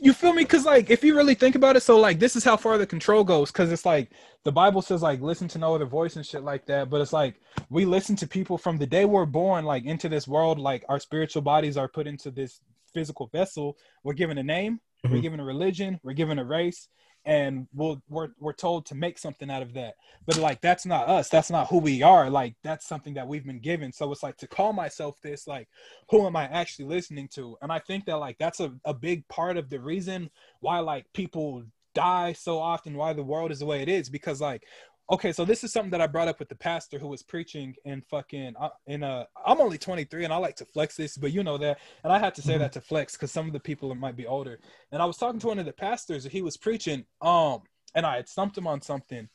You 0.00 0.12
feel 0.12 0.32
me? 0.32 0.42
Because 0.42 0.64
like, 0.64 0.90
if 0.90 1.04
you 1.04 1.14
really 1.16 1.34
think 1.34 1.54
about 1.54 1.76
it, 1.76 1.80
so 1.80 1.98
like, 2.00 2.18
this 2.18 2.34
is 2.34 2.42
how 2.42 2.56
far 2.56 2.76
the 2.76 2.86
control 2.86 3.22
goes. 3.22 3.52
Because 3.52 3.70
it's 3.70 3.86
like 3.86 4.10
the 4.42 4.50
Bible 4.50 4.82
says, 4.82 5.00
like, 5.00 5.20
listen 5.20 5.46
to 5.48 5.58
no 5.58 5.74
other 5.76 5.84
voice 5.86 6.16
and 6.16 6.26
shit 6.26 6.42
like 6.42 6.66
that. 6.66 6.90
But 6.90 7.00
it's 7.02 7.12
like 7.12 7.36
we 7.68 7.84
listen 7.84 8.16
to 8.16 8.26
people 8.26 8.58
from 8.58 8.78
the 8.78 8.86
day 8.86 9.04
we're 9.04 9.26
born, 9.26 9.64
like 9.64 9.84
into 9.84 10.08
this 10.08 10.26
world. 10.26 10.58
Like 10.58 10.84
our 10.88 10.98
spiritual 10.98 11.42
bodies 11.42 11.76
are 11.76 11.86
put 11.88 12.06
into 12.08 12.30
this 12.32 12.60
physical 12.92 13.26
vessel. 13.28 13.76
We're 14.02 14.14
given 14.14 14.38
a 14.38 14.42
name. 14.42 14.80
We're 15.04 15.18
Mhm. 15.18 15.22
given 15.22 15.40
a 15.40 15.44
religion. 15.44 16.00
We're 16.02 16.14
given 16.14 16.38
a 16.38 16.44
race. 16.44 16.88
And 17.26 17.68
we'll, 17.74 18.00
we're 18.08 18.28
we're 18.38 18.54
told 18.54 18.86
to 18.86 18.94
make 18.94 19.18
something 19.18 19.50
out 19.50 19.60
of 19.62 19.74
that, 19.74 19.96
but 20.26 20.38
like 20.38 20.62
that's 20.62 20.86
not 20.86 21.06
us. 21.06 21.28
That's 21.28 21.50
not 21.50 21.68
who 21.68 21.78
we 21.78 22.02
are. 22.02 22.30
Like 22.30 22.54
that's 22.64 22.88
something 22.88 23.14
that 23.14 23.28
we've 23.28 23.44
been 23.44 23.60
given. 23.60 23.92
So 23.92 24.10
it's 24.10 24.22
like 24.22 24.38
to 24.38 24.46
call 24.46 24.72
myself 24.72 25.16
this. 25.22 25.46
Like 25.46 25.68
who 26.08 26.26
am 26.26 26.34
I 26.34 26.44
actually 26.44 26.86
listening 26.86 27.28
to? 27.34 27.58
And 27.60 27.70
I 27.70 27.78
think 27.78 28.06
that 28.06 28.16
like 28.16 28.38
that's 28.38 28.60
a, 28.60 28.72
a 28.86 28.94
big 28.94 29.28
part 29.28 29.58
of 29.58 29.68
the 29.68 29.80
reason 29.80 30.30
why 30.60 30.78
like 30.78 31.06
people 31.12 31.64
die 31.94 32.32
so 32.32 32.58
often, 32.58 32.94
why 32.94 33.12
the 33.12 33.22
world 33.22 33.50
is 33.50 33.58
the 33.58 33.66
way 33.66 33.82
it 33.82 33.88
is. 33.88 34.08
Because 34.08 34.40
like, 34.40 34.62
okay, 35.10 35.32
so 35.32 35.44
this 35.44 35.64
is 35.64 35.72
something 35.72 35.90
that 35.90 36.00
I 36.00 36.06
brought 36.06 36.28
up 36.28 36.38
with 36.38 36.48
the 36.48 36.54
pastor 36.54 36.98
who 36.98 37.08
was 37.08 37.22
preaching 37.22 37.74
in 37.84 38.02
fucking 38.02 38.54
uh, 38.58 38.68
in 38.86 39.02
a. 39.02 39.26
I'm 39.44 39.60
only 39.60 39.78
23 39.78 40.24
and 40.24 40.32
I 40.32 40.36
like 40.36 40.56
to 40.56 40.64
flex 40.64 40.96
this, 40.96 41.16
but 41.16 41.32
you 41.32 41.42
know 41.42 41.58
that, 41.58 41.78
and 42.04 42.12
I 42.12 42.18
had 42.18 42.34
to 42.36 42.42
say 42.42 42.54
Mhm. 42.54 42.60
that 42.60 42.72
to 42.72 42.80
flex 42.80 43.14
because 43.14 43.32
some 43.32 43.46
of 43.46 43.52
the 43.52 43.60
people 43.60 43.94
might 43.94 44.16
be 44.16 44.26
older. 44.26 44.60
And 44.92 45.02
I 45.02 45.04
was 45.04 45.16
talking 45.16 45.40
to 45.40 45.46
one 45.48 45.58
of 45.58 45.66
the 45.66 45.72
pastors, 45.72 46.24
and 46.24 46.32
he 46.32 46.42
was 46.42 46.56
preaching, 46.56 47.04
um, 47.20 47.62
and 47.94 48.06
I 48.06 48.16
had 48.16 48.28
stumped 48.28 48.56
him 48.56 48.66
on 48.66 48.80
something 48.80 49.28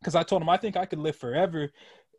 because 0.00 0.14
I 0.14 0.22
told 0.22 0.42
him 0.42 0.48
I 0.48 0.56
think 0.56 0.76
I 0.76 0.86
could 0.86 1.00
live 1.00 1.16
forever. 1.16 1.70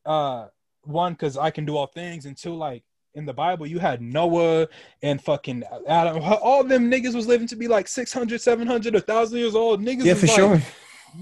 Uh, 0.05 0.47
one 0.83 1.13
because 1.13 1.37
I 1.37 1.51
can 1.51 1.65
do 1.65 1.75
all 1.75 1.87
things, 1.87 2.25
and 2.25 2.35
two 2.37 2.55
like 2.55 2.83
in 3.13 3.25
the 3.25 3.33
Bible, 3.33 3.65
you 3.65 3.79
had 3.79 4.01
Noah 4.01 4.67
and 5.01 5.21
fucking 5.21 5.63
Adam. 5.87 6.21
All 6.21 6.63
them 6.63 6.89
niggas 6.91 7.15
was 7.15 7.25
living 7.27 7.47
to 7.47 7.55
be 7.55 7.67
like 7.67 7.87
600, 7.87 8.39
700, 8.39 8.93
1,000 8.93 9.39
years 9.39 9.55
old. 9.55 9.81
Niggas 9.81 10.05
Yeah, 10.05 10.13
for 10.13 10.27
like, 10.27 10.35
sure. 10.35 10.61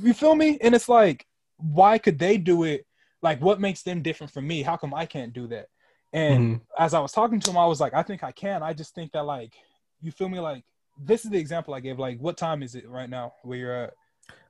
You 0.04 0.14
feel 0.14 0.36
me? 0.36 0.58
And 0.62 0.76
it's 0.76 0.90
like, 0.90 1.26
why 1.58 1.98
could 1.98 2.20
they 2.20 2.38
do 2.38 2.64
it? 2.64 2.86
Like, 3.22 3.42
what 3.42 3.60
makes 3.60 3.84
them 3.84 4.02
different 4.02 4.32
from 4.34 4.48
me? 4.48 4.62
How 4.62 4.78
come 4.78 4.94
I 4.94 5.06
can't 5.06 5.34
do 5.34 5.48
that? 5.48 5.68
And 6.14 6.58
Mhm. 6.58 6.62
as 6.78 6.94
I 6.94 7.00
was 7.00 7.12
talking 7.12 7.40
to 7.40 7.50
him, 7.50 7.58
I 7.58 7.66
was 7.66 7.80
like, 7.82 7.94
I 7.94 8.04
think 8.04 8.24
I 8.24 8.32
can. 8.32 8.64
I 8.64 8.74
just 8.74 8.94
think 8.96 9.12
that, 9.14 9.26
like, 9.26 9.54
you 10.02 10.12
feel 10.12 10.30
me? 10.30 10.40
Like, 10.40 10.64
this 10.98 11.26
is 11.26 11.32
the 11.32 11.38
example 11.40 11.74
I 11.74 11.80
gave. 11.80 12.00
Like, 12.00 12.20
what 12.20 12.38
time 12.38 12.64
is 12.64 12.76
it 12.76 12.88
right 12.88 13.10
now 13.10 13.34
where 13.44 13.58
you're 13.58 13.84
at? 13.86 13.94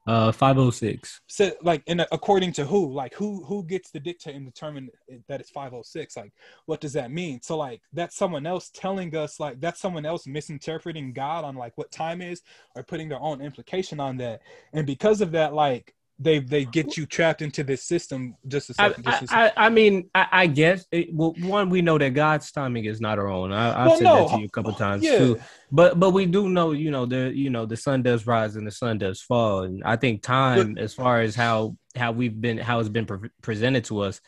Uh, 0.08 0.32
five 0.32 0.56
oh 0.60 0.70
six. 0.70 1.20
so 1.26 1.52
like 1.64 1.82
in 1.88 2.00
a, 2.00 2.08
according 2.12 2.52
to 2.54 2.64
who 2.64 2.94
like 2.94 3.12
who 3.16 3.44
who 3.46 3.64
gets 3.64 3.90
to 3.90 4.00
dictate 4.00 4.36
and 4.36 4.46
determine 4.46 4.88
that 5.28 5.42
it's 5.42 5.50
506 5.50 6.16
like 6.16 6.32
what 6.68 6.80
does 6.80 6.94
that 6.94 7.10
mean 7.10 7.42
so 7.42 7.58
like 7.58 7.82
that's 7.92 8.16
someone 8.16 8.46
else 8.46 8.70
telling 8.70 9.16
us 9.16 9.40
like 9.40 9.60
that's 9.60 9.82
someone 9.82 10.06
else 10.06 10.28
misinterpreting 10.28 11.12
god 11.12 11.44
on 11.44 11.56
like 11.56 11.76
what 11.76 11.92
time 11.92 12.22
is 12.22 12.44
or 12.76 12.84
putting 12.84 13.10
their 13.10 13.20
own 13.20 13.42
implication 13.42 14.00
on 14.00 14.16
that 14.18 14.42
and 14.74 14.86
because 14.86 15.22
of 15.22 15.32
that 15.32 15.56
like 15.56 15.96
they 16.18 16.40
they 16.40 16.64
get 16.64 16.96
you 16.96 17.06
trapped 17.06 17.42
into 17.42 17.64
this 17.64 17.84
system 17.84 18.36
just 18.48 18.70
a 18.70 18.76
I, 18.80 18.88
second 18.90 19.04
just 19.04 19.24
a 19.24 19.36
I, 19.36 19.46
I, 19.46 19.52
I 19.58 19.70
mean, 19.70 20.10
I, 20.16 20.28
I 20.32 20.48
guess. 20.48 20.86
It, 20.92 21.14
well, 21.14 21.34
one, 21.40 21.70
we 21.70 21.82
know 21.82 21.98
that 21.98 22.12
God's 22.14 22.52
timing 22.52 22.86
is 22.86 23.02
not 23.02 23.20
our 23.20 23.28
own. 23.28 23.52
I, 23.52 23.82
I've 23.82 23.88
Well, 23.88 23.98
said 23.98 24.04
no. 24.04 24.16
that 24.28 24.36
to 24.36 24.40
you 24.40 24.46
a 24.46 24.50
couple 24.50 24.74
times 24.74 25.04
yeah 25.04 25.18
too. 25.18 25.40
But 25.72 26.00
but 26.00 26.12
we 26.12 26.26
do 26.26 26.48
know, 26.48 26.72
you 26.72 26.92
know, 26.92 27.06
the 27.06 27.32
you 27.36 27.50
know 27.50 27.66
the 27.66 27.76
sun 27.76 28.02
does 28.02 28.26
rise 28.26 28.56
and 28.56 28.66
the 28.66 28.72
sun 28.72 28.98
does 28.98 29.22
fall, 29.22 29.64
and 29.64 29.84
I 29.84 29.98
think 29.98 30.22
time, 30.22 30.78
as 30.78 30.94
far 30.94 31.22
as 31.22 31.36
how 31.36 31.76
how 31.96 32.12
we've 32.14 32.40
been 32.40 32.58
how 32.58 32.80
it's 32.80 32.90
been 32.90 33.06
pre- 33.06 33.30
presented 33.42 33.84
to 33.86 34.00
us, 34.02 34.22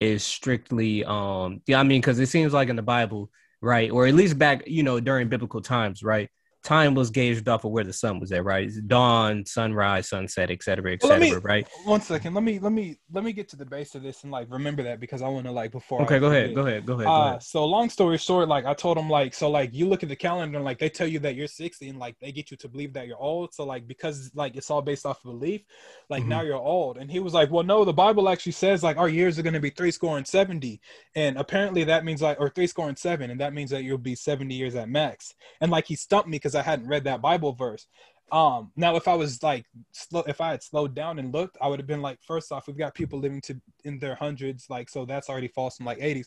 is 0.00 0.24
strictly 0.24 1.04
um. 1.04 1.60
Yeah, 1.66 1.80
I 1.80 1.82
mean, 1.82 2.00
because 2.00 2.18
it 2.20 2.28
seems 2.28 2.54
like 2.54 2.70
in 2.70 2.76
the 2.76 2.82
Bible, 2.82 3.30
right, 3.60 3.90
or 3.90 4.06
at 4.06 4.14
least 4.14 4.38
back, 4.38 4.62
you 4.66 4.82
know, 4.82 4.98
during 4.98 5.28
biblical 5.28 5.60
times, 5.60 6.02
right. 6.02 6.30
Time 6.64 6.94
was 6.94 7.10
gauged 7.10 7.48
off 7.48 7.64
of 7.64 7.72
where 7.72 7.84
the 7.84 7.92
sun 7.92 8.18
was 8.18 8.32
at, 8.32 8.42
right? 8.42 8.70
Dawn, 8.86 9.44
sunrise, 9.44 10.08
sunset, 10.08 10.50
et 10.50 10.62
cetera, 10.62 10.94
et 10.94 11.02
Well, 11.02 11.40
right? 11.42 11.68
one 11.84 12.00
second 12.00 12.32
let 12.34 12.42
me 12.42 12.58
let 12.58 12.72
me 12.72 12.96
let 13.12 13.22
me 13.22 13.32
get 13.32 13.48
to 13.50 13.56
the 13.56 13.66
base 13.66 13.94
of 13.94 14.02
this 14.02 14.22
and 14.22 14.32
like 14.32 14.46
remember 14.50 14.82
that 14.82 15.00
because 15.00 15.20
i 15.20 15.28
want 15.28 15.44
to 15.44 15.52
like 15.52 15.70
before 15.70 16.00
I 16.00 16.04
Okay, 16.04 16.18
go 16.18 16.28
ahead, 16.28 16.54
go 16.54 16.66
ahead, 16.66 16.86
go 16.86 16.94
ahead, 16.94 17.06
go 17.06 17.10
Uh, 17.10 17.28
ahead. 17.28 17.42
so 17.42 17.64
long 17.66 17.90
story 17.90 18.16
short, 18.16 18.48
like 18.48 18.64
I 18.64 18.72
told 18.74 18.96
him, 18.96 19.10
like 19.10 19.34
so, 19.34 19.50
like 19.50 19.74
you 19.74 19.86
look 19.86 20.02
at 20.02 20.08
the 20.08 20.16
calendar 20.16 20.56
and 20.56 20.64
like 20.64 20.78
they 20.78 20.88
tell 20.88 21.06
you 21.06 21.18
that 21.20 21.34
you're 21.34 21.46
60, 21.46 21.88
and 21.90 21.98
like 21.98 22.16
they 22.20 22.32
get 22.32 22.50
you 22.50 22.56
to 22.56 22.68
believe 22.68 22.94
that 22.94 23.06
you're 23.06 23.20
old. 23.20 23.52
So 23.52 23.64
like 23.64 23.86
because 23.86 24.30
like 24.34 24.56
it's 24.56 24.70
all 24.70 24.80
based 24.80 25.04
off 25.04 25.18
of 25.24 25.38
belief, 25.38 25.60
like 26.08 26.24
now 26.26 26.40
you're 26.40 26.56
old. 26.56 26.96
And 26.96 27.10
he 27.10 27.20
was 27.20 27.34
like, 27.34 27.50
well, 27.50 27.62
no, 27.62 27.84
the 27.84 27.92
Bible 27.92 28.28
actually 28.28 28.52
says 28.52 28.82
like 28.82 28.96
our 28.96 29.08
years 29.08 29.38
are 29.38 29.42
gonna 29.42 29.60
be 29.60 29.70
three 29.70 29.90
score 29.90 30.16
and 30.16 30.26
70, 30.26 30.80
and 31.14 31.36
apparently 31.36 31.84
that 31.84 32.04
means 32.04 32.22
like 32.22 32.40
or 32.40 32.48
three 32.48 32.66
score 32.66 32.88
and 32.88 32.98
seven, 32.98 33.30
and 33.30 33.40
that 33.40 33.52
means 33.52 33.70
that 33.70 33.84
you'll 33.84 33.98
be 33.98 34.14
70 34.14 34.54
years 34.54 34.74
at 34.74 34.88
max. 34.88 35.34
And 35.60 35.70
like 35.70 35.86
he 35.86 35.96
stumped 35.96 36.28
me 36.28 36.36
because 36.38 36.53
I 36.54 36.62
hadn't 36.62 36.88
read 36.88 37.04
that 37.04 37.22
Bible 37.22 37.52
verse. 37.52 37.86
Um, 38.32 38.72
now 38.76 38.96
if 38.96 39.06
I 39.06 39.14
was 39.14 39.42
like 39.42 39.66
slow, 39.92 40.22
if 40.26 40.40
I 40.40 40.50
had 40.52 40.62
slowed 40.62 40.94
down 40.94 41.18
and 41.18 41.32
looked, 41.32 41.56
I 41.60 41.68
would 41.68 41.78
have 41.78 41.86
been 41.86 42.02
like, 42.02 42.18
first 42.22 42.50
off, 42.52 42.66
we've 42.66 42.76
got 42.78 42.94
people 42.94 43.20
living 43.20 43.40
to 43.42 43.60
in 43.84 43.98
their 43.98 44.14
hundreds, 44.14 44.68
like 44.70 44.88
so 44.90 45.04
that's 45.04 45.28
already 45.28 45.48
false 45.48 45.78
in 45.80 45.86
like 45.86 45.98
80s 45.98 46.26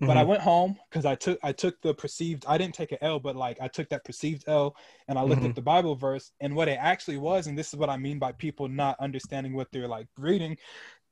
but 0.00 0.16
I 0.16 0.22
Mhm. 0.22 0.26
went 0.28 0.42
home 0.42 0.78
because 0.88 1.04
I 1.04 1.16
took 1.16 1.38
I 1.42 1.52
took 1.52 1.80
the 1.82 1.92
perceived 1.92 2.44
I 2.46 2.56
didn't 2.56 2.74
take 2.74 2.92
an 2.92 2.98
L 3.00 3.18
but 3.18 3.34
like 3.34 3.58
I 3.60 3.66
took 3.68 3.88
that 3.88 4.04
perceived 4.04 4.44
L 4.46 4.76
and 5.08 5.18
I 5.18 5.22
looked 5.22 5.42
Mhm. 5.42 5.50
at 5.50 5.54
the 5.56 5.62
Bible 5.62 5.96
verse 5.96 6.30
and 6.40 6.54
what 6.54 6.68
it 6.68 6.78
actually 6.80 7.16
was 7.16 7.48
and 7.48 7.58
this 7.58 7.68
is 7.68 7.76
what 7.76 7.90
I 7.90 7.96
mean 7.96 8.18
by 8.20 8.32
people 8.32 8.68
not 8.68 8.96
understanding 9.00 9.54
what 9.54 9.72
they're 9.72 9.88
like 9.88 10.06
reading 10.16 10.56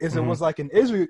is 0.00 0.14
Mhm. 0.14 0.18
it 0.18 0.24
was 0.24 0.40
like 0.40 0.58
an 0.60 0.70
Israel, 0.70 1.08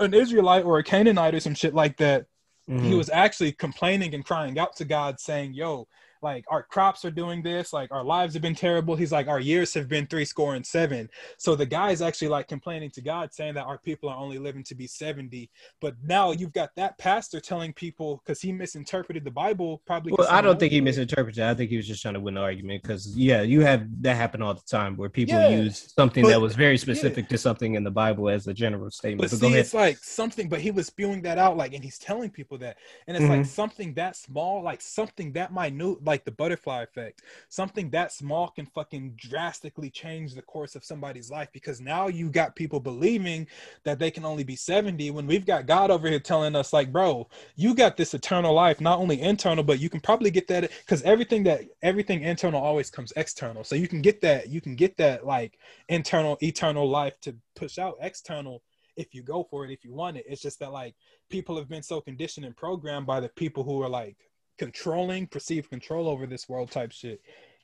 an 0.00 0.14
Israelite 0.14 0.64
or 0.64 0.78
a 0.78 0.84
Canaanite 0.84 1.34
or 1.34 1.40
some 1.40 1.54
shit 1.54 1.74
like 1.74 1.96
that. 1.98 2.26
He 2.66 2.94
Mhm. 2.94 2.96
was 2.96 3.10
actually 3.10 3.52
complaining 3.52 4.14
and 4.14 4.24
crying 4.24 4.58
out 4.58 4.76
to 4.76 4.84
God, 4.84 5.20
saying, 5.20 5.54
"Yo, 5.54 5.88
like 6.22 6.44
our 6.48 6.62
crops 6.62 7.04
are 7.04 7.10
doing 7.10 7.42
this, 7.42 7.72
like 7.72 7.90
our 7.92 8.04
lives 8.04 8.34
have 8.34 8.42
been 8.42 8.54
terrible." 8.54 8.96
He's 8.96 9.12
like, 9.12 9.28
"Our 9.28 9.40
years 9.40 9.74
have 9.74 9.88
been 9.88 10.06
three 10.06 10.24
score 10.24 10.54
and 10.54 10.64
seven. 10.66 11.08
So 11.38 11.54
the 11.56 11.66
guy's 11.66 12.02
actually 12.02 12.28
like 12.28 12.48
complaining 12.48 12.90
to 12.92 13.00
God, 13.02 13.32
saying 13.32 13.54
that 13.54 13.64
our 13.66 13.78
people 13.78 14.08
are 14.08 14.16
only 14.16 14.38
living 14.38 14.62
to 14.64 14.74
be 14.74 14.86
seventy. 14.86 15.50
But 15.80 15.96
now 16.04 16.32
you've 16.32 16.52
got 16.52 16.70
that 16.76 16.98
pastor 16.98 17.40
telling 17.40 17.72
people 17.72 18.22
because 18.24 18.40
he 18.40 18.52
misinterpreted 18.52 19.24
the 19.24 19.30
Bible, 19.30 19.82
Probably. 19.86 20.12
Well, 20.12 20.28
I 20.30 20.40
don't 20.40 20.58
think 20.60 20.72
he 20.72 20.80
misinterpreted. 20.80 21.38
it. 21.38 21.50
I 21.50 21.54
think 21.54 21.70
he 21.70 21.76
was 21.76 21.86
just 21.86 22.02
trying 22.02 22.14
to 22.14 22.20
win 22.20 22.36
an 22.36 22.42
argument 22.42 22.82
because, 22.82 23.16
yeah, 23.16 23.42
you 23.42 23.60
have 23.62 23.86
that 24.02 24.16
happen 24.16 24.42
all 24.42 24.54
the 24.54 24.60
time 24.62 24.96
where 24.96 25.08
people 25.08 25.34
Yeah, 25.34 25.48
use 25.48 25.92
something 25.96 26.22
but- 26.22 26.28
that 26.30 26.40
was 26.40 26.54
very 26.54 26.76
specific 26.78 27.28
to 27.28 27.38
something 27.38 27.74
in 27.74 27.84
the 27.84 27.90
Bible 27.90 28.28
as 28.28 28.46
a 28.46 28.54
general 28.54 28.90
statement. 28.90 29.22
But 29.22 29.30
But, 29.30 29.36
see, 29.36 29.40
go 29.40 29.46
ahead. 29.48 29.60
it's 29.60 29.74
like 29.74 29.98
something, 29.98 30.48
but 30.48 30.60
he 30.60 30.70
was 30.70 30.86
spewing 30.88 31.22
that 31.22 31.38
out, 31.38 31.56
like, 31.56 31.72
and 31.74 31.82
he's 31.82 31.98
telling 31.98 32.30
people 32.30 32.58
that, 32.58 32.76
and 33.06 33.16
it's 33.16 33.24
Mhm. 33.26 33.28
like 33.38 33.46
something 33.46 33.94
that 33.94 34.16
small, 34.16 34.62
like 34.62 34.80
something 34.82 35.32
that 35.32 35.52
minute, 35.54 36.04
like 36.04 36.11
the 36.18 36.30
butterfly 36.30 36.82
effect, 36.82 37.22
something 37.48 37.90
that 37.90 38.12
small 38.12 38.48
can 38.48 38.66
fucking 38.66 39.14
drastically 39.16 39.90
change 39.90 40.34
the 40.34 40.42
course 40.42 40.74
of 40.74 40.84
somebody's 40.84 41.30
life 41.30 41.48
because 41.52 41.80
now 41.80 42.08
you've 42.08 42.32
got 42.32 42.56
people 42.56 42.80
believing 42.80 43.46
that 43.84 43.98
they 43.98 44.10
can 44.10 44.24
only 44.24 44.44
be 44.44 44.56
70 44.56 45.10
when 45.10 45.26
we've 45.26 45.46
got 45.46 45.66
God 45.66 45.90
over 45.90 46.08
here 46.08 46.20
telling 46.20 46.54
us, 46.54 46.72
like, 46.72 46.92
bro, 46.92 47.28
you 47.56 47.74
got 47.74 47.96
this 47.96 48.14
eternal 48.14 48.54
life, 48.54 48.80
not 48.80 48.98
only 48.98 49.20
internal, 49.20 49.64
but 49.64 49.80
you 49.80 49.88
can 49.88 50.00
probably 50.00 50.30
get 50.30 50.48
that 50.48 50.70
because 50.84 51.02
everything 51.02 51.42
that 51.44 51.62
everything 51.82 52.22
internal 52.22 52.62
always 52.62 52.90
comes 52.90 53.12
external. 53.16 53.64
So 53.64 53.74
you 53.74 53.88
can 53.88 54.02
get 54.02 54.20
that, 54.22 54.48
you 54.48 54.60
can 54.60 54.76
get 54.76 54.96
that 54.98 55.26
like 55.26 55.58
internal, 55.88 56.38
eternal 56.42 56.88
life 56.88 57.18
to 57.22 57.34
push 57.56 57.78
out 57.78 57.96
external 58.00 58.62
if 58.96 59.14
you 59.14 59.22
go 59.22 59.46
for 59.50 59.64
it, 59.64 59.70
if 59.70 59.84
you 59.84 59.92
want 59.92 60.16
it. 60.16 60.24
It's 60.28 60.42
just 60.42 60.58
that 60.60 60.72
like 60.72 60.94
people 61.30 61.56
have 61.56 61.68
been 61.68 61.82
so 61.82 62.00
conditioned 62.00 62.46
and 62.46 62.56
programmed 62.56 63.06
by 63.06 63.20
the 63.20 63.28
people 63.30 63.64
who 63.64 63.82
are 63.82 63.88
like 63.88 64.16
controlling, 64.58 65.26
perceived 65.26 65.70
control 65.70 66.08
over 66.08 66.26
this 66.26 66.48
world 66.48 66.70
type 66.70 66.92
shit. 66.92 67.20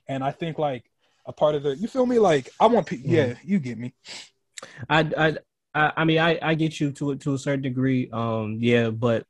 And 0.08 0.24
I 0.24 0.30
think 0.30 0.58
like 0.58 0.90
a 1.26 1.32
part 1.32 1.54
of 1.54 1.62
the, 1.62 1.76
you 1.76 1.88
feel 1.88 2.06
me? 2.06 2.18
Like 2.18 2.50
I 2.58 2.66
want, 2.66 2.86
pe- 2.86 3.00
yeah, 3.02 3.34
you 3.44 3.58
get 3.58 3.78
me. 3.78 3.94
I, 4.88 5.36
I, 5.74 5.92
I, 5.96 6.04
mean, 6.04 6.18
I, 6.18 6.38
I 6.42 6.54
get 6.54 6.80
you 6.80 6.92
to 6.92 7.12
it 7.12 7.20
to 7.20 7.34
a 7.34 7.38
certain 7.38 7.62
degree. 7.62 8.10
Um, 8.12 8.56
yeah, 8.60 8.90
but, 8.90 9.26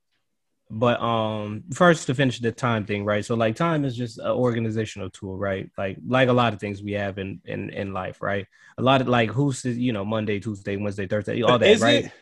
but 0.70 1.00
um, 1.00 1.64
first 1.72 2.06
to 2.06 2.14
finish 2.14 2.40
the 2.40 2.52
time 2.52 2.84
thing, 2.84 3.04
right? 3.04 3.24
So 3.24 3.34
like, 3.34 3.56
time 3.56 3.84
is 3.84 3.96
just 3.96 4.18
an 4.18 4.30
organizational 4.30 5.10
tool, 5.10 5.36
right? 5.38 5.70
Like, 5.78 5.96
like 6.06 6.28
a 6.28 6.32
lot 6.32 6.52
of 6.52 6.60
things 6.60 6.82
we 6.82 6.92
have 6.92 7.18
in 7.18 7.40
in 7.46 7.70
in 7.70 7.94
life, 7.94 8.20
right? 8.20 8.46
A 8.76 8.82
lot 8.82 9.00
of 9.00 9.08
like 9.08 9.30
who's 9.30 9.64
you 9.64 9.92
know 9.92 10.04
Monday, 10.04 10.40
Tuesday, 10.40 10.76
Wednesday, 10.76 11.06
Thursday, 11.06 11.42
all 11.42 11.52
But 11.52 11.60
that, 11.60 11.80
right? 11.80 12.04
it? 12.04 12.12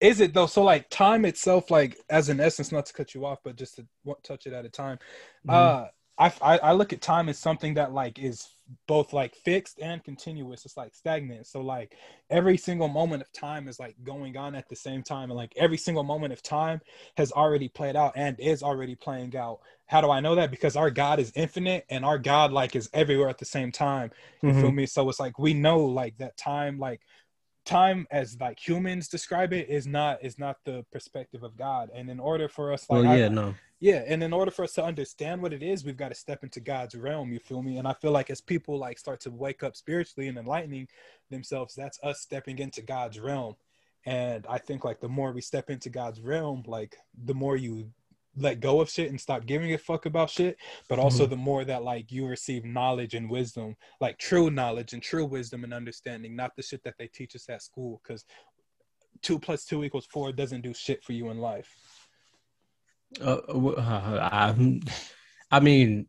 Is 0.00 0.20
it 0.20 0.34
though? 0.34 0.46
So 0.46 0.62
like 0.62 0.88
time 0.90 1.24
itself, 1.24 1.70
like 1.70 1.98
as 2.10 2.28
an 2.28 2.40
essence, 2.40 2.70
not 2.72 2.86
to 2.86 2.92
cut 2.92 3.14
you 3.14 3.24
off, 3.24 3.38
but 3.44 3.56
just 3.56 3.76
to 3.76 3.86
touch 4.22 4.46
it 4.46 4.52
at 4.52 4.64
a 4.64 4.68
time. 4.68 4.98
Mhm. 5.46 5.54
Uh, 5.54 5.88
I, 6.18 6.32
I 6.42 6.58
I 6.58 6.72
look 6.72 6.92
at 6.92 7.02
time 7.02 7.28
as 7.28 7.38
something 7.38 7.74
that 7.74 7.92
like 7.92 8.18
is 8.18 8.46
both 8.88 9.12
like 9.12 9.34
fixed 9.34 9.78
and 9.80 10.02
continuous. 10.04 10.64
It's 10.64 10.76
like 10.76 10.94
stagnant. 10.94 11.46
So 11.46 11.60
like 11.60 11.94
every 12.30 12.56
single 12.56 12.88
moment 12.88 13.22
of 13.22 13.32
time 13.32 13.68
is 13.68 13.78
like 13.78 13.96
going 14.02 14.36
on 14.36 14.54
at 14.54 14.68
the 14.68 14.76
same 14.76 15.02
time, 15.02 15.30
and 15.30 15.36
like 15.36 15.52
every 15.56 15.76
single 15.78 16.04
moment 16.04 16.32
of 16.32 16.42
time 16.42 16.80
has 17.16 17.32
already 17.32 17.68
played 17.68 17.96
out 17.96 18.12
and 18.16 18.38
is 18.40 18.62
already 18.62 18.94
playing 18.94 19.36
out. 19.36 19.60
How 19.86 20.00
do 20.00 20.10
I 20.10 20.20
know 20.20 20.34
that? 20.34 20.50
Because 20.50 20.74
our 20.76 20.90
God 20.90 21.20
is 21.20 21.32
infinite 21.34 21.84
and 21.90 22.04
our 22.04 22.18
God 22.18 22.50
like 22.52 22.74
is 22.76 22.90
everywhere 22.92 23.28
at 23.28 23.38
the 23.38 23.44
same 23.44 23.70
time. 23.72 24.10
You 24.44 24.52
Mhm. 24.52 24.60
feel 24.60 24.72
me? 24.72 24.86
So 24.86 25.08
it's 25.08 25.20
like 25.20 25.38
we 25.38 25.54
know 25.54 25.80
like 25.84 26.18
that 26.18 26.36
time, 26.36 26.78
like 26.78 27.02
time 27.66 28.06
as 28.10 28.38
like 28.40 28.58
humans 28.66 29.08
describe 29.08 29.52
it 29.52 29.68
is 29.68 29.86
not 29.86 30.24
is 30.24 30.38
not 30.38 30.56
the 30.64 30.84
perspective 30.92 31.42
of 31.42 31.56
God. 31.56 31.90
And 31.94 32.08
in 32.08 32.18
order 32.18 32.48
for 32.48 32.72
us, 32.72 32.88
like 32.88 33.02
well, 33.02 33.12
I- 33.12 33.16
yeah, 33.18 33.28
no. 33.28 33.54
yeah, 33.80 34.04
and 34.06 34.22
in 34.22 34.32
order 34.32 34.50
for 34.50 34.62
us 34.62 34.72
to 34.74 34.84
understand 34.84 35.42
what 35.42 35.52
it 35.52 35.62
is, 35.62 35.84
we've 35.84 35.96
got 35.96 36.08
to 36.08 36.14
step 36.14 36.42
into 36.44 36.60
God's 36.60 36.94
realm. 36.94 37.32
You 37.32 37.40
feel 37.40 37.62
me? 37.62 37.76
And 37.76 37.86
I 37.86 37.92
feel 37.92 38.12
like 38.12 38.30
as 38.30 38.40
people 38.40 38.78
like 38.78 38.98
start 38.98 39.20
to 39.20 39.30
wake 39.30 39.62
up 39.62 39.76
spiritually 39.76 40.28
and 40.28 40.38
enlightening 40.38 40.88
themselves, 41.30 41.74
that's 41.74 41.98
us 42.02 42.20
stepping 42.20 42.58
into 42.58 42.80
God's 42.80 43.20
realm. 43.20 43.56
And 44.06 44.46
I 44.48 44.58
think 44.58 44.84
like 44.84 45.00
the 45.00 45.08
more 45.08 45.32
we 45.32 45.40
step 45.40 45.68
into 45.68 45.90
God's 45.90 46.20
realm, 46.20 46.62
like 46.66 46.96
the 47.24 47.34
more 47.34 47.56
you 47.56 47.90
let 48.36 48.60
go 48.60 48.80
of 48.80 48.90
shit 48.90 49.10
and 49.10 49.20
stop 49.20 49.46
giving 49.46 49.72
a 49.72 49.78
fuck 49.78 50.06
about 50.06 50.30
shit, 50.30 50.58
but 50.88 50.98
also 50.98 51.26
the 51.26 51.36
more 51.36 51.64
that 51.64 51.82
like 51.82 52.12
you 52.12 52.26
receive 52.26 52.64
knowledge 52.64 53.14
and 53.14 53.30
wisdom, 53.30 53.76
like 54.00 54.18
true 54.18 54.50
knowledge 54.50 54.92
and 54.92 55.02
true 55.02 55.24
wisdom 55.24 55.64
and 55.64 55.72
understanding, 55.72 56.36
not 56.36 56.54
the 56.56 56.62
shit 56.62 56.82
that 56.84 56.94
they 56.98 57.06
teach 57.06 57.34
us 57.34 57.48
at 57.48 57.62
school. 57.62 58.00
Because 58.02 58.24
two 59.22 59.38
plus 59.38 59.64
two 59.64 59.84
equals 59.84 60.06
four 60.06 60.32
doesn't 60.32 60.60
do 60.60 60.74
shit 60.74 61.02
for 61.02 61.12
you 61.12 61.30
in 61.30 61.38
life. 61.38 61.74
Uh, 63.20 63.38
uh, 63.48 64.28
I, 64.32 64.80
I 65.50 65.60
mean, 65.60 66.06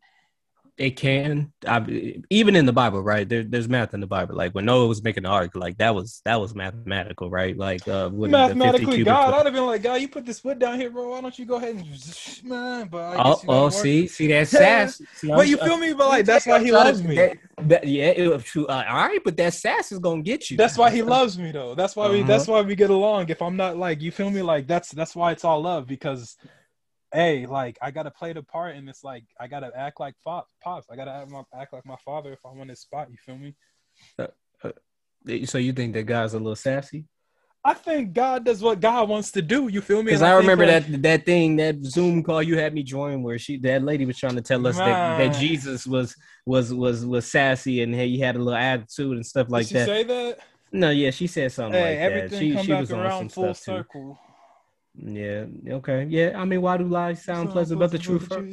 it 0.78 0.96
can. 0.96 1.52
I, 1.66 2.14
even 2.30 2.54
in 2.54 2.64
the 2.64 2.72
Bible, 2.72 3.02
right? 3.02 3.28
There, 3.28 3.42
there's 3.42 3.68
math 3.68 3.94
in 3.94 4.00
the 4.00 4.06
Bible. 4.06 4.36
Like 4.36 4.54
when 4.54 4.64
Noah 4.64 4.86
was 4.86 5.02
making 5.02 5.24
the 5.24 5.28
ark, 5.28 5.56
like 5.56 5.76
that 5.78 5.94
was 5.94 6.22
that 6.24 6.40
was 6.40 6.54
mathematical, 6.54 7.28
right? 7.30 7.56
Like 7.56 7.86
uh, 7.88 8.08
with 8.12 8.30
the 8.30 8.38
50 8.38 8.54
mathematically 8.54 9.04
God, 9.04 9.34
I'd 9.34 9.46
have 9.46 9.54
been 9.54 9.66
like, 9.66 9.82
God, 9.82 10.00
you 10.00 10.08
put 10.08 10.24
this 10.24 10.38
foot 10.40 10.58
down 10.60 10.78
here, 10.78 10.90
bro. 10.90 11.10
Why 11.10 11.20
don't 11.20 11.36
you 11.36 11.44
go 11.46 11.56
ahead 11.56 11.74
and 11.74 11.84
just, 11.84 12.44
man? 12.44 12.86
But 12.86 13.18
Oh, 13.18 13.40
oh, 13.48 13.68
see, 13.70 14.06
see 14.06 14.28
that 14.28 14.48
sass. 14.48 15.02
See, 15.14 15.28
But 15.28 15.48
you 15.48 15.56
feel 15.58 15.76
me? 15.76 15.92
But 15.94 16.08
like, 16.08 16.24
that's 16.24 16.46
why 16.46 16.62
he 16.62 16.70
loves 16.70 17.02
me. 17.02 17.16
That- 17.16 17.38
that- 17.62 17.88
yeah, 17.88 18.10
it 18.10 18.28
was 18.28 18.44
true. 18.44 18.66
Uh, 18.66 18.84
all 18.88 18.96
right, 18.96 19.20
but 19.24 19.36
that 19.36 19.52
sass 19.52 19.90
is 19.90 19.98
gonna 19.98 20.22
get 20.22 20.48
you. 20.48 20.56
That's 20.56 20.78
why 20.78 20.90
he 20.92 21.02
loves 21.02 21.36
me, 21.38 21.50
though. 21.50 21.74
That's 21.74 21.96
why 21.96 22.08
we. 22.08 22.20
Uh-huh. 22.20 22.28
That's 22.28 22.46
why 22.46 22.60
we 22.60 22.76
get 22.76 22.90
along. 22.90 23.30
If 23.30 23.42
I'm 23.42 23.56
not 23.56 23.76
like, 23.76 24.00
you 24.00 24.12
feel 24.12 24.30
me? 24.30 24.42
Like 24.42 24.68
that's 24.68 24.90
that's 24.92 25.16
why 25.16 25.32
it's 25.32 25.44
all 25.44 25.60
love 25.62 25.88
because, 25.88 26.36
hey, 27.12 27.46
like 27.46 27.78
I 27.82 27.90
gotta 27.90 28.10
play 28.10 28.32
the 28.32 28.42
part, 28.42 28.76
and 28.76 28.88
it's 28.88 29.04
like 29.04 29.24
I 29.40 29.46
gotta 29.46 29.70
act 29.76 30.00
like 30.00 30.14
pops. 30.24 30.50
Pops. 30.62 30.86
I 30.90 30.96
gotta 30.96 31.12
act, 31.12 31.30
my, 31.30 31.42
act 31.58 31.72
like 31.72 31.86
my 31.86 31.96
father 32.04 32.32
if 32.32 32.40
I'm 32.44 32.56
want 32.56 32.70
this 32.70 32.80
spot. 32.80 33.08
You 33.10 33.16
feel 33.24 33.36
me? 33.36 33.54
Uh, 34.18 34.26
uh, 34.64 35.46
so 35.46 35.58
you 35.58 35.72
think 35.72 35.94
that 35.94 36.04
guy's 36.06 36.34
a 36.34 36.38
little 36.38 36.56
sassy? 36.56 37.06
I 37.64 37.74
think 37.74 38.12
God 38.12 38.44
does 38.44 38.62
what 38.62 38.80
God 38.80 39.08
wants 39.08 39.32
to 39.32 39.42
do. 39.42 39.68
You 39.68 39.80
feel 39.80 39.98
me? 39.98 40.04
Because 40.04 40.22
And 40.22 40.30
I 40.30 40.34
remember 40.34 40.66
like, 40.66 40.86
that 40.86 41.02
that 41.02 41.26
thing, 41.26 41.56
that 41.56 41.84
Zoom 41.84 42.22
call 42.22 42.42
you 42.42 42.56
had 42.56 42.72
me 42.72 42.82
join, 42.82 43.22
where 43.22 43.38
she 43.38 43.58
that 43.58 43.82
lady 43.82 44.06
was 44.06 44.16
trying 44.16 44.36
to 44.36 44.40
tell 44.40 44.66
us 44.66 44.76
that, 44.76 45.18
that 45.18 45.38
Jesus 45.38 45.86
was 45.86 46.16
was 46.46 46.72
was 46.72 47.04
was 47.04 47.26
sassy 47.30 47.82
and 47.82 47.94
he 47.94 48.20
had 48.20 48.36
a 48.36 48.38
little 48.38 48.54
attitude 48.54 49.16
and 49.16 49.26
stuff 49.26 49.48
like 49.50 49.64
did 49.64 49.68
she 49.68 49.74
that. 49.74 49.86
say 49.86 50.04
that? 50.04 50.38
No, 50.70 50.90
yeah, 50.90 51.10
she 51.10 51.26
said 51.26 51.50
something 51.50 51.80
Hey, 51.80 51.90
like 51.90 51.98
that. 51.98 52.02
everything 52.02 52.38
She 52.38 52.54
come 52.54 52.66
she 52.66 52.72
back 52.72 52.80
was 52.80 52.92
on 52.92 52.98
around 53.00 53.18
some 53.18 53.28
full 53.28 53.54
stuff 53.54 53.86
too. 53.92 54.18
Yeah, 55.00 55.46
okay, 55.68 56.06
yeah. 56.08 56.32
I 56.36 56.44
mean, 56.44 56.60
why 56.60 56.76
do 56.76 56.84
lies 56.84 57.22
sound 57.22 57.50
pleasant, 57.50 57.78
but 57.78 57.90
the 57.90 57.98
truth? 57.98 58.28
hurt? 58.30 58.48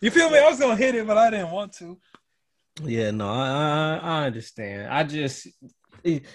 You 0.00 0.10
feel 0.10 0.30
me? 0.30 0.38
I 0.38 0.48
was 0.48 0.58
gonna 0.58 0.76
hit 0.76 0.94
it, 0.94 1.06
but 1.06 1.16
I 1.16 1.30
didn't 1.30 1.50
want 1.50 1.72
to. 1.74 1.98
Yeah, 2.82 3.10
no, 3.10 3.28
I, 3.28 3.40
I 3.48 4.00
I 4.02 4.26
understand. 4.26 4.92
I 4.92 5.04
just 5.04 5.48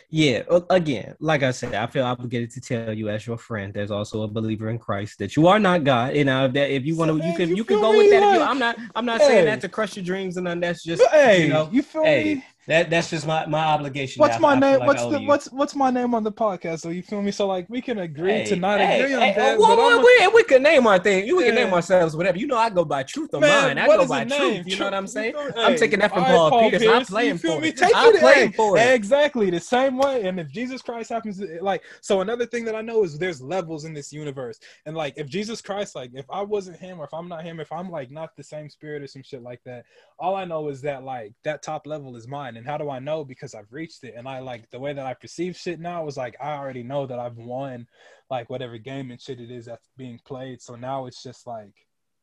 yeah, 0.09 0.43
again, 0.69 1.15
like 1.19 1.43
I 1.43 1.51
said, 1.51 1.73
I 1.73 1.87
feel 1.87 2.05
obligated 2.05 2.51
to 2.51 2.61
tell 2.61 2.93
you 2.93 3.09
as 3.09 3.25
your 3.25 3.37
friend, 3.37 3.73
there's 3.73 3.91
also 3.91 4.23
a 4.23 4.27
believer 4.27 4.69
in 4.69 4.77
Christ 4.77 5.19
that 5.19 5.35
you 5.35 5.47
are 5.47 5.59
not 5.59 5.83
God. 5.83 6.15
You 6.15 6.25
know, 6.25 6.47
that 6.47 6.71
if 6.71 6.85
you 6.85 6.95
want 6.95 7.11
to, 7.11 7.19
So, 7.19 7.25
you 7.25 7.35
can 7.35 7.49
you 7.49 7.55
you 7.57 7.63
can 7.63 7.79
go 7.79 7.95
with 7.97 8.09
that. 8.09 8.23
If 8.23 8.33
you, 8.33 8.39
Like, 8.39 8.49
I'm 8.49 8.59
not 8.59 8.77
I'm 8.95 9.05
not 9.05 9.21
saying 9.21 9.45
that 9.45 9.61
to 9.61 9.69
crush 9.69 9.95
your 9.95 10.03
dreams 10.03 10.37
and 10.37 10.45
then 10.45 10.59
That's 10.59 10.83
just 10.83 11.03
hey, 11.11 11.43
you 11.43 11.53
know, 11.53 11.69
you 11.71 11.81
feel 11.81 12.03
hey, 12.03 12.35
me? 12.35 12.45
That 12.71 12.89
that's 12.89 13.09
just 13.09 13.27
my 13.27 13.45
my 13.47 13.65
obligation. 13.65 14.21
What's 14.21 14.35
that 14.35 14.41
my 14.41 14.53
I 14.53 14.59
name? 14.59 14.79
like 14.79 14.87
what's 14.87 15.05
the 15.05 15.19
you. 15.19 15.27
what's 15.27 15.51
what's 15.51 15.75
my 15.75 15.91
name 15.91 16.15
on 16.15 16.23
the 16.23 16.31
podcast? 16.31 16.79
So 16.79 16.89
you 16.89 17.03
feel 17.03 17.21
me? 17.21 17.31
So 17.31 17.45
like 17.45 17.69
we 17.69 17.81
can 17.81 17.99
agree 17.99 18.45
to 18.45 18.55
not 18.55 18.79
hey, 18.79 19.01
agree 19.01 19.13
on 19.13 19.21
hey, 19.21 19.33
that. 19.33 19.59
well, 19.59 19.75
well, 19.75 19.99
I'm 19.99 20.01
we, 20.01 20.27
we 20.35 20.43
can 20.45 20.63
name 20.63 20.87
our 20.87 20.97
thing. 20.97 21.27
You 21.27 21.39
can 21.39 21.47
Yeah. 21.47 21.65
name 21.65 21.73
ourselves 21.73 22.15
whatever. 22.15 22.37
You 22.37 22.47
know, 22.47 22.57
I 22.57 22.69
go 22.69 22.85
by 22.85 23.03
truth 23.03 23.33
of 23.33 23.41
mine. 23.41 23.77
I 23.77 23.87
go 23.87 24.07
by 24.07 24.23
truth. 24.23 24.65
You 24.65 24.77
know 24.77 24.85
what 24.85 24.93
I'm 24.93 25.07
saying? 25.07 25.35
I'm 25.57 25.75
taking 25.75 25.99
that 25.99 26.13
from 26.13 26.23
right, 26.23 26.31
Paul, 26.31 26.69
Peters. 26.69 26.87
I'm 26.87 27.05
playing 27.05 27.39
for 27.39 27.59
me? 27.59 27.69
it. 27.69 27.83
I 27.83 28.09
it, 28.09 28.19
play 28.21 28.33
hey, 28.45 28.51
for 28.53 28.77
it. 28.77 28.93
Exactly 28.93 29.49
the 29.49 29.59
same 29.59 29.97
way. 29.97 30.23
And 30.23 30.39
if 30.39 30.49
Jesus 30.49 30.81
Christ 30.81 31.09
happens, 31.09 31.39
to, 31.39 31.59
like, 31.61 31.83
so 31.99 32.21
another 32.21 32.45
thing 32.45 32.63
that 32.65 32.75
I 32.75 32.81
know 32.81 33.03
is 33.03 33.17
there's 33.17 33.41
levels 33.41 33.83
in 33.83 33.93
this 33.93 34.13
universe. 34.13 34.59
And 34.85 34.95
like, 34.95 35.15
if 35.17 35.27
Jesus 35.27 35.61
Christ, 35.61 35.93
like, 35.93 36.11
if 36.13 36.25
I 36.29 36.41
wasn't 36.41 36.77
him, 36.77 37.01
or 37.01 37.03
if 37.03 37.13
I'm 37.13 37.27
not 37.27 37.43
him, 37.43 37.59
if 37.59 37.71
I'm 37.73 37.89
like 37.91 38.11
not 38.11 38.37
the 38.37 38.43
same 38.43 38.69
spirit 38.69 39.03
or 39.03 39.07
some 39.07 39.23
shit 39.23 39.43
like 39.43 39.61
that, 39.65 39.83
all 40.21 40.35
I 40.35 40.45
know 40.45 40.69
is 40.69 40.81
that 40.81 41.03
like 41.03 41.33
that 41.43 41.63
top 41.63 41.87
level 41.87 42.15
is 42.15 42.27
mine. 42.27 42.55
And 42.55 42.65
how 42.65 42.77
do 42.77 42.89
I 42.91 42.99
know? 42.99 43.25
Because 43.25 43.55
I've 43.55 43.71
reached 43.71 44.03
it. 44.03 44.13
And 44.15 44.27
I 44.27 44.39
like 44.39 44.69
the 44.69 44.79
way 44.79 44.93
that 44.93 45.05
I 45.05 45.15
perceive 45.15 45.57
shit 45.57 45.79
now 45.79 46.07
is 46.07 46.15
like 46.15 46.35
I 46.39 46.51
already 46.51 46.83
know 46.83 47.07
that 47.07 47.17
I've 47.17 47.37
won 47.37 47.87
like 48.29 48.49
whatever 48.49 48.77
game 48.77 49.09
and 49.09 49.19
shit 49.19 49.41
it 49.41 49.49
is 49.49 49.65
that's 49.65 49.89
being 49.97 50.19
played. 50.23 50.61
So 50.61 50.75
now 50.75 51.07
it's 51.07 51.23
just 51.23 51.47
like 51.47 51.73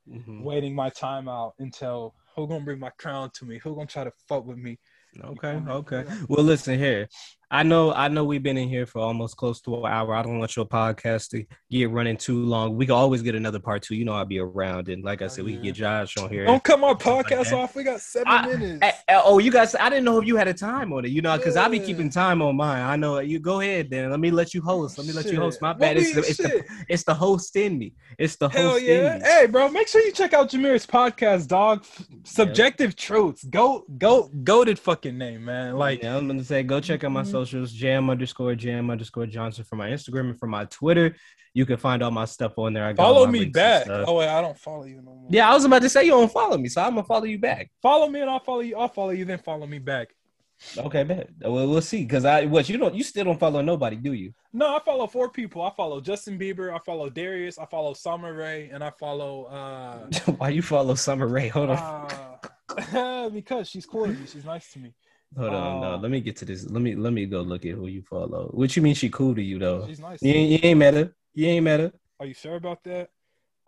Mhm. 0.08 0.42
waiting 0.42 0.74
my 0.74 0.90
time 0.90 1.28
out 1.28 1.54
until 1.58 2.14
who 2.36 2.46
gonna 2.46 2.64
bring 2.64 2.78
my 2.78 2.90
crown 2.90 3.30
to 3.34 3.44
me? 3.44 3.58
Who 3.58 3.74
gonna 3.74 3.86
try 3.86 4.04
to 4.04 4.12
fuck 4.28 4.46
with 4.46 4.58
me? 4.58 4.78
Okay, 5.22 5.60
okay. 5.68 6.04
Well, 6.28 6.44
listen 6.44 6.78
here. 6.78 7.08
I 7.50 7.62
know, 7.62 7.94
I 7.94 8.08
know 8.08 8.24
we've 8.24 8.42
been 8.42 8.58
in 8.58 8.68
here 8.68 8.84
for 8.84 8.98
almost 9.00 9.38
close 9.38 9.60
to 9.62 9.74
an 9.76 9.90
hour. 9.90 10.14
I 10.14 10.22
don't 10.22 10.38
want 10.38 10.54
your 10.54 10.66
podcast 10.66 11.30
to 11.30 11.44
get 11.70 11.90
running 11.90 12.18
too 12.18 12.44
long. 12.44 12.76
We 12.76 12.84
can 12.84 12.94
always 12.94 13.22
get 13.22 13.34
another 13.34 13.58
part 13.58 13.82
two. 13.82 13.94
You 13.94 14.04
know, 14.04 14.12
I'll 14.12 14.26
be 14.26 14.38
around, 14.38 14.88
and 14.90 15.02
like 15.02 15.22
I 15.22 15.28
said, 15.28 15.46
we 15.46 15.54
can 15.54 15.62
get 15.62 15.74
Josh 15.76 16.18
on 16.18 16.28
here. 16.28 16.44
Don't 16.44 16.62
cut 16.62 16.78
my 16.78 16.92
podcast 16.92 17.52
off. 17.52 17.74
We 17.74 17.84
got 17.84 18.00
seven 18.00 18.28
I- 18.28 18.46
minutes. 18.48 18.78
Eh, 18.82 18.92
eh, 19.08 19.20
oh, 19.24 19.38
you 19.38 19.50
guys, 19.50 19.74
I 19.74 19.88
didn't 19.88 20.04
know 20.04 20.20
if 20.20 20.26
you 20.26 20.36
had 20.36 20.46
a 20.46 20.52
time 20.52 20.92
on 20.92 21.06
it. 21.06 21.10
You 21.10 21.22
know, 21.22 21.36
because 21.38 21.56
I 21.56 21.68
be 21.68 21.80
keeping 21.80 22.10
time 22.10 22.42
on 22.42 22.54
mine. 22.56 22.82
I 22.82 22.96
know 22.96 23.18
you. 23.20 23.38
Go 23.38 23.60
ahead, 23.60 23.88
then. 23.88 24.10
Let 24.10 24.20
me 24.20 24.30
let 24.30 24.52
you 24.52 24.60
host. 24.60 24.98
Let 24.98 25.06
me 25.06 25.14
let 25.14 25.26
you 25.26 25.40
host. 25.40 25.62
My 25.62 25.72
bad. 25.72 25.96
It's 25.96 26.14
the, 26.14 26.20
it's 26.20 26.36
the 26.36 26.64
it's 26.88 27.04
the 27.04 27.14
host 27.14 27.56
in 27.56 27.78
me. 27.78 27.94
It's 28.18 28.36
the 28.36 28.48
Hell 28.50 28.72
host 28.72 28.84
yeah! 28.84 29.14
in 29.16 29.22
me. 29.22 29.26
Hey, 29.26 29.46
bro, 29.46 29.70
make 29.70 29.88
sure 29.88 30.02
you 30.02 30.12
check 30.12 30.34
out 30.34 30.50
Jameer's 30.50 30.86
podcast, 30.86 31.48
dog. 31.48 31.84
Subjective 32.24 32.94
Truths. 32.94 33.44
Go, 33.44 33.84
go, 33.96 34.30
goaded 34.44 34.78
fucking 34.78 35.16
name, 35.16 35.44
man. 35.46 35.76
Like, 35.76 36.02
yeah, 36.02 36.16
I'm 36.16 36.26
gonna 36.26 36.44
say 36.44 36.62
go 36.62 36.78
check 36.80 37.04
out 37.04 37.12
my 37.12 37.22
Mhm. 37.22 37.30
Socials, 37.38 37.72
jam 37.72 38.10
underscore 38.10 38.54
jam 38.54 38.90
underscore 38.90 39.26
Johnson 39.26 39.64
for 39.64 39.76
my 39.76 39.88
Instagram 39.90 40.30
and 40.30 40.38
for 40.38 40.46
my 40.46 40.64
Twitter. 40.66 41.14
You 41.54 41.64
can 41.66 41.76
find 41.76 42.02
all 42.02 42.10
my 42.10 42.24
stuff 42.24 42.58
on 42.58 42.72
there. 42.72 42.84
I 42.84 42.92
got 42.92 43.02
follow 43.02 43.26
me 43.26 43.46
back. 43.46 43.86
Oh 43.88 44.14
wait, 44.16 44.28
I 44.28 44.40
don't 44.40 44.58
follow 44.58 44.84
you 44.84 44.96
no 44.96 45.14
more. 45.14 45.28
Yeah, 45.30 45.50
I 45.50 45.54
was 45.54 45.64
about 45.64 45.82
to 45.82 45.88
say 45.88 46.04
you 46.04 46.10
don't 46.10 46.32
follow 46.32 46.56
me, 46.58 46.68
so 46.68 46.82
I'm 46.82 46.94
gonna 46.94 47.04
follow 47.04 47.24
you 47.24 47.38
back. 47.38 47.70
follow 47.82 48.08
me 48.08 48.20
and 48.20 48.30
I'll 48.30 48.40
follow 48.40 48.60
you. 48.60 48.76
I'll 48.76 48.88
follow 48.88 49.10
you, 49.10 49.24
then 49.24 49.38
follow 49.38 49.66
me 49.66 49.78
back. 49.78 50.08
Okay, 50.76 51.04
bet. 51.04 51.30
Well, 51.40 51.68
we'll 51.68 51.80
see. 51.80 52.04
Cause 52.04 52.24
I 52.24 52.46
what 52.46 52.68
you 52.68 52.76
don't 52.78 52.94
you 52.94 53.04
still 53.04 53.24
don't 53.24 53.38
follow 53.38 53.60
nobody, 53.60 53.96
do 53.96 54.12
you? 54.12 54.32
No, 54.52 54.76
I 54.76 54.80
follow 54.84 55.06
four 55.06 55.30
people. 55.30 55.62
I 55.62 55.70
follow 55.76 56.00
Justin 56.00 56.36
Bieber. 56.38 56.74
I 56.74 56.80
follow 56.84 57.08
Darius. 57.08 57.58
I 57.58 57.66
follow 57.66 57.94
Summer 57.94 58.34
Rae, 58.34 58.68
and 58.72 58.82
I 58.82 58.90
follow 58.90 59.44
uh, 59.44 60.32
Why 60.38 60.48
you 60.48 60.62
follow 60.62 60.96
Summer 60.96 61.28
Rae? 61.28 61.48
Hold 61.48 61.70
on. 61.70 61.78
uh 61.78 63.28
because 63.38 63.68
she's 63.68 63.86
cool 63.86 64.06
to 64.06 64.12
me. 64.12 64.26
She's 64.26 64.44
nice 64.44 64.72
to 64.72 64.80
me. 64.80 64.92
Hold 65.36 65.54
on, 65.54 65.80
no. 65.80 65.92
uh, 65.94 65.98
Let 65.98 66.10
me 66.10 66.20
get 66.20 66.36
to 66.36 66.44
this. 66.44 66.68
Let 66.68 66.82
me 66.82 66.94
let 66.96 67.12
me 67.12 67.26
go 67.26 67.42
look 67.42 67.64
at 67.66 67.72
who 67.74 67.86
you 67.86 68.02
follow. 68.02 68.48
What 68.52 68.74
you 68.76 68.82
mean 68.82 68.94
she 68.94 69.08
cool 69.10 69.34
to 69.34 69.42
you 69.42 69.58
though? 69.58 69.86
She's 69.86 70.00
nice. 70.00 70.22
You 70.22 70.32
ain't, 70.32 70.50
you 70.50 70.58
ain't 70.62 70.78
met 70.78 70.94
her. 70.94 71.14
You 71.34 71.46
ain't 71.46 71.64
met 71.64 71.80
her. 71.80 71.92
Are 72.18 72.26
you 72.26 72.34
sure 72.34 72.56
about 72.56 72.82
that? 72.84 73.10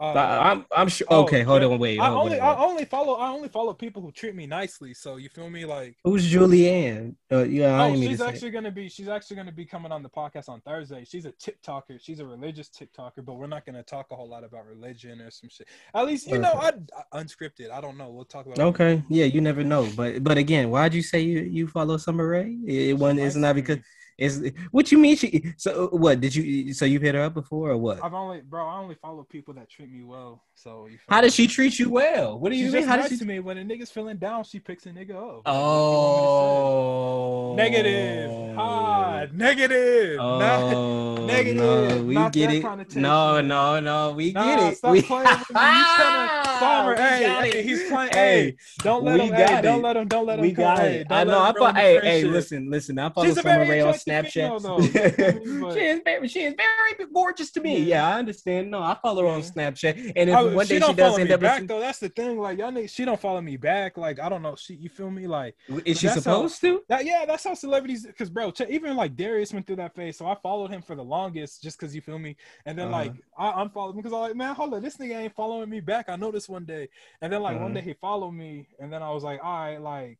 Uh, 0.00 0.12
I, 0.14 0.52
am 0.52 0.64
I'm 0.74 0.88
sure. 0.88 1.06
oh, 1.10 1.24
okay, 1.24 1.42
hold 1.42 1.62
on, 1.62 1.78
wait. 1.78 2.00
I 2.00 2.06
hold 2.06 2.24
only 2.24 2.40
on. 2.40 2.56
I 2.56 2.60
only 2.60 2.84
follow 2.86 3.14
I 3.16 3.28
only 3.28 3.48
follow 3.48 3.74
people 3.74 4.00
who 4.00 4.10
treat 4.10 4.34
me 4.34 4.46
nicely. 4.46 4.94
So 4.94 5.16
you 5.16 5.28
feel 5.28 5.50
me? 5.50 5.66
Like 5.66 5.96
Who's 6.04 6.32
Julianne? 6.32 7.16
Uh, 7.30 7.44
yeah, 7.44 7.78
I 7.78 7.88
oh, 7.88 7.92
mean 7.92 8.08
she's 8.08 8.18
say. 8.18 8.26
actually 8.26 8.50
gonna 8.50 8.70
be 8.70 8.88
she's 8.88 9.08
actually 9.08 9.36
gonna 9.36 9.52
be 9.52 9.66
coming 9.66 9.92
on 9.92 10.02
the 10.02 10.08
podcast 10.08 10.48
on 10.48 10.62
Thursday. 10.62 11.04
She's 11.04 11.26
a 11.26 11.32
TikToker. 11.32 12.00
She's 12.00 12.18
a 12.20 12.24
religious 12.24 12.70
TikToker, 12.70 13.22
but 13.26 13.34
we're 13.34 13.46
not 13.46 13.66
gonna 13.66 13.82
talk 13.82 14.06
a 14.10 14.16
whole 14.16 14.28
lot 14.28 14.42
about 14.42 14.66
religion 14.66 15.20
or 15.20 15.30
some 15.30 15.50
shit. 15.50 15.68
At 15.94 16.06
least 16.06 16.28
you 16.28 16.38
know 16.38 16.52
I, 16.54 16.72
I 17.12 17.22
unscripted. 17.22 17.70
I 17.70 17.82
don't 17.82 17.98
know. 17.98 18.08
We'll 18.08 18.24
talk 18.24 18.46
about 18.46 18.58
Okay, 18.58 19.02
yeah, 19.10 19.26
you 19.26 19.42
never 19.42 19.62
know, 19.62 19.86
but 19.94 20.24
but 20.24 20.38
again, 20.38 20.70
why'd 20.70 20.94
you 20.94 21.02
say 21.02 21.20
you 21.20 21.40
you 21.40 21.68
follow 21.68 21.98
Summer 21.98 22.26
Rae? 22.26 22.56
It 22.66 22.96
wasn't. 22.96 23.20
She's 23.20 23.26
It's 23.26 23.36
not 23.36 23.54
me. 23.54 23.82
It's 24.20 24.40
what 24.70 24.92
you 24.92 24.98
mean. 24.98 25.16
She 25.16 25.54
so 25.56 25.88
what 25.88 26.20
did 26.20 26.34
you 26.34 26.72
so 26.74 26.84
you 26.84 27.00
hit 27.00 27.14
her 27.14 27.22
up 27.22 27.34
before 27.34 27.70
or 27.70 27.76
what? 27.76 28.04
I've 28.04 28.14
only 28.14 28.42
bro, 28.42 28.66
I 28.66 28.78
only 28.78 28.94
follow 28.96 29.24
people 29.24 29.54
that 29.54 29.68
treat 29.68 29.90
me 29.90 30.04
well. 30.04 30.44
So 30.54 30.86
you 30.86 30.98
How 31.08 31.22
does 31.22 31.34
she 31.34 31.46
treat 31.46 31.78
you 31.78 31.88
well? 31.90 32.38
What 32.38 32.52
do 32.52 32.58
you 32.58 32.70
mean? 32.70 32.84
How 32.84 32.96
nice 32.96 33.08
does 33.08 33.18
she? 33.18 33.24
to 33.24 33.26
me. 33.26 33.40
When 33.40 33.56
a 33.56 33.62
nigga's 33.62 33.90
feeling 33.90 34.18
down, 34.18 34.44
she 34.44 34.60
picks 34.60 34.84
a 34.86 34.90
nigga 34.90 35.16
up. 35.16 35.42
Oh, 35.46 37.54
Negative. 37.56 38.54
Hard. 38.54 39.36
Negative. 39.36 40.18
Oh, 40.20 40.38
Not- 40.38 40.60
Oh, 40.74 41.14
Negative. 41.26 41.56
No, 41.62 42.02
we 42.04 42.14
Not 42.14 42.32
get 42.32 42.52
it. 42.52 42.96
No, 42.96 43.40
no, 43.40 43.80
no, 43.80 44.12
we 44.12 44.32
Nah, 44.32 44.44
get 44.56 44.72
it. 44.72 44.76
stop 44.78 44.92
we... 44.92 45.02
playing 45.02 45.24
with 45.24 45.38
me. 45.38 45.40
He's 45.40 45.54
trying 45.54 46.44
to 46.44 46.50
Summer, 46.60 46.94
hey, 46.94 47.26
got 47.26 47.44
hey, 47.44 47.50
it. 47.58 47.64
he's 47.64 47.88
playing. 47.88 48.12
Hey, 48.12 48.56
don't 48.80 49.04
let 49.04 49.20
him. 49.20 49.32
Hey, 49.32 49.62
don't 49.62 49.82
let 49.82 49.96
him. 49.96 50.08
Don't 50.08 50.26
let 50.26 50.38
him. 50.38 50.42
we 50.44 50.52
got 50.52 50.78
hey, 50.78 51.00
it. 51.00 51.06
I 51.10 51.24
know. 51.24 51.40
I 51.40 51.52
thought. 51.52 51.74
Hey, 51.76 51.98
hey, 52.00 52.24
listen, 52.24 52.70
listen. 52.70 52.98
I 52.98 53.08
follow 53.08 53.28
a 53.28 53.32
Summer 53.34 53.60
Rae 53.60 53.80
on 53.80 53.94
Snapchat. 54.10 54.62
though. 54.62 54.78
You 54.78 54.88
feel 54.90 55.54
me? 55.54 55.60
But- 55.60 55.74
she 55.74 55.80
is 55.86 56.00
very, 56.04 56.28
she 56.28 56.40
is 56.42 56.54
very 56.54 57.10
gorgeous 57.12 57.50
to 57.52 57.60
me. 57.60 57.78
Yeah. 57.78 57.84
Yeah, 58.00 58.08
I 58.14 58.18
understand. 58.18 58.70
No, 58.70 58.80
I 58.82 58.96
follow 59.02 59.22
her 59.22 59.28
on 59.28 59.42
Snapchat, 59.42 60.12
and 60.16 60.30
if 60.30 60.36
I- 60.36 60.42
one 60.42 60.66
she 60.66 60.74
day 60.74 60.78
don't 60.80 60.90
she 60.90 60.96
does 60.96 61.06
follow 61.08 61.18
end 61.20 61.28
me 61.28 61.34
up, 61.34 61.40
back 61.40 61.66
though. 61.66 61.80
That's 61.80 61.98
the 61.98 62.08
thing. 62.08 62.38
Like 62.38 62.58
y'all 62.58 62.70
niggas, 62.72 62.90
she 62.90 63.04
don't 63.04 63.20
follow 63.20 63.40
me 63.40 63.56
back. 63.56 63.96
Like 63.96 64.20
I 64.20 64.28
don't 64.28 64.42
know. 64.42 64.56
She, 64.56 64.74
you 64.74 64.88
feel 64.88 65.10
me? 65.10 65.26
Like 65.26 65.54
is 65.84 65.98
she 65.98 66.06
that's 66.06 66.16
how- 66.24 66.32
supposed 66.48 66.60
to? 66.62 66.82
that. 66.88 67.04
Yeah, 67.04 67.24
that's 67.26 67.44
how 67.44 67.54
celebrities. 67.54 68.06
Because 68.06 68.30
bro, 68.30 68.52
even 68.68 68.96
like 68.96 69.16
Darius 69.16 69.52
went 69.52 69.66
through 69.66 69.76
that 69.76 69.94
phase. 69.94 70.16
So 70.18 70.26
I 70.26 70.34
followed 70.42 70.70
him 70.70 70.82
for 70.82 70.94
the 70.94 71.04
longest, 71.04 71.62
just 71.62 71.78
because 71.78 71.94
you 71.94 72.00
feel 72.00 72.18
me. 72.18 72.36
And 72.66 72.78
then 72.78 72.88
Uh-huh. 72.88 72.96
like 72.96 73.12
I 73.38 73.62
unfollowed 73.62 73.94
him 73.96 74.02
because 74.02 74.12
I'm 74.12 74.20
like, 74.20 74.36
man, 74.36 74.54
hold 74.54 74.74
on, 74.74 74.82
this 74.82 74.96
nigga 74.96 75.16
ain't 75.18 75.34
following 75.34 75.68
me 75.70 75.80
back. 75.80 76.08
I 76.08 76.16
noticed 76.16 76.48
one 76.48 76.64
day. 76.64 76.88
And 77.20 77.32
then 77.32 77.42
like 77.42 77.56
one 77.56 77.72
Uh-huh. 77.72 77.74
day 77.80 77.80
he 77.80 77.92
followed 77.94 78.32
me, 78.32 78.68
and 78.78 78.92
then 78.92 79.02
I 79.02 79.10
was 79.10 79.22
like, 79.24 79.40
all 79.42 79.58
right, 79.60 79.78
like 79.80 80.18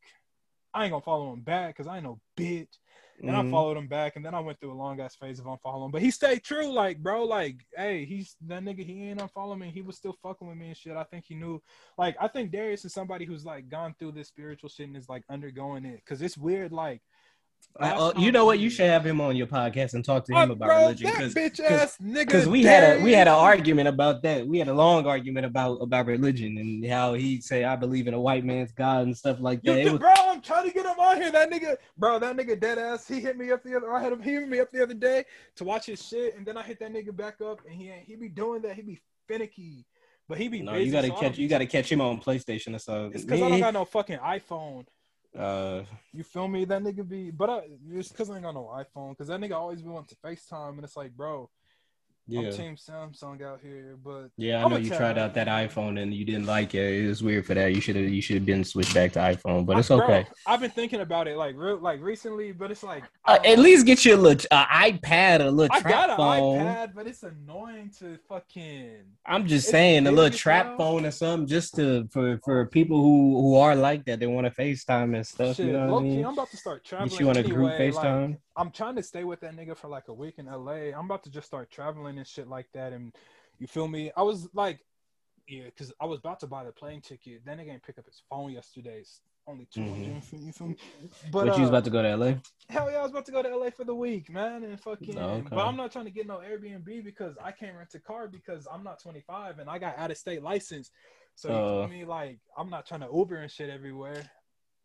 I 0.73 0.83
ain't 0.83 0.91
gonna 0.91 1.01
follow 1.01 1.33
him 1.33 1.41
back 1.41 1.75
because 1.75 1.87
I 1.87 1.95
ain't 1.95 2.05
no 2.05 2.19
bitch. 2.37 2.67
And 3.23 3.35
I 3.35 3.43
Mhm. 3.43 3.51
followed 3.51 3.77
him 3.77 3.87
back, 3.87 4.15
and 4.15 4.25
then 4.25 4.33
I 4.33 4.39
went 4.39 4.59
through 4.59 4.71
a 4.71 4.73
long 4.73 4.99
ass 4.99 5.15
phase 5.15 5.39
of 5.39 5.45
unfollowing. 5.45 5.91
But 5.91 6.01
he 6.01 6.09
stayed 6.11 6.43
true, 6.43 6.71
like 6.71 6.97
bro, 7.01 7.23
like 7.23 7.65
hey, 7.75 8.05
he's 8.05 8.35
that 8.41 8.63
nigga. 8.63 8.83
He 8.83 9.09
ain't 9.09 9.19
unfollowing 9.19 9.59
me. 9.59 9.69
He 9.71 9.81
was 9.81 9.97
still 9.97 10.17
fucking 10.23 10.47
with 10.47 10.57
me 10.57 10.69
and 10.69 10.77
shit. 10.77 10.97
I 10.97 11.03
think 11.03 11.25
he 11.25 11.35
knew. 11.35 11.61
Like 11.97 12.15
I 12.19 12.27
think 12.27 12.51
Darius 12.51 12.85
is 12.85 12.93
somebody 12.93 13.25
who's 13.25 13.45
like 13.45 13.69
gone 13.69 13.95
through 13.99 14.13
this 14.13 14.27
spiritual 14.29 14.69
shit 14.69 14.87
and 14.87 14.97
is 14.97 15.09
like 15.09 15.23
undergoing 15.29 15.85
it. 15.85 16.03
Cause 16.05 16.21
it's 16.21 16.37
weird. 16.37 16.71
Like 16.71 17.01
Uh, 17.79 18.11
you 18.17 18.31
know 18.31 18.45
what? 18.45 18.59
You 18.59 18.69
should 18.69 18.87
have 18.87 19.05
him 19.05 19.19
on 19.21 19.35
your 19.35 19.47
podcast 19.47 19.93
and 19.93 20.03
talk 20.05 20.25
to 20.25 20.35
Uh, 20.35 20.43
him 20.43 20.51
about 20.51 20.67
bro, 20.67 20.81
religion 20.81 21.09
because 21.09 21.33
bitch 21.33 21.59
ass 21.59 21.97
nigga. 22.01 22.25
because 22.27 22.47
we 22.47 22.63
had 22.63 22.99
a 22.99 23.03
we 23.03 23.11
had 23.13 23.27
an 23.27 23.33
argument 23.33 23.87
about 23.87 24.21
that. 24.23 24.45
We 24.45 24.59
had 24.59 24.67
a 24.67 24.73
long 24.73 25.05
argument 25.07 25.45
about 25.45 25.77
about 25.81 26.05
religion 26.05 26.57
and 26.57 26.85
how 26.85 27.13
he'd 27.13 27.43
say 27.43 27.63
I 27.63 27.75
believe 27.75 28.07
in 28.07 28.13
a 28.13 28.19
white 28.21 28.43
man's 28.45 28.71
God 28.71 29.03
and 29.07 29.17
stuff 29.17 29.39
like 29.39 29.61
that. 29.63 29.75
Did- 29.75 29.91
was, 29.93 29.99
bro, 29.99 30.13
I'm 30.17 30.41
trying 30.41 30.67
to 30.67 30.73
get 30.73 30.85
him 30.85 30.99
on 30.99 31.15
here. 31.19 31.31
That 31.31 31.49
nigga, 31.49 31.77
bro, 31.97 32.19
that 32.19 32.35
nigga 32.35 32.59
dead 32.59 32.77
ass. 32.77 33.07
He 33.07 33.19
hit 33.19 33.37
me 33.37 33.51
up 33.51 33.63
the 33.63 33.75
other. 33.77 33.91
I 33.91 34.01
had 34.03 34.11
him. 34.11 34.21
He 34.21 34.31
hit 34.31 34.47
me 34.47 34.59
up 34.59 34.69
the 34.69 34.83
other 34.83 34.93
day 34.93 35.25
to 35.55 35.63
watch 35.63 35.85
his 35.85 36.05
shit, 36.05 36.35
and 36.37 36.45
then 36.45 36.57
I 36.57 36.63
hit 36.63 36.79
that 36.79 36.93
nigga 36.93 37.15
back 37.15 37.41
up, 37.41 37.61
and 37.65 37.73
he 37.73 37.89
ain't. 37.89 38.05
He 38.05 38.15
be 38.15 38.29
doing 38.29 38.61
that. 38.63 38.75
He 38.75 38.81
be 38.81 38.99
finicky, 39.27 39.85
but 40.27 40.37
he 40.37 40.49
be. 40.49 40.61
no, 40.61 40.73
busy, 40.73 40.85
you 40.85 40.91
gotta 40.91 41.07
so 41.07 41.13
catch 41.15 41.37
you 41.37 41.47
gotta 41.47 41.65
catch 41.65 41.91
him 41.91 42.01
on 42.01 42.19
PlayStation 42.19 42.75
or 42.75 42.79
something. 42.79 43.13
It's 43.13 43.23
because 43.23 43.41
I 43.41 43.49
don't 43.49 43.59
got 43.59 43.73
no 43.73 43.85
fucking 43.85 44.19
iPhone. 44.19 44.85
Uh, 45.37 45.83
You 46.13 46.23
feel 46.23 46.47
me? 46.47 46.65
That 46.65 46.81
nigga 46.81 47.07
be, 47.07 47.31
but 47.31 47.49
I, 47.49 47.61
it's 47.91 48.09
because 48.09 48.29
I 48.29 48.35
ain't 48.35 48.43
got 48.43 48.53
no 48.53 48.71
iPhone. 48.73 49.11
Because 49.11 49.27
that 49.27 49.39
nigga 49.39 49.53
always 49.53 49.81
be 49.81 49.89
wanting 49.89 50.15
to 50.15 50.27
FaceTime, 50.27 50.75
and 50.75 50.83
it's 50.83 50.97
like, 50.97 51.15
bro, 51.15 51.49
yeah. 52.31 52.47
I'm 52.49 52.53
Team 52.53 52.75
Samsung 52.75 53.41
out 53.43 53.59
here, 53.61 53.97
but 54.03 54.29
Yeah, 54.37 54.63
I 54.65 54.69
know 54.69 54.77
you 54.77 54.89
tried 54.89 55.17
out 55.17 55.33
that 55.35 55.47
iPhone 55.47 56.01
and 56.01 56.13
you 56.13 56.23
didn't 56.25 56.45
like 56.45 56.73
it. 56.75 57.03
It 57.03 57.07
was 57.07 57.21
weird 57.21 57.45
for 57.45 57.53
that. 57.53 57.73
You 57.75 57.81
should 57.81 57.95
have 57.95 58.05
you 58.09 58.21
should 58.21 58.35
have 58.37 58.45
been 58.45 58.63
switched 58.63 58.93
back 58.93 59.11
to 59.13 59.19
iPhone, 59.19 59.65
but 59.65 59.77
it's 59.77 59.91
I- 59.91 59.97
bro, 59.97 60.05
okay. 60.05 60.27
I've 60.47 60.59
been 60.61 60.71
thinking 60.71 61.01
about 61.01 61.27
it 61.27 61.37
like 61.37 61.55
real, 61.57 61.77
like 61.77 62.01
recently, 62.01 62.51
but 62.51 62.71
it's 62.71 62.83
like 62.83 63.03
Uh, 63.25 63.37
at 63.45 63.59
least 63.59 63.85
get 63.85 64.03
you 64.05 64.15
a 64.15 64.17
little 64.17 64.47
uh, 64.51 64.65
iPad, 64.65 65.41
a 65.45 65.51
little 65.51 65.75
I 65.75 65.81
trap 65.81 65.93
got 65.93 66.09
an 66.11 66.17
phone. 66.17 66.59
iPad, 66.59 66.93
but 66.95 67.07
it's 67.07 67.23
annoying 67.23 67.91
to 67.99 68.17
fucking. 68.29 68.97
I'm 69.25 69.45
just 69.47 69.65
It's 69.65 69.71
saying 69.71 70.07
a 70.07 70.11
little 70.11 70.35
trap 70.35 70.77
phone 70.77 71.05
or 71.05 71.11
something, 71.11 71.47
just 71.47 71.75
to 71.75 72.07
for 72.11 72.39
for 72.43 72.65
people 72.65 73.01
who 73.01 73.39
who 73.41 73.55
are 73.57 73.75
like 73.75 74.05
that. 74.05 74.19
They 74.19 74.27
want 74.27 74.47
to 74.47 74.51
FaceTime 74.61 75.15
and 75.15 75.25
stuff. 75.27 75.55
Shit, 75.57 75.67
you 75.67 75.73
know 75.73 75.87
what 75.93 75.99
I 75.99 76.03
mean? 76.03 76.25
I'm 76.25 76.33
about 76.33 76.49
to 76.51 76.57
start 76.57 76.83
traveling. 76.83 77.09
Get 77.09 77.19
you 77.19 77.29
on 77.29 77.37
a 77.37 77.43
group 77.43 77.71
anyway, 77.73 77.91
like, 77.91 78.03
FaceTime. 78.05 78.37
I'm 78.61 78.69
trying 78.69 78.95
to 78.95 79.01
stay 79.03 79.23
with 79.23 79.39
that 79.39 79.55
nigga 79.55 79.75
for 79.75 79.87
like 79.87 80.07
a 80.07 80.13
week 80.13 80.35
in 80.37 80.45
LA. 80.45 80.93
I'm 80.95 81.05
about 81.05 81.23
to 81.23 81.31
just 81.31 81.47
start 81.47 81.71
traveling 81.71 82.19
and 82.19 82.27
shit 82.27 82.47
like 82.47 82.67
that. 82.75 82.93
And 82.93 83.11
you 83.57 83.65
feel 83.65 83.87
me? 83.87 84.11
I 84.15 84.21
was 84.21 84.47
like, 84.53 84.85
yeah, 85.47 85.63
because 85.65 85.91
I 85.99 86.05
was 86.05 86.19
about 86.19 86.39
to 86.41 86.47
buy 86.47 86.63
the 86.63 86.71
plane 86.71 87.01
ticket. 87.01 87.43
That 87.43 87.57
nigga 87.57 87.71
ain't 87.71 87.81
pick 87.81 87.97
up 87.97 88.05
his 88.05 88.21
phone 88.29 88.51
yesterday. 88.51 88.99
It's 88.99 89.21
only 89.47 89.67
200 89.73 90.21
You 90.31 90.51
feel 90.51 90.67
me? 90.67 90.75
But 90.75 90.77
Mm-hmm. 91.01 91.31
But 91.31 91.45
you 91.57 91.61
was 91.61 91.69
uh, 91.69 91.73
about 91.73 91.83
to 91.85 91.89
go 91.89 92.01
to 92.03 92.15
LA. 92.15 92.33
hell 92.69 92.91
yeah, 92.91 92.99
I 92.99 93.01
was 93.01 93.09
about 93.09 93.25
to 93.25 93.31
go 93.31 93.41
to 93.41 93.57
LA 93.57 93.71
for 93.71 93.83
the 93.83 93.95
week, 93.95 94.29
man, 94.29 94.63
and 94.63 94.79
fucking. 94.79 95.17
Oh, 95.17 95.29
okay. 95.29 95.47
But 95.49 95.65
I'm 95.65 95.75
not 95.75 95.91
trying 95.91 96.05
to 96.05 96.11
get 96.11 96.27
no 96.27 96.37
Airbnb 96.37 97.03
because 97.03 97.35
I 97.43 97.51
can't 97.51 97.75
rent 97.75 97.95
a 97.95 97.99
car 97.99 98.27
because 98.27 98.67
I'm 98.71 98.83
not 98.83 99.01
25 99.01 99.57
and 99.57 99.71
I 99.71 99.79
got 99.79 99.97
out 99.97 100.11
of 100.11 100.17
state 100.17 100.43
license. 100.43 100.91
So 101.33 101.49
you 101.49 101.55
Uh. 101.55 101.87
feel 101.87 101.97
me? 101.97 102.05
Like 102.05 102.37
I'm 102.55 102.69
not 102.69 102.85
trying 102.85 103.01
to 103.01 103.09
Uber 103.11 103.37
and 103.37 103.49
shit 103.51 103.71
everywhere. 103.71 104.29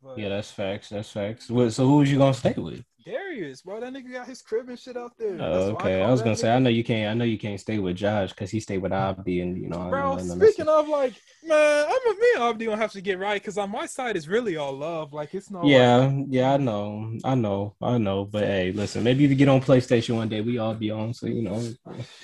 But 0.02 0.18
Yeah, 0.18 0.28
that's 0.28 0.50
facts. 0.50 0.88
That's 0.90 1.10
facts. 1.10 1.50
What, 1.50 1.70
so 1.72 1.86
who 1.86 1.98
was 1.98 2.10
you 2.10 2.18
gonna 2.18 2.34
stay 2.34 2.54
with? 2.56 2.84
Darius, 3.06 3.62
bro, 3.62 3.78
that 3.78 3.92
nigga 3.92 4.12
got 4.12 4.26
his 4.26 4.42
crib 4.42 4.68
and 4.68 4.76
shit 4.76 4.96
out 4.96 5.12
there. 5.16 5.38
Oh, 5.40 5.70
okay. 5.70 6.00
I 6.00 6.02
call 6.02 6.10
was 6.10 6.22
gonna 6.22 6.36
say 6.36 6.52
I 6.52 6.58
know 6.58 6.70
you 6.70 6.82
can't. 6.82 7.08
I 7.08 7.14
know 7.14 7.24
you 7.24 7.38
can't 7.38 7.60
stay 7.60 7.78
with 7.78 7.96
Josh 7.96 8.30
because 8.30 8.50
he 8.50 8.58
stayed 8.58 8.78
with 8.78 8.92
Abdi, 8.92 9.42
and 9.42 9.56
you 9.56 9.68
know. 9.68 9.80
I 9.80 9.90
Bro, 9.90 10.14
I 10.14 10.22
speaking 10.22 10.66
of 10.66 10.88
like, 10.88 11.14
man, 11.44 11.86
I'm 11.88 12.12
a 12.12 12.14
me 12.18 12.26
and 12.34 12.42
Abdi 12.42 12.64
gonna 12.64 12.76
have 12.78 12.90
to 12.92 13.00
get 13.00 13.20
right 13.20 13.40
because 13.40 13.58
on 13.58 13.70
my 13.70 13.86
side 13.86 14.16
is 14.16 14.28
really 14.28 14.56
all 14.56 14.72
love. 14.72 15.12
Like 15.12 15.34
it's 15.34 15.52
no. 15.52 15.60
like- 15.60 15.68
Yeah, 15.70 16.10
yeah, 16.28 16.54
I 16.54 16.56
know, 16.56 17.16
I 17.24 17.36
know, 17.36 17.76
I 17.80 17.96
know. 17.98 18.24
But 18.24 18.42
hey, 18.42 18.72
listen, 18.72 19.04
maybe 19.04 19.24
if 19.24 19.30
you 19.30 19.36
get 19.36 19.48
on 19.48 19.60
PlayStation 19.60 20.16
one 20.16 20.28
day, 20.28 20.40
we 20.40 20.58
all 20.58 20.74
be 20.74 20.90
on. 20.90 21.14
So 21.14 21.28
you 21.28 21.42
know, 21.42 21.62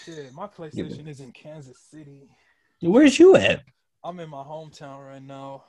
shit, 0.05 0.32
my 0.35 0.49
PlayStation 0.49 1.07
is 1.07 1.20
in 1.20 1.31
Kansas 1.31 1.78
City. 1.78 2.28
where's 2.81 3.20
you 3.20 3.36
at? 3.36 3.62
I'm 4.03 4.19
in 4.19 4.31
my 4.31 4.43
hometown 4.43 5.07
right 5.07 5.23
now. 5.23 5.62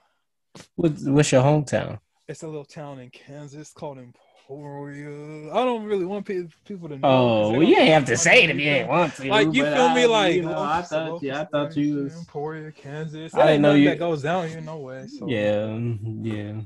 What's, 0.75 1.03
what's 1.03 1.31
your 1.31 1.43
hometown? 1.43 1.99
It's 2.27 2.43
a 2.43 2.47
little 2.47 2.65
town 2.65 2.99
in 2.99 3.09
Kansas 3.09 3.71
called 3.71 3.97
Emporia. 3.97 5.51
I 5.53 5.63
don't 5.65 5.83
really 5.83 6.05
want 6.05 6.25
pe- 6.25 6.47
people 6.65 6.89
to 6.89 6.97
know. 6.97 7.07
Oh, 7.07 7.51
well, 7.51 7.63
you 7.63 7.77
ain't 7.77 7.89
have 7.93 8.05
to 8.05 8.17
say 8.17 8.43
it 8.43 8.49
if 8.49 8.57
you 8.57 8.69
ain't 8.69 8.89
want 8.89 9.15
to. 9.15 9.29
Like 9.29 9.53
you 9.53 9.63
feel 9.63 9.89
me? 9.93 10.05
Like 10.05 10.35
you 10.35 10.43
know, 10.43 10.61
I 10.61 10.81
thought, 10.81 11.21
yeah, 11.23 11.41
I 11.41 11.45
thought 11.45 11.75
you 11.75 12.03
was. 12.03 12.15
Emporia, 12.17 12.71
Kansas. 12.71 13.33
I 13.33 13.47
didn't 13.47 13.61
know 13.61 13.73
you- 13.73 13.89
that 13.89 13.99
goes 13.99 14.21
down 14.21 14.47
here. 14.47 14.61
No 14.61 14.77
way. 14.77 15.07
So. 15.07 15.27
Yeah, 15.27 15.77
yeah. 16.21 16.61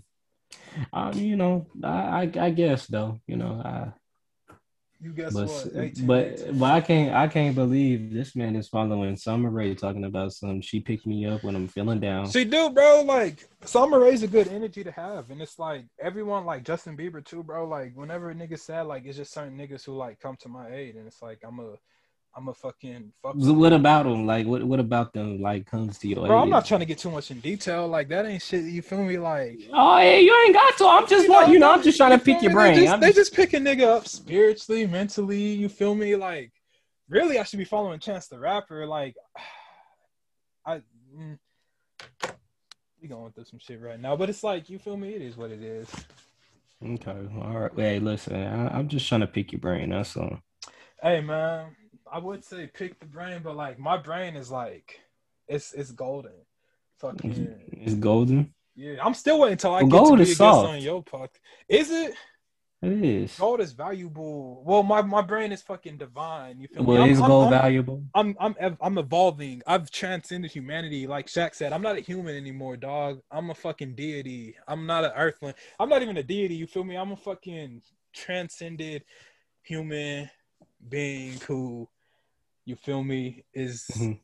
Um, 0.94 1.14
you 1.14 1.36
know, 1.36 1.66
I, 1.84 1.90
I, 1.90 2.32
I 2.40 2.50
guess 2.52 2.86
though, 2.88 3.20
you 3.26 3.36
know, 3.36 3.62
I, 3.66 3.92
You 5.00 5.12
guess 5.12 5.34
But 5.34 5.48
what? 5.48 5.68
18, 5.76 6.08
but 6.08 6.28
18. 6.28 6.58
but 6.58 6.72
I 6.72 6.82
can't 6.82 7.14
I 7.16 7.28
can't 7.28 7.54
believe 7.56 8.12
this 8.12 8.36
man 8.36 8.56
is 8.56 8.68
following 8.68 9.16
Summer 9.16 9.50
Rae 9.52 9.76
talking 9.76 10.06
about 10.06 10.34
some. 10.34 10.60
She 10.62 10.80
picked 10.80 11.06
me 11.06 11.26
up 11.28 11.44
when 11.44 11.56
I'm 11.56 11.68
feeling 11.68 12.00
down. 12.00 12.30
She 12.32 12.46
do, 12.46 12.72
bro. 12.72 13.04
Like 13.06 13.48
Summer 13.64 14.00
Rae's 14.00 14.24
a 14.24 14.28
good 14.28 14.48
energy 14.48 14.84
to 14.84 14.92
have, 14.92 15.30
and 15.30 15.42
it's 15.42 15.60
like 15.60 15.86
everyone, 16.02 16.46
like 16.46 16.64
Justin 16.64 16.98
Bieber 16.98 17.24
too, 17.24 17.44
bro. 17.44 17.68
Like 17.68 17.92
whenever 17.96 18.32
a 18.32 18.36
nigga 18.36 18.58
sad, 18.60 18.88
like 18.88 19.06
it's 19.06 19.18
just 19.18 19.34
certain 19.34 19.58
niggas 19.58 19.86
who 19.86 19.96
like 19.96 20.20
come 20.20 20.36
to 20.38 20.50
my 20.50 20.72
aid, 20.74 20.96
and 20.96 21.06
it's 21.06 21.22
like 21.22 21.40
I'm 21.46 21.60
a, 21.60 21.76
I'm 22.38 22.50
a 22.50 22.54
fucking 22.54 23.12
fuck. 23.24 23.34
What 23.36 23.74
about 23.74 24.04
them? 24.04 24.28
Like 24.28 24.46
what 24.46 24.64
what 24.64 24.80
about 24.80 25.12
them? 25.12 25.42
Like 25.42 25.66
comes 25.66 25.98
to 26.00 26.08
your 26.08 26.28
Bro, 26.28 26.38
I'm 26.38 26.52
not 26.52 26.68
trying 26.68 26.82
to 26.82 26.86
get 26.86 27.00
too 27.00 27.10
much 27.10 27.32
in 27.32 27.40
detail. 27.40 27.88
Like 27.88 28.10
that 28.10 28.28
ain't 28.28 28.44
shit. 28.44 28.64
You 28.66 28.84
feel 28.84 29.04
me? 29.04 29.18
Like 29.18 29.60
Oh, 29.74 29.98
hey, 29.98 30.22
you 30.22 30.40
ain't 30.46 30.54
got 30.54 30.78
to. 30.78 30.86
I'm 30.86 31.08
just 31.08 31.28
want 31.28 31.50
you 31.50 31.58
know. 31.58 31.72
I'm 31.72 31.82
just 31.82 31.98
trying 31.98 32.18
to 32.18 32.24
pick 32.24 32.44
your 32.44 32.54
brain. 32.54 32.76
They 32.76 32.86
just, 32.86 33.02
they 33.02 33.12
just- 33.12 33.34
pick 33.34 33.54
a 33.54 33.58
nigga 33.58 33.88
up 33.88 34.08
spiritually, 34.08 34.86
mentally. 34.86 35.42
You 35.42 35.68
feel 35.68 35.96
me? 35.96 36.16
Like 36.16 36.52
really, 37.10 37.40
I 37.40 37.44
should 37.44 37.58
be 37.58 37.66
following 37.66 38.00
Chance 38.00 38.28
the 38.28 38.38
Rapper. 38.38 38.86
Like 38.86 39.16
I. 40.66 40.82
Mm, 41.18 41.40
we 43.02 43.08
going 43.08 43.32
through 43.32 43.46
some 43.46 43.60
shit 43.60 43.82
right 43.82 44.00
now, 44.00 44.16
but 44.16 44.30
it's 44.30 44.44
like 44.44 44.70
you 44.70 44.78
feel 44.78 44.98
me. 44.98 45.16
It 45.16 45.24
is 45.24 45.38
what 45.38 45.50
it 45.50 45.64
is. 45.64 45.90
Okay, 46.86 47.28
all 47.42 47.60
right. 47.60 47.72
Hey, 47.76 48.00
listen, 48.00 48.36
I, 48.36 48.78
I'm 48.78 48.88
just 48.88 49.08
trying 49.08 49.22
to 49.22 49.28
pick 49.28 49.52
your 49.52 49.62
brain. 49.62 49.90
That's 49.90 50.16
all. 50.16 50.38
Hey 51.02 51.22
man, 51.22 51.76
I 52.12 52.20
would 52.20 52.44
say 52.44 52.68
pick 52.74 53.00
the 53.00 53.06
brain, 53.06 53.42
but 53.44 53.56
like 53.56 53.78
my 53.80 53.98
brain 53.98 54.36
is 54.36 54.50
like 54.52 55.00
it's 55.48 55.74
it's 55.74 55.92
golden. 55.92 56.34
Fucking 57.00 57.60
It's 57.74 57.94
golden. 57.96 58.54
yeah. 58.76 58.96
I'm 59.04 59.14
still 59.14 59.40
waiting 59.40 59.54
until 59.54 59.76
I 59.76 59.82
Well, 59.84 59.92
get 59.92 59.98
gold 59.98 60.10
to 60.12 60.16
be 60.18 60.22
is 60.24 60.30
a 60.30 60.32
guest 60.32 60.40
soft. 60.40 60.70
on 60.70 60.82
your 60.82 61.04
podcast. 61.04 61.30
Is 61.70 61.92
it? 61.92 62.14
It 62.82 63.04
is. 63.04 63.36
Gold 63.38 63.60
is 63.62 63.72
valuable. 63.72 64.62
Well, 64.64 64.84
my, 64.84 65.02
my 65.02 65.22
brain 65.24 65.52
is 65.52 65.64
fucking 65.64 65.98
divine. 65.98 66.60
You 66.60 66.68
feel 66.68 66.84
me? 66.84 66.88
Well, 66.94 67.02
I'm, 67.04 67.10
is 67.10 67.20
I'm- 67.20 67.28
gold 67.28 67.44
I'm- 67.54 67.62
valuable? 67.62 68.04
I'm 68.14 68.36
I'm 68.40 68.56
ev- 68.60 68.78
I'm 68.82 68.98
evolving. 69.00 69.62
I've 69.66 69.90
transcended 69.92 70.52
humanity. 70.52 71.08
Like 71.08 71.26
Shaq 71.28 71.56
said, 71.56 71.74
I'm 71.74 71.82
not 71.82 71.98
a 71.98 72.02
human 72.02 72.36
anymore, 72.36 72.78
dog. 72.78 73.22
I'm 73.32 73.50
a 73.50 73.56
fucking 73.56 73.96
deity. 73.96 74.56
I'm 74.68 74.86
not 74.86 75.04
an 75.06 75.12
earthling. 75.16 75.54
I'm 75.80 75.90
not 75.90 76.02
even 76.04 76.18
a 76.18 76.24
deity. 76.24 76.56
You 76.56 76.68
feel 76.68 76.84
me? 76.84 76.96
I'm 76.98 77.12
a 77.12 77.18
fucking 77.18 77.82
transcended 78.14 79.04
human 79.64 80.30
being 80.90 81.34
who, 81.48 81.88
you 82.68 82.76
feel 82.76 83.04
me, 83.04 83.46
is 83.54 83.90
Mhm. 83.96 84.20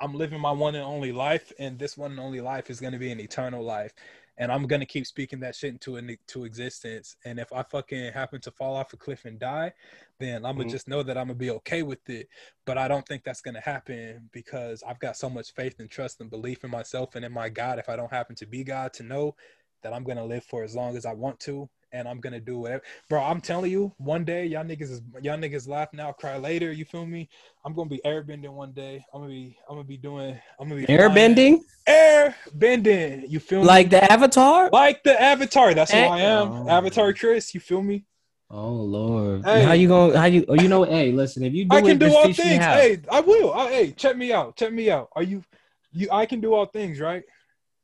I'm 0.00 0.14
living 0.14 0.40
my 0.40 0.52
one 0.52 0.74
and 0.74 0.84
only 0.84 1.12
life, 1.12 1.52
and 1.58 1.78
this 1.78 1.96
one 1.96 2.12
and 2.12 2.20
only 2.20 2.40
life 2.40 2.70
is 2.70 2.80
gonna 2.80 2.98
be 2.98 3.10
an 3.12 3.20
eternal 3.20 3.64
life. 3.64 3.92
And 4.38 4.52
I'm 4.52 4.66
gonna 4.66 4.86
keep 4.86 5.06
speaking 5.06 5.40
that 5.40 5.56
shit 5.56 5.72
into 5.72 5.96
into 5.96 6.44
existence. 6.44 7.16
And 7.24 7.38
if 7.40 7.52
I 7.52 7.62
fucking 7.62 8.12
happen 8.12 8.40
to 8.42 8.50
fall 8.52 8.76
off 8.76 8.92
a 8.92 8.98
cliff 8.98 9.24
and 9.26 9.38
die, 9.38 9.72
then 10.18 10.44
I'm 10.46 10.56
gonna 10.56 10.66
Mhm. 10.66 10.70
just 10.70 10.88
know 10.88 11.02
that 11.02 11.18
I'm 11.18 11.28
gonna 11.28 11.34
be 11.38 11.50
okay 11.50 11.82
with 11.82 12.08
it. 12.10 12.28
But 12.66 12.78
I 12.78 12.88
don't 12.88 13.06
think 13.08 13.24
that's 13.24 13.42
gonna 13.42 13.60
happen 13.60 14.28
because 14.32 14.82
I've 14.82 15.00
got 15.00 15.16
so 15.16 15.30
much 15.30 15.52
faith 15.54 15.80
and 15.80 15.90
trust 15.90 16.20
and 16.20 16.30
belief 16.30 16.64
in 16.64 16.70
myself 16.70 17.14
and 17.16 17.24
in 17.24 17.32
my 17.32 17.48
God. 17.50 17.78
If 17.78 17.88
I 17.88 17.96
don't 17.96 18.12
happen 18.12 18.36
to 18.36 18.46
be 18.46 18.64
God, 18.64 18.92
to 18.94 19.02
know 19.02 19.36
that 19.82 19.94
I'm 19.94 20.04
gonna 20.04 20.24
live 20.24 20.44
for 20.44 20.64
as 20.64 20.74
long 20.76 20.96
as 20.96 21.06
I 21.06 21.14
want 21.14 21.40
to, 21.40 21.68
and 21.92 22.08
I'm 22.08 22.20
gonna 22.20 22.40
do 22.40 22.58
whatever. 22.58 22.82
Bro, 23.08 23.22
I'm 23.22 23.40
telling 23.40 23.70
you, 23.70 23.92
one 23.98 24.24
day 24.24 24.46
y'all 24.46 24.64
niggas 24.64 24.90
is 24.90 25.02
y'all 25.22 25.36
niggas 25.38 25.68
laugh 25.68 25.88
now, 25.92 26.12
cry 26.12 26.36
later. 26.36 26.72
You 26.72 26.84
feel 26.84 27.06
me? 27.06 27.28
I'm 27.64 27.74
gonna 27.74 27.88
be 27.90 28.00
airbending 28.04 28.50
one 28.52 28.72
day. 28.72 29.04
I'm 29.12 29.20
gonna 29.22 29.32
be 29.32 29.56
I'm 29.68 29.76
gonna 29.76 29.84
be 29.86 29.96
doing 29.96 30.38
I'm 30.58 30.68
gonna 30.68 30.80
be 30.80 30.86
flying- 30.86 31.00
Airbending, 31.00 31.60
air 31.86 32.34
bending. 32.54 33.24
You 33.28 33.40
feel 33.40 33.62
like 33.62 33.90
the 33.90 34.10
Avatar. 34.10 34.70
like 34.72 35.02
the 35.02 35.20
Avatar. 35.20 35.74
That's 35.74 35.90
who 35.90 35.98
Eh- 35.98 36.06
I 36.08 36.20
am. 36.20 36.52
Oh. 36.52 36.68
Avatar 36.68 37.12
Chris. 37.12 37.54
You 37.54 37.60
feel 37.60 37.82
me? 37.82 38.04
Oh 38.52 38.72
Lord, 38.72 39.44
Hey. 39.44 39.62
how 39.62 39.72
you 39.74 39.86
going? 39.86 40.12
To 40.12 40.18
How 40.18 40.24
you? 40.26 40.44
Oh, 40.48 40.54
you 40.54 40.66
know, 40.68 40.82
hey, 40.82 41.12
listen, 41.12 41.44
if 41.44 41.52
you 41.54 41.66
do 41.66 41.76
I 41.76 41.80
can 41.82 41.90
it, 41.92 41.98
do 42.00 42.12
all 42.12 42.24
things. 42.24 42.38
Hey, 42.64 42.98
I 43.08 43.20
will. 43.20 43.52
I, 43.54 43.70
hey, 43.70 43.90
check 43.92 44.16
me 44.16 44.32
out. 44.32 44.56
Check 44.56 44.72
me 44.72 44.90
out. 44.90 45.08
Are 45.14 45.22
you? 45.22 45.44
You? 45.92 46.08
I 46.10 46.26
can 46.26 46.40
do 46.40 46.52
all 46.54 46.66
things, 46.66 46.98
right? 46.98 47.22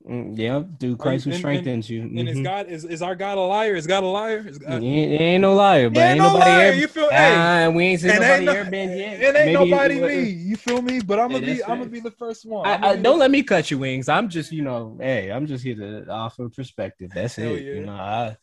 Mm, 0.09 0.39
yeah, 0.39 0.63
through 0.79 0.97
Christ 0.99 1.25
who 1.25 1.31
and- 1.31 1.39
strengthens 1.39 1.91
you. 1.91 2.03
And 2.03 2.29
is. 2.29 2.41
God 2.41 2.69
is 2.69 2.85
is 2.85 3.03
our 3.03 3.17
God 3.17 3.39
a 3.39 3.41
liar? 3.41 3.75
Is 3.75 3.89
God 3.89 4.05
a 4.05 4.07
liar? 4.07 4.45
Is 4.47 4.57
God, 4.57 4.81
He 4.81 5.01
ain't, 5.01 5.21
ain't 5.21 5.43
no 5.43 5.55
liar, 5.55 5.91
but 5.91 5.99
He 6.01 6.07
ain't, 6.11 6.19
no 6.19 6.33
nobody 6.35 6.51
liar. 6.53 6.73
You 6.75 6.87
feel? 6.87 7.11
hey, 7.11 7.35
Ah, 7.37 7.71
we 7.71 7.85
ain't 7.87 8.01
seen 8.01 8.11
and 8.13 8.21
nobody 8.21 8.35
ain't, 8.35 8.45
no, 8.47 8.53
airbend 8.55 8.99
yet. 8.99 9.21
it 9.21 9.25
ain't 9.25 9.35
Maybe- 9.35 9.53
nobody 9.71 10.01
me. 10.01 10.29
You 10.31 10.57
feel 10.57 10.81
me? 10.81 11.01
But 11.01 11.19
I'm 11.19 11.33
gonna 11.33 11.45
be. 11.45 11.65
I'm 11.65 11.79
gonna 11.79 11.91
be 11.91 11.99
the 11.99 12.13
first 12.13 12.47
one. 12.47 12.65
I, 12.69 12.75
I, 12.91 12.93
don't 12.95 13.03
the- 13.03 13.11
let 13.17 13.31
me 13.33 13.43
cut 13.43 13.69
your 13.69 13.81
wings. 13.81 14.09
I'm 14.09 14.29
just, 14.29 14.53
you 14.53 14.63
know, 14.63 14.97
hey, 15.01 15.33
I'm 15.33 15.45
just 15.45 15.65
here 15.65 15.75
to 15.75 16.09
offer 16.09 16.49
perspective. 16.51 17.11
That's 17.13 17.35
Hell 17.35 17.55
it. 17.57 17.63
yeah. 17.65 17.73
You 17.73 17.87
know, 17.87 17.93
I, 17.93 18.37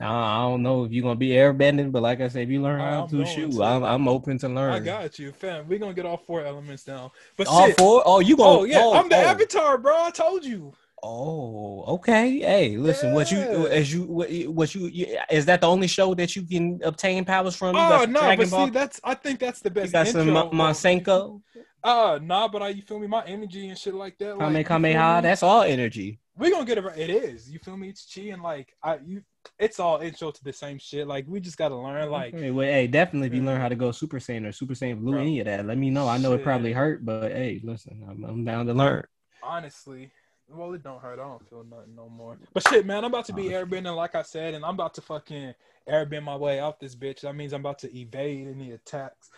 I 0.00 0.40
don't 0.48 0.62
know 0.62 0.84
if 0.84 0.92
you're 0.92 1.02
gonna 1.02 1.16
be 1.16 1.28
airbending, 1.30 1.92
but 1.92 2.00
like 2.02 2.22
I 2.22 2.28
said, 2.28 2.44
if 2.44 2.48
you 2.48 2.62
learn 2.62 2.80
how 2.80 3.02
I'm 3.02 3.08
to 3.10 3.26
shoot, 3.26 3.52
to. 3.52 3.62
I'm, 3.62 3.84
I'm 3.84 4.08
open 4.08 4.38
to 4.38 4.48
learn. 4.48 4.72
I 4.72 4.78
got 4.78 5.18
you, 5.18 5.32
fam. 5.32 5.68
We're 5.68 5.78
gonna 5.78 5.92
get 5.94 6.06
all 6.06 6.16
four 6.16 6.42
elements 6.44 6.84
down. 6.84 7.10
But 7.36 7.46
All 7.46 7.66
shit. 7.66 7.76
four? 7.78 8.02
Oh, 8.06 8.20
you 8.20 8.36
gonna? 8.38 8.58
Oh 8.60 8.64
yeah, 8.64 8.78
oh, 8.80 8.94
I'm 8.94 9.10
the 9.10 9.16
oh. 9.16 9.20
Avatar, 9.26 9.76
bro. 9.76 10.02
I 10.02 10.10
told 10.10 10.44
you. 10.46 10.72
Oh, 11.06 11.84
okay. 11.96 12.38
Hey, 12.38 12.76
listen, 12.78 13.12
what 13.12 13.30
you 13.30 13.38
as 13.68 13.92
you 13.92 14.04
what, 14.04 14.30
you- 14.30 14.50
you, 14.50 14.88
you 14.88 15.18
is 15.30 15.44
that 15.46 15.60
the 15.60 15.66
only 15.66 15.86
show 15.86 16.14
that 16.14 16.34
you 16.34 16.42
can 16.44 16.80
obtain 16.82 17.24
powers 17.26 17.54
from? 17.54 17.76
Oh 17.76 18.06
no, 18.08 18.20
Dragon 18.20 18.38
but 18.38 18.50
Ball? 18.50 18.64
see, 18.66 18.70
that's 18.70 19.00
I 19.04 19.14
think 19.14 19.38
that's 19.38 19.60
the 19.60 19.68
you 19.68 19.74
best. 19.74 19.92
got 19.92 20.06
some. 20.06 20.30
Ma- 20.30 20.72
Uh, 21.82 22.18
nah, 22.22 22.48
but 22.48 22.62
I 22.62 22.68
you 22.70 22.80
feel 22.80 22.98
me? 22.98 23.06
My 23.06 23.22
energy 23.26 23.68
and 23.68 23.76
shit 23.78 23.94
like 23.94 24.16
that. 24.18 24.38
Like, 24.38 24.48
Kame 24.48 24.56
you 24.56 24.64
feel 24.64 24.76
Kameha. 24.78 25.22
That's 25.22 25.42
all 25.42 25.60
energy. 25.62 26.18
we 26.38 26.50
gonna 26.50 26.64
get 26.64 26.78
it. 26.78 26.84
right. 26.84 26.96
It 26.98 27.10
is. 27.10 27.50
You 27.50 27.58
feel 27.58 27.76
me? 27.76 27.90
It's 27.90 28.10
chi 28.12 28.22
and 28.32 28.42
like 28.42 28.72
I 28.82 28.98
you. 29.04 29.22
It's 29.58 29.78
all 29.78 29.98
intro 30.00 30.30
to 30.30 30.42
the 30.44 30.54
same 30.54 30.78
shit. 30.78 31.06
Like 31.06 31.26
we 31.28 31.38
just 31.38 31.58
gotta 31.58 31.76
learn. 31.76 32.10
Like 32.10 32.32
Okay, 32.32 32.50
well, 32.50 32.66
hey, 32.66 32.86
definitely 32.86 33.28
if 33.28 33.34
you 33.34 33.42
learn 33.42 33.60
how 33.60 33.68
to 33.68 33.76
go 33.76 33.92
Super 33.92 34.18
Saiyan 34.18 34.48
or 34.48 34.52
Super 34.52 34.72
Saiyan 34.72 35.00
Blue, 35.00 35.12
Bro. 35.12 35.20
any 35.20 35.40
of 35.40 35.44
that, 35.46 35.66
let 35.66 35.76
me 35.76 35.90
know. 35.90 36.08
I 36.08 36.16
know 36.16 36.32
it 36.32 36.42
probably 36.42 36.72
hurt, 36.72 37.04
but 37.04 37.30
hey, 37.30 37.60
listen, 37.62 38.02
I'm, 38.08 38.24
I'm 38.24 38.44
down 38.46 38.64
to 38.66 38.72
learn. 38.72 39.04
honestly, 39.42 40.10
well, 40.48 40.72
it 40.74 40.82
don't 40.82 41.00
hurt. 41.00 41.18
I 41.18 41.22
don't 41.22 41.48
feel 41.48 41.64
nothing 41.64 41.94
no 41.96 42.08
more. 42.08 42.38
But 42.52 42.68
shit, 42.68 42.86
man, 42.86 42.98
I'm 43.04 43.12
about 43.12 43.24
to 43.26 43.32
be 43.32 43.44
airbending, 43.44 43.96
like 43.96 44.14
I 44.14 44.22
said, 44.22 44.54
and 44.54 44.64
I'm 44.64 44.74
about 44.74 44.94
to 44.94 45.00
fucking 45.00 45.54
airbend 45.88 46.24
my 46.24 46.36
way 46.36 46.60
out 46.60 46.80
this 46.80 46.94
bitch. 46.94 47.20
That 47.20 47.34
means 47.34 47.52
I'm 47.52 47.60
about 47.60 47.78
to 47.80 47.98
evade 47.98 48.48
any 48.48 48.72
attacks. 48.72 49.30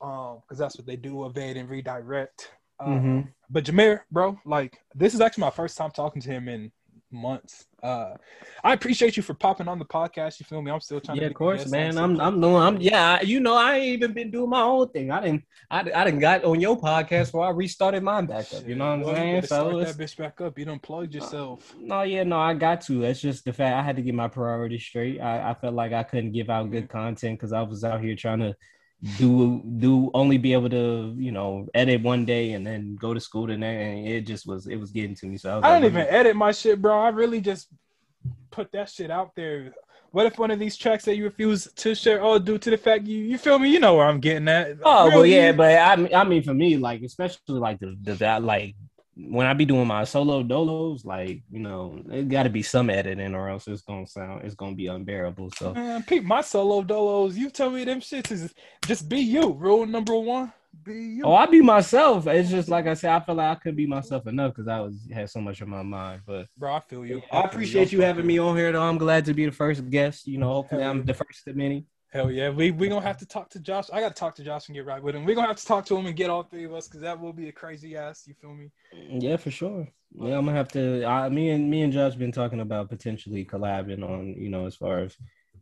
Um, 0.00 0.40
because 0.42 0.58
that's 0.58 0.76
what 0.76 0.86
they 0.86 0.96
do, 0.96 1.24
evade 1.24 1.56
and 1.56 1.68
redirect. 1.68 2.50
Um, 2.80 3.00
Mhm. 3.00 3.32
But 3.48 3.64
Jameer, 3.64 4.00
bro, 4.10 4.38
like 4.44 4.80
this 4.94 5.14
is 5.14 5.20
actually 5.20 5.42
my 5.42 5.50
first 5.50 5.76
time 5.78 5.90
talking 5.90 6.20
to 6.22 6.28
him 6.28 6.48
in 6.48 6.72
months. 7.14 7.66
Uh, 7.82 8.14
I 8.62 8.72
appreciate 8.72 9.16
you 9.16 9.22
for 9.22 9.34
popping 9.34 9.68
on 9.68 9.78
the 9.78 9.84
podcast. 9.84 10.40
You 10.40 10.44
feel 10.44 10.60
me? 10.62 10.70
I'm 10.70 10.80
still 10.80 11.00
trying. 11.00 11.16
Yeah, 11.18 11.24
to 11.24 11.28
of 11.28 11.34
course, 11.34 11.66
man. 11.66 11.96
I'm, 11.98 12.20
I'm 12.20 12.40
doing, 12.40 12.56
I'm, 12.56 12.80
yeah, 12.80 13.22
you 13.22 13.40
know, 13.40 13.54
I 13.54 13.76
ain't 13.76 13.86
even 14.02 14.12
been 14.14 14.30
doing 14.30 14.50
my 14.50 14.62
own 14.62 14.88
thing. 14.88 15.10
I 15.10 15.20
didn't, 15.20 15.44
I, 15.70 15.80
I 15.94 16.04
didn't 16.04 16.20
got 16.20 16.44
on 16.44 16.60
your 16.60 16.78
podcast 16.80 17.26
before 17.26 17.46
I 17.46 17.50
restarted 17.50 18.02
mine 18.02 18.26
back 18.26 18.52
up. 18.54 18.66
You 18.66 18.74
know 18.74 18.96
what 18.96 19.08
I'm 19.10 19.14
saying? 19.16 19.42
So 19.42 19.46
start 19.46 19.96
that 19.96 20.04
bitch 20.04 20.16
back 20.16 20.40
up. 20.40 20.58
You 20.58 20.64
done 20.64 20.78
plugged 20.78 21.14
yourself. 21.14 21.74
no, 21.78 22.02
yeah, 22.02 22.22
no, 22.24 22.38
I 22.40 22.54
got 22.54 22.80
to. 22.82 23.00
That's 23.00 23.20
just 23.20 23.44
the 23.44 23.52
fact. 23.52 23.76
I 23.76 23.82
had 23.82 23.96
to 23.96 24.02
get 24.02 24.14
my 24.14 24.28
priorities 24.28 24.82
straight. 24.82 25.20
I, 25.20 25.50
I 25.50 25.54
felt 25.54 25.74
like 25.74 25.92
I 25.92 26.02
couldn't 26.02 26.32
give 26.32 26.50
out 26.50 26.70
good 26.70 26.84
Mm-hmm. 26.84 26.98
content 26.98 27.38
because 27.38 27.52
I 27.52 27.62
was 27.62 27.84
out 27.84 28.00
here 28.02 28.16
trying 28.16 28.40
to 28.40 28.56
do 29.18 29.62
do 29.78 30.10
only 30.14 30.38
be 30.38 30.54
able 30.54 30.70
to 30.70 31.14
you 31.18 31.30
know 31.30 31.66
edit 31.74 32.02
one 32.02 32.24
day 32.24 32.52
and 32.52 32.66
then 32.66 32.96
go 32.96 33.12
to 33.12 33.20
school 33.20 33.46
the 33.46 33.56
next 33.56 33.82
and 33.82 34.08
it 34.08 34.22
just 34.22 34.46
was 34.46 34.66
it 34.66 34.76
was 34.76 34.90
getting 34.90 35.14
to 35.14 35.26
me 35.26 35.36
so 35.36 35.50
I, 35.50 35.56
was 35.56 35.64
I 35.64 35.68
like, 35.68 35.82
don't 35.82 35.90
even 35.90 36.06
edit 36.08 36.36
my 36.36 36.52
shit, 36.52 36.80
bro. 36.80 36.98
I 36.98 37.10
really 37.10 37.42
just 37.42 37.68
put 38.50 38.72
that 38.72 38.88
shit 38.88 39.10
out 39.10 39.34
there. 39.34 39.74
What 40.12 40.26
if 40.26 40.38
one 40.38 40.52
of 40.52 40.60
these 40.60 40.76
tracks 40.76 41.04
that 41.06 41.16
you 41.16 41.24
refuse 41.24 41.70
to 41.72 41.94
share, 41.94 42.22
oh, 42.22 42.38
due 42.38 42.56
to 42.56 42.70
the 42.70 42.78
fact 42.78 43.04
you, 43.04 43.18
you 43.18 43.36
feel 43.36 43.58
me? 43.58 43.68
You 43.68 43.80
know 43.80 43.96
where 43.96 44.06
I'm 44.06 44.20
getting 44.20 44.48
at. 44.48 44.78
Oh 44.84 45.08
well, 45.08 45.26
yeah, 45.26 45.50
but 45.52 45.76
I 45.76 45.96
mean, 45.96 46.14
I 46.14 46.24
mean, 46.24 46.42
for 46.42 46.54
me, 46.54 46.76
like 46.76 47.02
especially 47.02 47.58
like 47.58 47.80
the, 47.80 47.96
the 48.00 48.14
that 48.14 48.42
like 48.44 48.76
when 49.16 49.46
I 49.46 49.54
be 49.54 49.64
doing 49.64 49.86
my 49.86 50.04
solo 50.04 50.42
dolos, 50.42 51.04
like 51.04 51.42
you 51.50 51.60
know, 51.60 52.02
it 52.10 52.28
got 52.28 52.44
to 52.44 52.50
be 52.50 52.62
some 52.62 52.90
editing, 52.90 53.34
or 53.34 53.48
else 53.48 53.68
it's 53.68 53.82
gonna 53.82 54.06
sound 54.06 54.44
it's 54.44 54.54
gonna 54.54 54.74
be 54.74 54.88
unbearable. 54.88 55.52
So 55.56 55.74
man, 55.74 56.02
peep 56.02 56.24
my 56.24 56.40
solo 56.40 56.82
dolos. 56.82 57.34
You 57.34 57.50
tell 57.50 57.70
me 57.70 57.84
them 57.84 58.00
shits 58.00 58.32
is 58.32 58.54
just 58.86 59.08
be 59.08 59.20
you. 59.20 59.52
Rule 59.52 59.86
number 59.86 60.16
one, 60.16 60.52
be 60.82 60.94
you. 60.94 61.22
oh, 61.24 61.34
I 61.34 61.46
be 61.46 61.60
myself. 61.60 62.26
It's 62.26 62.50
just 62.50 62.68
like 62.68 62.86
I 62.86 62.94
said, 62.94 63.10
I 63.12 63.20
feel 63.20 63.36
like 63.36 63.56
I 63.56 63.60
could 63.60 63.76
be 63.76 63.86
myself 63.86 64.26
enough 64.26 64.54
because 64.54 64.68
I 64.68 64.80
was 64.80 64.96
had 65.12 65.30
so 65.30 65.40
much 65.40 65.62
on 65.62 65.70
my 65.70 65.82
mind. 65.82 66.22
But 66.26 66.46
bro, 66.56 66.74
I 66.74 66.80
feel 66.80 67.06
you. 67.06 67.22
I 67.30 67.42
appreciate 67.42 67.92
you 67.92 68.00
having 68.00 68.26
me 68.26 68.38
on 68.38 68.56
here, 68.56 68.72
though. 68.72 68.82
I'm 68.82 68.98
glad 68.98 69.24
to 69.26 69.34
be 69.34 69.46
the 69.46 69.52
first 69.52 69.88
guest. 69.90 70.26
You 70.26 70.38
know, 70.38 70.48
hopefully 70.48 70.82
I'm 70.82 71.04
the 71.04 71.14
first 71.14 71.46
of 71.46 71.56
many. 71.56 71.86
Hell 72.14 72.30
yeah, 72.30 72.48
we 72.48 72.70
we 72.70 72.88
gonna 72.88 73.04
have 73.04 73.16
to 73.16 73.26
talk 73.26 73.50
to 73.50 73.58
Josh. 73.58 73.86
I 73.92 74.00
gotta 74.00 74.14
talk 74.14 74.36
to 74.36 74.44
Josh 74.44 74.68
and 74.68 74.76
get 74.76 74.86
right 74.86 75.02
with 75.02 75.16
him. 75.16 75.24
We 75.24 75.34
gonna 75.34 75.48
have 75.48 75.56
to 75.56 75.66
talk 75.66 75.84
to 75.86 75.96
him 75.96 76.06
and 76.06 76.14
get 76.14 76.30
all 76.30 76.44
three 76.44 76.62
of 76.62 76.72
us 76.72 76.86
because 76.86 77.00
that 77.00 77.20
will 77.20 77.32
be 77.32 77.48
a 77.48 77.52
crazy 77.52 77.96
ass. 77.96 78.22
You 78.28 78.34
feel 78.40 78.54
me? 78.54 78.70
Yeah, 78.92 79.36
for 79.36 79.50
sure. 79.50 79.88
Yeah, 80.12 80.38
I'm 80.38 80.44
gonna 80.44 80.56
have 80.56 80.70
to. 80.72 81.04
I, 81.04 81.28
me 81.28 81.50
and 81.50 81.68
me 81.68 81.82
and 81.82 81.92
Josh 81.92 82.14
been 82.14 82.30
talking 82.30 82.60
about 82.60 82.88
potentially 82.88 83.44
collabing 83.44 84.08
on, 84.08 84.36
you 84.38 84.48
know, 84.48 84.66
as 84.66 84.76
far 84.76 85.00
as 85.00 85.16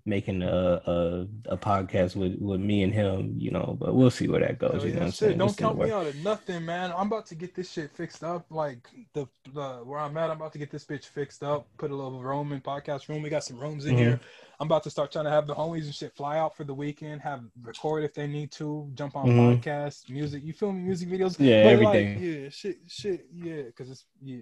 making 0.05 0.43
a, 0.43 0.47
a 0.87 1.27
a 1.47 1.57
podcast 1.57 2.17
with 2.17 2.37
with 2.41 2.61
me 2.61 2.83
and 2.83 2.93
him, 2.93 3.35
you 3.39 3.51
know. 3.51 3.77
But 3.79 3.95
we'll 3.95 4.11
see 4.11 4.29
where 4.29 4.41
that 4.41 4.59
goes. 4.59 4.73
Hell 4.73 4.81
you 4.83 4.89
yeah, 4.89 4.95
know 4.95 4.99
what 5.01 5.05
I'm 5.07 5.11
shit, 5.11 5.19
saying? 5.19 5.39
Don't 5.39 5.49
Just 5.49 5.61
in 5.61 5.67
the 5.67 5.69
count 5.75 5.83
me 5.85 5.91
out 5.93 6.07
of 6.07 6.17
nothing, 6.17 6.65
man. 6.65 6.93
I'm 6.97 7.07
about 7.07 7.27
to 7.27 7.35
get 7.35 7.55
this 7.55 7.71
shit 7.71 7.91
fixed 7.93 8.25
up. 8.25 8.47
Like 8.51 8.89
the, 9.15 9.27
the 9.55 9.69
where 9.85 10.01
I'm 10.01 10.17
at, 10.17 10.31
I'm 10.31 10.37
about 10.37 10.53
to 10.53 10.59
get 10.59 10.71
this 10.71 10.85
bitch 10.85 11.05
fixed 11.05 11.43
up. 11.45 11.69
Put 11.79 11.91
a 11.91 11.95
little 11.95 12.21
room 12.21 12.53
in 12.53 12.61
podcast 12.61 13.09
room. 13.09 13.23
We 13.23 13.31
got 13.31 13.45
some 13.45 13.59
rooms 13.59 13.87
in 13.87 13.95
Mhm. 13.95 13.99
here. 13.99 14.21
I'm 14.61 14.67
about 14.67 14.83
to 14.85 14.91
start 14.91 15.11
trying 15.11 15.25
to 15.25 15.31
have 15.31 15.47
the 15.47 15.55
homies 15.55 15.85
and 15.85 15.95
shit 15.95 16.15
fly 16.15 16.39
out 16.39 16.57
for 16.57 16.63
the 16.65 16.75
weekend. 16.75 17.21
Have 17.23 17.43
record 17.63 18.05
if 18.05 18.15
they 18.15 18.27
need 18.27 18.53
to. 18.53 18.89
Jump 18.95 19.17
on 19.17 19.27
Mhm. 19.27 19.61
podcasts, 19.63 20.09
music. 20.11 20.43
You 20.45 20.53
feel 20.53 20.73
me? 20.73 20.83
Music 20.83 21.09
videos. 21.09 21.37
Yeah, 21.39 21.65
But, 21.65 21.73
everything. 21.73 22.15
Like, 22.15 22.23
yeah, 22.23 22.49
shit, 22.49 22.79
shit. 22.87 23.27
Yeah, 23.33 23.63
because 23.63 23.91
it's 23.91 24.05
yeah. 24.21 24.39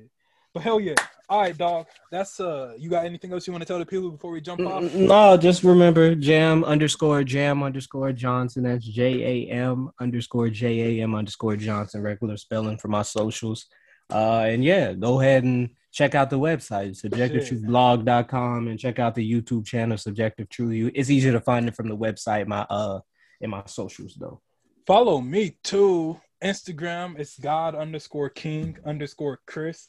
But 0.52 0.62
hell 0.64 0.80
yeah. 0.80 0.94
All 1.28 1.42
right, 1.42 1.56
dog. 1.56 1.86
That's 2.10 2.40
uh. 2.40 2.74
You 2.76 2.90
got 2.90 3.04
anything 3.04 3.32
else 3.32 3.46
you 3.46 3.52
want 3.52 3.62
to 3.62 3.66
tell 3.68 3.78
the 3.78 3.86
people 3.86 4.10
before 4.10 4.32
we 4.32 4.40
jump 4.40 4.60
off? 4.62 4.82
Mm, 4.82 5.06
No, 5.06 5.36
just 5.36 5.62
remember 5.62 6.14
jam 6.16 6.64
underscore 6.64 7.22
jam 7.22 7.62
underscore 7.62 8.12
Johnson. 8.12 8.64
That's 8.64 8.84
J 8.84 9.46
A 9.46 9.50
M 9.52 9.90
underscore 10.00 10.48
J 10.50 10.98
A 10.98 11.02
M 11.04 11.14
underscore 11.14 11.54
Johnson. 11.56 12.02
Regular 12.02 12.36
spelling 12.36 12.78
for 12.78 12.88
my 12.88 13.02
socials. 13.02 13.66
Uh, 14.12 14.46
and 14.48 14.64
yeah, 14.64 14.92
go 14.92 15.20
ahead 15.20 15.44
and 15.44 15.70
check 15.92 16.16
out 16.16 16.30
the 16.30 16.38
website 16.38 17.00
subjectivetruthblog.com 17.00 18.66
and 18.68 18.78
check 18.78 18.98
out 18.98 19.14
the 19.14 19.32
YouTube 19.32 19.64
channel 19.64 19.96
Subjective 19.96 20.48
Truth. 20.48 20.74
You- 20.74 20.90
It's 20.94 21.10
easier 21.10 21.32
to 21.32 21.40
find 21.40 21.68
it 21.68 21.76
from 21.76 21.88
the 21.88 21.96
website. 21.96 22.46
My 22.48 22.66
uh, 22.68 23.00
in 23.40 23.50
my 23.50 23.62
socials 23.66 24.16
though. 24.18 24.40
Follow 24.86 25.20
me 25.20 25.56
too. 25.62 26.20
Instagram, 26.42 27.18
it's 27.18 27.38
God 27.38 27.74
underscore 27.74 28.30
King 28.30 28.78
underscore 28.86 29.40
Chris. 29.46 29.88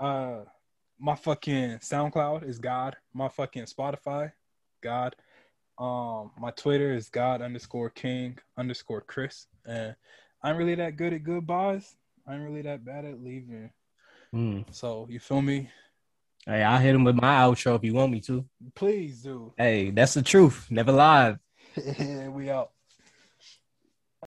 Uh, 0.00 0.40
my 0.98 1.14
fucking 1.14 1.78
SoundCloud 1.78 2.48
is 2.48 2.58
God. 2.58 2.96
My 3.12 3.28
fucking 3.28 3.64
Spotify, 3.64 4.32
God. 4.82 5.14
Um, 5.78 6.30
my 6.38 6.50
Twitter 6.50 6.92
is 6.92 7.08
God 7.08 7.42
underscore 7.42 7.90
King 7.90 8.38
underscore 8.56 9.02
Chris. 9.02 9.46
And 9.66 9.94
I'm 10.42 10.56
really 10.56 10.74
that 10.76 10.96
good 10.96 11.12
at 11.12 11.22
goodbyes. 11.22 11.96
I'm 12.26 12.42
really 12.42 12.62
that 12.62 12.84
bad 12.84 13.04
at 13.04 13.22
leaving. 13.22 13.70
Hmm. 14.32 14.60
So 14.70 15.06
you 15.10 15.20
feel 15.20 15.42
me? 15.42 15.70
Hey, 16.46 16.62
I'll 16.62 16.78
hit 16.78 16.94
him 16.94 17.04
with 17.04 17.16
my 17.16 17.36
outro 17.36 17.76
if 17.76 17.84
you 17.84 17.94
want 17.94 18.12
me 18.12 18.20
to. 18.22 18.44
Please 18.74 19.22
do. 19.22 19.52
Hey, 19.58 19.90
that's 19.90 20.14
the 20.14 20.22
truth. 20.22 20.66
Never 20.70 20.92
lied. 20.92 21.38
we 22.30 22.50
out. 22.50 22.70